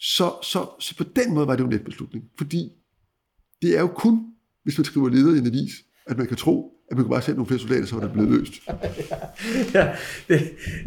Så, 0.00 0.32
så, 0.42 0.66
så 0.80 0.96
på 0.96 1.04
den 1.04 1.34
måde 1.34 1.46
var 1.46 1.52
det 1.56 1.60
jo 1.60 1.66
en 1.66 1.72
let 1.72 1.84
beslutning. 1.84 2.24
Fordi 2.38 2.72
det 3.62 3.76
er 3.76 3.80
jo 3.80 3.86
kun, 3.86 4.26
hvis 4.62 4.78
man 4.78 4.84
skriver 4.84 5.08
leder 5.08 5.34
i 5.34 5.38
en 5.38 5.46
avis, 5.46 5.72
at 6.06 6.18
man 6.18 6.26
kan 6.26 6.36
tro, 6.36 6.72
at 6.90 6.96
man 6.96 7.04
kunne 7.04 7.12
bare 7.12 7.22
sende 7.22 7.36
nogle 7.36 7.46
flere 7.46 7.60
soldater, 7.60 7.86
så 7.86 7.94
var 7.94 8.02
det 8.02 8.12
blevet 8.12 8.30
løst. 8.30 8.52
ja, 9.74 9.94
det, 10.28 10.40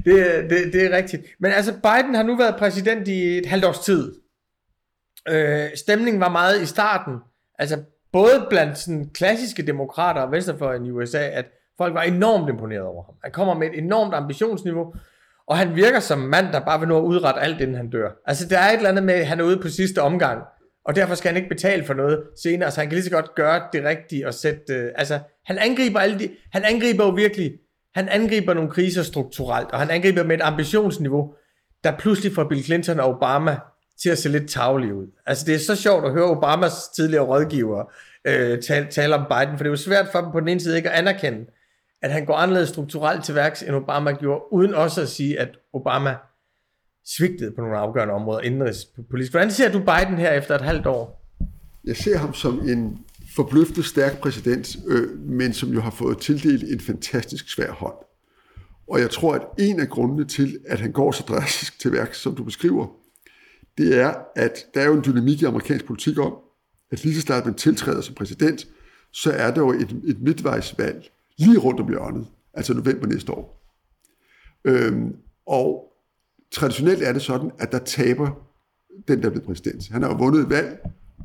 det, 0.05 0.49
det, 0.49 0.74
det 0.74 0.86
er 0.86 0.97
rigtigt. 0.97 1.24
Men 1.39 1.51
altså, 1.51 1.72
Biden 1.74 2.16
har 2.16 2.24
nu 2.24 2.36
været 2.38 2.55
præsident 2.55 3.07
i 3.07 3.38
et 3.38 3.45
halvt 3.45 3.66
års 3.66 3.80
tid. 3.80 4.16
Øh, 5.30 5.70
stemningen 5.76 6.20
var 6.20 6.30
meget 6.30 6.62
i 6.62 6.66
starten. 6.66 7.14
Altså, 7.59 7.84
både 8.12 8.47
blandt 8.49 8.78
sådan 8.78 9.09
klassiske 9.09 9.68
demokrater 9.68 10.22
og 10.22 10.32
venstrefløjen 10.32 10.86
i 10.86 10.91
USA, 10.91 11.20
at 11.20 11.45
folk 11.78 11.93
var 11.93 12.01
enormt 12.01 12.49
imponeret 12.49 12.84
over 12.84 13.03
ham. 13.03 13.16
Han 13.24 13.32
kommer 13.32 13.53
med 13.53 13.68
et 13.68 13.78
enormt 13.78 14.14
ambitionsniveau, 14.14 14.93
og 15.52 15.58
han 15.58 15.76
virker 15.76 15.99
som 15.99 16.22
en 16.24 16.30
mand, 16.30 16.54
der 16.54 16.60
bare 16.60 16.80
vil 16.80 16.88
nå 16.88 16.97
at 16.97 17.04
udrette 17.04 17.41
alt, 17.41 17.62
inden 17.62 17.76
han 17.76 17.89
dør. 17.89 18.10
Altså, 18.26 18.47
der 18.47 18.60
er 18.60 18.70
et 18.70 18.78
eller 18.78 18.89
andet 18.89 19.04
med, 19.04 19.14
at 19.14 19.28
han 19.28 19.39
er 19.39 19.43
ude 19.43 19.58
på 19.58 19.70
sidste 19.70 20.02
omgang, 20.02 20.41
og 20.86 20.95
derfor 20.95 21.16
skal 21.16 21.30
han 21.30 21.38
ikke 21.38 21.49
betale 21.49 21.84
for 21.84 21.93
noget 21.93 22.24
senere, 22.43 22.72
så 22.72 22.80
han 22.80 22.89
kan 22.89 22.95
lige 22.95 23.06
så 23.06 23.12
godt 23.12 23.36
gøre 23.36 23.62
det 23.74 23.84
rigtige 23.84 24.28
og 24.28 24.34
sætte... 24.34 24.74
Øh, 24.74 24.91
altså, 24.95 25.20
han 25.45 25.58
angriber 25.58 25.99
alle 25.99 26.20
de... 26.20 26.30
Han 26.52 26.64
angriber 26.64 27.06
jo 27.06 27.10
virkelig... 27.10 27.52
Han 27.95 28.10
angriber 28.10 28.54
nogle 28.54 28.70
kriser 28.70 29.04
strukturelt, 29.04 29.72
og 29.72 29.80
han 29.80 29.89
angriber 29.89 30.24
med 30.24 30.36
et 30.36 30.41
ambitionsniveau, 30.43 31.34
der 31.84 31.97
pludselig 31.97 32.36
får 32.36 32.43
Bill 32.43 32.64
Clinton 32.64 32.99
og 32.99 33.10
Obama 33.10 33.58
til 34.02 34.10
at 34.10 34.18
se 34.18 34.30
lidt 34.30 34.49
tavlige 34.49 34.95
ud. 34.95 35.08
Altså, 35.26 35.45
det 35.45 35.56
er 35.56 35.60
så 35.60 35.76
sjovt 35.76 36.06
at 36.06 36.12
høre 36.12 36.26
Obamas 36.26 36.74
tidligere 36.95 37.26
rådgiver 37.26 37.91
øh, 38.28 38.62
tale, 38.62 38.88
tale 38.91 39.16
om 39.16 39.26
Biden, 39.30 39.58
for 39.58 39.64
det 39.64 39.66
er 39.66 39.70
jo 39.70 39.76
svært 39.76 40.08
for 40.12 40.22
dem 40.22 40.32
på 40.32 40.39
den 40.39 40.47
ene 40.47 40.60
side 40.60 40.78
ikke 40.78 40.89
at 40.89 40.99
anerkende, 40.99 41.45
at 42.02 42.12
han 42.12 42.26
går 42.26 42.34
anderledes 42.34 42.70
strukturelt 42.70 43.24
til 43.24 43.36
værks, 43.36 43.64
end 43.64 43.76
Obama 43.76 44.12
gjorde, 44.12 44.54
uden 44.54 44.74
også 44.74 45.02
at 45.02 45.10
sige, 45.10 45.39
at 45.39 45.49
Obama 45.74 46.16
svigtede 47.06 47.52
på 47.52 47.62
nogle 47.62 47.78
afgørende 47.78 48.14
områder 48.14 48.39
indenrigspolitisk. 48.41 49.32
Hvordan 49.32 49.52
ser 49.52 49.72
du 49.72 49.80
Biden 49.80 50.18
her 50.18 50.32
efter 50.32 50.56
et 50.56 50.62
halvt 50.62 50.86
år? 50.86 51.22
Jeg 51.84 51.95
ser 51.95 52.18
ham 52.18 52.34
som 52.34 52.70
en 52.70 52.99
forbløffende 53.36 53.84
stærk 53.84 54.20
præsident, 54.20 54.78
øh, 54.88 55.20
men 55.20 55.54
som 55.54 55.70
jo 55.70 55.82
har 55.82 55.91
fået 55.91 56.18
tildelt 56.18 56.64
en 56.64 56.80
fantastisk 56.80 57.49
svær 57.49 57.72
hånd. 57.72 57.95
Og 58.88 58.99
jeg 58.99 59.10
tror, 59.10 59.34
at 59.36 59.41
en 59.60 59.80
af 59.80 59.89
grundene 59.89 60.26
til, 60.26 60.60
at 60.68 60.80
han 60.80 60.91
går 60.91 61.12
så 61.12 61.24
drastisk 61.28 61.80
til 61.80 61.91
værks, 61.91 62.22
som 62.22 62.36
du 62.36 62.43
beskriver, 62.43 62.88
det 63.78 63.99
er, 63.99 64.14
at 64.36 64.66
der 64.74 64.82
er 64.82 64.86
jo 64.86 64.93
en 64.93 65.04
dynamik 65.06 65.41
i 65.41 65.45
amerikansk 65.45 65.86
politik 65.86 66.20
om, 66.20 66.34
at 66.91 67.04
lige 67.04 67.16
så 67.16 67.22
snart 67.22 67.45
man 67.45 67.54
tiltræder 67.54 68.02
som 68.02 68.16
præsident, 68.16 68.68
så 69.14 69.32
er 69.32 69.54
der 69.54 69.62
jo 69.62 69.72
et, 69.72 70.02
et 70.08 70.22
midtvejsvalg 70.22 71.12
lige 71.46 71.60
rundt 71.60 71.80
om 71.80 71.89
hjørnet, 71.89 72.28
altså 72.54 72.74
november 72.74 73.08
næste 73.08 73.32
år. 73.32 73.62
Øhm, 74.66 75.16
og 75.46 75.94
traditionelt 76.52 77.04
er 77.04 77.14
det 77.14 77.22
sådan, 77.22 77.52
at 77.60 77.72
der 77.72 77.80
taber 77.80 78.48
den, 79.08 79.22
der 79.22 79.26
er 79.26 79.30
blevet 79.30 79.48
præsident. 79.48 79.88
Han 79.88 80.02
har 80.02 80.10
jo 80.10 80.16
vundet 80.16 80.42
et 80.42 80.50
valg, 80.50 80.80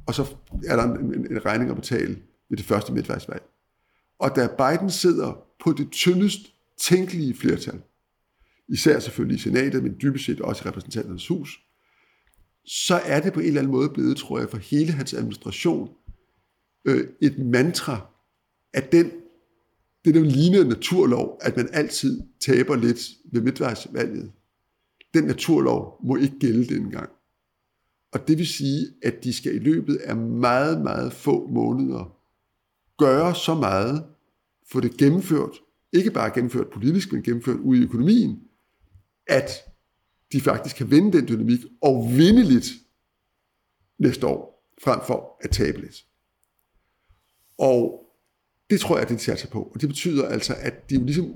og 0.07 0.15
så 0.15 0.35
er 0.67 0.77
der 0.77 0.83
en, 0.83 1.15
en, 1.15 1.33
en 1.33 1.47
regning 1.47 1.71
at 1.71 1.77
betale 1.77 2.19
ved 2.49 2.57
det 2.57 2.67
første 2.67 2.93
midtvejsvalg. 2.93 3.43
Og 4.19 4.37
da 4.37 4.49
Biden 4.59 4.91
sidder 4.91 5.45
på 5.65 5.73
det 5.73 5.91
tyndest 5.91 6.41
tænkelige 6.81 7.35
flertal, 7.35 7.83
især 8.69 8.99
selvfølgelig 8.99 9.37
i 9.37 9.41
senatet, 9.41 9.83
men 9.83 9.97
dybest 10.03 10.25
set 10.25 10.41
også 10.41 10.63
i 10.65 10.69
repræsentanternes 10.69 11.29
hus, 11.29 11.61
så 12.65 12.95
er 12.95 13.21
det 13.21 13.33
på 13.33 13.41
en 13.41 13.47
eller 13.47 13.61
anden 13.61 13.73
måde 13.73 13.89
blevet, 13.89 14.17
tror 14.17 14.39
jeg, 14.39 14.51
for 14.51 14.57
hele 14.57 14.93
hans 14.93 15.15
administration 15.15 15.91
øh, 16.85 17.09
et 17.21 17.39
mantra, 17.39 18.07
at 18.73 18.93
den, 18.93 19.13
det 20.07 20.15
der 20.15 20.21
ligner 20.21 20.61
en 20.61 20.67
naturlov, 20.67 21.39
at 21.43 21.57
man 21.57 21.69
altid 21.73 22.23
taber 22.41 22.77
lidt 22.77 23.01
ved 23.33 23.41
midtvejsvalget, 23.41 24.33
den 25.15 25.25
naturlov 25.25 26.01
må 26.05 26.17
ikke 26.17 26.39
gælde 26.39 26.67
dengang. 26.67 26.91
gang. 26.91 27.11
Og 28.13 28.29
det 28.29 28.39
vil 28.39 28.47
sige, 28.47 28.87
at 29.03 29.25
de 29.25 29.33
skal 29.33 29.55
i 29.55 29.59
løbet 29.59 29.97
af 29.97 30.17
meget, 30.17 30.83
meget 30.83 31.13
få 31.13 31.49
måneder 31.49 32.17
gøre 32.99 33.35
så 33.35 33.55
meget, 33.55 34.07
få 34.73 34.81
det 34.81 34.97
gennemført, 34.97 35.51
ikke 35.93 36.11
bare 36.11 36.31
gennemført 36.35 36.71
politisk, 36.71 37.13
men 37.13 37.23
gennemført 37.23 37.61
ude 37.61 37.81
i 37.81 37.83
økonomien, 37.83 38.41
at 39.27 39.51
de 40.33 40.41
faktisk 40.41 40.77
kan 40.77 40.91
vende 40.91 41.19
den 41.19 41.29
dynamik 41.29 41.61
og 41.83 42.13
vinde 42.17 42.43
lidt 42.43 42.67
næste 43.99 44.27
år, 44.27 44.73
frem 44.85 45.01
for 45.07 45.39
at 45.45 45.51
tabe 45.51 45.81
lidt. 45.81 46.07
Og 47.59 48.06
det 48.71 48.81
tror 48.81 48.99
jeg, 48.99 49.09
det 49.09 49.27
de 49.27 49.37
sig 49.37 49.51
på. 49.51 49.71
Og 49.75 49.81
det 49.81 49.89
betyder 49.89 50.29
altså, 50.29 50.55
at 50.61 50.91
de 50.91 50.95
er 50.95 50.99
jo 50.99 51.05
ligesom 51.05 51.35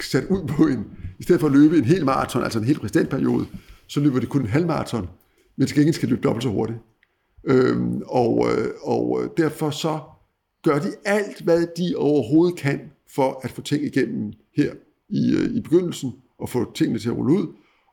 sat 0.00 0.24
ud 0.24 0.48
på 0.48 0.66
en, 0.66 0.86
i 1.18 1.22
stedet 1.22 1.40
for 1.40 1.48
at 1.48 1.52
løbe 1.52 1.78
en 1.78 1.84
hel 1.84 2.04
maraton, 2.04 2.42
altså 2.42 2.58
en 2.58 2.64
hel 2.64 2.78
præsidentperiode, 2.78 3.46
så 3.86 4.00
løber 4.00 4.20
det 4.20 4.28
kun 4.28 4.40
en 4.40 4.46
halv 4.46 4.66
maraton, 4.66 5.08
men 5.56 5.66
til 5.66 5.76
gengæld 5.76 5.94
skal 5.94 6.08
løbe 6.08 6.20
dobbelt 6.20 6.42
så 6.42 6.48
hurtigt. 6.48 6.78
Øhm, 7.44 8.02
og, 8.06 8.46
øh, 8.50 8.68
og 8.82 9.20
øh, 9.22 9.30
derfor 9.36 9.70
så 9.70 9.98
gør 10.64 10.78
de 10.78 10.92
alt, 11.04 11.40
hvad 11.40 11.66
de 11.76 11.94
overhovedet 11.96 12.58
kan, 12.58 12.80
for 13.14 13.40
at 13.44 13.50
få 13.50 13.62
ting 13.62 13.84
igennem 13.84 14.32
her 14.56 14.72
i, 15.08 15.34
øh, 15.34 15.56
i 15.56 15.60
begyndelsen, 15.60 16.12
og 16.38 16.48
få 16.48 16.72
tingene 16.72 16.98
til 16.98 17.08
at 17.08 17.16
rulle 17.16 17.32
ud. 17.32 17.46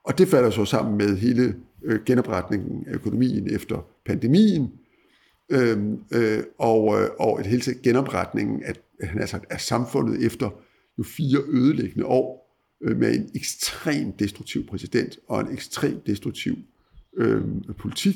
Og 0.03 0.17
det 0.17 0.27
falder 0.27 0.49
så 0.49 0.65
sammen 0.65 0.97
med 0.97 1.17
hele 1.17 1.55
genopretningen 2.05 2.87
af 2.87 2.93
økonomien 2.93 3.55
efter 3.55 3.85
pandemien, 4.05 4.71
øh, 5.49 5.77
øh, 6.11 6.43
og, 6.57 7.01
øh, 7.01 7.09
og 7.19 7.39
et 7.39 7.45
hele 7.45 7.61
taget 7.61 7.81
genopretningen 7.81 8.63
af, 8.63 8.73
han 9.01 9.21
altså, 9.21 9.31
sagt, 9.31 9.51
af 9.51 9.61
samfundet 9.61 10.25
efter 10.25 10.49
jo 10.97 11.03
fire 11.03 11.39
ødelæggende 11.47 12.05
år 12.05 12.47
øh, 12.83 12.97
med 12.97 13.15
en 13.15 13.29
ekstremt 13.35 14.19
destruktiv 14.19 14.67
præsident 14.67 15.17
og 15.27 15.41
en 15.41 15.53
ekstremt 15.53 16.07
destruktiv 16.07 16.55
øh, 17.17 17.41
politik. 17.79 18.15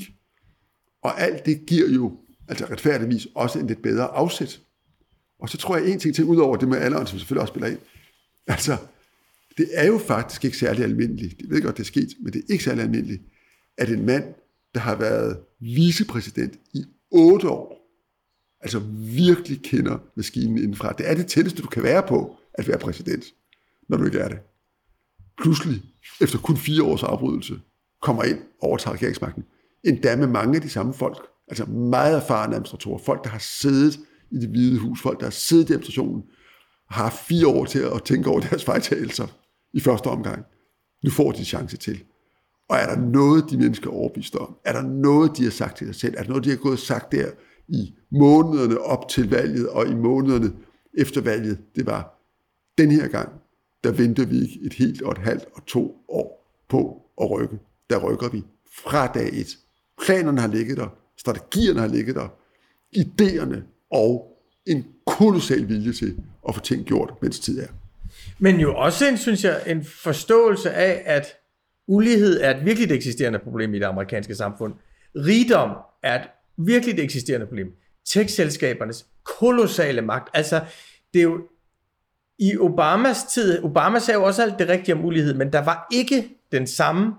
Og 1.01 1.21
alt 1.21 1.45
det 1.45 1.65
giver 1.67 1.89
jo 1.89 2.17
altså 2.47 2.65
retfærdigvis 2.65 3.27
også 3.35 3.59
en 3.59 3.67
lidt 3.67 3.81
bedre 3.81 4.05
afsæt. 4.07 4.61
Og 5.39 5.49
så 5.49 5.57
tror 5.57 5.77
jeg 5.77 5.89
en 5.89 5.99
ting 5.99 6.15
til, 6.15 6.25
ud 6.25 6.37
over 6.37 6.57
det 6.57 6.67
med 6.67 6.77
alderen, 6.77 7.07
som 7.07 7.19
selvfølgelig 7.19 7.41
også 7.41 7.51
spiller 7.51 7.69
ind. 7.69 7.79
Altså, 8.47 8.77
det 9.57 9.69
er 9.73 9.85
jo 9.85 9.97
faktisk 9.97 10.45
ikke 10.45 10.57
særlig 10.57 10.83
almindeligt, 10.83 11.39
det 11.39 11.49
ved 11.49 11.61
godt, 11.61 11.77
det 11.77 11.83
er 11.83 11.87
sket, 11.87 12.09
men 12.19 12.33
det 12.33 12.39
er 12.39 12.51
ikke 12.51 12.63
særlig 12.63 12.83
almindeligt, 12.83 13.21
at 13.77 13.89
en 13.89 14.05
mand, 14.05 14.23
der 14.73 14.79
har 14.79 14.95
været 14.95 15.39
vicepræsident 15.59 16.53
i 16.73 16.85
8 17.11 17.49
år, 17.49 17.81
altså 18.61 18.79
virkelig 19.15 19.63
kender 19.63 19.97
maskinen 20.15 20.57
indenfra. 20.57 20.91
Det 20.91 21.09
er 21.09 21.15
det 21.15 21.27
tætteste, 21.27 21.61
du 21.61 21.67
kan 21.67 21.83
være 21.83 22.03
på 22.07 22.35
at 22.53 22.67
være 22.67 22.77
præsident, 22.77 23.25
når 23.89 23.97
du 23.97 24.05
ikke 24.05 24.19
er 24.19 24.27
det. 24.27 24.39
Pludselig, 25.41 25.81
efter 26.21 26.37
kun 26.39 26.57
fire 26.57 26.83
års 26.83 27.03
afbrydelse, 27.03 27.59
kommer 28.01 28.23
ind 28.23 28.39
og 28.61 28.67
overtager 28.67 28.95
regeringsmagten. 28.95 29.43
Endda 29.83 30.15
med 30.15 30.27
mange 30.27 30.55
af 30.55 30.61
de 30.61 30.69
samme 30.69 30.93
folk, 30.93 31.17
altså 31.47 31.65
meget 31.65 32.15
erfarne 32.15 32.53
administratorer, 32.53 32.97
folk, 32.97 33.23
der 33.23 33.29
har 33.29 33.39
siddet 33.39 33.99
i 34.31 34.35
det 34.35 34.49
hvide 34.49 34.79
hus, 34.79 35.01
folk, 35.01 35.19
der 35.19 35.25
har 35.25 35.31
siddet 35.31 35.69
i 35.69 35.73
administrationen, 35.73 36.23
har 36.89 37.09
fire 37.09 37.47
år 37.47 37.65
til 37.65 37.79
at 37.79 38.03
tænke 38.03 38.29
over 38.29 38.39
deres 38.39 38.65
fejltagelser 38.65 39.27
i 39.73 39.79
første 39.79 40.07
omgang. 40.07 40.45
Nu 41.03 41.09
får 41.09 41.31
de 41.31 41.45
chance 41.45 41.77
til. 41.77 42.03
Og 42.71 42.77
er 42.77 42.95
der 42.95 43.01
noget, 43.01 43.45
de 43.49 43.57
mennesker 43.57 43.89
er 43.89 43.93
overbevist 43.93 44.35
om? 44.35 44.55
Er 44.65 44.73
der 44.73 44.81
noget, 44.81 45.37
de 45.37 45.43
har 45.43 45.51
sagt 45.51 45.77
til 45.77 45.87
sig 45.87 45.95
selv? 45.95 46.15
Er 46.17 46.21
der 46.21 46.29
noget, 46.29 46.43
de 46.43 46.49
har 46.49 46.57
gået 46.57 46.73
og 46.73 46.79
sagt 46.79 47.11
der 47.11 47.31
i 47.67 47.93
månederne 48.11 48.79
op 48.81 49.09
til 49.09 49.29
valget 49.29 49.69
og 49.69 49.87
i 49.87 49.93
månederne 49.93 50.53
efter 50.97 51.21
valget? 51.21 51.57
Det 51.75 51.85
var, 51.85 52.19
den 52.77 52.91
her 52.91 53.07
gang, 53.07 53.29
der 53.83 53.91
venter 53.91 54.25
vi 54.25 54.41
ikke 54.41 54.59
et 54.61 54.73
helt 54.73 55.01
og 55.01 55.11
et 55.11 55.17
halvt 55.17 55.45
og 55.53 55.65
to 55.65 56.05
år 56.07 56.55
på 56.69 57.01
at 57.21 57.31
rykke. 57.31 57.59
Der 57.89 57.97
rykker 57.97 58.29
vi 58.29 58.43
fra 58.83 59.07
dag 59.07 59.29
et. 59.33 59.57
Planerne 60.05 60.41
har 60.41 60.47
ligget 60.47 60.77
der, 60.77 60.87
strategierne 61.17 61.79
har 61.79 61.87
ligget 61.87 62.15
der, 62.15 62.27
idéerne 62.97 63.57
og 63.91 64.37
en 64.65 64.85
kolossal 65.05 65.67
vilje 65.69 65.93
til 65.93 66.17
at 66.47 66.55
få 66.55 66.61
ting 66.61 66.85
gjort, 66.85 67.13
mens 67.21 67.39
tid 67.39 67.59
er. 67.59 67.67
Men 68.39 68.59
jo 68.59 68.75
også 68.75 69.07
en, 69.07 69.17
synes 69.17 69.43
jeg, 69.43 69.63
en 69.67 69.85
forståelse 69.85 70.71
af, 70.71 71.01
at 71.05 71.40
ulighed 71.91 72.41
er 72.41 72.55
et 72.57 72.65
virkelig 72.65 72.95
eksisterende 72.95 73.39
problem 73.39 73.73
i 73.73 73.79
det 73.79 73.85
amerikanske 73.85 74.35
samfund. 74.35 74.73
Rigdom 75.15 75.69
er 76.03 76.15
et 76.15 76.27
virkelig 76.57 77.03
eksisterende 77.03 77.45
problem. 77.45 77.67
Tech-selskabernes 78.05 79.05
kolossale 79.23 80.01
magt. 80.01 80.29
Altså, 80.33 80.61
det 81.13 81.19
er 81.19 81.23
jo 81.23 81.41
i 82.39 82.57
Obamas 82.57 83.23
tid, 83.23 83.63
Obama 83.63 83.99
sagde 83.99 84.19
jo 84.19 84.25
også 84.25 84.41
alt 84.41 84.59
det 84.59 84.69
rigtige 84.69 84.95
om 84.95 85.05
ulighed, 85.05 85.33
men 85.33 85.53
der 85.53 85.63
var 85.63 85.87
ikke 85.91 86.29
den 86.51 86.67
samme 86.67 87.13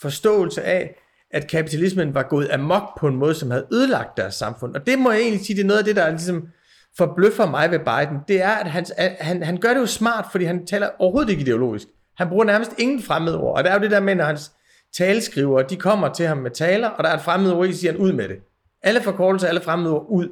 forståelse 0.00 0.62
af, 0.62 0.94
at 1.30 1.50
kapitalismen 1.50 2.14
var 2.14 2.22
gået 2.22 2.50
amok 2.50 3.00
på 3.00 3.08
en 3.08 3.16
måde, 3.16 3.34
som 3.34 3.50
havde 3.50 3.66
ødelagt 3.72 4.16
deres 4.16 4.34
samfund. 4.34 4.74
Og 4.74 4.86
det 4.86 4.98
må 4.98 5.10
jeg 5.10 5.20
egentlig 5.20 5.46
sige, 5.46 5.56
det 5.56 5.62
er 5.62 5.66
noget 5.66 5.78
af 5.78 5.84
det, 5.84 5.96
der 5.96 6.10
ligesom 6.10 6.48
forbløffer 6.96 7.50
mig 7.50 7.70
ved 7.70 7.78
Biden, 7.78 8.18
det 8.28 8.42
er, 8.42 8.50
at 8.50 8.70
han, 8.70 8.86
han, 8.98 9.42
han 9.42 9.56
gør 9.56 9.74
det 9.74 9.80
jo 9.80 9.86
smart, 9.86 10.26
fordi 10.30 10.44
han 10.44 10.66
taler 10.66 10.88
overhovedet 10.98 11.30
ikke 11.30 11.42
ideologisk. 11.42 11.88
Han 12.18 12.28
bruger 12.28 12.44
nærmest 12.44 12.74
ingen 12.78 13.02
fremmedord, 13.02 13.56
og 13.56 13.64
der 13.64 13.70
er 13.70 13.74
jo 13.74 13.82
det 13.82 13.90
der 13.90 14.00
med, 14.00 14.14
når 14.14 14.24
hans 14.24 14.52
taleskriver, 14.96 15.62
de 15.62 15.76
kommer 15.76 16.12
til 16.12 16.26
ham 16.26 16.38
med 16.38 16.50
taler, 16.50 16.88
og 16.88 17.04
der 17.04 17.10
er 17.10 17.16
et 17.16 17.22
fremmedord, 17.22 17.68
i 17.68 17.72
siger 17.72 17.92
han 17.92 18.00
ud 18.00 18.12
med 18.12 18.28
det. 18.28 18.36
Alle 18.82 19.02
forkortelser, 19.02 19.48
alle 19.48 19.60
fremmedord 19.60 20.06
ud. 20.08 20.28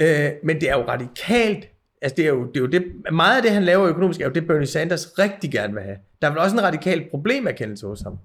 Øh, 0.00 0.30
men 0.44 0.60
det 0.60 0.70
er 0.70 0.78
jo 0.78 0.84
radikalt, 0.88 1.68
altså 2.02 2.16
det 2.16 2.24
er 2.24 2.28
jo, 2.28 2.46
det 2.46 2.56
er 2.56 2.60
jo 2.60 2.66
det, 2.66 2.84
meget 3.12 3.36
af 3.36 3.42
det, 3.42 3.50
han 3.50 3.64
laver 3.64 3.88
økonomisk, 3.88 4.20
er 4.20 4.24
jo 4.24 4.32
det, 4.32 4.46
Bernie 4.46 4.66
Sanders 4.66 5.18
rigtig 5.18 5.52
gerne 5.52 5.74
vil 5.74 5.82
have. 5.82 5.96
Der 6.22 6.28
er 6.28 6.30
vel 6.30 6.38
også 6.38 6.56
en 6.56 6.62
radikal 6.62 7.04
problemerkendelse 7.10 7.86
hos 7.86 8.00
ham. 8.00 8.18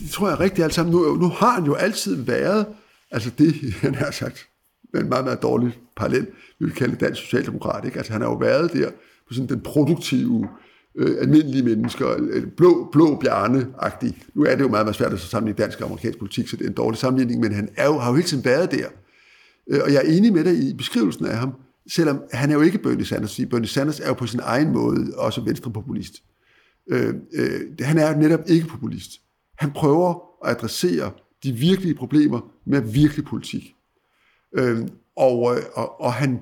Det 0.00 0.10
tror 0.12 0.28
jeg 0.28 0.40
rigtig 0.40 0.64
alt 0.64 0.74
sammen. 0.74 0.94
Nu, 0.94 1.14
nu 1.14 1.28
har 1.28 1.50
han 1.50 1.64
jo 1.64 1.74
altid 1.74 2.24
været, 2.24 2.66
altså 3.10 3.30
det, 3.38 3.54
han 3.82 3.94
har 3.94 4.10
sagt, 4.10 4.46
med 4.92 5.00
en 5.00 5.08
meget, 5.08 5.24
meget 5.24 5.42
dårlig 5.42 5.78
parallel, 5.96 6.26
vi 6.58 6.64
vil 6.64 6.74
kalde 6.74 6.96
dansk 6.96 7.20
socialdemokrat. 7.20 7.84
Ikke? 7.84 7.98
Altså 7.98 8.12
han 8.12 8.22
har 8.22 8.28
jo 8.28 8.36
været 8.36 8.72
der 8.72 8.90
på 9.28 9.34
sådan 9.34 9.48
den 9.48 9.60
produktive, 9.60 10.42
øh, 10.42 10.67
Øh, 11.00 11.16
almindelige 11.20 11.62
mennesker, 11.62 12.16
øh, 12.18 12.46
blå, 12.46 12.88
blå 12.92 13.20
bjarne-agtig. 13.20 14.22
Nu 14.34 14.44
er 14.44 14.56
det 14.56 14.60
jo 14.60 14.68
meget, 14.68 14.86
meget 14.86 14.96
svært 14.96 15.12
at 15.12 15.20
sammenligne 15.20 15.62
dansk 15.62 15.80
og 15.80 15.86
amerikansk 15.86 16.18
politik, 16.18 16.48
så 16.48 16.56
det 16.56 16.64
er 16.64 16.68
en 16.68 16.74
dårlig 16.74 16.98
sammenligning, 16.98 17.40
men 17.40 17.52
han 17.52 17.68
er 17.76 17.86
jo, 17.86 17.98
har 17.98 18.10
jo 18.10 18.14
hele 18.14 18.28
tiden 18.28 18.44
været 18.44 18.70
der. 18.70 18.88
Øh, 19.70 19.80
og 19.84 19.92
jeg 19.92 20.02
er 20.04 20.16
enig 20.16 20.32
med 20.32 20.44
dig 20.44 20.54
i 20.54 20.74
beskrivelsen 20.74 21.26
af 21.26 21.36
ham, 21.36 21.52
selvom 21.88 22.22
han 22.32 22.50
er 22.50 22.54
jo 22.54 22.60
ikke 22.60 22.78
Bernie 22.78 23.04
Sanders, 23.04 23.34
fordi 23.34 23.46
Bernie 23.46 23.68
Sanders 23.68 24.00
er 24.00 24.08
jo 24.08 24.14
på 24.14 24.26
sin 24.26 24.40
egen 24.42 24.72
måde 24.72 25.12
også 25.16 25.40
venstrepopulist. 25.40 26.22
Øh, 26.90 27.14
øh, 27.34 27.60
han 27.80 27.98
er 27.98 28.16
netop 28.16 28.40
ikke 28.46 28.66
populist. 28.66 29.10
Han 29.58 29.70
prøver 29.70 30.14
at 30.44 30.50
adressere 30.50 31.10
de 31.42 31.52
virkelige 31.52 31.94
problemer 31.94 32.40
med 32.64 32.80
virkelig 32.80 33.24
politik. 33.24 33.74
Øh, 34.54 34.78
og, 35.16 35.56
øh, 35.56 35.62
og, 35.74 36.00
og 36.00 36.12
han, 36.12 36.40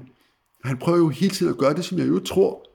han 0.64 0.76
prøver 0.76 0.98
jo 0.98 1.08
hele 1.08 1.34
tiden 1.34 1.52
at 1.52 1.58
gøre 1.58 1.74
det, 1.74 1.84
som 1.84 1.98
jeg 1.98 2.08
jo 2.08 2.18
tror, 2.18 2.66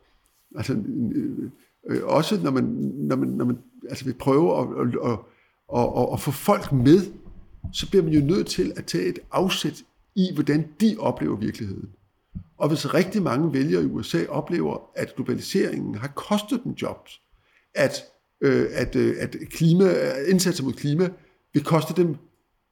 altså 0.56 0.74
øh, 1.16 1.50
øh, 1.90 2.04
også 2.04 2.40
når 2.44 2.52
man, 2.52 2.64
når 2.94 3.16
man, 3.16 3.30
når 3.30 3.46
man 3.46 3.58
altså 3.90 4.06
vil 4.06 4.14
prøve 4.14 4.60
at, 4.60 4.68
at, 4.68 5.12
at, 5.12 5.20
at, 5.78 6.08
at, 6.14 6.20
få 6.20 6.32
folk 6.32 6.72
med, 6.72 7.00
så 7.74 7.90
bliver 7.90 8.04
man 8.04 8.14
jo 8.14 8.26
nødt 8.26 8.48
til 8.48 8.74
at 8.76 8.86
tage 8.86 9.06
et 9.06 9.20
afsæt 9.32 9.84
i, 10.16 10.34
hvordan 10.34 10.68
de 10.82 10.96
oplever 11.00 11.36
virkeligheden. 11.36 11.90
Og 12.58 12.68
hvis 12.68 12.94
rigtig 12.94 13.22
mange 13.22 13.54
vælgere 13.54 13.84
i 13.84 13.86
USA 13.86 14.26
oplever, 14.30 14.90
at 14.96 15.16
globaliseringen 15.16 15.96
har 15.96 16.08
kostet 16.08 16.62
dem 16.64 16.72
jobs, 16.72 17.22
at, 17.76 18.04
øh, 18.42 18.68
at, 18.72 18.96
øh, 18.96 19.16
at 19.20 19.36
klima, 19.50 19.94
indsatser 20.28 20.64
mod 20.64 20.74
klima 20.74 21.10
vil 21.54 21.64
koste 21.64 21.94
dem 22.02 22.16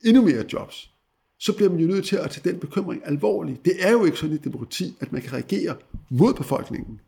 endnu 0.06 0.22
mere 0.22 0.44
jobs, 0.54 0.92
så 1.40 1.56
bliver 1.56 1.72
man 1.72 1.80
jo 1.80 1.88
nødt 1.88 2.06
til 2.06 2.16
at 2.16 2.32
tage 2.32 2.52
den 2.52 2.60
bekymring 2.60 3.02
alvorligt. 3.06 3.66
Det 3.66 3.74
er 3.80 3.92
jo 3.92 4.06
ikke 4.06 4.18
sådan 4.18 4.36
i 4.36 4.40
demokrati, 4.40 4.98
at 5.00 5.12
man 5.12 5.22
kan 5.22 5.34
reagere 5.34 5.76
mod 6.10 6.34
befolkningen. 6.34 7.00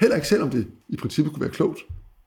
Heller 0.00 0.16
ikke 0.16 0.28
selvom 0.28 0.50
det 0.50 0.66
i 0.88 0.96
princippet 0.96 1.32
kunne 1.32 1.40
være 1.40 1.50
klogt. 1.50 1.78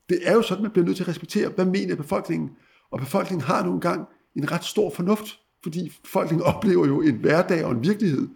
Det 0.10 0.20
er 0.24 0.34
jo 0.34 0.42
sådan, 0.42 0.62
man 0.62 0.72
bliver 0.72 0.86
nødt 0.86 0.98
til 0.98 1.04
at 1.04 1.08
respektere, 1.08 1.50
hvad 1.50 1.66
mener 1.66 1.96
befolkningen. 1.96 2.50
Og 2.92 3.00
befolkningen 3.00 3.46
har 3.46 3.66
nogle 3.66 3.82
gange 3.82 4.06
en 4.36 4.52
ret 4.52 4.64
stor 4.64 4.90
fornuft, 4.90 5.40
fordi 5.64 5.92
befolkningen 6.04 6.46
oplever 6.56 6.88
jo 6.88 7.02
en 7.02 7.16
hverdag 7.16 7.66
og 7.66 7.72
en 7.72 7.84
virkelighed, 7.84 8.28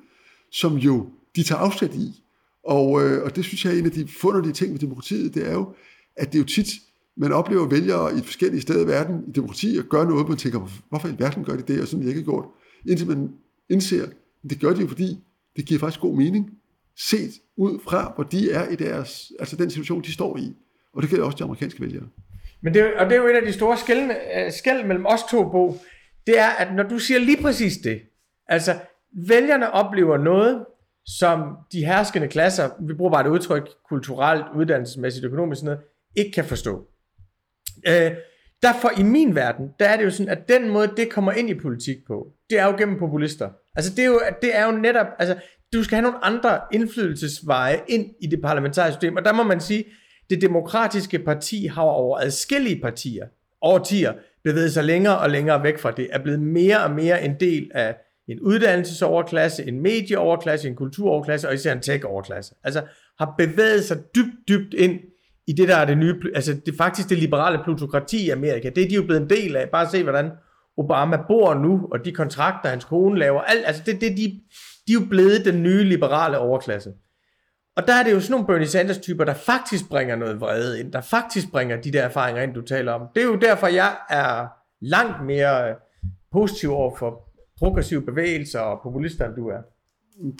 som 0.51 0.75
jo 0.75 1.09
de 1.35 1.43
tager 1.43 1.59
afsæt 1.59 1.95
i. 1.95 2.23
Og, 2.63 3.03
øh, 3.03 3.23
og 3.23 3.35
det 3.35 3.45
synes 3.45 3.65
jeg 3.65 3.73
er 3.73 3.79
en 3.79 3.85
af 3.85 3.91
de 3.91 4.07
funderlige 4.07 4.53
ting 4.53 4.71
ved 4.71 4.79
demokratiet, 4.79 5.33
det 5.33 5.47
er 5.47 5.53
jo, 5.53 5.73
at 6.15 6.27
det 6.33 6.35
er 6.35 6.41
jo 6.41 6.47
tit, 6.47 6.67
man 7.17 7.31
oplever 7.31 7.67
vælgere 7.67 8.17
i 8.17 8.21
forskellige 8.21 8.61
steder 8.61 8.83
i 8.83 8.87
verden 8.87 9.23
i 9.27 9.31
demokrati 9.31 9.77
og 9.77 9.85
gør 9.85 10.03
noget, 10.03 10.29
man 10.29 10.37
tænker, 10.37 10.69
hvorfor 10.89 11.07
i 11.07 11.15
verden 11.19 11.43
gør 11.43 11.55
de 11.55 11.73
det, 11.73 11.81
og 11.81 11.87
sådan 11.87 12.05
de 12.05 12.09
ikke 12.09 12.23
gjort. 12.23 12.45
Indtil 12.85 13.07
man 13.07 13.29
indser, 13.69 14.03
at 14.03 14.09
det 14.49 14.59
gør 14.59 14.73
de 14.73 14.81
jo, 14.81 14.87
fordi 14.87 15.17
det 15.55 15.65
giver 15.65 15.79
faktisk 15.79 16.01
god 16.01 16.15
mening, 16.15 16.49
set 16.97 17.31
ud 17.59 17.79
fra, 17.83 18.11
hvor 18.15 18.23
de 18.23 18.51
er 18.51 18.69
i 18.69 18.75
deres, 18.75 19.31
altså 19.39 19.55
den 19.55 19.69
situation, 19.69 20.01
de 20.01 20.13
står 20.13 20.37
i. 20.37 20.55
Og 20.93 21.01
det 21.01 21.09
gælder 21.09 21.25
også 21.25 21.37
de 21.37 21.43
amerikanske 21.43 21.81
vælgere. 21.81 22.03
Men 22.61 22.73
det, 22.73 22.93
og 22.93 23.05
det 23.05 23.11
er 23.11 23.21
jo 23.21 23.27
et 23.27 23.35
af 23.35 23.41
de 23.41 23.53
store 23.53 23.77
skæld, 23.77 24.11
øh, 24.35 24.51
skæld 24.51 24.85
mellem 24.85 25.05
os 25.05 25.23
to, 25.31 25.49
Bo, 25.49 25.77
det 26.27 26.39
er, 26.39 26.47
at 26.47 26.75
når 26.75 26.83
du 26.83 26.99
siger 26.99 27.19
lige 27.19 27.41
præcis 27.41 27.77
det, 27.77 28.01
altså 28.47 28.75
vælgerne 29.27 29.71
oplever 29.71 30.17
noget, 30.17 30.65
som 31.05 31.55
de 31.71 31.85
herskende 31.85 32.27
klasser, 32.27 32.69
vi 32.79 32.93
bruger 32.93 33.11
bare 33.11 33.25
et 33.27 33.31
udtryk, 33.31 33.69
kulturelt, 33.89 34.45
uddannelsesmæssigt, 34.55 35.25
økonomisk 35.25 35.59
sådan 35.59 35.75
noget, 35.75 35.85
ikke 36.15 36.31
kan 36.31 36.45
forstå. 36.45 36.87
Øh, 37.87 38.11
derfor 38.61 38.89
i 38.99 39.03
min 39.03 39.35
verden, 39.35 39.69
der 39.79 39.85
er 39.85 39.97
det 39.97 40.05
jo 40.05 40.11
sådan, 40.11 40.29
at 40.29 40.49
den 40.49 40.69
måde, 40.69 40.91
det 40.97 41.11
kommer 41.11 41.31
ind 41.31 41.49
i 41.49 41.53
politik 41.53 41.97
på, 42.07 42.27
det 42.49 42.59
er 42.59 42.65
jo 42.65 42.77
gennem 42.77 42.99
populister. 42.99 43.49
Altså 43.75 43.95
det 43.95 44.03
er 44.03 44.07
jo, 44.07 44.21
det 44.41 44.55
er 44.55 44.65
jo 44.65 44.71
netop, 44.71 45.07
altså 45.19 45.35
du 45.73 45.83
skal 45.83 45.95
have 45.95 46.03
nogle 46.03 46.25
andre 46.25 46.59
indflydelsesveje 46.71 47.81
ind 47.87 48.05
i 48.21 48.27
det 48.27 48.41
parlamentariske 48.41 48.93
system, 48.93 49.15
og 49.15 49.25
der 49.25 49.33
må 49.33 49.43
man 49.43 49.59
sige, 49.59 49.85
det 50.29 50.41
demokratiske 50.41 51.19
parti 51.19 51.65
har 51.65 51.81
over 51.81 52.17
adskillige 52.19 52.81
partier, 52.81 53.27
årtier, 53.61 54.13
bevæget 54.43 54.73
sig 54.73 54.83
længere 54.83 55.17
og 55.17 55.29
længere 55.29 55.63
væk 55.63 55.79
fra 55.79 55.91
det, 55.91 56.07
er 56.11 56.19
blevet 56.23 56.39
mere 56.39 56.83
og 56.83 56.91
mere 56.91 57.23
en 57.23 57.35
del 57.39 57.71
af 57.73 57.95
en 58.27 58.39
uddannelsesoverklasse, 58.39 59.67
en 59.67 59.81
medieoverklasse, 59.81 60.67
en 60.67 60.75
kulturoverklasse 60.75 61.47
og 61.47 61.53
især 61.53 61.73
en 61.73 61.81
tech-overklasse. 61.81 62.55
Altså 62.63 62.83
har 63.19 63.33
bevæget 63.37 63.83
sig 63.83 63.97
dybt, 64.15 64.47
dybt 64.47 64.73
ind 64.73 64.99
i 65.47 65.53
det, 65.53 65.67
der 65.67 65.75
er 65.75 65.85
det 65.85 65.97
nye, 65.97 66.15
altså 66.35 66.53
det 66.65 66.75
faktisk 66.77 67.09
det 67.09 67.17
liberale 67.17 67.59
plutokrati 67.63 68.25
i 68.25 68.29
Amerika. 68.29 68.69
Det 68.69 68.83
er 68.83 68.89
de 68.89 68.95
jo 68.95 69.03
blevet 69.03 69.21
en 69.21 69.29
del 69.29 69.55
af. 69.55 69.69
Bare 69.69 69.89
se, 69.89 70.03
hvordan 70.03 70.31
Obama 70.77 71.17
bor 71.27 71.53
nu, 71.53 71.87
og 71.91 72.05
de 72.05 72.11
kontrakter, 72.11 72.69
hans 72.69 72.85
kone 72.85 73.19
laver. 73.19 73.41
Alt, 73.41 73.63
altså 73.65 73.83
det, 73.85 74.01
det, 74.01 74.17
de, 74.17 74.41
de 74.89 74.93
er 74.93 74.99
jo 75.01 75.05
blevet 75.09 75.45
den 75.45 75.63
nye 75.63 75.83
liberale 75.83 76.39
overklasse. 76.39 76.91
Og 77.75 77.87
der 77.87 77.93
er 77.93 78.03
det 78.03 78.11
jo 78.11 78.19
sådan 78.19 78.31
nogle 78.31 78.47
Bernie 78.47 78.67
Sanders-typer, 78.67 79.23
der 79.23 79.33
faktisk 79.33 79.89
bringer 79.89 80.15
noget 80.15 80.41
vrede 80.41 80.79
ind, 80.79 80.91
der 80.91 81.01
faktisk 81.01 81.51
bringer 81.51 81.81
de 81.81 81.91
der 81.91 82.01
erfaringer 82.01 82.41
ind, 82.41 82.53
du 82.53 82.61
taler 82.61 82.91
om. 82.91 83.01
Det 83.15 83.23
er 83.23 83.27
jo 83.27 83.35
derfor, 83.35 83.67
jeg 83.67 83.97
er 84.09 84.47
langt 84.81 85.25
mere 85.25 85.69
øh, 85.69 85.75
positiv 86.31 86.71
over 86.71 86.95
for 86.95 87.29
progressive 87.59 88.01
bevægelser 88.01 88.59
og 88.59 88.79
populister, 88.83 89.25
end 89.25 89.35
du 89.35 89.47
er. 89.47 89.61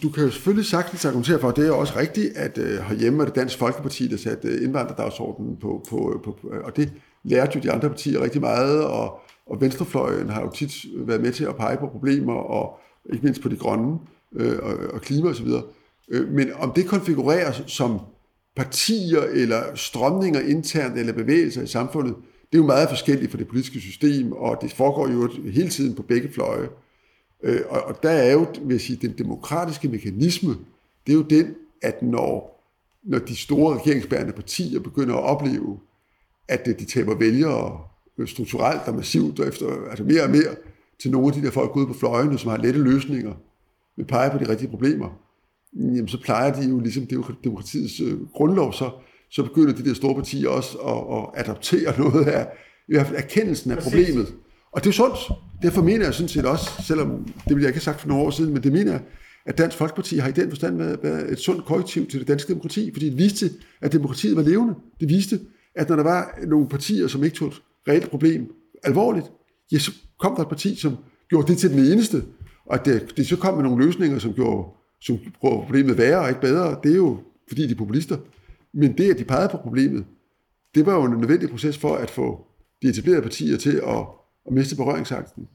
Du 0.03 0.09
kan 0.09 0.23
jo 0.23 0.29
selvfølgelig 0.29 0.65
sagtens 0.65 1.05
argumentere 1.05 1.39
for, 1.39 1.49
at 1.49 1.55
det 1.55 1.67
er 1.67 1.71
også 1.71 1.99
rigtigt, 1.99 2.37
at 2.37 2.57
øh, 2.57 2.79
herhjemme 2.79 3.21
er 3.21 3.25
det 3.25 3.35
Dansk 3.35 3.57
Folkeparti, 3.57 4.07
der 4.07 4.17
satte 4.17 4.47
øh, 4.47 4.63
indvandrerdagsordenen 4.63 5.57
på, 5.57 5.85
på, 5.89 6.21
på, 6.23 6.37
på, 6.41 6.53
øh, 6.53 6.63
og 6.63 6.75
det 6.75 6.93
lærte 7.23 7.51
jo 7.55 7.61
de 7.61 7.71
andre 7.71 7.89
partier 7.89 8.23
rigtig 8.23 8.41
meget, 8.41 8.85
og, 8.85 9.19
og 9.45 9.61
Venstrefløjen 9.61 10.29
har 10.29 10.41
jo 10.41 10.51
tit 10.51 10.71
været 10.95 11.21
med 11.21 11.31
til 11.31 11.45
at 11.45 11.55
pege 11.55 11.77
på 11.77 11.87
problemer, 11.87 12.33
og 12.33 12.79
ikke 13.13 13.23
mindst 13.23 13.41
på 13.41 13.49
de 13.49 13.57
grønne 13.57 13.93
øh, 13.93 14.18
øh, 14.35 14.59
og, 14.61 14.77
og 14.93 15.01
klima 15.01 15.29
osv. 15.29 15.47
Øh, 16.09 16.31
men 16.31 16.53
om 16.53 16.71
det 16.71 16.87
konfigureres 16.87 17.63
som 17.67 17.99
partier 18.55 19.21
eller 19.21 19.75
strømninger 19.75 20.39
internt 20.39 20.97
eller 20.97 21.13
bevægelser 21.13 21.61
i 21.61 21.67
samfundet, 21.67 22.15
det 22.51 22.57
er 22.57 22.61
jo 22.61 22.65
meget 22.65 22.89
forskelligt 22.89 23.31
for 23.31 23.37
det 23.37 23.47
politiske 23.47 23.79
system, 23.79 24.31
og 24.31 24.57
det 24.61 24.73
foregår 24.73 25.07
jo 25.07 25.29
hele 25.51 25.69
tiden 25.69 25.95
på 25.95 26.01
begge 26.01 26.29
fløje. 26.33 26.69
Øh, 27.43 27.61
og, 27.69 27.81
og 27.81 28.03
der 28.03 28.09
er 28.09 28.31
jo, 28.31 28.47
vil 28.61 28.73
jeg 28.73 28.81
sige, 28.81 29.07
den 29.07 29.17
demokratiske 29.17 29.87
mekanisme, 29.87 30.55
det 31.07 31.13
er 31.13 31.17
jo 31.17 31.21
den, 31.21 31.55
at 31.81 32.01
når, 32.01 32.63
når 33.03 33.19
de 33.19 33.35
store 33.35 33.79
regeringsbærende 33.79 34.33
partier 34.33 34.79
begynder 34.79 35.15
at 35.15 35.23
opleve, 35.23 35.79
at 36.47 36.65
de 36.65 36.85
taber 36.85 37.15
vælgere 37.15 37.79
strukturelt 38.25 38.81
og 38.87 38.95
massivt, 38.95 39.39
og 39.39 39.47
efter, 39.47 39.89
altså 39.89 40.03
mere 40.03 40.23
og 40.23 40.29
mere 40.29 40.55
til 41.01 41.11
nogle 41.11 41.27
af 41.27 41.33
de 41.33 41.41
der 41.41 41.51
folk 41.51 41.75
ude 41.75 41.87
på 41.87 41.93
fløjene, 41.93 42.37
som 42.37 42.49
har 42.49 42.57
lette 42.57 42.79
løsninger, 42.79 43.33
vil 43.99 44.05
pege 44.05 44.31
på 44.31 44.37
de 44.37 44.49
rigtige 44.49 44.69
problemer, 44.69 45.07
jamen 45.73 46.07
så 46.07 46.21
plejer 46.21 46.53
de 46.53 46.69
jo 46.69 46.79
ligesom, 46.79 47.07
demokratiets 47.43 47.99
øh, 47.99 48.27
grundlov, 48.33 48.73
så, 48.73 48.91
så 49.31 49.43
begynder 49.43 49.73
de 49.73 49.85
der 49.85 49.93
store 49.93 50.15
partier 50.15 50.49
også 50.49 50.77
at, 50.77 51.17
at 51.17 51.45
adoptere 51.45 51.97
noget 52.03 52.25
af, 52.25 52.47
i 52.87 52.93
hvert 52.93 53.07
fald 53.07 53.17
erkendelsen 53.17 53.71
af 53.71 53.77
problemet. 53.77 54.33
Og 54.71 54.83
det 54.83 54.89
er 54.89 54.93
sundt. 54.93 55.17
Derfor 55.61 55.81
mener 55.81 56.05
jeg 56.05 56.13
sådan 56.13 56.29
set 56.29 56.45
også, 56.45 56.69
selvom 56.87 57.23
det 57.23 57.55
ville 57.55 57.61
jeg 57.61 57.69
ikke 57.69 57.77
have 57.77 57.81
sagt 57.81 58.01
for 58.01 58.07
nogle 58.07 58.23
år 58.23 58.29
siden, 58.29 58.53
men 58.53 58.63
det 58.63 58.71
mener 58.71 58.91
jeg, 58.91 59.01
at 59.45 59.57
Dansk 59.57 59.77
Folkeparti 59.77 60.17
har 60.17 60.29
i 60.29 60.31
den 60.31 60.49
forstand 60.49 60.77
været, 60.77 60.99
været 61.03 61.31
et 61.31 61.39
sundt 61.39 61.65
korrektiv 61.65 62.07
til 62.07 62.19
det 62.19 62.27
danske 62.27 62.49
demokrati, 62.49 62.91
fordi 62.93 63.09
det 63.09 63.17
viste, 63.17 63.49
at 63.81 63.93
demokratiet 63.93 64.35
var 64.35 64.41
levende. 64.41 64.75
Det 64.99 65.09
viste, 65.09 65.39
at 65.75 65.89
når 65.89 65.95
der 65.95 66.03
var 66.03 66.39
nogle 66.47 66.67
partier, 66.67 67.07
som 67.07 67.23
ikke 67.23 67.35
tog 67.35 67.47
et 67.47 67.61
reelt 67.87 68.09
problem 68.09 68.51
alvorligt, 68.83 69.25
ja, 69.71 69.79
så 69.79 69.91
kom 70.19 70.35
der 70.35 70.41
et 70.41 70.49
parti, 70.49 70.75
som 70.75 70.95
gjorde 71.29 71.47
det 71.47 71.57
til 71.57 71.69
den 71.69 71.79
eneste, 71.79 72.23
og 72.65 72.79
at 72.79 72.85
det, 72.85 73.17
det 73.17 73.27
så 73.27 73.37
kom 73.37 73.53
med 73.53 73.63
nogle 73.63 73.85
løsninger, 73.85 74.19
som 74.19 74.33
gjorde 74.33 74.67
som 75.01 75.19
problemet 75.41 75.97
værre 75.97 76.19
og 76.19 76.29
ikke 76.29 76.41
bedre, 76.41 76.79
det 76.83 76.91
er 76.91 76.95
jo 76.95 77.17
fordi 77.47 77.67
de 77.67 77.71
er 77.71 77.77
populister. 77.77 78.17
Men 78.73 78.97
det, 78.97 79.11
at 79.11 79.19
de 79.19 79.23
pegede 79.23 79.49
på 79.49 79.57
problemet, 79.57 80.05
det 80.75 80.85
var 80.85 80.93
jo 80.93 81.03
en 81.03 81.19
nødvendig 81.19 81.49
proces 81.49 81.77
for 81.77 81.95
at 81.95 82.09
få 82.09 82.45
de 82.81 82.87
etablerede 82.87 83.21
partier 83.21 83.57
til 83.57 83.81
at, 83.87 84.05
at 84.47 84.53
miste 84.53 84.75
berøringsangsten. 84.75 85.47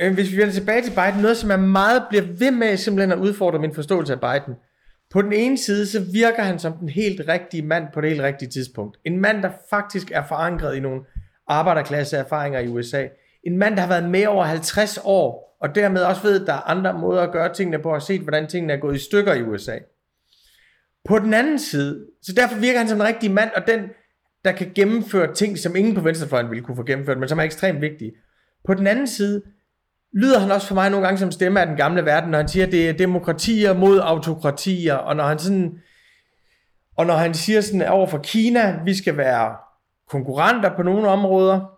Øhm, 0.00 0.14
hvis 0.14 0.32
vi 0.32 0.36
vender 0.36 0.52
tilbage 0.52 0.82
til 0.82 0.90
Biden, 0.90 1.22
noget 1.22 1.36
som 1.36 1.50
er 1.50 1.56
meget 1.56 2.02
bliver 2.08 2.24
ved 2.38 2.50
med 2.50 2.76
simpelthen 2.76 3.12
at 3.12 3.18
udfordre 3.18 3.58
min 3.58 3.74
forståelse 3.74 4.12
af 4.12 4.20
Biden. 4.20 4.54
På 5.10 5.22
den 5.22 5.32
ene 5.32 5.58
side, 5.58 5.86
så 5.86 6.00
virker 6.12 6.42
han 6.42 6.58
som 6.58 6.72
den 6.72 6.88
helt 6.88 7.20
rigtige 7.28 7.62
mand 7.62 7.84
på 7.94 8.00
det 8.00 8.10
helt 8.10 8.22
rigtige 8.22 8.48
tidspunkt. 8.48 8.98
En 9.04 9.20
mand, 9.20 9.42
der 9.42 9.50
faktisk 9.70 10.10
er 10.10 10.22
forankret 10.28 10.76
i 10.76 10.80
nogle 10.80 11.00
arbejderklasse 11.46 12.16
erfaringer 12.16 12.60
i 12.60 12.68
USA. 12.68 13.06
En 13.44 13.58
mand, 13.58 13.76
der 13.76 13.80
har 13.80 13.88
været 13.88 14.10
med 14.10 14.26
over 14.26 14.44
50 14.44 14.98
år, 15.04 15.47
og 15.60 15.74
dermed 15.74 16.02
også 16.02 16.22
ved, 16.22 16.40
at 16.40 16.46
der 16.46 16.52
er 16.52 16.70
andre 16.70 16.98
måder 16.98 17.22
at 17.22 17.32
gøre 17.32 17.54
tingene 17.54 17.78
på, 17.78 17.94
og 17.94 18.02
set, 18.02 18.20
hvordan 18.20 18.46
tingene 18.46 18.72
er 18.72 18.76
gået 18.76 18.96
i 18.96 19.04
stykker 19.04 19.34
i 19.34 19.42
USA. 19.42 19.78
På 21.04 21.18
den 21.18 21.34
anden 21.34 21.58
side, 21.58 22.06
så 22.22 22.32
derfor 22.32 22.56
virker 22.56 22.78
han 22.78 22.88
som 22.88 23.00
en 23.00 23.06
rigtig 23.06 23.30
mand, 23.30 23.50
og 23.56 23.66
den, 23.66 23.80
der 24.44 24.52
kan 24.52 24.72
gennemføre 24.74 25.34
ting, 25.34 25.58
som 25.58 25.76
ingen 25.76 25.94
på 25.94 26.00
venstrefløjen 26.00 26.50
ville 26.50 26.64
kunne 26.64 26.76
få 26.76 26.82
gennemført, 26.82 27.18
men 27.18 27.28
som 27.28 27.38
er 27.38 27.42
ekstremt 27.42 27.80
vigtige. 27.80 28.12
På 28.66 28.74
den 28.74 28.86
anden 28.86 29.06
side, 29.06 29.42
lyder 30.12 30.38
han 30.38 30.50
også 30.50 30.66
for 30.66 30.74
mig 30.74 30.90
nogle 30.90 31.06
gange 31.06 31.18
som 31.18 31.30
stemme 31.30 31.60
af 31.60 31.66
den 31.66 31.76
gamle 31.76 32.04
verden, 32.04 32.30
når 32.30 32.38
han 32.38 32.48
siger, 32.48 32.66
at 32.66 32.72
det 32.72 32.88
er 32.88 32.92
demokratier 32.92 33.72
mod 33.72 34.00
autokratier, 34.02 34.94
og 34.94 35.16
når 35.16 35.24
han 35.24 35.38
sådan, 35.38 35.78
og 36.96 37.06
når 37.06 37.14
han 37.14 37.34
siger 37.34 37.60
sådan 37.60 37.88
over 37.88 38.06
for 38.06 38.18
Kina, 38.18 38.80
vi 38.84 38.94
skal 38.94 39.16
være 39.16 39.56
konkurrenter 40.08 40.76
på 40.76 40.82
nogle 40.82 41.08
områder, 41.08 41.77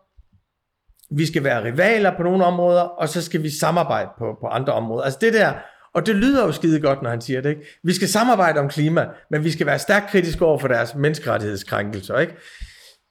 vi 1.17 1.27
skal 1.27 1.45
være 1.45 1.65
rivaler 1.65 2.17
på 2.17 2.23
nogle 2.23 2.45
områder, 2.45 2.83
og 2.83 3.09
så 3.09 3.23
skal 3.23 3.43
vi 3.43 3.51
samarbejde 3.51 4.09
på, 4.19 4.37
på 4.41 4.47
andre 4.47 4.73
områder. 4.73 5.05
Altså 5.05 5.19
det 5.23 5.33
der, 5.33 5.53
og 5.95 6.07
det 6.07 6.17
lyder 6.17 6.47
jo 6.47 6.53
skide 6.53 6.81
godt, 6.81 7.03
når 7.03 7.11
han 7.11 7.21
siger 7.21 7.41
det, 7.41 7.49
ikke? 7.51 7.63
Vi 7.85 7.93
skal 7.93 8.09
samarbejde 8.09 8.61
om 8.61 8.69
klima, 8.69 9.07
men 9.31 9.45
vi 9.45 9.51
skal 9.51 9.67
være 9.67 9.79
stærkt 9.79 10.11
kritiske 10.11 10.45
over 10.45 10.59
for 10.59 10.69
deres 10.69 10.95
menneskerettighedskrænkelser, 10.95 12.19
ikke? 12.19 12.35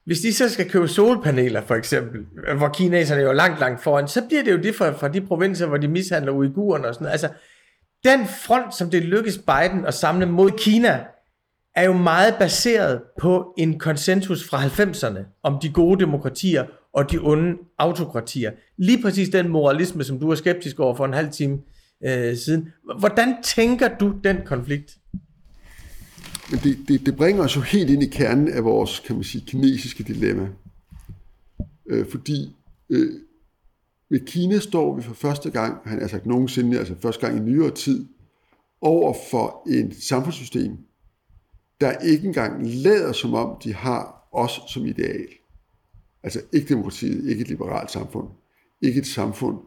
Hvis 0.05 0.19
de 0.19 0.33
så 0.33 0.49
skal 0.49 0.69
købe 0.69 0.87
solpaneler, 0.87 1.61
for 1.61 1.75
eksempel, 1.75 2.21
hvor 2.57 2.67
kineserne 2.69 3.21
er 3.21 3.25
jo 3.25 3.31
langt, 3.31 3.59
langt 3.59 3.83
foran, 3.83 4.07
så 4.07 4.21
bliver 4.27 4.43
det 4.43 4.51
jo 4.51 4.57
det 4.57 4.75
fra, 4.75 4.91
fra 4.91 5.07
de 5.07 5.21
provinser, 5.21 5.67
hvor 5.67 5.77
de 5.77 5.87
mishandler 5.87 6.31
uigurerne 6.31 6.87
og 6.87 6.93
sådan 6.93 7.05
noget. 7.05 7.11
Altså, 7.11 7.29
den 8.03 8.27
front, 8.27 8.75
som 8.75 8.89
det 8.89 9.03
lykkes 9.03 9.37
Biden 9.37 9.85
at 9.85 9.93
samle 9.93 10.25
mod 10.25 10.51
Kina, 10.57 10.99
er 11.75 11.85
jo 11.85 11.93
meget 11.93 12.35
baseret 12.39 13.01
på 13.21 13.53
en 13.57 13.79
konsensus 13.79 14.49
fra 14.49 14.57
90'erne 14.63 15.39
om 15.43 15.59
de 15.61 15.69
gode 15.69 15.99
demokratier 15.99 16.65
og 16.93 17.11
de 17.11 17.17
onde 17.17 17.57
autokratier. 17.77 18.51
Lige 18.77 19.01
præcis 19.01 19.29
den 19.29 19.47
moralisme, 19.47 20.03
som 20.03 20.19
du 20.19 20.29
er 20.29 20.35
skeptisk 20.35 20.79
over 20.79 20.95
for 20.95 21.05
en 21.05 21.13
halv 21.13 21.31
time 21.31 21.59
øh, 22.05 22.37
siden. 22.37 22.69
Hvordan 22.99 23.35
tænker 23.43 23.97
du 23.97 24.15
den 24.23 24.37
konflikt? 24.45 24.97
Men 26.51 26.59
det, 26.63 26.77
det, 26.87 27.05
det 27.05 27.15
bringer 27.15 27.43
os 27.43 27.55
jo 27.55 27.61
helt 27.61 27.89
ind 27.89 28.03
i 28.03 28.07
kernen 28.07 28.47
af 28.47 28.63
vores, 28.63 28.99
kan 28.99 29.15
man 29.15 29.23
sige, 29.23 29.43
kinesiske 29.47 30.03
dilemma. 30.03 30.47
Øh, 31.89 32.05
fordi 32.11 32.55
øh, 32.89 33.11
Med 34.09 34.19
Kina 34.19 34.59
står 34.59 34.95
vi 34.95 35.01
for 35.01 35.13
første 35.13 35.49
gang, 35.49 35.77
han 35.85 36.01
har 36.01 36.07
sagt 36.07 36.25
nogensinde, 36.25 36.79
altså 36.79 36.95
første 37.01 37.27
gang 37.27 37.37
i 37.37 37.41
nyere 37.51 37.71
tid, 37.71 38.05
over 38.81 39.13
for 39.31 39.69
et 39.69 39.95
samfundssystem, 40.03 40.77
der 41.81 41.91
ikke 41.91 42.27
engang 42.27 42.67
lader 42.67 43.11
som 43.11 43.33
om, 43.33 43.57
de 43.63 43.73
har 43.73 44.27
os 44.31 44.61
som 44.67 44.85
ideal. 44.85 45.27
Altså 46.23 46.41
ikke 46.53 46.69
demokratiet, 46.69 47.29
ikke 47.29 47.41
et 47.41 47.47
liberalt 47.47 47.91
samfund, 47.91 48.27
ikke 48.81 48.99
et 48.99 49.07
samfund, 49.07 49.57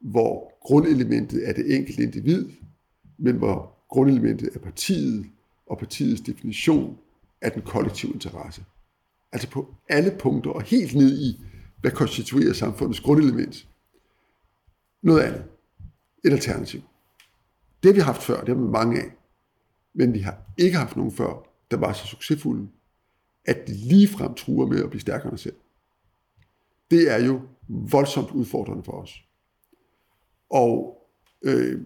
hvor 0.00 0.52
grundelementet 0.60 1.48
er 1.48 1.52
det 1.52 1.76
enkelte 1.76 2.02
individ, 2.02 2.50
men 3.18 3.36
hvor 3.36 3.84
grundelementet 3.88 4.50
er 4.54 4.58
partiet 4.58 5.26
og 5.66 5.78
partiets 5.78 6.20
definition 6.20 6.98
af 7.40 7.52
den 7.52 7.62
kollektive 7.62 8.12
interesse. 8.12 8.64
Altså 9.32 9.50
på 9.50 9.74
alle 9.88 10.16
punkter 10.18 10.50
og 10.50 10.62
helt 10.62 10.94
ned 10.94 11.18
i, 11.20 11.40
hvad 11.80 11.90
konstituerer 11.90 12.52
samfundets 12.52 13.00
grundelement. 13.00 13.68
Noget 15.02 15.20
andet. 15.20 15.44
Et 16.24 16.32
alternativ. 16.32 16.80
Det 17.82 17.88
har 17.88 17.94
vi 17.94 18.00
haft 18.00 18.22
før, 18.22 18.40
det 18.40 18.48
har 18.48 18.62
vi 18.64 18.70
mange 18.70 19.00
af. 19.00 19.10
Men 19.94 20.14
vi 20.14 20.18
har 20.18 20.38
ikke 20.58 20.76
haft 20.76 20.96
nogen 20.96 21.12
før, 21.12 21.48
der 21.70 21.76
var 21.76 21.92
så 21.92 22.06
succesfulde, 22.06 22.68
at 23.44 23.66
de 23.66 23.72
ligefrem 23.74 24.34
truer 24.34 24.66
med 24.66 24.84
at 24.84 24.90
blive 24.90 25.00
stærkere 25.00 25.30
end 25.30 25.38
selv. 25.38 25.56
Det 26.92 27.10
er 27.10 27.24
jo 27.24 27.40
voldsomt 27.68 28.30
udfordrende 28.30 28.82
for 28.82 28.92
os. 28.92 29.24
Og 30.50 30.98
øh, 31.42 31.80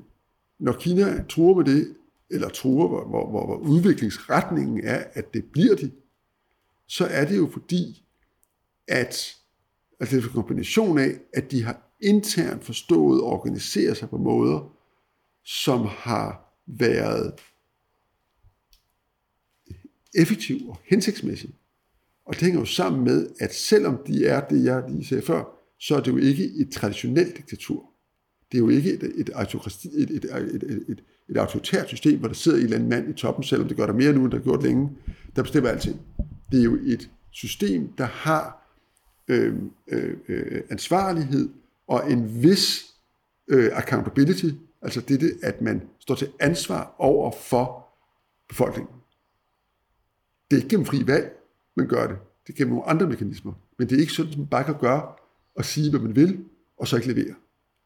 når 0.58 0.72
Kina 0.72 1.24
truer 1.28 1.56
med 1.56 1.64
det, 1.64 1.96
eller 2.30 2.48
truer, 2.48 2.88
hvor, 2.88 3.08
hvor, 3.08 3.30
hvor, 3.30 3.46
hvor 3.46 3.56
udviklingsretningen 3.56 4.84
er, 4.84 5.04
at 5.12 5.34
det 5.34 5.44
bliver 5.52 5.74
de, 5.74 5.92
så 6.86 7.06
er 7.06 7.24
det 7.24 7.36
jo 7.36 7.48
fordi, 7.52 8.04
at 8.88 9.36
altså 10.00 10.16
det 10.16 10.22
er 10.22 10.26
en 10.26 10.32
kombination 10.32 10.98
af, 10.98 11.20
at 11.34 11.50
de 11.50 11.62
har 11.62 11.82
internt 12.00 12.64
forstået 12.64 13.22
og 13.22 13.26
organiseret 13.26 13.96
sig 13.96 14.10
på 14.10 14.18
måder, 14.18 14.72
som 15.44 15.80
har 15.86 16.52
været 16.66 17.34
effektiv 20.14 20.68
og 20.68 20.78
hensigtsmæssig. 20.84 21.54
Og 22.26 22.34
det 22.34 22.42
hænger 22.42 22.60
jo 22.60 22.66
sammen 22.66 23.04
med, 23.04 23.26
at 23.40 23.54
selvom 23.54 23.98
de 24.06 24.26
er 24.26 24.48
det, 24.48 24.64
jeg 24.64 24.84
lige 24.88 25.06
sagde 25.06 25.22
før, 25.22 25.44
så 25.80 25.96
er 25.96 26.00
det 26.00 26.12
jo 26.12 26.16
ikke 26.16 26.44
et 26.44 26.70
traditionelt 26.72 27.36
diktatur. 27.36 27.90
Det 28.52 28.58
er 28.58 28.62
jo 28.62 28.68
ikke 28.68 28.92
et, 28.92 29.02
et, 29.02 29.10
et, 29.18 29.30
et, 29.94 30.10
et, 30.10 30.24
et, 30.54 30.84
et, 30.88 31.04
et 31.28 31.36
autoritært 31.36 31.88
system, 31.88 32.18
hvor 32.18 32.28
der 32.28 32.34
sidder 32.34 32.58
en 32.58 32.64
eller 32.64 32.76
anden 32.76 32.88
mand 32.88 33.10
i 33.10 33.12
toppen, 33.12 33.44
selvom 33.44 33.68
det 33.68 33.76
gør 33.76 33.86
der 33.86 33.92
mere 33.92 34.12
nu, 34.12 34.24
end 34.24 34.30
der 34.30 34.38
har 34.38 34.44
gjort 34.44 34.62
længe, 34.62 34.90
der 35.36 35.42
bestemmer 35.42 35.70
alting. 35.70 36.00
Det 36.52 36.60
er 36.60 36.64
jo 36.64 36.78
et 36.82 37.10
system, 37.30 37.92
der 37.98 38.04
har 38.04 38.66
øh, 39.28 39.54
øh, 39.88 40.16
øh, 40.28 40.62
ansvarlighed 40.70 41.48
og 41.88 42.12
en 42.12 42.42
vis 42.42 42.84
øh, 43.48 43.70
accountability, 43.72 44.48
altså 44.82 45.00
det, 45.00 45.32
at 45.42 45.60
man 45.60 45.82
står 45.98 46.14
til 46.14 46.28
ansvar 46.40 46.94
over 46.98 47.32
for 47.32 47.86
befolkningen. 48.48 48.94
Det 50.50 50.56
er 50.56 50.60
ikke 50.60 50.68
gennem 50.68 50.86
fri 50.86 51.06
valg, 51.06 51.36
man 51.76 51.88
gør 51.88 52.06
det. 52.06 52.16
Det 52.46 52.52
er 52.52 52.56
gennem 52.56 52.74
nogle 52.74 52.88
andre 52.88 53.06
mekanismer. 53.06 53.52
Men 53.78 53.88
det 53.88 53.96
er 53.96 54.00
ikke 54.00 54.12
sådan, 54.12 54.32
at 54.32 54.38
man 54.38 54.46
bare 54.46 54.64
kan 54.64 54.78
gøre 54.80 55.02
og 55.56 55.64
sige, 55.64 55.90
hvad 55.90 56.00
man 56.00 56.16
vil, 56.16 56.44
og 56.78 56.88
så 56.88 56.96
ikke 56.96 57.12
levere. 57.12 57.34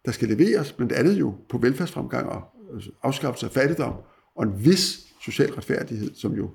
Der 0.05 0.13
skal 0.13 0.29
leveres 0.29 0.73
blandt 0.73 0.93
andet 0.93 1.21
jo 1.21 1.35
på 1.49 1.59
velfærdsfremgang 1.59 2.29
og 2.29 2.43
øh, 2.73 2.83
afskaffelse 3.03 3.47
af 3.47 3.53
fattigdom, 3.53 3.95
og 4.37 4.45
en 4.45 4.65
vis 4.65 5.07
social 5.25 5.53
retfærdighed, 5.53 6.15
som 6.15 6.33
jo 6.33 6.51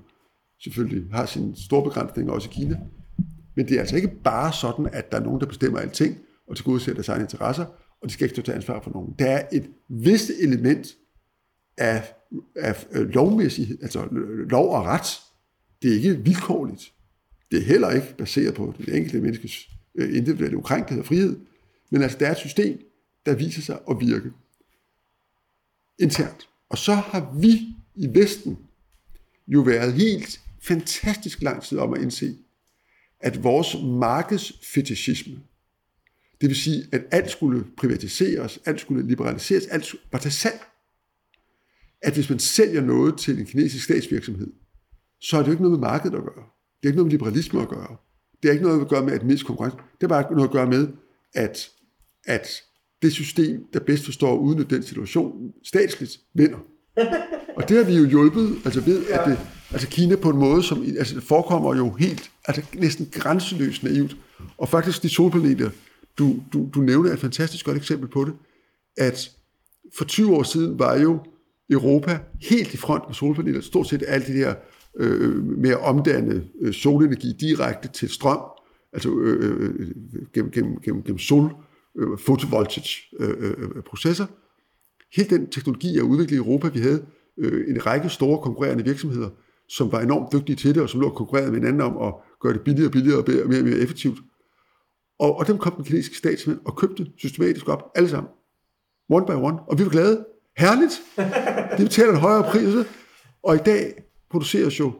selvfølgelig 0.62 1.12
har 1.12 1.26
sine 1.26 1.56
store 1.56 1.82
begrænsninger 1.82 2.32
også 2.32 2.48
i 2.48 2.52
Kina. 2.54 2.80
Men 3.56 3.68
det 3.68 3.76
er 3.76 3.80
altså 3.80 3.96
ikke 3.96 4.22
bare 4.24 4.52
sådan, 4.52 4.88
at 4.92 5.12
der 5.12 5.18
er 5.18 5.24
nogen, 5.24 5.40
der 5.40 5.46
bestemmer 5.46 5.78
alting 5.78 6.18
og 6.48 6.56
tilgodeser 6.56 6.94
deres 6.94 7.08
egne 7.08 7.22
interesser, 7.22 7.64
og 8.02 8.08
de 8.08 8.12
skal 8.12 8.24
ikke 8.24 8.34
stå 8.34 8.42
til 8.42 8.52
ansvar 8.52 8.80
for 8.80 8.90
nogen. 8.90 9.14
Der 9.18 9.26
er 9.26 9.46
et 9.52 9.70
vist 9.88 10.30
element 10.40 10.86
af, 11.78 12.14
af 12.56 12.86
øh, 12.92 13.08
lovmæssighed, 13.08 13.78
altså 13.82 14.04
øh, 14.04 14.50
lov 14.50 14.74
og 14.74 14.84
ret. 14.84 15.06
Det 15.82 15.90
er 15.90 15.94
ikke 15.94 16.24
vilkårligt. 16.24 16.92
Det 17.50 17.58
er 17.58 17.64
heller 17.64 17.90
ikke 17.90 18.14
baseret 18.18 18.54
på 18.54 18.74
den 18.78 18.94
enkelte 18.94 19.20
menneskes 19.20 19.68
øh, 19.94 20.16
individuelle 20.16 20.56
ukrænkelighed 20.56 21.02
og 21.02 21.06
frihed. 21.06 21.36
Men 21.90 22.02
altså, 22.02 22.18
der 22.18 22.26
er 22.26 22.30
et 22.30 22.38
system, 22.38 22.80
der 23.26 23.34
viser 23.34 23.62
sig 23.62 23.78
at 23.90 23.96
virke 24.00 24.32
internt. 25.98 26.48
Og 26.68 26.78
så 26.78 26.94
har 26.94 27.34
vi 27.40 27.74
i 27.94 28.08
Vesten 28.14 28.58
jo 29.46 29.60
været 29.60 29.92
helt 29.92 30.40
fantastisk 30.62 31.42
lang 31.42 31.62
tid 31.62 31.78
om 31.78 31.94
at 31.94 32.02
indse, 32.02 32.36
at 33.20 33.44
vores 33.44 33.76
markedsfetishisme, 33.84 35.40
det 36.40 36.48
vil 36.48 36.56
sige, 36.56 36.88
at 36.92 37.02
alt 37.10 37.30
skulle 37.30 37.64
privatiseres, 37.76 38.58
alt 38.64 38.80
skulle 38.80 39.08
liberaliseres, 39.08 39.66
alt 39.66 39.86
skulle 39.86 40.02
bare 40.10 40.22
tage 40.22 40.32
salg. 40.32 40.60
At 42.02 42.14
hvis 42.14 42.30
man 42.30 42.38
sælger 42.38 42.80
noget 42.80 43.18
til 43.18 43.38
en 43.38 43.46
kinesisk 43.46 43.84
statsvirksomhed, 43.84 44.52
så 45.20 45.36
er 45.36 45.40
det 45.40 45.46
jo 45.46 45.52
ikke 45.52 45.62
noget 45.62 45.80
med 45.80 45.88
markedet 45.88 46.16
at 46.16 46.22
gøre. 46.22 46.44
Det 46.80 46.88
er 46.88 46.88
ikke 46.88 46.96
noget 46.96 47.06
med 47.06 47.12
liberalisme 47.12 47.62
at 47.62 47.68
gøre. 47.68 47.96
Det 48.42 48.48
er 48.48 48.52
ikke 48.52 48.64
noget 48.64 48.80
at 48.80 48.88
gøre 48.88 49.04
med 49.04 49.12
at 49.12 49.22
mindst 49.22 49.46
konkurrence. 49.46 49.76
Det 49.76 50.04
er 50.04 50.08
bare 50.08 50.22
noget 50.30 50.48
at 50.48 50.52
gøre 50.52 50.66
med, 50.66 50.88
at, 51.34 51.70
at 52.24 52.48
det 53.02 53.12
system, 53.12 53.64
der 53.72 53.80
bedst 53.80 54.04
forstår 54.04 54.36
uden 54.36 54.70
den 54.70 54.82
situation, 54.82 55.52
statsligt 55.64 56.20
vinder. 56.34 56.58
Og 57.56 57.68
det 57.68 57.76
har 57.76 57.84
vi 57.84 57.96
jo 57.96 58.04
hjulpet, 58.04 58.56
altså 58.64 58.80
ved, 58.80 59.06
at 59.06 59.20
det, 59.26 59.38
altså 59.72 59.88
Kina 59.88 60.16
på 60.16 60.30
en 60.30 60.38
måde, 60.38 60.62
som 60.62 60.82
altså 60.98 61.14
det 61.14 61.22
forekommer 61.22 61.76
jo 61.76 61.90
helt, 61.90 62.30
altså 62.44 62.62
næsten 62.74 63.08
grænseløst 63.12 63.82
naivt. 63.82 64.16
Og 64.58 64.68
faktisk 64.68 65.02
de 65.02 65.08
solpaneler, 65.08 65.70
du, 66.18 66.36
du, 66.52 66.68
du 66.74 66.80
nævner 66.80 67.12
et 67.12 67.18
fantastisk 67.18 67.64
godt 67.64 67.76
eksempel 67.76 68.08
på 68.08 68.24
det, 68.24 68.34
at 68.96 69.30
for 69.94 70.04
20 70.04 70.36
år 70.36 70.42
siden 70.42 70.78
var 70.78 70.96
jo 70.98 71.18
Europa 71.70 72.18
helt 72.40 72.74
i 72.74 72.76
front 72.76 73.02
med 73.06 73.14
solpaneler, 73.14 73.60
stort 73.60 73.88
set 73.88 74.04
alt 74.06 74.26
det 74.26 74.34
der 74.34 74.54
øh, 74.96 75.44
med 75.44 75.70
at 75.70 75.80
omdanne 75.80 76.44
øh, 76.60 76.72
solenergi 76.72 77.32
direkte 77.40 77.88
til 77.88 78.08
strøm, 78.08 78.40
altså 78.92 79.18
øh, 79.18 79.60
øh, 79.60 79.70
øh 79.78 79.92
gennem, 80.34 80.50
gennem, 80.50 80.80
gennem, 80.80 81.02
gennem 81.02 81.18
sol, 81.18 81.50
øh, 81.98 82.18
photovoltage 82.18 83.02
øh, 83.20 83.30
øh, 83.38 83.54
øh, 83.58 83.82
processer. 83.82 84.26
Hele 85.16 85.28
den 85.28 85.50
teknologi 85.50 85.98
er 85.98 86.02
udviklet 86.02 86.36
i 86.36 86.38
Europa. 86.38 86.68
Vi 86.68 86.78
havde 86.80 87.06
øh, 87.38 87.70
en 87.70 87.86
række 87.86 88.08
store 88.08 88.42
konkurrerende 88.42 88.84
virksomheder, 88.84 89.30
som 89.68 89.92
var 89.92 90.00
enormt 90.00 90.32
dygtige 90.32 90.56
til 90.56 90.74
det, 90.74 90.82
og 90.82 90.88
som 90.88 91.00
lå 91.00 91.10
konkurreret 91.10 91.52
med 91.52 91.60
hinanden 91.60 91.80
om 91.80 92.08
at 92.08 92.14
gøre 92.40 92.52
det 92.52 92.60
billigere 92.60 92.88
og 92.88 92.92
billigere 92.92 93.18
og 93.18 93.24
mere 93.28 93.42
og 93.42 93.48
mere, 93.48 93.62
mere 93.62 93.78
effektivt. 93.78 94.18
Og, 95.18 95.36
og 95.38 95.46
dem 95.46 95.58
kom 95.58 95.72
den 95.72 95.84
kinesiske 95.84 96.16
statsmand 96.16 96.58
og 96.64 96.76
købte 96.76 97.06
systematisk 97.18 97.68
op, 97.68 97.82
alle 97.94 98.08
sammen. 98.08 98.30
One 99.08 99.26
by 99.26 99.30
one. 99.30 99.58
Og 99.68 99.78
vi 99.78 99.84
var 99.84 99.90
glade. 99.90 100.24
Herligt. 100.56 101.02
De 101.78 101.84
betaler 101.84 102.12
en 102.12 102.18
højere 102.18 102.42
pris. 102.42 102.74
Og 103.42 103.54
i 103.54 103.58
dag 103.58 104.05
produceres 104.30 104.80
jo 104.80 104.92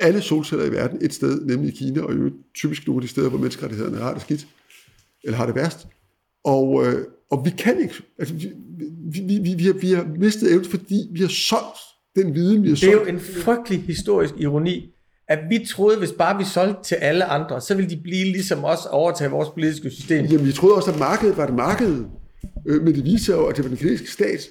alle 0.00 0.20
solceller 0.20 0.64
i 0.64 0.72
verden 0.72 0.98
et 1.02 1.14
sted, 1.14 1.40
nemlig 1.40 1.68
i 1.68 1.76
Kina, 1.76 2.02
og 2.02 2.14
jo 2.14 2.30
typisk 2.54 2.86
nogle 2.86 2.98
af 2.98 3.02
de 3.02 3.08
steder, 3.08 3.28
hvor 3.28 3.38
menneskerettighederne 3.38 3.96
har 3.96 4.12
det 4.12 4.22
skidt, 4.22 4.46
eller 5.24 5.36
har 5.36 5.46
det 5.46 5.54
værst. 5.54 5.86
Og, 6.44 6.86
øh, 6.86 7.04
og 7.30 7.44
vi 7.44 7.50
kan 7.58 7.80
ikke, 7.80 7.94
altså 8.18 8.34
vi, 8.34 8.50
vi, 9.12 9.38
vi, 9.42 9.54
vi, 9.54 9.64
har, 9.64 9.72
vi 9.72 9.92
har 9.92 10.06
mistet 10.18 10.52
evne, 10.52 10.64
fordi 10.64 11.08
vi 11.12 11.20
har 11.20 11.28
solgt 11.28 11.78
den 12.16 12.34
viden, 12.34 12.62
vi 12.62 12.68
har 12.68 12.76
solgt. 12.76 12.94
Det 12.94 13.00
er 13.00 13.12
jo 13.12 13.18
en 13.18 13.20
frygtelig 13.20 13.82
historisk 13.82 14.34
ironi, 14.38 14.94
at 15.28 15.38
vi 15.50 15.66
troede, 15.66 15.98
hvis 15.98 16.12
bare 16.12 16.38
vi 16.38 16.44
solgte 16.44 16.82
til 16.84 16.94
alle 16.94 17.24
andre, 17.24 17.60
så 17.60 17.74
ville 17.74 17.90
de 17.90 18.00
blive 18.02 18.24
ligesom 18.24 18.64
os 18.64 18.86
og 18.86 18.90
overtage 18.90 19.30
vores 19.30 19.48
politiske 19.48 19.90
system. 19.90 20.24
Jamen, 20.24 20.46
vi 20.46 20.52
troede 20.52 20.76
også, 20.76 20.90
at 20.90 20.98
markedet 20.98 21.36
var 21.36 21.46
det 21.46 21.54
markedet. 21.54 22.06
Øh, 22.66 22.82
men 22.82 22.94
det 22.94 23.04
viser 23.04 23.34
jo, 23.34 23.46
at 23.46 23.56
det 23.56 23.64
var 23.64 23.68
den 23.68 23.78
kinesiske 23.78 24.10
stat. 24.10 24.48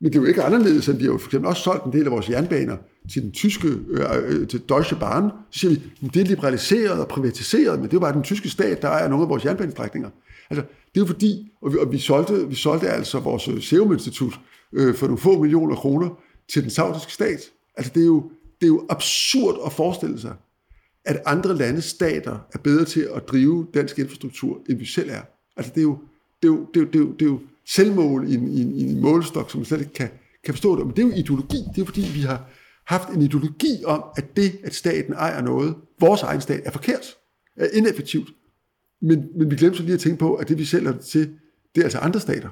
Men 0.00 0.12
det 0.12 0.18
er 0.18 0.22
jo 0.22 0.28
ikke 0.28 0.42
anderledes, 0.42 0.88
end 0.88 0.98
vi 0.98 1.04
har 1.04 1.12
jo 1.12 1.18
for 1.18 1.28
eksempel 1.28 1.48
også 1.48 1.62
solgt 1.62 1.84
en 1.84 1.92
del 1.92 2.04
af 2.04 2.10
vores 2.10 2.30
jernbaner 2.30 2.76
til 3.10 3.22
den 3.22 3.32
tyske, 3.32 3.68
øh, 3.68 4.48
til 4.48 4.62
Deutsche 4.68 4.96
Bahn. 4.96 5.30
Så 5.50 5.58
siger 5.58 5.70
vi, 5.70 6.08
det 6.08 6.20
er 6.20 6.24
liberaliseret 6.26 7.00
og 7.00 7.08
privatiseret, 7.08 7.80
men 7.80 7.90
det 7.90 8.00
var 8.00 8.00
bare 8.00 8.12
den 8.12 8.22
tyske 8.22 8.48
stat, 8.48 8.82
der 8.82 8.88
ejer 8.88 9.08
nogle 9.08 9.22
af 9.22 9.28
vores 9.28 9.44
jernbanestrækninger. 9.44 10.10
Altså, 10.50 10.66
det 10.94 11.00
er 11.00 11.04
jo 11.04 11.06
fordi, 11.06 11.52
og 11.62 11.72
vi, 11.72 11.78
og 11.78 11.92
vi, 11.92 11.98
solgte, 11.98 12.48
vi 12.48 12.54
solgte 12.54 12.88
altså 12.88 13.20
vores 13.20 13.64
Serum 13.64 13.92
Institut 13.92 14.40
øh, 14.72 14.94
for 14.94 15.06
nogle 15.06 15.18
få 15.18 15.40
millioner 15.40 15.76
kroner 15.76 16.08
til 16.52 16.62
den 16.62 16.70
saudiske 16.70 17.12
stat. 17.12 17.40
Altså, 17.76 17.92
det 17.94 18.02
er, 18.02 18.06
jo, 18.06 18.30
det 18.60 18.66
er 18.66 18.68
jo 18.68 18.86
absurd 18.90 19.60
at 19.66 19.72
forestille 19.72 20.20
sig, 20.20 20.34
at 21.04 21.22
andre 21.26 21.56
landes 21.56 21.84
stater 21.84 22.38
er 22.52 22.58
bedre 22.58 22.84
til 22.84 23.08
at 23.14 23.28
drive 23.28 23.66
dansk 23.74 23.98
infrastruktur, 23.98 24.60
end 24.68 24.78
vi 24.78 24.86
selv 24.86 25.10
er. 25.10 25.22
Altså, 25.56 25.72
det 25.74 25.80
er 25.80 25.82
jo, 25.82 25.98
det 26.42 26.48
er 26.48 26.52
jo, 26.52 26.66
det 26.74 26.80
er 26.80 26.84
jo, 26.84 26.86
det 26.86 26.94
er 26.94 27.00
jo, 27.00 27.12
det 27.12 27.22
er 27.22 27.30
jo 27.30 27.40
selvmål 27.66 28.28
i 28.28 28.34
en, 28.34 28.48
i, 28.48 28.60
en, 28.60 28.72
i 28.72 28.82
en 28.82 29.00
målestok, 29.00 29.50
som 29.50 29.60
man 29.60 29.64
slet 29.64 29.80
ikke 29.80 29.92
kan, 29.92 30.08
kan 30.44 30.54
forstå 30.54 30.76
det. 30.76 30.86
Men 30.86 30.96
det 30.96 31.02
er 31.02 31.06
jo 31.06 31.14
ideologi. 31.14 31.56
Det 31.74 31.80
er 31.80 31.84
fordi, 31.84 32.10
vi 32.14 32.20
har 32.20 32.48
haft 32.86 33.08
en 33.08 33.22
ideologi 33.22 33.84
om, 33.84 34.04
at 34.16 34.36
det, 34.36 34.52
at 34.64 34.74
staten 34.74 35.14
ejer 35.14 35.42
noget, 35.42 35.76
vores 36.00 36.22
egen 36.22 36.40
stat, 36.40 36.62
er 36.64 36.70
forkert, 36.70 37.16
er 37.56 37.68
ineffektivt. 37.72 38.28
Men, 39.02 39.28
men 39.38 39.50
vi 39.50 39.56
glemte 39.56 39.76
så 39.76 39.82
lige 39.82 39.94
at 39.94 40.00
tænke 40.00 40.18
på, 40.18 40.34
at 40.34 40.48
det 40.48 40.58
vi 40.58 40.64
sælger 40.64 40.98
til, 40.98 41.38
det 41.74 41.80
er 41.80 41.84
altså 41.84 41.98
andre 41.98 42.20
stater. 42.20 42.48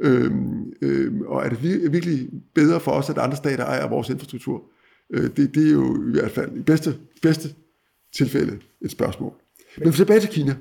Øhm, 0.00 0.72
øhm, 0.82 1.22
og 1.22 1.44
er 1.44 1.48
det 1.48 1.62
virkelig 1.92 2.30
bedre 2.54 2.80
for 2.80 2.90
os, 2.90 3.10
at 3.10 3.18
andre 3.18 3.36
stater 3.36 3.64
ejer 3.64 3.88
vores 3.88 4.08
infrastruktur? 4.08 4.62
Øh, 5.10 5.36
det, 5.36 5.54
det 5.54 5.68
er 5.68 5.72
jo 5.72 6.08
i 6.08 6.10
hvert 6.10 6.30
fald 6.30 6.56
i 6.56 6.62
bedste, 6.62 6.98
bedste 7.22 7.54
tilfælde 8.14 8.58
et 8.80 8.90
spørgsmål. 8.90 9.32
Men 9.78 9.92
tilbage 9.92 10.20
til 10.20 10.30
Kina. 10.30 10.56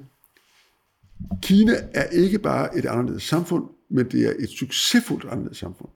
Kina 1.42 1.74
er 1.94 2.04
ikke 2.04 2.40
bare 2.40 2.78
et 2.78 2.86
anderledes 2.86 3.24
samfund, 3.24 3.66
men 3.90 4.12
det 4.12 4.28
er 4.28 4.34
et 4.40 4.50
succesfuldt 4.50 5.26
anderledes 5.26 5.58
samfund. 5.58 5.90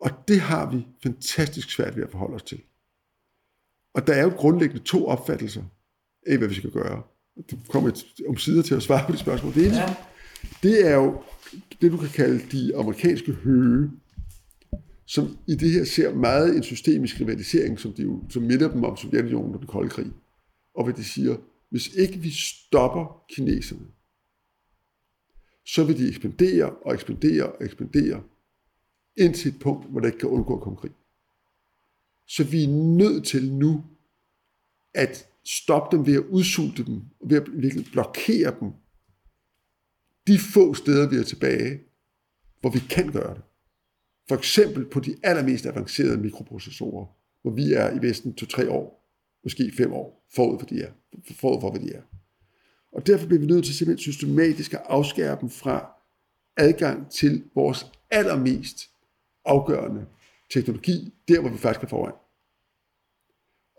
Og 0.00 0.10
det 0.28 0.40
har 0.40 0.70
vi 0.70 0.86
fantastisk 1.02 1.70
svært 1.70 1.96
ved 1.96 2.04
at 2.04 2.10
forholde 2.10 2.34
os 2.34 2.42
til. 2.42 2.60
Og 3.94 4.06
der 4.06 4.12
er 4.12 4.22
jo 4.22 4.28
grundlæggende 4.28 4.82
to 4.82 5.06
opfattelser 5.06 5.62
af, 6.26 6.38
hvad 6.38 6.48
vi 6.48 6.54
skal 6.54 6.70
gøre. 6.70 7.02
Det 7.50 7.58
kommer 7.68 8.02
om 8.28 8.36
sider 8.36 8.62
til 8.62 8.74
at 8.74 8.82
svare 8.82 9.06
på 9.06 9.12
det 9.12 9.20
spørgsmål. 9.20 9.54
Det 9.54 9.66
ene, 9.66 9.76
ja. 9.76 9.94
det 10.62 10.86
er 10.86 10.94
jo 10.94 11.22
det, 11.80 11.92
du 11.92 11.96
kan 11.96 12.08
kalde 12.08 12.42
de 12.52 12.76
amerikanske 12.76 13.32
høge, 13.32 13.90
som 15.06 15.38
i 15.48 15.54
det 15.54 15.70
her 15.70 15.84
ser 15.84 16.14
meget 16.14 16.56
en 16.56 16.62
systemisk 16.62 17.20
rivalisering, 17.20 17.80
som, 17.80 17.92
de 17.92 18.02
jo, 18.02 18.22
som 18.28 18.42
minder 18.42 18.72
dem 18.72 18.84
om 18.84 18.96
Sovjetunionen 18.96 19.54
og 19.54 19.60
den 19.60 19.68
kolde 19.68 19.90
krig. 19.90 20.12
Og 20.74 20.84
hvad 20.84 20.94
de 20.94 21.04
siger, 21.04 21.36
hvis 21.70 21.88
ikke 21.88 22.18
vi 22.18 22.30
stopper 22.30 23.24
kineserne, 23.28 23.86
så 25.66 25.84
vil 25.84 25.98
de 25.98 26.08
ekspandere 26.08 26.70
og 26.70 26.94
ekspandere 26.94 27.52
og 27.52 27.64
ekspandere 27.64 28.22
indtil 29.18 29.48
et 29.48 29.60
punkt, 29.60 29.90
hvor 29.90 30.00
der 30.00 30.06
ikke 30.06 30.18
kan 30.18 30.28
undgå 30.28 30.56
at 30.56 30.62
komme 30.62 30.76
krig. 30.78 30.92
Så 32.26 32.44
vi 32.44 32.64
er 32.64 32.68
nødt 32.68 33.26
til 33.26 33.52
nu 33.52 33.84
at 34.94 35.28
stoppe 35.44 35.96
dem 35.96 36.06
ved 36.06 36.14
at 36.14 36.24
udsulte 36.24 36.84
dem, 36.84 37.02
ved 37.24 37.36
at 37.36 37.62
virkelig 37.62 37.86
blokere 37.92 38.54
dem. 38.60 38.72
De 40.26 40.38
få 40.38 40.74
steder, 40.74 41.08
vi 41.08 41.16
er 41.16 41.22
tilbage, 41.22 41.80
hvor 42.60 42.70
vi 42.70 42.78
kan 42.78 43.12
gøre 43.12 43.34
det. 43.34 43.42
For 44.28 44.34
eksempel 44.36 44.84
på 44.84 45.00
de 45.00 45.16
allermest 45.22 45.66
avancerede 45.66 46.18
mikroprocessorer, 46.18 47.06
hvor 47.42 47.50
vi 47.50 47.72
er 47.72 47.90
i 47.90 48.02
Vesten 48.02 48.34
to 48.34 48.46
tre 48.46 48.70
år, 48.70 49.08
måske 49.44 49.72
fem 49.76 49.92
år, 49.92 50.26
forud 50.34 50.58
for, 50.58 50.66
de 50.66 50.82
er, 50.82 50.92
forud 51.34 51.60
for 51.60 51.70
hvad 51.70 51.80
de 51.80 51.92
er. 51.92 52.02
Og 52.92 53.06
derfor 53.06 53.26
bliver 53.26 53.40
vi 53.40 53.46
nødt 53.46 53.64
til 53.64 53.74
simpelthen 53.74 54.12
systematisk 54.12 54.74
at 54.74 54.82
afskære 54.84 55.38
dem 55.40 55.50
fra 55.50 55.90
adgang 56.56 57.10
til 57.10 57.44
vores 57.54 57.86
allermest 58.10 58.90
afgørende 59.44 60.06
teknologi, 60.50 61.14
der 61.28 61.40
hvor 61.40 61.50
vi 61.50 61.58
faktisk 61.58 61.82
er 61.82 61.88
foran. 61.88 62.14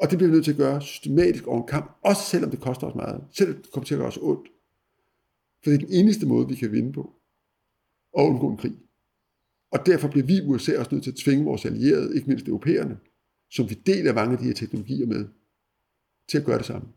Og 0.02 0.10
det 0.10 0.18
bliver 0.18 0.30
vi 0.30 0.34
nødt 0.34 0.46
til 0.46 0.52
at 0.52 0.58
gøre 0.58 0.82
systematisk 0.82 1.48
over 1.48 1.62
en 1.62 1.68
kamp, 1.68 1.98
også 2.02 2.22
selvom 2.22 2.52
det 2.52 2.62
koster 2.62 2.88
os 2.88 2.96
meget, 2.96 3.28
selvom 3.32 3.62
det 3.62 3.72
kommer 3.72 3.86
til 3.86 3.94
at 3.94 4.00
gøre 4.00 4.08
os 4.08 4.18
ondt. 4.22 4.48
For 5.64 5.70
det 5.70 5.74
er 5.74 5.86
den 5.86 5.94
eneste 5.94 6.26
måde, 6.26 6.48
vi 6.48 6.56
kan 6.56 6.72
vinde 6.72 6.94
på, 6.94 7.16
og 8.14 8.26
undgå 8.26 8.50
en 8.50 8.58
krig. 8.58 8.78
Og 9.72 9.86
derfor 9.86 10.08
bliver 10.08 10.26
vi 10.26 10.42
USA 10.42 10.80
også 10.80 10.92
nødt 10.92 11.04
til 11.04 11.12
at 11.12 11.18
tvinge 11.18 11.46
vores 11.46 11.66
allierede, 11.66 12.16
ikke 12.16 12.28
mindst 12.28 12.48
europæerne, 12.48 13.00
som 13.52 13.70
vi 13.70 13.74
deler 13.74 14.14
mange 14.14 14.34
af 14.34 14.38
de 14.38 14.46
her 14.46 14.54
teknologier 14.54 15.06
med, 15.06 15.28
til 16.30 16.38
at 16.38 16.46
gøre 16.46 16.58
det 16.58 16.66
samme. 16.66 16.88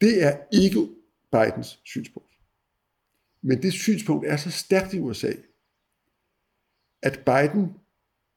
Det 0.00 0.22
er 0.22 0.38
ikke 0.52 0.88
Bidens 1.32 1.80
synspunkt. 1.84 2.32
Men 3.42 3.62
det 3.62 3.72
synspunkt 3.72 4.26
er 4.26 4.36
så 4.36 4.50
stærkt 4.50 4.94
i 4.94 5.00
USA, 5.00 5.32
at 7.02 7.20
Biden 7.26 7.72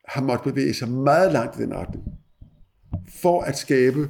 har 0.07 0.21
måttet 0.21 0.53
bevæge 0.53 0.73
sig 0.73 0.89
meget 0.89 1.31
langt 1.31 1.59
i 1.59 1.61
den 1.61 1.73
retning, 1.73 2.03
for 3.21 3.41
at 3.41 3.57
skabe 3.57 4.09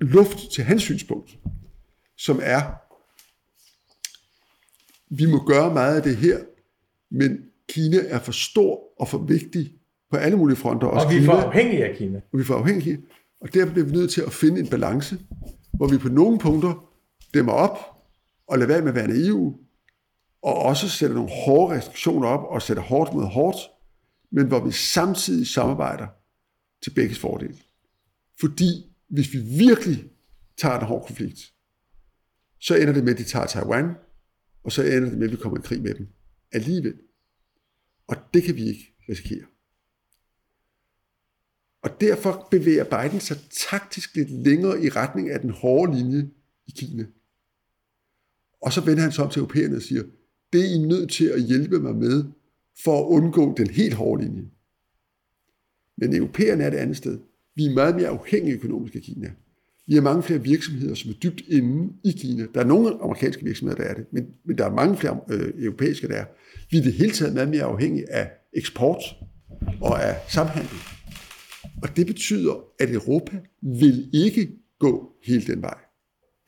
luft 0.00 0.38
til 0.52 0.64
hans 0.64 0.82
synspunkt, 0.82 1.38
som 2.16 2.40
er, 2.42 2.62
vi 5.10 5.26
må 5.26 5.44
gøre 5.44 5.74
meget 5.74 5.96
af 5.96 6.02
det 6.02 6.16
her, 6.16 6.38
men 7.10 7.38
Kina 7.68 7.98
er 8.08 8.18
for 8.18 8.32
stor 8.32 8.80
og 9.00 9.08
for 9.08 9.18
vigtig 9.18 9.72
på 10.10 10.16
alle 10.16 10.36
mulige 10.36 10.56
fronter. 10.56 10.86
Også 10.86 11.06
og 11.06 11.12
vi 11.12 11.18
er 11.18 11.24
for 11.24 11.32
afhængige 11.32 11.84
af 11.84 11.96
Kina. 11.96 12.20
Og 12.32 12.38
vi 12.38 12.40
er 12.40 12.44
for 12.44 12.54
afhængige. 12.54 12.98
Og 13.40 13.54
derfor 13.54 13.72
bliver 13.72 13.86
vi 13.86 13.92
nødt 13.92 14.10
til 14.10 14.20
at 14.20 14.32
finde 14.32 14.60
en 14.60 14.68
balance, 14.68 15.18
hvor 15.72 15.88
vi 15.88 15.98
på 15.98 16.08
nogle 16.08 16.38
punkter 16.38 16.90
dæmmer 17.34 17.52
op 17.52 17.78
og 18.48 18.58
lader 18.58 18.68
være 18.68 18.80
med 18.80 18.88
at 18.88 18.94
være 18.94 19.08
naive, 19.08 19.58
og 20.44 20.54
også 20.54 20.88
sætter 20.88 21.16
nogle 21.16 21.30
hårde 21.30 21.76
restriktioner 21.76 22.28
op 22.28 22.44
og 22.44 22.62
sætter 22.62 22.82
hårdt 22.82 23.14
mod 23.14 23.24
hårdt, 23.24 23.58
men 24.30 24.46
hvor 24.46 24.64
vi 24.64 24.72
samtidig 24.72 25.46
samarbejder 25.46 26.06
til 26.82 26.90
begges 26.90 27.18
fordel. 27.18 27.62
Fordi 28.40 28.94
hvis 29.08 29.32
vi 29.32 29.38
virkelig 29.38 30.10
tager 30.56 30.78
en 30.78 30.86
hård 30.86 31.06
konflikt, 31.06 31.52
så 32.60 32.76
ender 32.76 32.92
det 32.92 33.04
med, 33.04 33.12
at 33.12 33.18
de 33.18 33.24
tager 33.24 33.46
Taiwan, 33.46 33.94
og 34.64 34.72
så 34.72 34.82
ender 34.82 35.08
det 35.10 35.18
med, 35.18 35.26
at 35.26 35.32
vi 35.32 35.36
kommer 35.36 35.58
i 35.58 35.62
krig 35.64 35.82
med 35.82 35.94
dem 35.94 36.08
alligevel. 36.52 36.94
Og 38.06 38.16
det 38.34 38.42
kan 38.42 38.54
vi 38.54 38.68
ikke 38.68 38.94
risikere. 39.08 39.44
Og 41.82 42.00
derfor 42.00 42.48
bevæger 42.50 42.84
Biden 42.84 43.20
sig 43.20 43.36
taktisk 43.70 44.14
lidt 44.14 44.30
længere 44.30 44.84
i 44.84 44.88
retning 44.88 45.30
af 45.30 45.40
den 45.40 45.50
hårde 45.50 45.96
linje 45.96 46.30
i 46.66 46.70
Kina. 46.70 47.06
Og 48.62 48.72
så 48.72 48.80
vender 48.80 49.02
han 49.02 49.12
sig 49.12 49.24
om 49.24 49.30
til 49.30 49.40
europæerne 49.40 49.76
og 49.76 49.82
siger, 49.82 50.02
det 50.54 50.64
er 50.64 50.74
I 50.74 50.78
nødt 50.78 51.10
til 51.10 51.26
at 51.26 51.42
hjælpe 51.42 51.78
mig 51.80 51.96
med, 51.96 52.24
for 52.84 53.00
at 53.00 53.06
undgå 53.06 53.54
den 53.56 53.70
helt 53.70 53.94
hårde 53.94 54.24
linje. 54.24 54.44
Men 55.98 56.16
europæerne 56.16 56.64
er 56.64 56.70
det 56.70 56.76
andet 56.76 56.96
sted. 56.96 57.18
Vi 57.56 57.66
er 57.66 57.74
meget 57.74 57.96
mere 57.96 58.08
afhængige 58.08 58.54
økonomisk 58.54 58.94
af 58.94 59.00
Kina. 59.00 59.30
Vi 59.86 59.94
har 59.94 60.02
mange 60.02 60.22
flere 60.22 60.42
virksomheder, 60.42 60.94
som 60.94 61.10
er 61.10 61.14
dybt 61.14 61.42
inde 61.48 61.92
i 62.04 62.10
Kina. 62.10 62.46
Der 62.54 62.60
er 62.60 62.64
nogle 62.64 63.02
amerikanske 63.02 63.44
virksomheder, 63.44 63.82
der 63.82 63.90
er 63.90 63.94
det, 63.94 64.06
men, 64.12 64.26
men 64.44 64.58
der 64.58 64.64
er 64.64 64.74
mange 64.74 64.96
flere 64.96 65.20
øh, 65.30 65.64
europæiske, 65.64 66.08
der 66.08 66.14
er. 66.14 66.24
Vi 66.70 66.78
er 66.78 66.82
det 66.82 66.92
hele 66.92 67.12
taget 67.12 67.34
meget 67.34 67.48
mere 67.48 67.62
afhængige 67.62 68.12
af 68.12 68.30
eksport 68.52 69.02
og 69.80 70.04
af 70.04 70.16
samhandel. 70.28 70.76
Og 71.82 71.96
det 71.96 72.06
betyder, 72.06 72.64
at 72.78 72.90
Europa 72.90 73.40
vil 73.62 74.10
ikke 74.12 74.50
gå 74.78 75.12
hele 75.24 75.46
den 75.46 75.62
vej. 75.62 75.78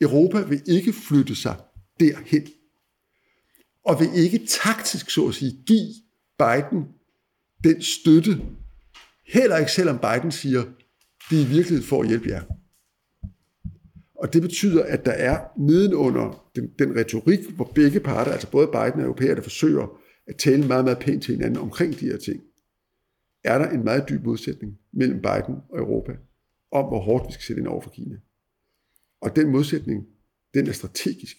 Europa 0.01 0.41
vil 0.41 0.61
ikke 0.67 0.93
flytte 0.93 1.35
sig 1.35 1.55
derhen. 1.99 2.47
Og 3.87 3.99
vil 3.99 4.09
ikke 4.23 4.47
taktisk, 4.47 5.09
så 5.09 5.27
at 5.27 5.33
sige, 5.33 5.51
give 5.65 5.93
Biden 6.39 6.87
den 7.63 7.81
støtte, 7.81 8.31
heller 9.27 9.57
ikke 9.57 9.71
selvom 9.71 9.99
Biden 9.99 10.31
siger, 10.31 10.63
det 11.29 11.37
er 11.37 11.45
i 11.45 11.47
virkeligheden 11.47 11.83
for 11.83 12.01
at 12.01 12.07
hjælpe 12.07 12.29
jer. 12.29 12.43
Og 14.15 14.33
det 14.33 14.41
betyder, 14.41 14.83
at 14.83 15.05
der 15.05 15.11
er 15.11 15.45
nedenunder 15.57 16.49
den, 16.55 16.69
den 16.79 16.95
retorik, 16.95 17.49
hvor 17.49 17.71
begge 17.75 17.99
parter, 17.99 18.31
altså 18.31 18.51
både 18.51 18.67
Biden 18.67 18.99
og 18.99 19.01
europæer, 19.01 19.35
der 19.35 19.41
forsøger 19.41 19.99
at 20.27 20.35
tale 20.35 20.67
meget, 20.67 20.85
meget 20.85 20.99
pænt 20.99 21.23
til 21.23 21.35
hinanden 21.35 21.57
omkring 21.57 21.99
de 21.99 22.05
her 22.05 22.17
ting, 22.17 22.43
er 23.43 23.57
der 23.57 23.69
en 23.69 23.83
meget 23.83 24.09
dyb 24.09 24.23
modsætning 24.23 24.79
mellem 24.93 25.21
Biden 25.21 25.55
og 25.69 25.79
Europa 25.79 26.11
om, 26.71 26.85
hvor 26.85 26.99
hårdt 26.99 27.27
vi 27.27 27.33
skal 27.33 27.43
sætte 27.43 27.59
ind 27.59 27.67
over 27.67 27.81
for 27.81 27.89
Kina. 27.89 28.15
Og 29.21 29.35
den 29.35 29.51
modsætning, 29.51 30.07
den 30.53 30.67
er 30.67 30.71
strategisk. 30.71 31.37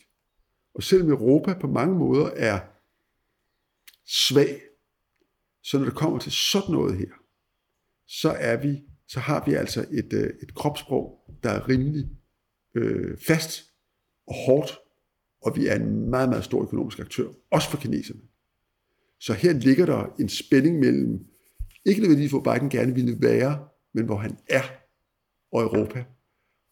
Og 0.78 0.82
selvom 0.82 1.10
Europa 1.10 1.54
på 1.60 1.66
mange 1.66 1.98
måder 1.98 2.30
er 2.36 2.60
svag 4.06 4.60
så 5.68 5.78
når 5.78 5.84
det 5.84 5.94
kommer 5.94 6.18
til 6.18 6.32
sådan 6.32 6.72
noget 6.72 6.96
her, 6.98 7.12
så 8.06 8.30
er 8.30 8.56
vi, 8.56 8.82
så 9.08 9.20
har 9.20 9.44
vi 9.46 9.54
altså 9.54 9.86
et, 9.92 10.12
øh, 10.12 10.30
et 10.42 10.54
kropssprog, 10.54 11.34
der 11.42 11.50
er 11.50 11.68
rimelig 11.68 12.08
øh, 12.74 13.18
fast 13.18 13.72
og 14.26 14.34
hårdt, 14.46 14.78
og 15.42 15.56
vi 15.56 15.66
er 15.66 15.74
en 15.74 16.10
meget, 16.10 16.28
meget 16.28 16.44
stor 16.44 16.62
økonomisk 16.62 16.98
aktør, 16.98 17.28
også 17.50 17.70
for 17.70 17.78
kineserne. 17.78 18.20
Så 19.20 19.32
her 19.32 19.52
ligger 19.52 19.86
der 19.86 20.14
en 20.20 20.28
spænding 20.28 20.78
mellem, 20.78 21.26
ikke 21.84 22.00
nødvendigvis 22.00 22.30
hvor 22.30 22.54
Biden 22.54 22.70
gerne 22.70 22.94
ville 22.94 23.16
være, 23.20 23.68
men 23.92 24.04
hvor 24.04 24.16
han 24.16 24.38
er, 24.48 24.62
og 25.52 25.62
Europa. 25.62 26.04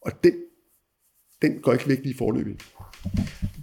Og 0.00 0.24
den, 0.24 0.34
den 1.42 1.60
går 1.62 1.72
ikke 1.72 1.88
væk 1.88 1.98
lige 2.02 2.18
forløbig. 2.18 2.56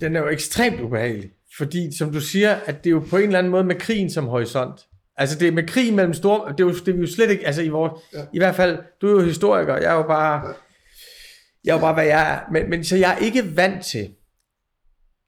Den 0.02 0.16
er 0.16 0.20
jo 0.20 0.28
ekstremt 0.28 0.82
ubehagelig, 0.82 1.32
fordi 1.58 1.98
som 1.98 2.12
du 2.12 2.22
siger, 2.22 2.56
at 2.56 2.84
det 2.84 2.90
er 2.90 2.91
jo 2.91 3.04
på 3.10 3.18
en 3.18 3.24
eller 3.24 3.40
anden 3.40 3.52
måde 3.52 3.64
med 3.64 3.76
krigen 3.76 4.10
som 4.10 4.26
horisont. 4.26 4.88
Altså 5.18 5.40
det 5.40 5.54
med 5.54 5.68
krig 5.68 5.94
mellem 5.94 6.14
store, 6.14 6.52
det 6.52 6.60
er 6.60 6.64
jo, 6.64 6.74
det 6.74 6.88
er 6.95 6.98
jo 6.98 7.08
slet 7.08 7.30
ikke, 7.30 7.45
altså 7.45 7.62
i, 7.62 7.70
vores, 7.70 7.94
ja. 8.14 8.26
i 8.34 8.38
hvert 8.38 8.56
fald, 8.56 8.80
du 9.02 9.08
er 9.08 9.12
jo 9.12 9.28
historiker, 9.28 9.76
jeg 9.76 9.91
er 9.91 9.95
jo 9.95 10.04
bare, 10.04 10.48
ja. 10.48 10.54
jeg 11.64 11.72
er 11.72 11.76
jo 11.76 11.82
bare, 11.82 11.94
hvad 11.94 12.06
jeg 12.06 12.34
er, 12.34 12.52
men, 12.52 12.70
men 12.70 12.84
så 12.84 12.95
jeg 12.95 13.14
er 13.14 13.18
ikke 13.18 13.56
vant 13.56 13.86
til 13.86 14.10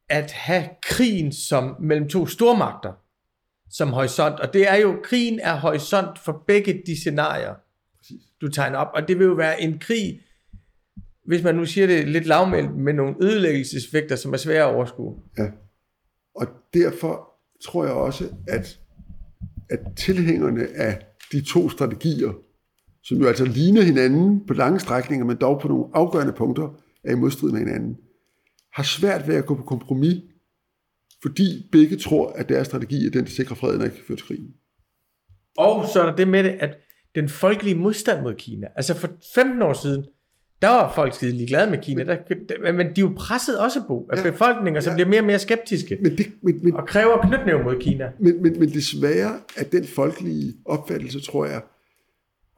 at 0.09 0.31
have 0.31 0.69
krigen 0.83 1.33
som 1.33 1.75
mellem 1.79 2.09
to 2.09 2.27
stormagter 2.27 2.91
som 3.71 3.93
horisont, 3.93 4.39
og 4.39 4.53
det 4.53 4.69
er 4.71 4.75
jo, 4.75 4.99
krigen 5.03 5.39
er 5.39 5.55
horisont 5.55 6.19
for 6.19 6.43
begge 6.47 6.81
de 6.85 6.99
scenarier, 6.99 7.53
Præcis. 7.97 8.21
du 8.41 8.47
tegner 8.47 8.77
op, 8.77 8.91
og 8.93 9.07
det 9.07 9.19
vil 9.19 9.25
jo 9.25 9.33
være 9.33 9.61
en 9.61 9.79
krig, 9.79 10.21
hvis 11.27 11.43
man 11.43 11.55
nu 11.55 11.65
siger 11.65 11.87
det 11.87 12.07
lidt 12.07 12.25
lavmældt, 12.25 12.77
med 12.77 12.93
nogle 12.93 13.15
ødelæggelseseffekter, 13.21 14.15
som 14.15 14.33
er 14.33 14.37
svære 14.37 14.69
at 14.69 14.75
overskue. 14.75 15.15
Ja, 15.37 15.47
og 16.35 16.47
derfor 16.73 17.29
tror 17.63 17.85
jeg 17.85 17.93
også, 17.93 18.29
at 18.47 18.79
at 19.69 19.79
tilhængerne 19.97 20.67
af 20.75 21.05
de 21.31 21.41
to 21.41 21.69
strategier, 21.69 22.33
som 23.03 23.17
jo 23.17 23.27
altså 23.27 23.45
ligner 23.45 23.81
hinanden 23.81 24.47
på 24.47 24.53
lange 24.53 24.79
strækninger, 24.79 25.25
men 25.25 25.37
dog 25.37 25.61
på 25.61 25.67
nogle 25.67 25.85
afgørende 25.93 26.33
punkter 26.33 26.81
er 27.03 27.11
i 27.11 27.15
modstrid 27.15 27.51
med 27.51 27.59
hinanden, 27.59 27.97
har 28.73 28.83
svært 28.83 29.27
ved 29.27 29.35
at 29.35 29.45
gå 29.45 29.55
på 29.55 29.63
kompromis, 29.63 30.15
fordi 31.21 31.69
begge 31.71 31.97
tror, 31.97 32.31
at 32.31 32.49
deres 32.49 32.67
strategi 32.67 33.05
er 33.05 33.11
den, 33.11 33.23
der 33.23 33.29
sikrer 33.29 33.55
freden 33.55 33.81
og 33.81 33.85
ikke 33.85 34.05
fører 34.07 34.17
til 34.17 34.27
krigen. 34.27 34.53
Og 35.57 35.87
så 35.93 36.01
er 36.01 36.05
der 36.05 36.15
det 36.15 36.27
med 36.27 36.43
det, 36.43 36.49
at 36.59 36.77
den 37.15 37.29
folkelige 37.29 37.75
modstand 37.75 38.23
mod 38.23 38.35
Kina, 38.35 38.67
altså 38.75 38.93
for 38.93 39.09
15 39.35 39.61
år 39.61 39.73
siden, 39.73 40.05
Der 40.65 40.71
var 40.71 40.93
folk 40.95 41.13
skide 41.13 41.47
glade 41.47 41.69
med 41.69 41.81
Kina, 41.81 42.03
der, 42.03 42.17
der, 42.49 42.71
men 42.71 42.87
de 42.87 43.01
er 43.01 43.05
jo 43.05 43.13
presset 43.17 43.59
også 43.59 43.83
på 43.87 44.09
af 44.09 44.17
ja, 44.17 44.31
befolkninger, 44.31 44.81
som 44.81 44.91
ja. 44.91 44.95
bliver 44.95 45.09
mere 45.09 45.19
og 45.19 45.25
mere 45.25 45.39
skeptiske 45.39 45.97
men 46.01 46.17
det, 46.17 46.31
men, 46.41 46.63
men, 46.63 46.73
og 46.73 46.87
kræver 46.87 47.21
knytnæv 47.21 47.63
mod 47.63 47.81
Kina. 47.81 48.11
Men, 48.19 48.41
men, 48.41 48.59
men 48.59 48.69
desværre, 48.69 49.39
at 49.57 49.71
den 49.71 49.85
folkelige 49.85 50.53
opfattelse, 50.65 51.21
tror 51.21 51.45
jeg, 51.45 51.61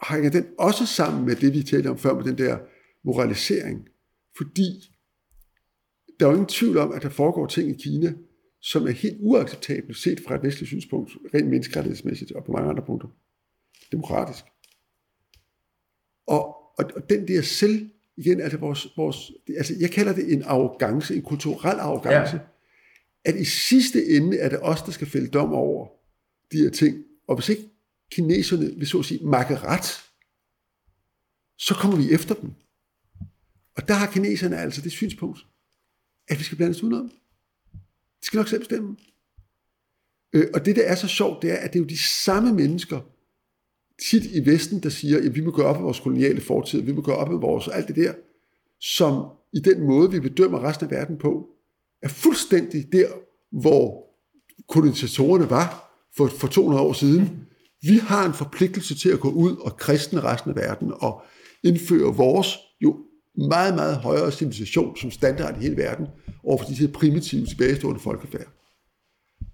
hænger 0.09 0.29
den 0.29 0.45
også 0.59 0.85
sammen 0.85 1.25
med 1.25 1.35
det, 1.35 1.53
vi 1.53 1.63
talte 1.63 1.87
om 1.87 1.97
før, 1.97 2.15
med 2.15 2.23
den 2.23 2.37
der 2.37 2.57
moralisering. 3.03 3.87
Fordi 4.37 4.91
der 6.19 6.25
er 6.25 6.29
jo 6.29 6.35
ingen 6.35 6.47
tvivl 6.47 6.77
om, 6.77 6.91
at 6.91 7.01
der 7.01 7.09
foregår 7.09 7.45
ting 7.45 7.69
i 7.69 7.83
Kina, 7.83 8.13
som 8.61 8.87
er 8.87 8.91
helt 8.91 9.17
uacceptable 9.19 9.95
set 9.95 10.19
fra 10.27 10.35
et 10.35 10.43
vestligt 10.43 10.67
synspunkt, 10.67 11.11
rent 11.33 11.49
menneskerettighedsmæssigt 11.49 12.31
og 12.31 12.43
på 12.45 12.51
mange 12.51 12.69
andre 12.69 12.83
punkter. 12.85 13.07
Demokratisk. 13.91 14.43
Og, 16.27 16.45
og, 16.77 16.85
og 16.95 17.09
den 17.09 17.27
der 17.27 17.41
selv, 17.41 17.89
igen, 18.17 18.41
altså 18.41 18.57
vores, 18.57 18.87
vores, 18.97 19.31
altså 19.57 19.75
jeg 19.79 19.91
kalder 19.91 20.13
det 20.13 20.33
en 20.33 20.43
arrogance, 20.43 21.15
en 21.15 21.21
kulturel 21.21 21.79
arrogance, 21.79 22.35
ja. 22.35 22.41
at 23.25 23.35
i 23.35 23.45
sidste 23.45 24.05
ende 24.05 24.37
er 24.37 24.49
det 24.49 24.59
os, 24.61 24.81
der 24.81 24.91
skal 24.91 25.07
fælde 25.07 25.27
dom 25.27 25.53
over 25.53 25.87
de 26.51 26.57
her 26.57 26.69
ting. 26.69 27.03
Og 27.27 27.35
hvis 27.35 27.49
ikke 27.49 27.69
kineserne 28.11 28.75
vil 28.77 28.87
så 28.87 28.99
at 28.99 29.05
sige 29.05 29.25
makke 29.25 29.57
ret, 29.57 30.03
så 31.57 31.73
kommer 31.73 31.97
vi 31.97 32.11
efter 32.11 32.35
dem. 32.35 32.51
Og 33.75 33.87
der 33.87 33.93
har 33.93 34.11
kineserne 34.11 34.57
altså 34.57 34.81
det 34.81 34.91
synspunkt, 34.91 35.39
at 36.27 36.39
vi 36.39 36.43
skal 36.43 36.57
blande 36.57 36.75
os 36.75 36.83
udenom. 36.83 37.09
De 38.21 38.25
skal 38.25 38.37
nok 38.37 38.47
selv 38.47 38.59
bestemme. 38.59 38.97
Øh, 40.33 40.47
og 40.53 40.65
det, 40.65 40.75
der 40.75 40.83
er 40.83 40.95
så 40.95 41.07
sjovt, 41.07 41.41
det 41.41 41.51
er, 41.51 41.55
at 41.55 41.73
det 41.73 41.79
er 41.79 41.83
jo 41.83 41.89
de 41.89 41.97
samme 41.97 42.53
mennesker, 42.53 43.01
tit 44.01 44.25
i 44.25 44.45
Vesten, 44.45 44.83
der 44.83 44.89
siger, 44.89 45.17
at 45.17 45.35
vi 45.35 45.41
må 45.41 45.51
gøre 45.51 45.65
op 45.65 45.75
med 45.75 45.83
vores 45.83 45.99
koloniale 45.99 46.41
fortid, 46.41 46.81
vi 46.81 46.91
må 46.91 47.01
gøre 47.01 47.15
op 47.15 47.29
med 47.29 47.39
vores, 47.39 47.67
alt 47.67 47.87
det 47.87 47.95
der, 47.95 48.13
som 48.79 49.25
i 49.53 49.59
den 49.59 49.83
måde, 49.83 50.11
vi 50.11 50.19
bedømmer 50.19 50.63
resten 50.63 50.85
af 50.85 50.91
verden 50.91 51.17
på, 51.17 51.47
er 52.01 52.07
fuldstændig 52.07 52.91
der, 52.91 53.07
hvor 53.51 54.07
kolonisatorerne 54.67 55.49
var 55.49 55.99
for, 56.17 56.27
for 56.27 56.47
200 56.47 56.83
år 56.83 56.93
siden. 56.93 57.47
Vi 57.81 57.97
har 57.97 58.25
en 58.25 58.33
forpligtelse 58.33 58.95
til 58.95 59.09
at 59.09 59.19
gå 59.19 59.29
ud 59.29 59.55
og 59.55 59.77
kristne 59.77 60.21
resten 60.21 60.49
af 60.49 60.55
verden 60.55 60.93
og 60.99 61.21
indføre 61.63 62.15
vores 62.15 62.57
jo 62.81 62.97
meget, 63.37 63.75
meget 63.75 63.97
højere 63.97 64.31
civilisation 64.31 64.97
som 64.97 65.11
standard 65.11 65.57
i 65.57 65.61
hele 65.61 65.77
verden 65.77 66.07
over 66.43 66.57
for 66.57 66.65
de 66.65 66.73
her 66.73 66.87
primitive, 66.87 67.45
tilbagestående 67.45 67.99
folkefærd. 67.99 68.47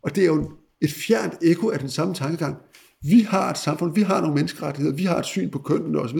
Og 0.03 0.15
det 0.15 0.21
er 0.21 0.27
jo 0.27 0.51
et 0.81 0.91
fjernt 0.91 1.33
ekko 1.41 1.69
af 1.69 1.79
den 1.79 1.89
samme 1.89 2.13
tankegang. 2.13 2.57
Vi 3.03 3.21
har 3.21 3.49
et 3.49 3.57
samfund, 3.57 3.95
vi 3.95 4.01
har 4.01 4.21
nogle 4.21 4.35
menneskerettigheder, 4.35 4.95
vi 4.95 5.03
har 5.03 5.19
et 5.19 5.25
syn 5.25 5.49
på 5.49 5.59
kønnene 5.59 5.99
osv., 5.99 6.19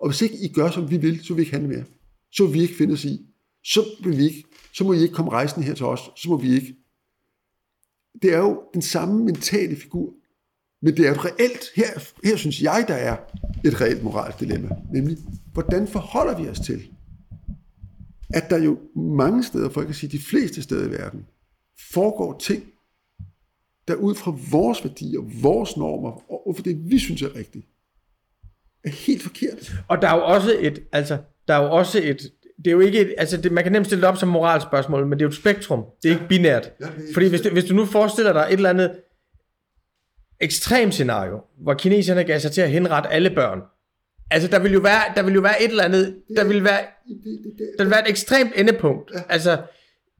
og 0.00 0.08
hvis 0.08 0.22
ikke 0.22 0.38
I 0.38 0.52
gør, 0.52 0.70
som 0.70 0.90
vi 0.90 0.96
vil, 0.96 1.24
så 1.24 1.28
vil 1.28 1.36
vi 1.36 1.42
ikke 1.42 1.52
handle 1.52 1.68
mere. 1.68 1.84
Så 2.32 2.44
vil 2.44 2.54
vi 2.54 2.60
ikke 2.60 2.74
finde 2.74 2.92
os 2.92 3.04
i. 3.04 3.26
Så, 3.64 3.84
vil 4.04 4.16
vi 4.16 4.24
ikke, 4.24 4.44
så 4.74 4.84
må 4.84 4.92
I 4.92 5.02
ikke 5.02 5.14
komme 5.14 5.30
rejsen 5.30 5.62
her 5.62 5.74
til 5.74 5.86
os. 5.86 6.00
Så 6.16 6.28
må 6.28 6.36
vi 6.36 6.54
ikke. 6.54 6.76
Det 8.22 8.34
er 8.34 8.38
jo 8.38 8.62
den 8.74 8.82
samme 8.82 9.24
mentale 9.24 9.76
figur. 9.76 10.14
Men 10.82 10.96
det 10.96 11.06
er 11.06 11.12
et 11.12 11.24
reelt, 11.24 11.64
her, 11.76 11.86
her 12.24 12.36
synes 12.36 12.62
jeg, 12.62 12.84
der 12.88 12.94
er 12.94 13.16
et 13.64 13.80
reelt 13.80 14.02
moralsk 14.02 14.40
dilemma. 14.40 14.68
Nemlig, 14.92 15.16
hvordan 15.52 15.88
forholder 15.88 16.38
vi 16.38 16.48
os 16.48 16.60
til, 16.60 16.82
at 18.34 18.50
der 18.50 18.58
jo 18.58 18.78
mange 18.96 19.44
steder, 19.44 19.68
for 19.68 19.80
jeg 19.80 19.86
kan 19.86 19.94
sige 19.94 20.18
de 20.18 20.22
fleste 20.22 20.62
steder 20.62 20.88
i 20.88 20.90
verden, 20.90 21.26
foregår 21.92 22.38
ting, 22.38 22.64
der 23.88 23.94
ud 23.94 24.14
fra 24.14 24.36
vores 24.50 24.84
værdier, 24.84 25.20
vores 25.42 25.76
normer, 25.76 26.32
og 26.48 26.56
for 26.56 26.62
det, 26.62 26.90
vi 26.90 26.98
synes 26.98 27.22
er 27.22 27.36
rigtigt, 27.36 27.66
er 28.84 28.90
helt 28.90 29.22
forkert. 29.22 29.72
Og 29.88 30.02
der 30.02 30.08
er 30.08 30.16
jo 30.16 30.24
også 30.24 30.56
et, 30.60 30.82
altså, 30.92 31.18
der 31.48 31.54
er 31.54 31.62
jo 31.62 31.70
også 31.70 32.00
et, 32.04 32.32
det 32.56 32.66
er 32.66 32.70
jo 32.70 32.80
ikke 32.80 33.00
et, 33.00 33.14
altså 33.18 33.36
det, 33.36 33.52
man 33.52 33.64
kan 33.64 33.72
nemt 33.72 33.86
stille 33.86 34.02
det 34.02 34.08
op 34.08 34.16
som 34.16 34.28
moralspørgsmål, 34.28 35.06
men 35.06 35.18
det 35.18 35.24
er 35.24 35.26
jo 35.26 35.30
et 35.30 35.36
spektrum. 35.36 35.84
Det 36.02 36.08
er 36.08 36.12
ja. 36.12 36.18
ikke 36.18 36.28
binært. 36.28 36.72
Ja, 36.80 36.86
er 36.86 36.90
Fordi 37.14 37.28
hvis 37.28 37.40
du, 37.40 37.50
hvis 37.50 37.64
du 37.64 37.74
nu 37.74 37.84
forestiller 37.84 38.32
dig 38.32 38.46
et 38.50 38.52
eller 38.52 38.70
andet 38.70 39.00
ekstrem 40.40 40.90
scenario, 40.90 41.40
hvor 41.62 41.74
kineserne 41.74 42.24
gav 42.24 42.40
sig 42.40 42.52
til 42.52 42.60
at 42.60 42.70
henrette 42.70 43.08
alle 43.08 43.30
børn, 43.30 43.60
Altså, 44.30 44.48
der 44.48 44.58
vil 44.58 44.72
jo 44.72 44.80
være, 44.80 45.02
der 45.16 45.22
vil 45.22 45.34
jo 45.34 45.40
være 45.40 45.62
et 45.62 45.70
eller 45.70 45.84
andet, 45.84 46.16
der 46.36 46.44
vil 46.44 46.64
være, 46.64 46.80
der 47.78 47.84
vil 47.84 47.90
være 47.90 48.00
et 48.00 48.10
ekstremt 48.10 48.52
endepunkt. 48.56 49.12
Altså, 49.28 49.58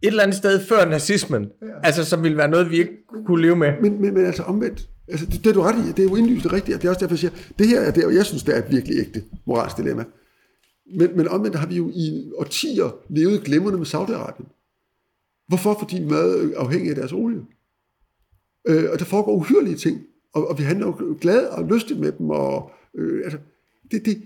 et 0.02 0.06
eller 0.06 0.22
andet 0.22 0.36
sted 0.36 0.66
før 0.66 0.88
nazismen. 0.88 1.42
Ja. 1.62 1.66
Altså, 1.82 2.04
som 2.04 2.22
ville 2.22 2.36
være 2.36 2.48
noget, 2.48 2.70
vi 2.70 2.78
ikke 2.78 2.92
kunne 3.26 3.42
leve 3.42 3.56
med. 3.56 3.72
Men, 3.82 4.00
men, 4.02 4.14
men 4.14 4.26
altså 4.26 4.42
omvendt, 4.42 4.88
altså, 5.08 5.26
det, 5.26 5.44
det 5.44 5.46
er 5.50 5.54
du 5.54 5.60
ret 5.60 5.84
i, 5.84 5.88
det 5.88 5.98
er 5.98 6.08
jo 6.08 6.16
indlysende 6.16 6.54
rigtigt, 6.54 6.74
og 6.76 6.82
det 6.82 6.88
er 6.88 6.90
også 6.90 7.00
derfor, 7.00 7.14
jeg 7.14 7.18
siger, 7.18 7.52
det 7.58 7.68
her 7.68 7.80
er 7.80 7.90
det, 7.90 8.14
jeg 8.14 8.26
synes, 8.26 8.42
det 8.42 8.56
er 8.56 8.62
et 8.62 8.70
virkelig 8.70 8.98
ægte 8.98 9.24
moralsk 9.46 9.76
dilemma. 9.76 10.04
Men, 10.98 11.16
men 11.16 11.28
omvendt 11.28 11.56
har 11.56 11.66
vi 11.66 11.76
jo 11.76 11.90
i 11.94 12.30
årtier 12.36 12.96
levet 13.08 13.44
glemrende 13.44 13.78
med 13.78 13.86
Saudi-Arabien. 13.86 14.54
Hvorfor? 15.48 15.76
Fordi 15.78 15.96
vi 15.96 16.02
er 16.02 16.08
meget 16.08 16.52
afhængige 16.56 16.90
af 16.90 16.96
deres 16.96 17.12
olie. 17.12 17.40
Øh, 18.68 18.84
og 18.92 18.98
der 18.98 19.04
foregår 19.04 19.34
uhyrlige 19.34 19.76
ting, 19.76 20.00
og, 20.34 20.48
og 20.48 20.58
vi 20.58 20.62
handler 20.62 20.86
jo 20.86 21.18
glade 21.20 21.50
og 21.50 21.64
lystigt 21.64 22.00
med 22.00 22.12
dem, 22.12 22.30
og 22.30 22.70
øh, 22.94 23.20
altså, 23.24 23.38
det, 23.90 24.04
det, 24.04 24.22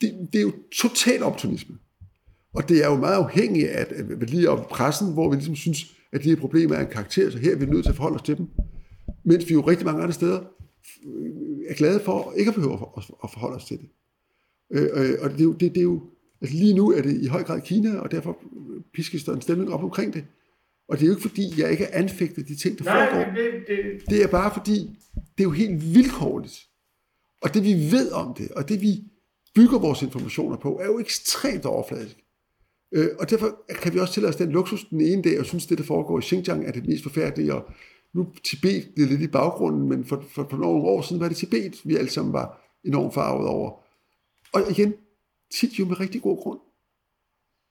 det, 0.00 0.28
det 0.32 0.38
er 0.38 0.42
jo 0.42 0.52
total 0.72 1.22
optimisme. 1.22 1.78
Og 2.54 2.68
det 2.68 2.84
er 2.84 2.88
jo 2.88 2.96
meget 2.96 3.14
afhængigt 3.14 3.68
af, 3.68 3.80
at, 3.80 4.30
lige 4.30 4.50
om 4.50 4.66
pressen, 4.70 5.12
hvor 5.12 5.30
vi 5.30 5.36
ligesom 5.36 5.56
synes, 5.56 5.96
at 6.12 6.24
de 6.24 6.28
her 6.28 6.36
problemer 6.36 6.74
er 6.74 6.80
en 6.80 6.92
karakter, 6.92 7.30
så 7.30 7.38
her 7.38 7.52
er 7.52 7.56
vi 7.56 7.66
nødt 7.66 7.84
til 7.84 7.90
at 7.90 7.96
forholde 7.96 8.14
os 8.14 8.22
til 8.22 8.36
dem. 8.36 8.46
Mens 9.24 9.48
vi 9.48 9.54
jo 9.54 9.60
rigtig 9.60 9.86
mange 9.86 10.02
andre 10.02 10.12
steder 10.12 10.40
øh, 11.06 11.58
er 11.68 11.74
glade 11.74 12.00
for 12.00 12.32
ikke 12.36 12.48
at 12.48 12.54
behøve 12.54 12.72
at 13.24 13.30
forholde 13.30 13.56
os 13.56 13.64
til 13.64 13.78
det. 13.78 13.88
Øh, 14.72 14.88
øh, 14.94 15.14
og 15.20 15.30
det 15.30 15.40
er 15.40 15.44
jo, 15.44 15.52
det, 15.52 15.74
det 15.74 15.78
er 15.78 15.82
jo 15.82 16.02
altså 16.40 16.56
lige 16.56 16.74
nu 16.74 16.92
er 16.92 17.02
det 17.02 17.22
i 17.22 17.26
høj 17.26 17.42
grad 17.42 17.60
Kina, 17.60 17.98
og 17.98 18.10
derfor 18.10 18.38
piskes 18.94 19.24
der 19.24 19.34
en 19.34 19.40
stemning 19.40 19.72
op 19.72 19.84
omkring 19.84 20.14
det. 20.14 20.24
Og 20.88 20.98
det 20.98 21.02
er 21.02 21.06
jo 21.06 21.12
ikke 21.12 21.28
fordi, 21.28 21.60
jeg 21.60 21.70
ikke 21.70 21.84
er 21.84 21.98
anfægtet 21.98 22.48
de 22.48 22.56
ting, 22.56 22.78
der 22.78 22.84
Nej, 22.84 23.10
foregår. 23.10 23.32
Det, 23.32 23.50
det... 23.68 24.10
det 24.10 24.22
er 24.22 24.28
bare 24.28 24.50
fordi, 24.54 24.90
det 25.14 25.40
er 25.40 25.44
jo 25.44 25.50
helt 25.50 25.94
vilkårligt, 25.94 26.58
og 27.42 27.54
det 27.54 27.64
vi 27.64 27.72
ved 27.92 28.12
om 28.12 28.34
det, 28.34 28.50
og 28.50 28.68
det 28.68 28.80
vi 28.80 29.04
bygger 29.54 29.78
vores 29.78 30.02
informationer 30.02 30.56
på, 30.56 30.78
er 30.78 30.86
jo 30.86 30.98
ekstremt 30.98 31.64
overfladisk. 31.64 32.16
Øh, 32.92 33.08
og 33.18 33.30
derfor 33.30 33.64
kan 33.82 33.94
vi 33.94 33.98
også 33.98 34.14
tillade 34.14 34.30
os 34.30 34.36
den 34.36 34.52
luksus 34.52 34.84
den 34.84 35.00
ene 35.00 35.22
dag, 35.22 35.40
og 35.40 35.46
synes, 35.46 35.66
det 35.66 35.78
der 35.78 35.84
foregår 35.84 36.18
i 36.18 36.22
Xinjiang 36.22 36.66
er 36.66 36.72
det 36.72 36.86
mest 36.86 37.02
forfærdelige, 37.02 37.54
og 37.54 37.70
nu 38.14 38.28
Tibet 38.44 38.88
det 38.96 39.04
er 39.04 39.08
lidt 39.08 39.20
i 39.20 39.26
baggrunden, 39.26 39.88
men 39.88 40.04
for, 40.04 40.24
for, 40.30 40.46
for 40.50 40.56
nogle 40.56 40.82
år 40.84 41.02
siden 41.02 41.20
var 41.20 41.28
det 41.28 41.36
Tibet, 41.36 41.80
vi 41.84 41.96
alle 41.96 42.10
sammen 42.10 42.32
var 42.32 42.78
enormt 42.84 43.14
farvet 43.14 43.48
over. 43.48 43.70
Og 44.52 44.70
igen, 44.70 44.94
tit 45.60 45.78
jo 45.78 45.84
med 45.84 46.00
rigtig 46.00 46.22
god 46.22 46.36
grund. 46.42 46.60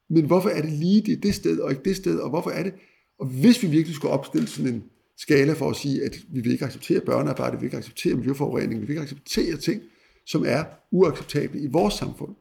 Men 0.10 0.26
hvorfor 0.26 0.50
er 0.50 0.62
det 0.62 0.72
lige 0.72 1.02
det, 1.02 1.24
det 1.24 1.36
sted, 1.36 1.60
og 1.60 1.72
ikke 1.72 1.84
det 1.84 1.96
sted, 1.96 2.20
og 2.20 2.30
hvorfor 2.30 2.50
er 2.50 2.64
det? 2.64 2.74
Og 3.20 3.28
hvis 3.28 3.64
vi 3.64 3.68
virkelig 3.68 3.96
skulle 3.96 4.14
opstille 4.14 4.48
sådan 4.48 4.74
en 4.74 4.84
skala 5.18 5.54
for 5.54 5.70
at 5.70 5.76
sige, 5.76 6.04
at 6.06 6.16
vi 6.30 6.42
vil 6.42 6.52
ikke 6.52 6.66
acceptere 6.66 7.02
børnearbejde, 7.02 7.52
vi 7.52 7.60
vil 7.60 7.66
ikke 7.68 7.78
acceptere 7.78 8.16
miljøforurening, 8.16 8.82
vi 8.82 8.86
vil 8.86 8.90
ikke 8.90 9.02
acceptere 9.02 9.58
ting, 9.58 9.82
som 10.26 10.46
er 10.46 10.64
uacceptable 10.92 11.62
i 11.62 11.68
vores 11.68 11.94
samfund, 11.94 12.36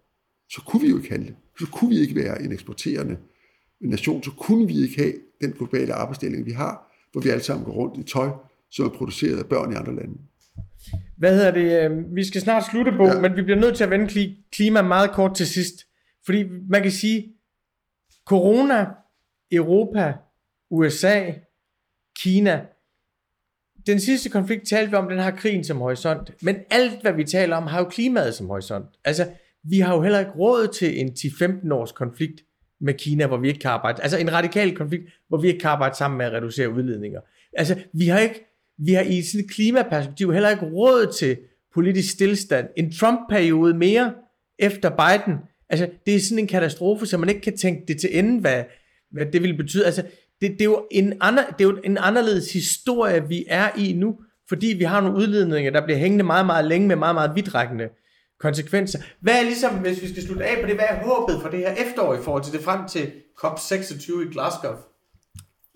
så 0.51 0.63
kunne 0.67 0.83
vi 0.83 0.89
jo 0.89 0.97
ikke 0.97 1.11
handle. 1.11 1.37
Så 1.59 1.67
kunne 1.73 1.91
vi 1.91 2.01
ikke 2.01 2.15
være 2.15 2.43
en 2.43 2.53
eksporterende 2.53 3.17
nation, 3.81 4.23
så 4.23 4.31
kunne 4.31 4.67
vi 4.67 4.83
ikke 4.83 4.97
have 4.97 5.13
den 5.41 5.53
globale 5.53 5.95
arbejdsdeling, 5.95 6.47
vi 6.47 6.53
har, 6.53 6.93
hvor 7.13 7.21
vi 7.21 7.29
alle 7.29 7.43
sammen 7.43 7.65
går 7.65 7.73
rundt 7.73 7.99
i 7.99 8.13
tøj, 8.13 8.29
som 8.71 8.85
er 8.85 8.91
produceret 8.91 9.39
af 9.39 9.47
børn 9.47 9.73
i 9.73 9.75
andre 9.75 9.95
lande. 9.97 10.19
Hvad 11.17 11.35
hedder 11.35 11.51
det? 11.51 11.91
Øh, 11.91 12.17
vi 12.17 12.25
skal 12.25 12.41
snart 12.41 12.65
slutte 12.71 12.93
på, 12.93 13.07
ja. 13.07 13.21
men 13.21 13.37
vi 13.37 13.43
bliver 13.43 13.61
nødt 13.61 13.77
til 13.77 13.85
at 13.85 13.91
vende 13.91 14.37
klima 14.53 14.83
meget 14.83 15.11
kort 15.11 15.35
til 15.35 15.47
sidst. 15.47 15.75
Fordi 16.27 16.45
man 16.69 16.83
kan 16.83 16.93
sige, 16.93 17.33
corona, 18.27 18.87
Europa, 19.53 20.15
USA, 20.71 21.33
Kina. 22.19 22.65
Den 23.87 24.01
sidste 24.01 24.31
konflikt 24.31 24.69
talte 24.69 24.91
vi 24.91 24.97
om, 24.97 25.09
den 25.09 25.19
har 25.19 25.31
krigen 25.31 25.65
som 25.65 25.79
horisont. 25.79 26.31
Men 26.43 26.57
alt, 26.71 27.03
hvad 27.03 27.13
vi 27.13 27.25
taler 27.25 27.57
om, 27.57 27.67
har 27.67 27.79
jo 27.79 27.89
klimaet 27.89 28.35
som 28.35 28.47
horisont. 28.47 28.87
Altså, 29.05 29.27
vi 29.71 29.79
har 29.81 29.95
jo 29.95 30.03
heller 30.03 30.19
ikke 30.19 30.31
råd 30.31 30.69
til 30.69 31.01
en 31.01 31.09
10-15 31.09 31.75
års 31.75 31.93
konflikt 31.93 32.43
med 32.81 32.95
Kina, 32.95 33.27
hvor 33.27 33.37
vi 33.37 33.49
ikke 33.49 33.61
kan 33.61 33.71
arbejde. 33.71 34.03
Altså 34.03 34.19
en 34.19 34.33
radikal 34.33 34.77
konflikt, 34.77 35.05
hvor 35.29 35.39
vi 35.39 35.49
ikke 35.49 35.61
kan 35.61 35.71
arbejde 35.71 35.97
sammen 35.97 36.19
med 36.19 36.27
at 36.27 36.33
reducere 36.33 36.71
udledninger. 36.71 37.21
Altså, 37.53 37.79
vi 37.93 38.07
har 38.07 38.19
ikke, 38.19 38.45
vi 38.79 38.93
har 38.93 39.03
i 39.03 39.23
sådan 39.23 39.45
et 39.45 39.51
klimaperspektiv 39.51 40.33
heller 40.33 40.51
ikke 40.51 40.67
råd 40.67 41.13
til 41.13 41.37
politisk 41.75 42.13
stillstand. 42.13 42.69
En 42.77 42.93
Trump-periode 42.93 43.75
mere 43.75 44.13
efter 44.59 44.91
Biden. 44.91 45.39
Altså, 45.69 45.91
det 46.07 46.15
er 46.15 46.21
sådan 46.21 46.39
en 46.39 46.47
katastrofe, 46.47 47.07
så 47.07 47.19
man 47.19 47.29
ikke 47.29 47.41
kan 47.41 47.57
tænke 47.57 47.85
det 47.89 48.01
til 48.01 48.19
ende, 48.19 48.41
hvad, 48.41 48.65
hvad 49.11 49.27
det 49.27 49.43
vil 49.43 49.57
betyde. 49.57 49.85
Altså, 49.85 50.03
det, 50.41 50.51
det, 50.51 50.61
er 50.61 50.65
jo 50.65 50.87
en 50.91 51.13
ander, 51.21 51.45
det 51.47 51.65
er 51.65 51.69
jo 51.69 51.81
en 51.85 51.99
anderledes 52.01 52.53
historie, 52.53 53.29
vi 53.29 53.45
er 53.49 53.69
i 53.79 53.93
nu, 53.93 54.17
fordi 54.49 54.67
vi 54.67 54.85
har 54.85 55.01
nogle 55.01 55.19
udledninger, 55.19 55.71
der 55.71 55.85
bliver 55.85 55.99
hængende 55.99 56.25
meget, 56.25 56.47
meget 56.47 56.65
længe 56.65 56.89
med 56.89 56.97
meget, 56.97 57.15
meget 57.15 57.33
vidtrækkende 57.35 57.89
konsekvenser. 58.41 58.99
Hvad 59.21 59.39
er 59.39 59.43
ligesom, 59.43 59.75
hvis 59.75 60.03
vi 60.03 60.09
skal 60.09 60.23
slutte 60.23 60.45
af 60.45 60.61
på 60.61 60.67
det, 60.67 60.75
hvad 60.75 60.85
er 60.89 61.05
håbet 61.05 61.43
for 61.43 61.49
det 61.49 61.59
her 61.59 61.75
efterår 61.75 62.15
i 62.15 62.23
forhold 62.23 62.45
til 62.45 62.53
det 62.53 62.61
frem 62.61 62.89
til 62.89 63.13
COP26 63.45 64.21
i 64.21 64.33
Glasgow? 64.33 64.73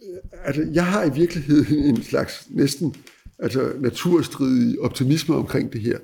Øh, 0.02 0.18
altså, 0.44 0.66
jeg 0.72 0.86
har 0.86 1.04
i 1.04 1.14
virkeligheden 1.14 1.84
en 1.96 2.02
slags 2.02 2.46
næsten 2.50 2.94
altså, 3.38 3.72
naturstridig 3.78 4.80
optimisme 4.80 5.34
omkring 5.34 5.72
det 5.72 5.80
her. 5.80 5.98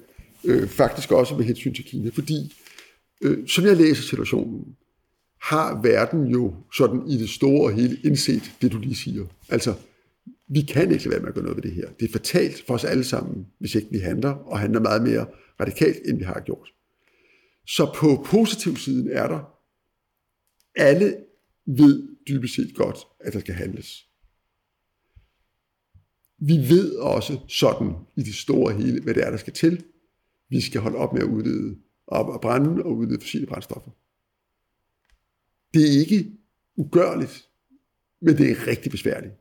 Øh, 0.44 0.68
faktisk 0.68 1.12
også 1.12 1.36
med 1.36 1.44
hensyn 1.44 1.74
til 1.74 1.84
Kina, 1.84 2.10
fordi 2.14 2.54
øh, 3.22 3.48
som 3.48 3.64
jeg 3.64 3.76
læser 3.76 4.02
situationen, 4.02 4.76
har 5.42 5.80
verden 5.82 6.26
jo 6.26 6.54
sådan 6.76 7.02
i 7.08 7.16
det 7.16 7.30
store 7.30 7.64
og 7.64 7.72
hele 7.72 7.96
indset 8.04 8.52
det, 8.62 8.72
du 8.72 8.78
lige 8.78 8.96
siger. 8.96 9.24
Altså, 9.48 9.74
vi 10.48 10.60
kan 10.60 10.92
ikke 10.92 11.04
lade 11.04 11.10
være 11.10 11.20
med 11.20 11.28
at 11.28 11.34
gøre 11.34 11.44
noget 11.44 11.56
ved 11.56 11.62
det 11.62 11.72
her. 11.72 11.88
Det 12.00 12.08
er 12.08 12.12
fatalt 12.12 12.64
for 12.66 12.74
os 12.74 12.84
alle 12.84 13.04
sammen, 13.04 13.46
hvis 13.58 13.74
ikke 13.74 13.88
vi 13.90 13.98
handler, 13.98 14.30
og 14.30 14.58
handler 14.58 14.80
meget 14.80 15.02
mere 15.02 15.26
radikalt, 15.60 15.96
end 16.08 16.18
vi 16.18 16.24
har 16.24 16.40
gjort. 16.40 16.74
Så 17.66 17.92
på 17.96 18.26
positiv 18.26 18.76
siden 18.76 19.10
er 19.10 19.28
der, 19.28 19.56
alle 20.74 21.16
ved 21.66 22.16
dybest 22.28 22.54
set 22.54 22.74
godt, 22.74 22.98
at 23.20 23.32
der 23.32 23.40
skal 23.40 23.54
handles. 23.54 24.08
Vi 26.38 26.56
ved 26.68 26.96
også 26.96 27.38
sådan 27.48 27.92
i 28.16 28.22
det 28.22 28.34
store 28.34 28.74
hele, 28.74 29.02
hvad 29.02 29.14
det 29.14 29.26
er, 29.26 29.30
der 29.30 29.36
skal 29.36 29.52
til. 29.52 29.84
Vi 30.48 30.60
skal 30.60 30.80
holde 30.80 30.96
op 30.96 31.12
med 31.12 31.22
at 31.22 31.28
udlede 31.28 31.78
og 32.06 32.40
brænde 32.40 32.82
og 32.82 32.96
udlede 32.96 33.20
fossile 33.20 33.46
brændstoffer. 33.46 33.90
Det 35.74 35.82
er 35.82 36.00
ikke 36.00 36.32
ugørligt, 36.76 37.48
men 38.20 38.36
det 38.36 38.50
er 38.50 38.66
rigtig 38.66 38.90
besværligt. 38.90 39.34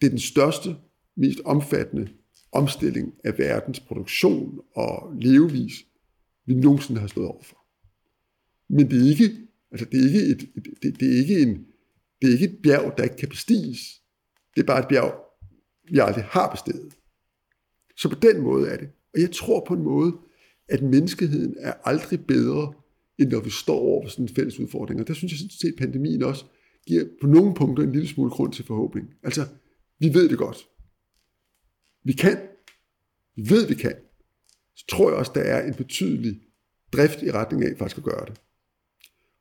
Det 0.00 0.06
er 0.06 0.10
den 0.10 0.18
største, 0.18 0.76
mest 1.16 1.40
omfattende 1.44 2.12
omstilling 2.52 3.14
af 3.24 3.38
verdens 3.38 3.80
produktion 3.80 4.60
og 4.74 5.14
levevis, 5.20 5.72
vi 6.46 6.54
nogensinde 6.54 7.00
har 7.00 7.06
stået 7.08 7.28
overfor. 7.28 7.56
Men 8.68 8.90
det 8.90 9.02
er 9.02 9.10
ikke, 9.10 9.36
altså 9.70 9.86
det 9.92 10.00
er 10.00 10.04
ikke, 10.04 10.26
et, 10.26 10.48
det, 10.82 11.00
det 11.00 11.12
er 11.12 11.18
ikke, 11.18 11.42
en, 11.42 11.66
det 12.22 12.28
er 12.28 12.32
ikke 12.32 12.44
et 12.44 12.58
bjerg, 12.62 12.94
der 12.96 13.02
ikke 13.02 13.16
kan 13.16 13.28
bestiges. 13.28 13.78
Det 14.54 14.62
er 14.62 14.66
bare 14.66 14.80
et 14.80 14.88
bjerg, 14.88 15.14
vi 15.90 15.98
aldrig 15.98 16.24
har 16.24 16.50
bestedet. 16.50 16.94
Så 17.96 18.08
på 18.08 18.14
den 18.22 18.40
måde 18.40 18.68
er 18.68 18.76
det. 18.76 18.88
Og 19.14 19.20
jeg 19.20 19.30
tror 19.30 19.64
på 19.68 19.74
en 19.74 19.82
måde, 19.82 20.12
at 20.68 20.82
menneskeheden 20.82 21.56
er 21.58 21.72
aldrig 21.84 22.26
bedre, 22.26 22.72
end 23.18 23.30
når 23.30 23.40
vi 23.40 23.50
står 23.50 23.78
over 23.78 24.04
for 24.04 24.10
sådan 24.10 24.24
en 24.24 24.34
fælles 24.34 24.58
udfordring. 24.58 25.00
Og 25.00 25.08
der 25.08 25.14
synes 25.14 25.32
jeg, 25.32 25.72
at 25.72 25.78
pandemien 25.78 26.22
også 26.22 26.44
giver 26.86 27.04
på 27.20 27.26
nogle 27.26 27.54
punkter 27.54 27.84
en 27.84 27.92
lille 27.92 28.08
smule 28.08 28.30
grund 28.30 28.52
til 28.52 28.64
forhåbning. 28.64 29.14
Altså, 29.22 29.46
vi 29.98 30.14
ved 30.14 30.28
det 30.28 30.38
godt. 30.38 30.68
Vi 32.04 32.12
kan. 32.12 32.38
Vi 33.36 33.50
ved, 33.50 33.66
vi 33.66 33.74
kan. 33.74 33.94
Så 34.74 34.84
tror 34.88 35.10
jeg 35.10 35.18
også, 35.18 35.32
der 35.34 35.40
er 35.40 35.66
en 35.66 35.74
betydelig 35.74 36.40
drift 36.92 37.22
i 37.22 37.30
retning 37.30 37.64
af 37.64 37.78
faktisk 37.78 37.98
at 37.98 38.04
gøre 38.04 38.24
det. 38.26 38.40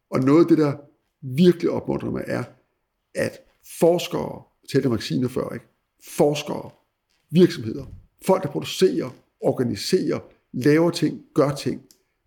Og 0.10 0.20
noget 0.20 0.42
af 0.42 0.48
det, 0.48 0.58
der 0.58 0.78
virkelig 1.22 1.70
opmuntrer 1.70 2.12
mig, 2.12 2.24
er, 2.28 2.44
at 3.16 3.40
forskere, 3.80 4.44
talte 4.72 4.86
om 4.86 4.92
vacciner 4.92 5.28
før, 5.28 5.54
ikke? 5.54 5.66
forskere, 6.04 6.70
virksomheder, 7.30 7.86
folk, 8.26 8.44
der 8.44 8.50
producerer, 8.50 9.16
organiserer, 9.42 10.20
laver 10.52 10.92
ting, 10.92 11.22
gør 11.34 11.56
ting, 11.56 11.82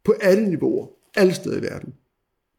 på 0.04 0.12
alle 0.20 0.48
niveauer, 0.48 0.88
alle 1.14 1.34
steder 1.34 1.58
i 1.58 1.62
verden, 1.62 1.94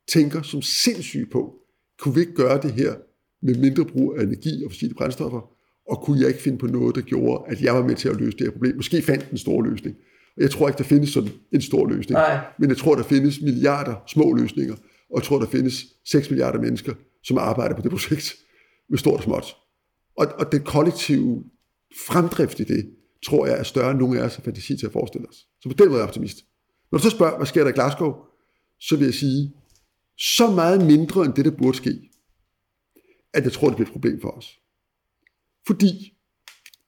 tænker 0.08 0.42
som 0.42 0.62
sindssyge 0.62 1.26
på, 1.26 1.60
kunne 2.00 2.16
vi 2.16 2.20
ikke 2.20 2.34
gøre 2.34 2.62
det 2.62 2.74
her 2.74 2.96
med 3.42 3.56
mindre 3.56 3.86
brug 3.86 4.16
af 4.18 4.24
energi 4.24 4.64
og 4.64 4.72
fossile 4.72 4.94
brændstoffer, 4.94 5.55
og 5.90 6.02
kunne 6.02 6.20
jeg 6.20 6.28
ikke 6.28 6.42
finde 6.42 6.58
på 6.58 6.68
noget, 6.68 6.96
der 6.96 7.02
gjorde, 7.02 7.44
at 7.52 7.62
jeg 7.62 7.76
var 7.76 7.84
med 7.84 7.96
til 7.96 8.10
at 8.10 8.16
løse 8.16 8.38
det 8.38 8.48
her 8.48 8.52
problem. 8.52 8.76
Måske 8.76 9.02
fandt 9.02 9.32
en 9.32 9.38
stor 9.38 9.62
løsning. 9.62 9.96
Og 10.38 10.42
jeg 10.42 10.52
tror 10.52 10.68
ikke, 10.68 10.78
der 10.78 10.84
findes 10.84 11.10
sådan 11.10 11.30
en 11.52 11.62
stor 11.62 11.88
løsning. 11.88 12.14
Nej. 12.14 12.40
Men 12.60 12.70
jeg 12.70 12.78
tror, 12.78 12.96
der 12.96 13.04
findes 13.04 13.42
milliarder 13.42 13.96
små 14.08 14.34
løsninger, 14.34 14.76
og 15.10 15.16
jeg 15.16 15.24
tror, 15.24 15.40
der 15.40 15.48
findes 15.48 15.86
6 16.06 16.30
milliarder 16.30 16.62
mennesker, 16.62 16.94
som 17.24 17.38
arbejder 17.38 17.76
på 17.76 17.82
det 17.82 17.92
projekt 17.92 18.36
med 18.90 18.98
stort 18.98 19.18
og 19.18 19.24
småt. 19.24 19.56
Og, 20.18 20.28
og 20.40 20.52
den 20.52 20.62
kollektive 20.62 21.44
fremdrift 22.08 22.60
i 22.60 22.64
det, 22.64 22.90
tror 23.26 23.46
jeg 23.46 23.60
er 23.60 23.64
større 23.64 23.92
end 23.92 24.00
nogen 24.00 24.18
af 24.18 24.24
os 24.24 24.36
har 24.36 24.44
fantasi 24.44 24.78
til 24.78 24.86
at 24.86 24.92
forestille 24.92 25.28
os. 25.30 25.36
Så 25.62 25.70
på 25.70 25.76
den 25.78 25.88
måde 25.88 25.98
er 25.98 26.02
jeg 26.02 26.08
optimist. 26.08 26.38
Når 26.92 26.98
du 26.98 27.04
så 27.04 27.10
spørger, 27.10 27.38
hvad 27.38 27.48
sker 27.48 27.64
der 27.64 27.72
i 27.72 27.74
Glasgow, 27.74 28.14
så 28.80 28.96
vil 28.98 29.06
jeg 29.06 29.14
sige, 29.14 29.54
så 30.20 30.52
meget 30.52 30.86
mindre 30.86 31.26
end 31.26 31.34
det, 31.34 31.46
der 31.46 31.52
burde 31.52 31.78
ske, 31.78 32.10
at 33.34 33.44
jeg 33.44 33.52
tror, 33.52 33.68
det 33.68 33.76
bliver 33.76 33.88
et 33.88 33.94
problem 33.94 34.22
for 34.22 34.30
os. 34.30 34.60
Fordi 35.68 36.14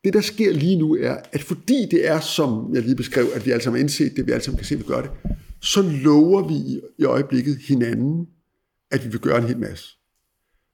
det, 0.04 0.14
der 0.14 0.22
sker 0.22 0.54
lige 0.54 0.76
nu, 0.76 0.96
er, 0.96 1.18
at 1.32 1.44
fordi 1.44 1.88
det 1.92 2.08
er, 2.08 2.20
som 2.20 2.74
jeg 2.74 2.84
lige 2.84 2.96
beskrev, 2.96 3.26
at 3.36 3.46
vi 3.46 3.52
alle 3.52 3.64
sammen 3.64 3.78
har 3.78 3.84
indset 3.84 4.16
det, 4.16 4.28
vi 4.28 4.32
alle 4.32 4.44
sammen 4.44 4.58
kan 4.58 4.66
se, 4.66 4.76
at 4.76 4.80
vi 4.80 4.86
gør 4.86 5.02
det, 5.02 5.12
så 5.62 5.82
lover 5.82 6.48
vi 6.48 6.82
i 7.00 7.04
øjeblikket 7.04 7.58
hinanden, 7.58 8.28
at 8.92 9.06
vi 9.06 9.10
vil 9.10 9.20
gøre 9.20 9.38
en 9.38 9.48
hel 9.48 9.58
masse. 9.58 9.86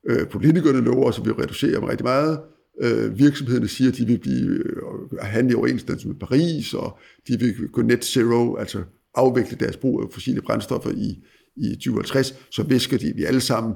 Øh, 0.10 0.28
politikerne 0.28 0.82
lover 0.82 1.08
os, 1.08 1.20
at 1.20 1.26
vi 1.26 1.30
vil 1.30 1.42
reducere 1.42 1.90
rigtig 1.90 2.04
meget. 2.04 2.40
Øh, 2.82 3.20
virksomhederne 3.20 3.68
siger, 3.68 3.92
at 3.92 3.98
de 3.98 4.06
vil 4.06 4.20
blive, 4.20 4.50
øh, 4.50 5.20
handle 5.22 5.52
i 5.52 5.56
overensstemmelse 5.56 6.08
med 6.08 6.16
Paris, 6.16 6.74
og 6.74 6.98
de 7.28 7.40
vil 7.40 7.68
gå 7.68 7.82
net 7.82 8.06
zero, 8.06 8.56
altså 8.56 8.84
afvikle 9.16 9.58
deres 9.60 9.78
brug 9.78 10.02
af 10.02 10.08
fossile 10.12 10.42
brændstoffer 10.42 10.92
i, 10.92 11.24
i 11.56 11.76
2050, 11.76 12.36
så 12.52 12.64
visker 12.64 12.98
de, 12.98 13.14
vi 13.16 13.24
alle 13.24 13.42
sammen, 13.42 13.76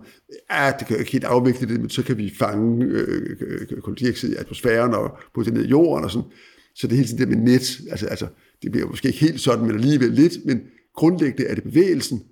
at 0.49 0.75
det 0.79 0.87
kan 0.87 0.95
jo 0.95 0.99
ikke 0.99 1.11
helt 1.11 1.23
afvikle 1.23 1.67
det, 1.67 1.79
men 1.79 1.89
så 1.89 2.03
kan 2.03 2.17
vi 2.17 2.33
fange 2.39 2.85
øh, 2.85 3.37
øh 3.41 3.81
koldioxid 3.81 4.33
i 4.33 4.35
atmosfæren 4.35 4.93
og 4.93 5.17
putte 5.33 5.51
det 5.51 5.57
ned 5.57 5.65
i 5.65 5.69
jorden 5.69 6.05
og 6.05 6.11
sådan. 6.11 6.31
Så 6.75 6.87
det 6.87 6.93
er 6.93 6.95
hele 6.95 7.07
tiden 7.07 7.19
det 7.19 7.37
med 7.37 7.37
net, 7.37 7.81
altså, 7.89 8.07
altså 8.07 8.27
det 8.61 8.71
bliver 8.71 8.87
måske 8.87 9.07
ikke 9.07 9.19
helt 9.19 9.41
sådan, 9.41 9.65
men 9.65 9.75
alligevel 9.75 10.11
lidt, 10.11 10.45
men 10.45 10.61
grundlæggende 10.93 11.47
er 11.47 11.55
det 11.55 11.63
bevægelsen. 11.63 12.23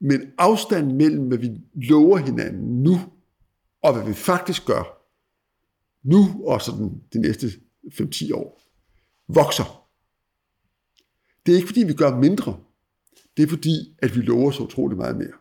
Men 0.00 0.22
afstanden 0.38 0.96
mellem, 0.96 1.28
hvad 1.28 1.38
vi 1.38 1.50
lover 1.74 2.18
hinanden 2.18 2.82
nu, 2.82 2.98
og 3.82 3.94
hvad 3.94 4.06
vi 4.06 4.12
faktisk 4.12 4.66
gør 4.66 4.98
nu 6.04 6.46
og 6.46 6.62
sådan 6.62 6.90
de 7.12 7.20
næste 7.20 7.46
5-10 7.92 8.34
år, 8.34 8.62
vokser. 9.28 9.88
Det 11.46 11.52
er 11.52 11.56
ikke 11.56 11.68
fordi, 11.68 11.84
vi 11.84 11.94
gør 11.94 12.16
mindre. 12.16 12.60
Det 13.38 13.44
er 13.44 13.48
fordi, 13.48 13.96
at 13.98 14.16
vi 14.16 14.20
lover 14.20 14.50
så 14.50 14.62
utrolig 14.62 14.96
meget 14.98 15.16
mere. 15.16 15.32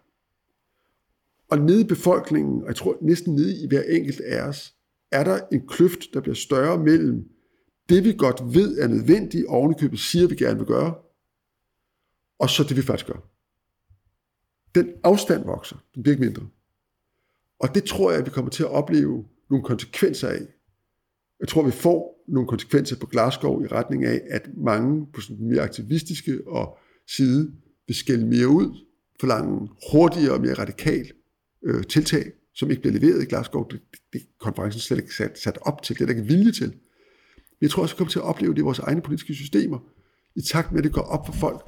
Og 1.50 1.58
nede 1.58 1.82
i 1.82 1.88
befolkningen, 1.88 2.62
og 2.62 2.68
jeg 2.68 2.76
tror 2.76 2.98
næsten 3.02 3.36
nede 3.36 3.64
i 3.64 3.68
hver 3.68 3.84
enkelt 3.84 4.20
af 4.20 4.48
os, 4.48 4.76
er 5.12 5.24
der 5.24 5.40
en 5.52 5.68
kløft, 5.68 6.00
der 6.14 6.22
bliver 6.22 6.36
større 6.36 6.84
mellem 6.84 7.30
det, 7.90 8.04
vi 8.04 8.14
godt 8.18 8.42
ved 8.56 8.80
er 8.80 8.88
nødvendigt, 8.88 9.46
og 9.46 9.56
ovenikøbet 9.56 10.00
siger, 10.00 10.28
vi 10.28 10.36
gerne 10.36 10.58
vil 10.58 10.68
gøre, 10.68 10.96
og 12.40 12.50
så 12.50 12.64
det, 12.64 12.78
vi 12.78 12.82
faktisk 12.82 13.08
gør. 13.08 13.30
Den 14.76 14.94
afstand 15.04 15.46
vokser, 15.46 15.78
den 15.96 16.04
bliver 16.04 16.14
ikke 16.14 16.26
mindre. 16.26 16.48
Og 17.60 17.76
det 17.76 17.84
tror 17.84 18.12
jeg, 18.12 18.20
at 18.20 18.26
vi 18.26 18.32
kommer 18.32 18.52
til 18.52 18.64
at 18.64 18.70
opleve 18.70 19.26
nogle 19.50 19.66
konsekvenser 19.66 20.28
af. 20.28 20.42
Jeg 21.40 21.48
tror, 21.48 21.64
vi 21.64 21.72
får 21.72 22.24
nogle 22.28 22.48
konsekvenser 22.48 22.96
på 23.00 23.06
Glasgow 23.06 23.64
i 23.64 23.68
retning 23.68 24.06
af, 24.06 24.22
at 24.30 24.50
mange 24.58 25.08
på 25.14 25.22
sådan 25.22 25.38
den 25.38 25.50
mere 25.50 25.62
aktivistiske 25.62 26.48
og 26.48 26.78
side 27.08 27.54
vil 27.88 27.96
skælde 27.96 28.26
mere 28.26 28.48
ud, 28.48 28.78
forlange 29.20 29.70
hurtigere 29.92 30.34
og 30.34 30.42
mere 30.42 30.54
radikal 30.54 31.12
øh, 31.66 31.84
tiltag, 31.84 32.32
som 32.56 32.70
ikke 32.70 32.82
bliver 32.82 33.00
leveret 33.00 33.24
i 33.24 33.26
Glasgow. 33.26 33.64
Det, 33.64 33.80
det, 33.92 34.00
det 34.14 34.22
konferencen 34.40 34.82
slet 34.82 34.98
ikke 34.98 35.16
sat, 35.16 35.40
sat 35.40 35.58
op 35.62 35.84
til, 35.84 35.96
det 35.96 36.02
er 36.02 36.06
der 36.06 36.14
ikke 36.14 36.28
vilje 36.28 36.52
til. 36.52 36.68
Men 37.36 37.62
jeg 37.62 37.70
tror 37.70 37.84
også, 37.84 37.96
vi 37.96 37.98
kommer 37.98 38.12
til 38.12 38.20
at 38.20 38.26
opleve 38.26 38.54
det 38.54 38.60
i 38.60 38.64
vores 38.64 38.80
egne 38.80 39.02
politiske 39.02 39.34
systemer, 39.34 39.80
i 40.36 40.42
takt 40.42 40.72
med, 40.72 40.80
at 40.80 40.84
det 40.84 40.94
går 40.94 41.02
op 41.02 41.26
for 41.26 41.34
folk, 41.34 41.62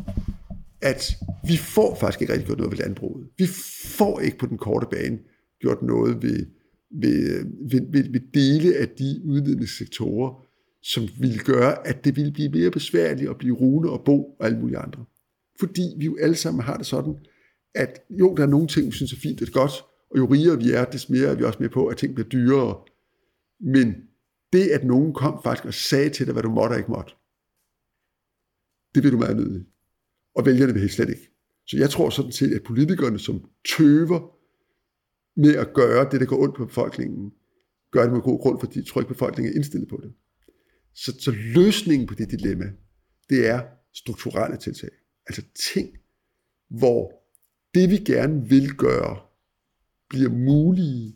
at 0.82 1.16
vi 1.48 1.58
får 1.58 1.98
faktisk 2.00 2.22
ikke 2.22 2.34
rigtig 2.34 2.46
gjort 2.46 2.58
noget 2.58 2.72
ved 2.72 2.78
landbruget. 2.78 3.28
Vi 3.38 3.46
får 3.98 4.20
ikke 4.20 4.38
på 4.38 4.46
den 4.46 4.58
korte 4.58 4.88
bane 4.92 5.20
gjort 5.60 5.82
noget 5.82 6.24
ved, 6.24 6.46
ved, 6.92 7.46
ved, 7.70 7.82
ved, 7.92 8.12
ved 8.12 8.22
dele 8.34 8.76
af 8.76 8.90
de 8.90 9.22
udledende 9.26 9.68
sektorer, 9.68 10.46
som 10.82 11.04
ville 11.20 11.40
gøre, 11.40 11.88
at 11.88 12.06
det 12.06 12.16
ville 12.16 12.32
blive 12.32 12.50
mere 12.50 12.72
besværligt 12.72 13.30
at 13.30 13.38
blive 13.38 13.56
rune 13.56 13.90
og 13.90 14.04
bo 14.06 14.24
og 14.24 14.46
alle 14.46 14.60
mulige 14.60 14.78
andre. 14.78 15.06
Fordi 15.60 15.82
vi 15.98 16.06
jo 16.06 16.18
alle 16.22 16.36
sammen 16.36 16.64
har 16.64 16.78
det 16.78 16.86
sådan, 16.86 17.16
at 17.76 18.00
jo, 18.10 18.36
der 18.36 18.44
er 18.44 18.48
nogle 18.48 18.68
ting, 18.68 18.88
vi 18.88 18.92
synes 18.92 19.14
er 19.14 19.20
fint, 19.22 19.42
og 19.42 19.48
godt, 19.54 19.72
og 20.12 20.18
jo 20.18 20.26
rigere 20.26 20.58
vi 20.58 20.72
er, 20.72 20.86
des 20.86 21.10
mere 21.10 21.28
er 21.28 21.36
vi 21.36 21.44
også 21.44 21.60
med 21.60 21.70
på, 21.70 21.88
at 21.88 21.98
ting 21.98 22.16
bliver 22.16 22.30
dyrere. 22.30 22.84
Men 23.60 23.96
det, 24.54 24.70
at 24.70 24.84
nogen 24.84 25.14
kom 25.14 25.40
faktisk 25.44 25.66
og 25.66 25.74
sagde 25.74 26.10
til 26.10 26.26
dig, 26.26 26.34
hvad 26.34 26.44
du 26.44 26.50
måtte 26.50 26.74
og 26.74 26.78
ikke 26.78 26.92
måtte, 26.92 27.14
det 28.96 29.04
vil 29.04 29.12
du 29.12 29.18
meget 29.18 29.38
nødig. 29.38 29.66
Og 30.36 30.46
vælgerne 30.46 30.74
vil 30.74 30.80
helt 30.80 30.94
slet 30.94 31.10
ikke. 31.10 31.32
Så 31.68 31.78
jeg 31.78 31.90
tror 31.90 32.10
sådan 32.10 32.32
set, 32.32 32.54
at 32.54 32.64
politikerne, 32.64 33.20
som 33.20 33.50
tøver 33.78 34.20
med 35.40 35.56
at 35.56 35.74
gøre 35.74 36.10
det, 36.12 36.22
der 36.22 36.26
går 36.26 36.44
ondt 36.44 36.56
på 36.56 36.66
befolkningen, 36.66 37.32
gør 37.92 38.04
det 38.04 38.12
med 38.14 38.22
god 38.22 38.40
grund, 38.42 38.60
fordi 38.60 38.80
de 38.80 38.86
tror 38.86 39.02
ikke, 39.02 39.14
befolkningen 39.14 39.54
er 39.54 39.56
indstillet 39.56 39.90
på 39.90 40.00
det. 40.04 40.14
Så, 40.94 41.16
så 41.20 41.32
løsningen 41.56 42.08
på 42.08 42.14
det 42.14 42.32
dilemma, 42.32 42.66
det 43.30 43.48
er 43.48 43.62
strukturelle 43.94 44.58
tiltag. 44.58 44.90
Altså 45.30 45.42
ting, 45.74 45.98
hvor 46.70 47.14
det 47.74 47.90
vi 47.90 47.98
gerne 47.98 48.50
vil 48.50 48.76
gøre, 48.76 49.20
bliver 50.10 50.30
mulige, 50.30 51.16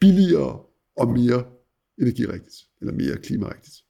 billigere 0.00 0.62
og 0.96 1.08
mere 1.08 1.44
energirigtigt, 1.98 2.56
eller 2.80 2.92
mere 2.92 3.16
klimarigtigt. 3.16 3.84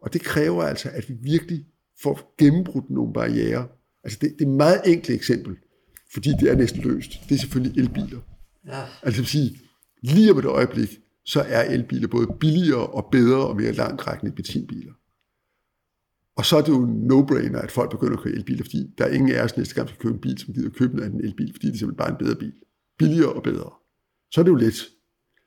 Og 0.00 0.12
det 0.12 0.20
kræver 0.20 0.62
altså, 0.62 0.90
at 0.90 1.08
vi 1.08 1.14
virkelig 1.14 1.66
får 2.02 2.34
gennembrudt 2.38 2.90
nogle 2.90 3.12
barriere. 3.12 3.68
Altså 4.04 4.18
det, 4.20 4.34
det 4.38 4.44
er 4.44 4.48
et 4.50 4.56
meget 4.56 4.80
enkelt 4.86 5.16
eksempel, 5.16 5.56
fordi 6.12 6.30
det 6.40 6.50
er 6.50 6.56
næsten 6.56 6.80
løst. 6.80 7.10
Det 7.28 7.34
er 7.34 7.38
selvfølgelig 7.38 7.80
elbiler. 7.82 8.20
Ja. 8.66 8.84
Altså 9.02 9.22
at 9.22 9.28
sige, 9.28 9.60
lige 10.02 10.30
om 10.32 10.38
et 10.38 10.44
øjeblik, 10.44 11.00
så 11.24 11.40
er 11.40 11.62
elbiler 11.62 12.08
både 12.08 12.26
billigere 12.40 12.86
og 12.86 13.08
bedre 13.12 13.46
og 13.48 13.56
mere 13.56 13.72
langtrækkende 13.72 14.32
benzinbiler. 14.32 14.92
Og 16.38 16.44
så 16.44 16.56
er 16.56 16.62
det 16.62 16.68
jo 16.68 16.82
en 16.84 17.12
no-brainer, 17.12 17.58
at 17.58 17.70
folk 17.70 17.90
begynder 17.90 18.16
at 18.16 18.22
køre 18.22 18.34
elbiler, 18.34 18.64
fordi 18.64 18.94
der 18.98 19.04
er 19.04 19.08
ingen 19.08 19.32
af 19.32 19.42
os 19.42 19.56
næste 19.56 19.74
gang, 19.74 19.88
skal 19.88 20.00
købe 20.00 20.14
en 20.14 20.20
bil, 20.20 20.38
som 20.38 20.54
gider 20.54 20.70
købe 20.70 21.04
en 21.04 21.20
elbil, 21.24 21.52
fordi 21.52 21.66
det 21.66 21.74
er 21.74 21.78
simpelthen 21.78 21.96
bare 21.96 22.10
en 22.10 22.16
bedre 22.16 22.36
bil. 22.36 22.52
Billigere 22.98 23.32
og 23.32 23.42
bedre. 23.42 23.70
Så 24.30 24.40
er 24.40 24.44
det 24.44 24.50
jo 24.50 24.56
let. 24.56 24.74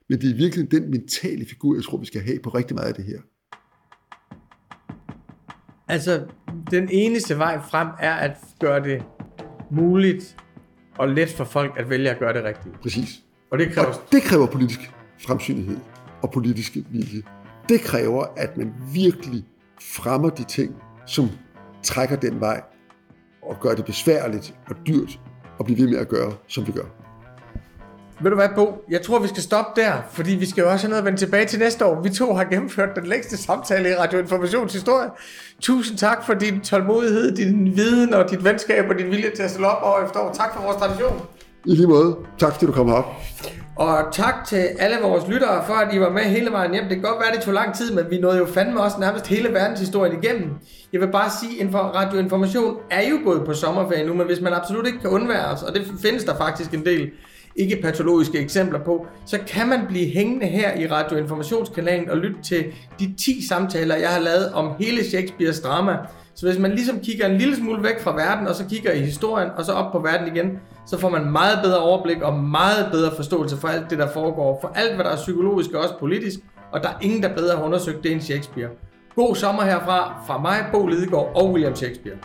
Men 0.09 0.21
det 0.21 0.29
er 0.29 0.35
virkelig 0.35 0.71
den 0.71 0.91
mentale 0.91 1.45
figur, 1.45 1.75
jeg 1.75 1.83
tror, 1.83 1.97
vi 1.97 2.05
skal 2.05 2.21
have 2.21 2.39
på 2.43 2.49
rigtig 2.49 2.75
meget 2.75 2.87
af 2.87 2.93
det 2.93 3.05
her. 3.05 3.19
Altså, 5.87 6.25
den 6.71 6.89
eneste 6.91 7.37
vej 7.37 7.61
frem 7.69 7.87
er 7.99 8.13
at 8.13 8.37
gøre 8.59 8.83
det 8.83 9.03
muligt 9.71 10.37
og 10.97 11.07
let 11.09 11.29
for 11.29 11.43
folk 11.43 11.71
at 11.77 11.89
vælge 11.89 12.09
at 12.09 12.19
gøre 12.19 12.33
det 12.33 12.43
rigtigt. 12.43 12.81
Præcis. 12.81 13.23
Og 13.51 13.59
det 13.59 13.71
kræver... 13.71 13.87
Og 13.87 14.11
det 14.11 14.21
kræver 14.21 14.47
politisk 14.47 14.91
fremsynlighed 15.19 15.77
og 16.21 16.31
politiske 16.31 16.85
vilje. 16.91 17.21
Det 17.69 17.81
kræver, 17.81 18.25
at 18.37 18.57
man 18.57 18.73
virkelig 18.93 19.45
fremmer 19.81 20.29
de 20.29 20.43
ting, 20.43 20.75
som 21.05 21.29
trækker 21.83 22.15
den 22.15 22.39
vej, 22.39 22.61
og 23.41 23.57
gør 23.61 23.73
det 23.73 23.85
besværligt 23.85 24.55
og 24.69 24.75
dyrt 24.87 25.19
at 25.59 25.65
blive 25.65 25.79
ved 25.79 25.87
med 25.87 25.97
at 25.97 26.07
gøre, 26.07 26.33
som 26.47 26.67
vi 26.67 26.71
gør. 26.71 26.85
Ved 28.21 28.29
du 28.29 28.35
hvad, 28.35 28.49
Bo? 28.55 28.83
Jeg 28.89 29.01
tror, 29.01 29.19
vi 29.19 29.27
skal 29.27 29.43
stoppe 29.43 29.81
der, 29.81 29.93
fordi 30.11 30.31
vi 30.31 30.45
skal 30.45 30.61
jo 30.61 30.71
også 30.71 30.85
have 30.85 30.89
noget 30.89 31.01
at 31.01 31.05
vende 31.05 31.19
tilbage 31.19 31.45
til 31.45 31.59
næste 31.59 31.85
år. 31.85 32.01
Vi 32.01 32.09
to 32.09 32.33
har 32.33 32.43
gennemført 32.43 32.89
den 32.95 33.05
længste 33.05 33.37
samtale 33.37 33.89
i 33.89 33.93
Radio 33.93 34.19
Informations 34.19 34.73
historie. 34.73 35.09
Tusind 35.61 35.97
tak 35.97 36.25
for 36.25 36.33
din 36.33 36.61
tålmodighed, 36.61 37.35
din 37.35 37.75
viden 37.75 38.13
og 38.13 38.31
dit 38.31 38.43
venskab 38.43 38.85
og 38.89 38.97
din 38.97 39.11
vilje 39.11 39.31
til 39.35 39.43
at 39.43 39.49
stille 39.49 39.67
op 39.67 39.83
år 39.83 40.05
efter 40.05 40.19
år. 40.19 40.33
Tak 40.33 40.53
for 40.55 40.61
vores 40.61 40.77
tradition. 40.77 41.21
I 41.65 41.75
lige 41.75 41.87
måde. 41.87 42.17
Tak 42.39 42.53
fordi 42.53 42.65
du 42.65 42.71
kom 42.71 42.89
op. 42.89 43.05
Og 43.75 43.97
tak 44.11 44.45
til 44.45 44.57
alle 44.79 44.97
vores 45.01 45.27
lyttere 45.27 45.63
for, 45.65 45.73
at 45.73 45.93
I 45.93 45.99
var 45.99 46.09
med 46.09 46.21
hele 46.21 46.51
vejen 46.51 46.73
hjem. 46.73 46.83
Det 46.83 46.91
kan 46.91 47.01
godt 47.01 47.19
være, 47.19 47.29
at 47.29 47.35
det 47.35 47.43
tog 47.43 47.53
lang 47.53 47.75
tid, 47.75 47.93
men 47.93 48.05
vi 48.09 48.19
nåede 48.19 48.37
jo 48.37 48.45
fandme 48.45 48.81
også 48.81 48.99
nærmest 48.99 49.27
hele 49.27 49.53
verdenshistorien 49.53 50.23
igennem. 50.23 50.49
Jeg 50.93 51.01
vil 51.01 51.11
bare 51.11 51.29
sige, 51.41 51.63
at 51.63 51.73
radioinformation 51.73 52.77
er 52.89 53.09
jo 53.09 53.19
gået 53.23 53.45
på 53.45 53.53
sommerferie 53.53 54.05
nu, 54.07 54.13
men 54.13 54.25
hvis 54.27 54.41
man 54.41 54.53
absolut 54.53 54.87
ikke 54.87 54.99
kan 54.99 55.09
undvære 55.09 55.45
os, 55.45 55.63
og 55.63 55.75
det 55.75 55.91
findes 56.01 56.23
der 56.23 56.37
faktisk 56.37 56.73
en 56.73 56.85
del 56.85 57.09
ikke 57.55 57.79
patologiske 57.81 58.39
eksempler 58.39 58.79
på, 58.79 59.07
så 59.25 59.39
kan 59.47 59.67
man 59.67 59.79
blive 59.87 60.07
hængende 60.07 60.45
her 60.45 60.79
i 60.79 60.87
radioinformationskanalen 60.87 62.09
og 62.09 62.17
lytte 62.17 62.41
til 62.43 62.65
de 62.99 63.13
10 63.25 63.47
samtaler, 63.47 63.95
jeg 63.95 64.09
har 64.09 64.19
lavet 64.19 64.53
om 64.53 64.71
hele 64.79 65.09
Shakespeares 65.09 65.59
drama. 65.59 65.97
Så 66.35 66.45
hvis 66.45 66.59
man 66.59 66.71
ligesom 66.71 66.99
kigger 66.99 67.25
en 67.25 67.37
lille 67.37 67.55
smule 67.55 67.83
væk 67.83 68.01
fra 68.01 68.15
verden, 68.15 68.47
og 68.47 68.55
så 68.55 68.65
kigger 68.65 68.91
i 68.91 68.99
historien, 68.99 69.49
og 69.57 69.65
så 69.65 69.71
op 69.71 69.91
på 69.91 69.99
verden 69.99 70.35
igen, 70.35 70.59
så 70.85 70.97
får 70.97 71.09
man 71.09 71.31
meget 71.31 71.59
bedre 71.63 71.79
overblik 71.79 72.21
og 72.21 72.33
meget 72.33 72.91
bedre 72.91 73.11
forståelse 73.15 73.57
for 73.57 73.67
alt 73.67 73.89
det, 73.89 73.99
der 73.99 74.07
foregår. 74.13 74.59
For 74.61 74.71
alt, 74.75 74.95
hvad 74.95 75.05
der 75.05 75.11
er 75.11 75.15
psykologisk 75.15 75.73
og 75.73 75.81
også 75.81 75.95
politisk. 75.99 76.39
Og 76.71 76.83
der 76.83 76.89
er 76.89 76.99
ingen, 77.01 77.23
der 77.23 77.35
bedre 77.35 77.57
har 77.57 77.63
undersøgt 77.63 78.03
det 78.03 78.11
end 78.11 78.21
Shakespeare. 78.21 78.69
God 79.15 79.35
sommer 79.35 79.63
herfra 79.63 80.23
fra 80.27 80.37
mig, 80.37 80.65
Bo 80.71 80.87
Lidegaard 80.87 81.31
og 81.35 81.51
William 81.51 81.75
Shakespeare. 81.75 82.17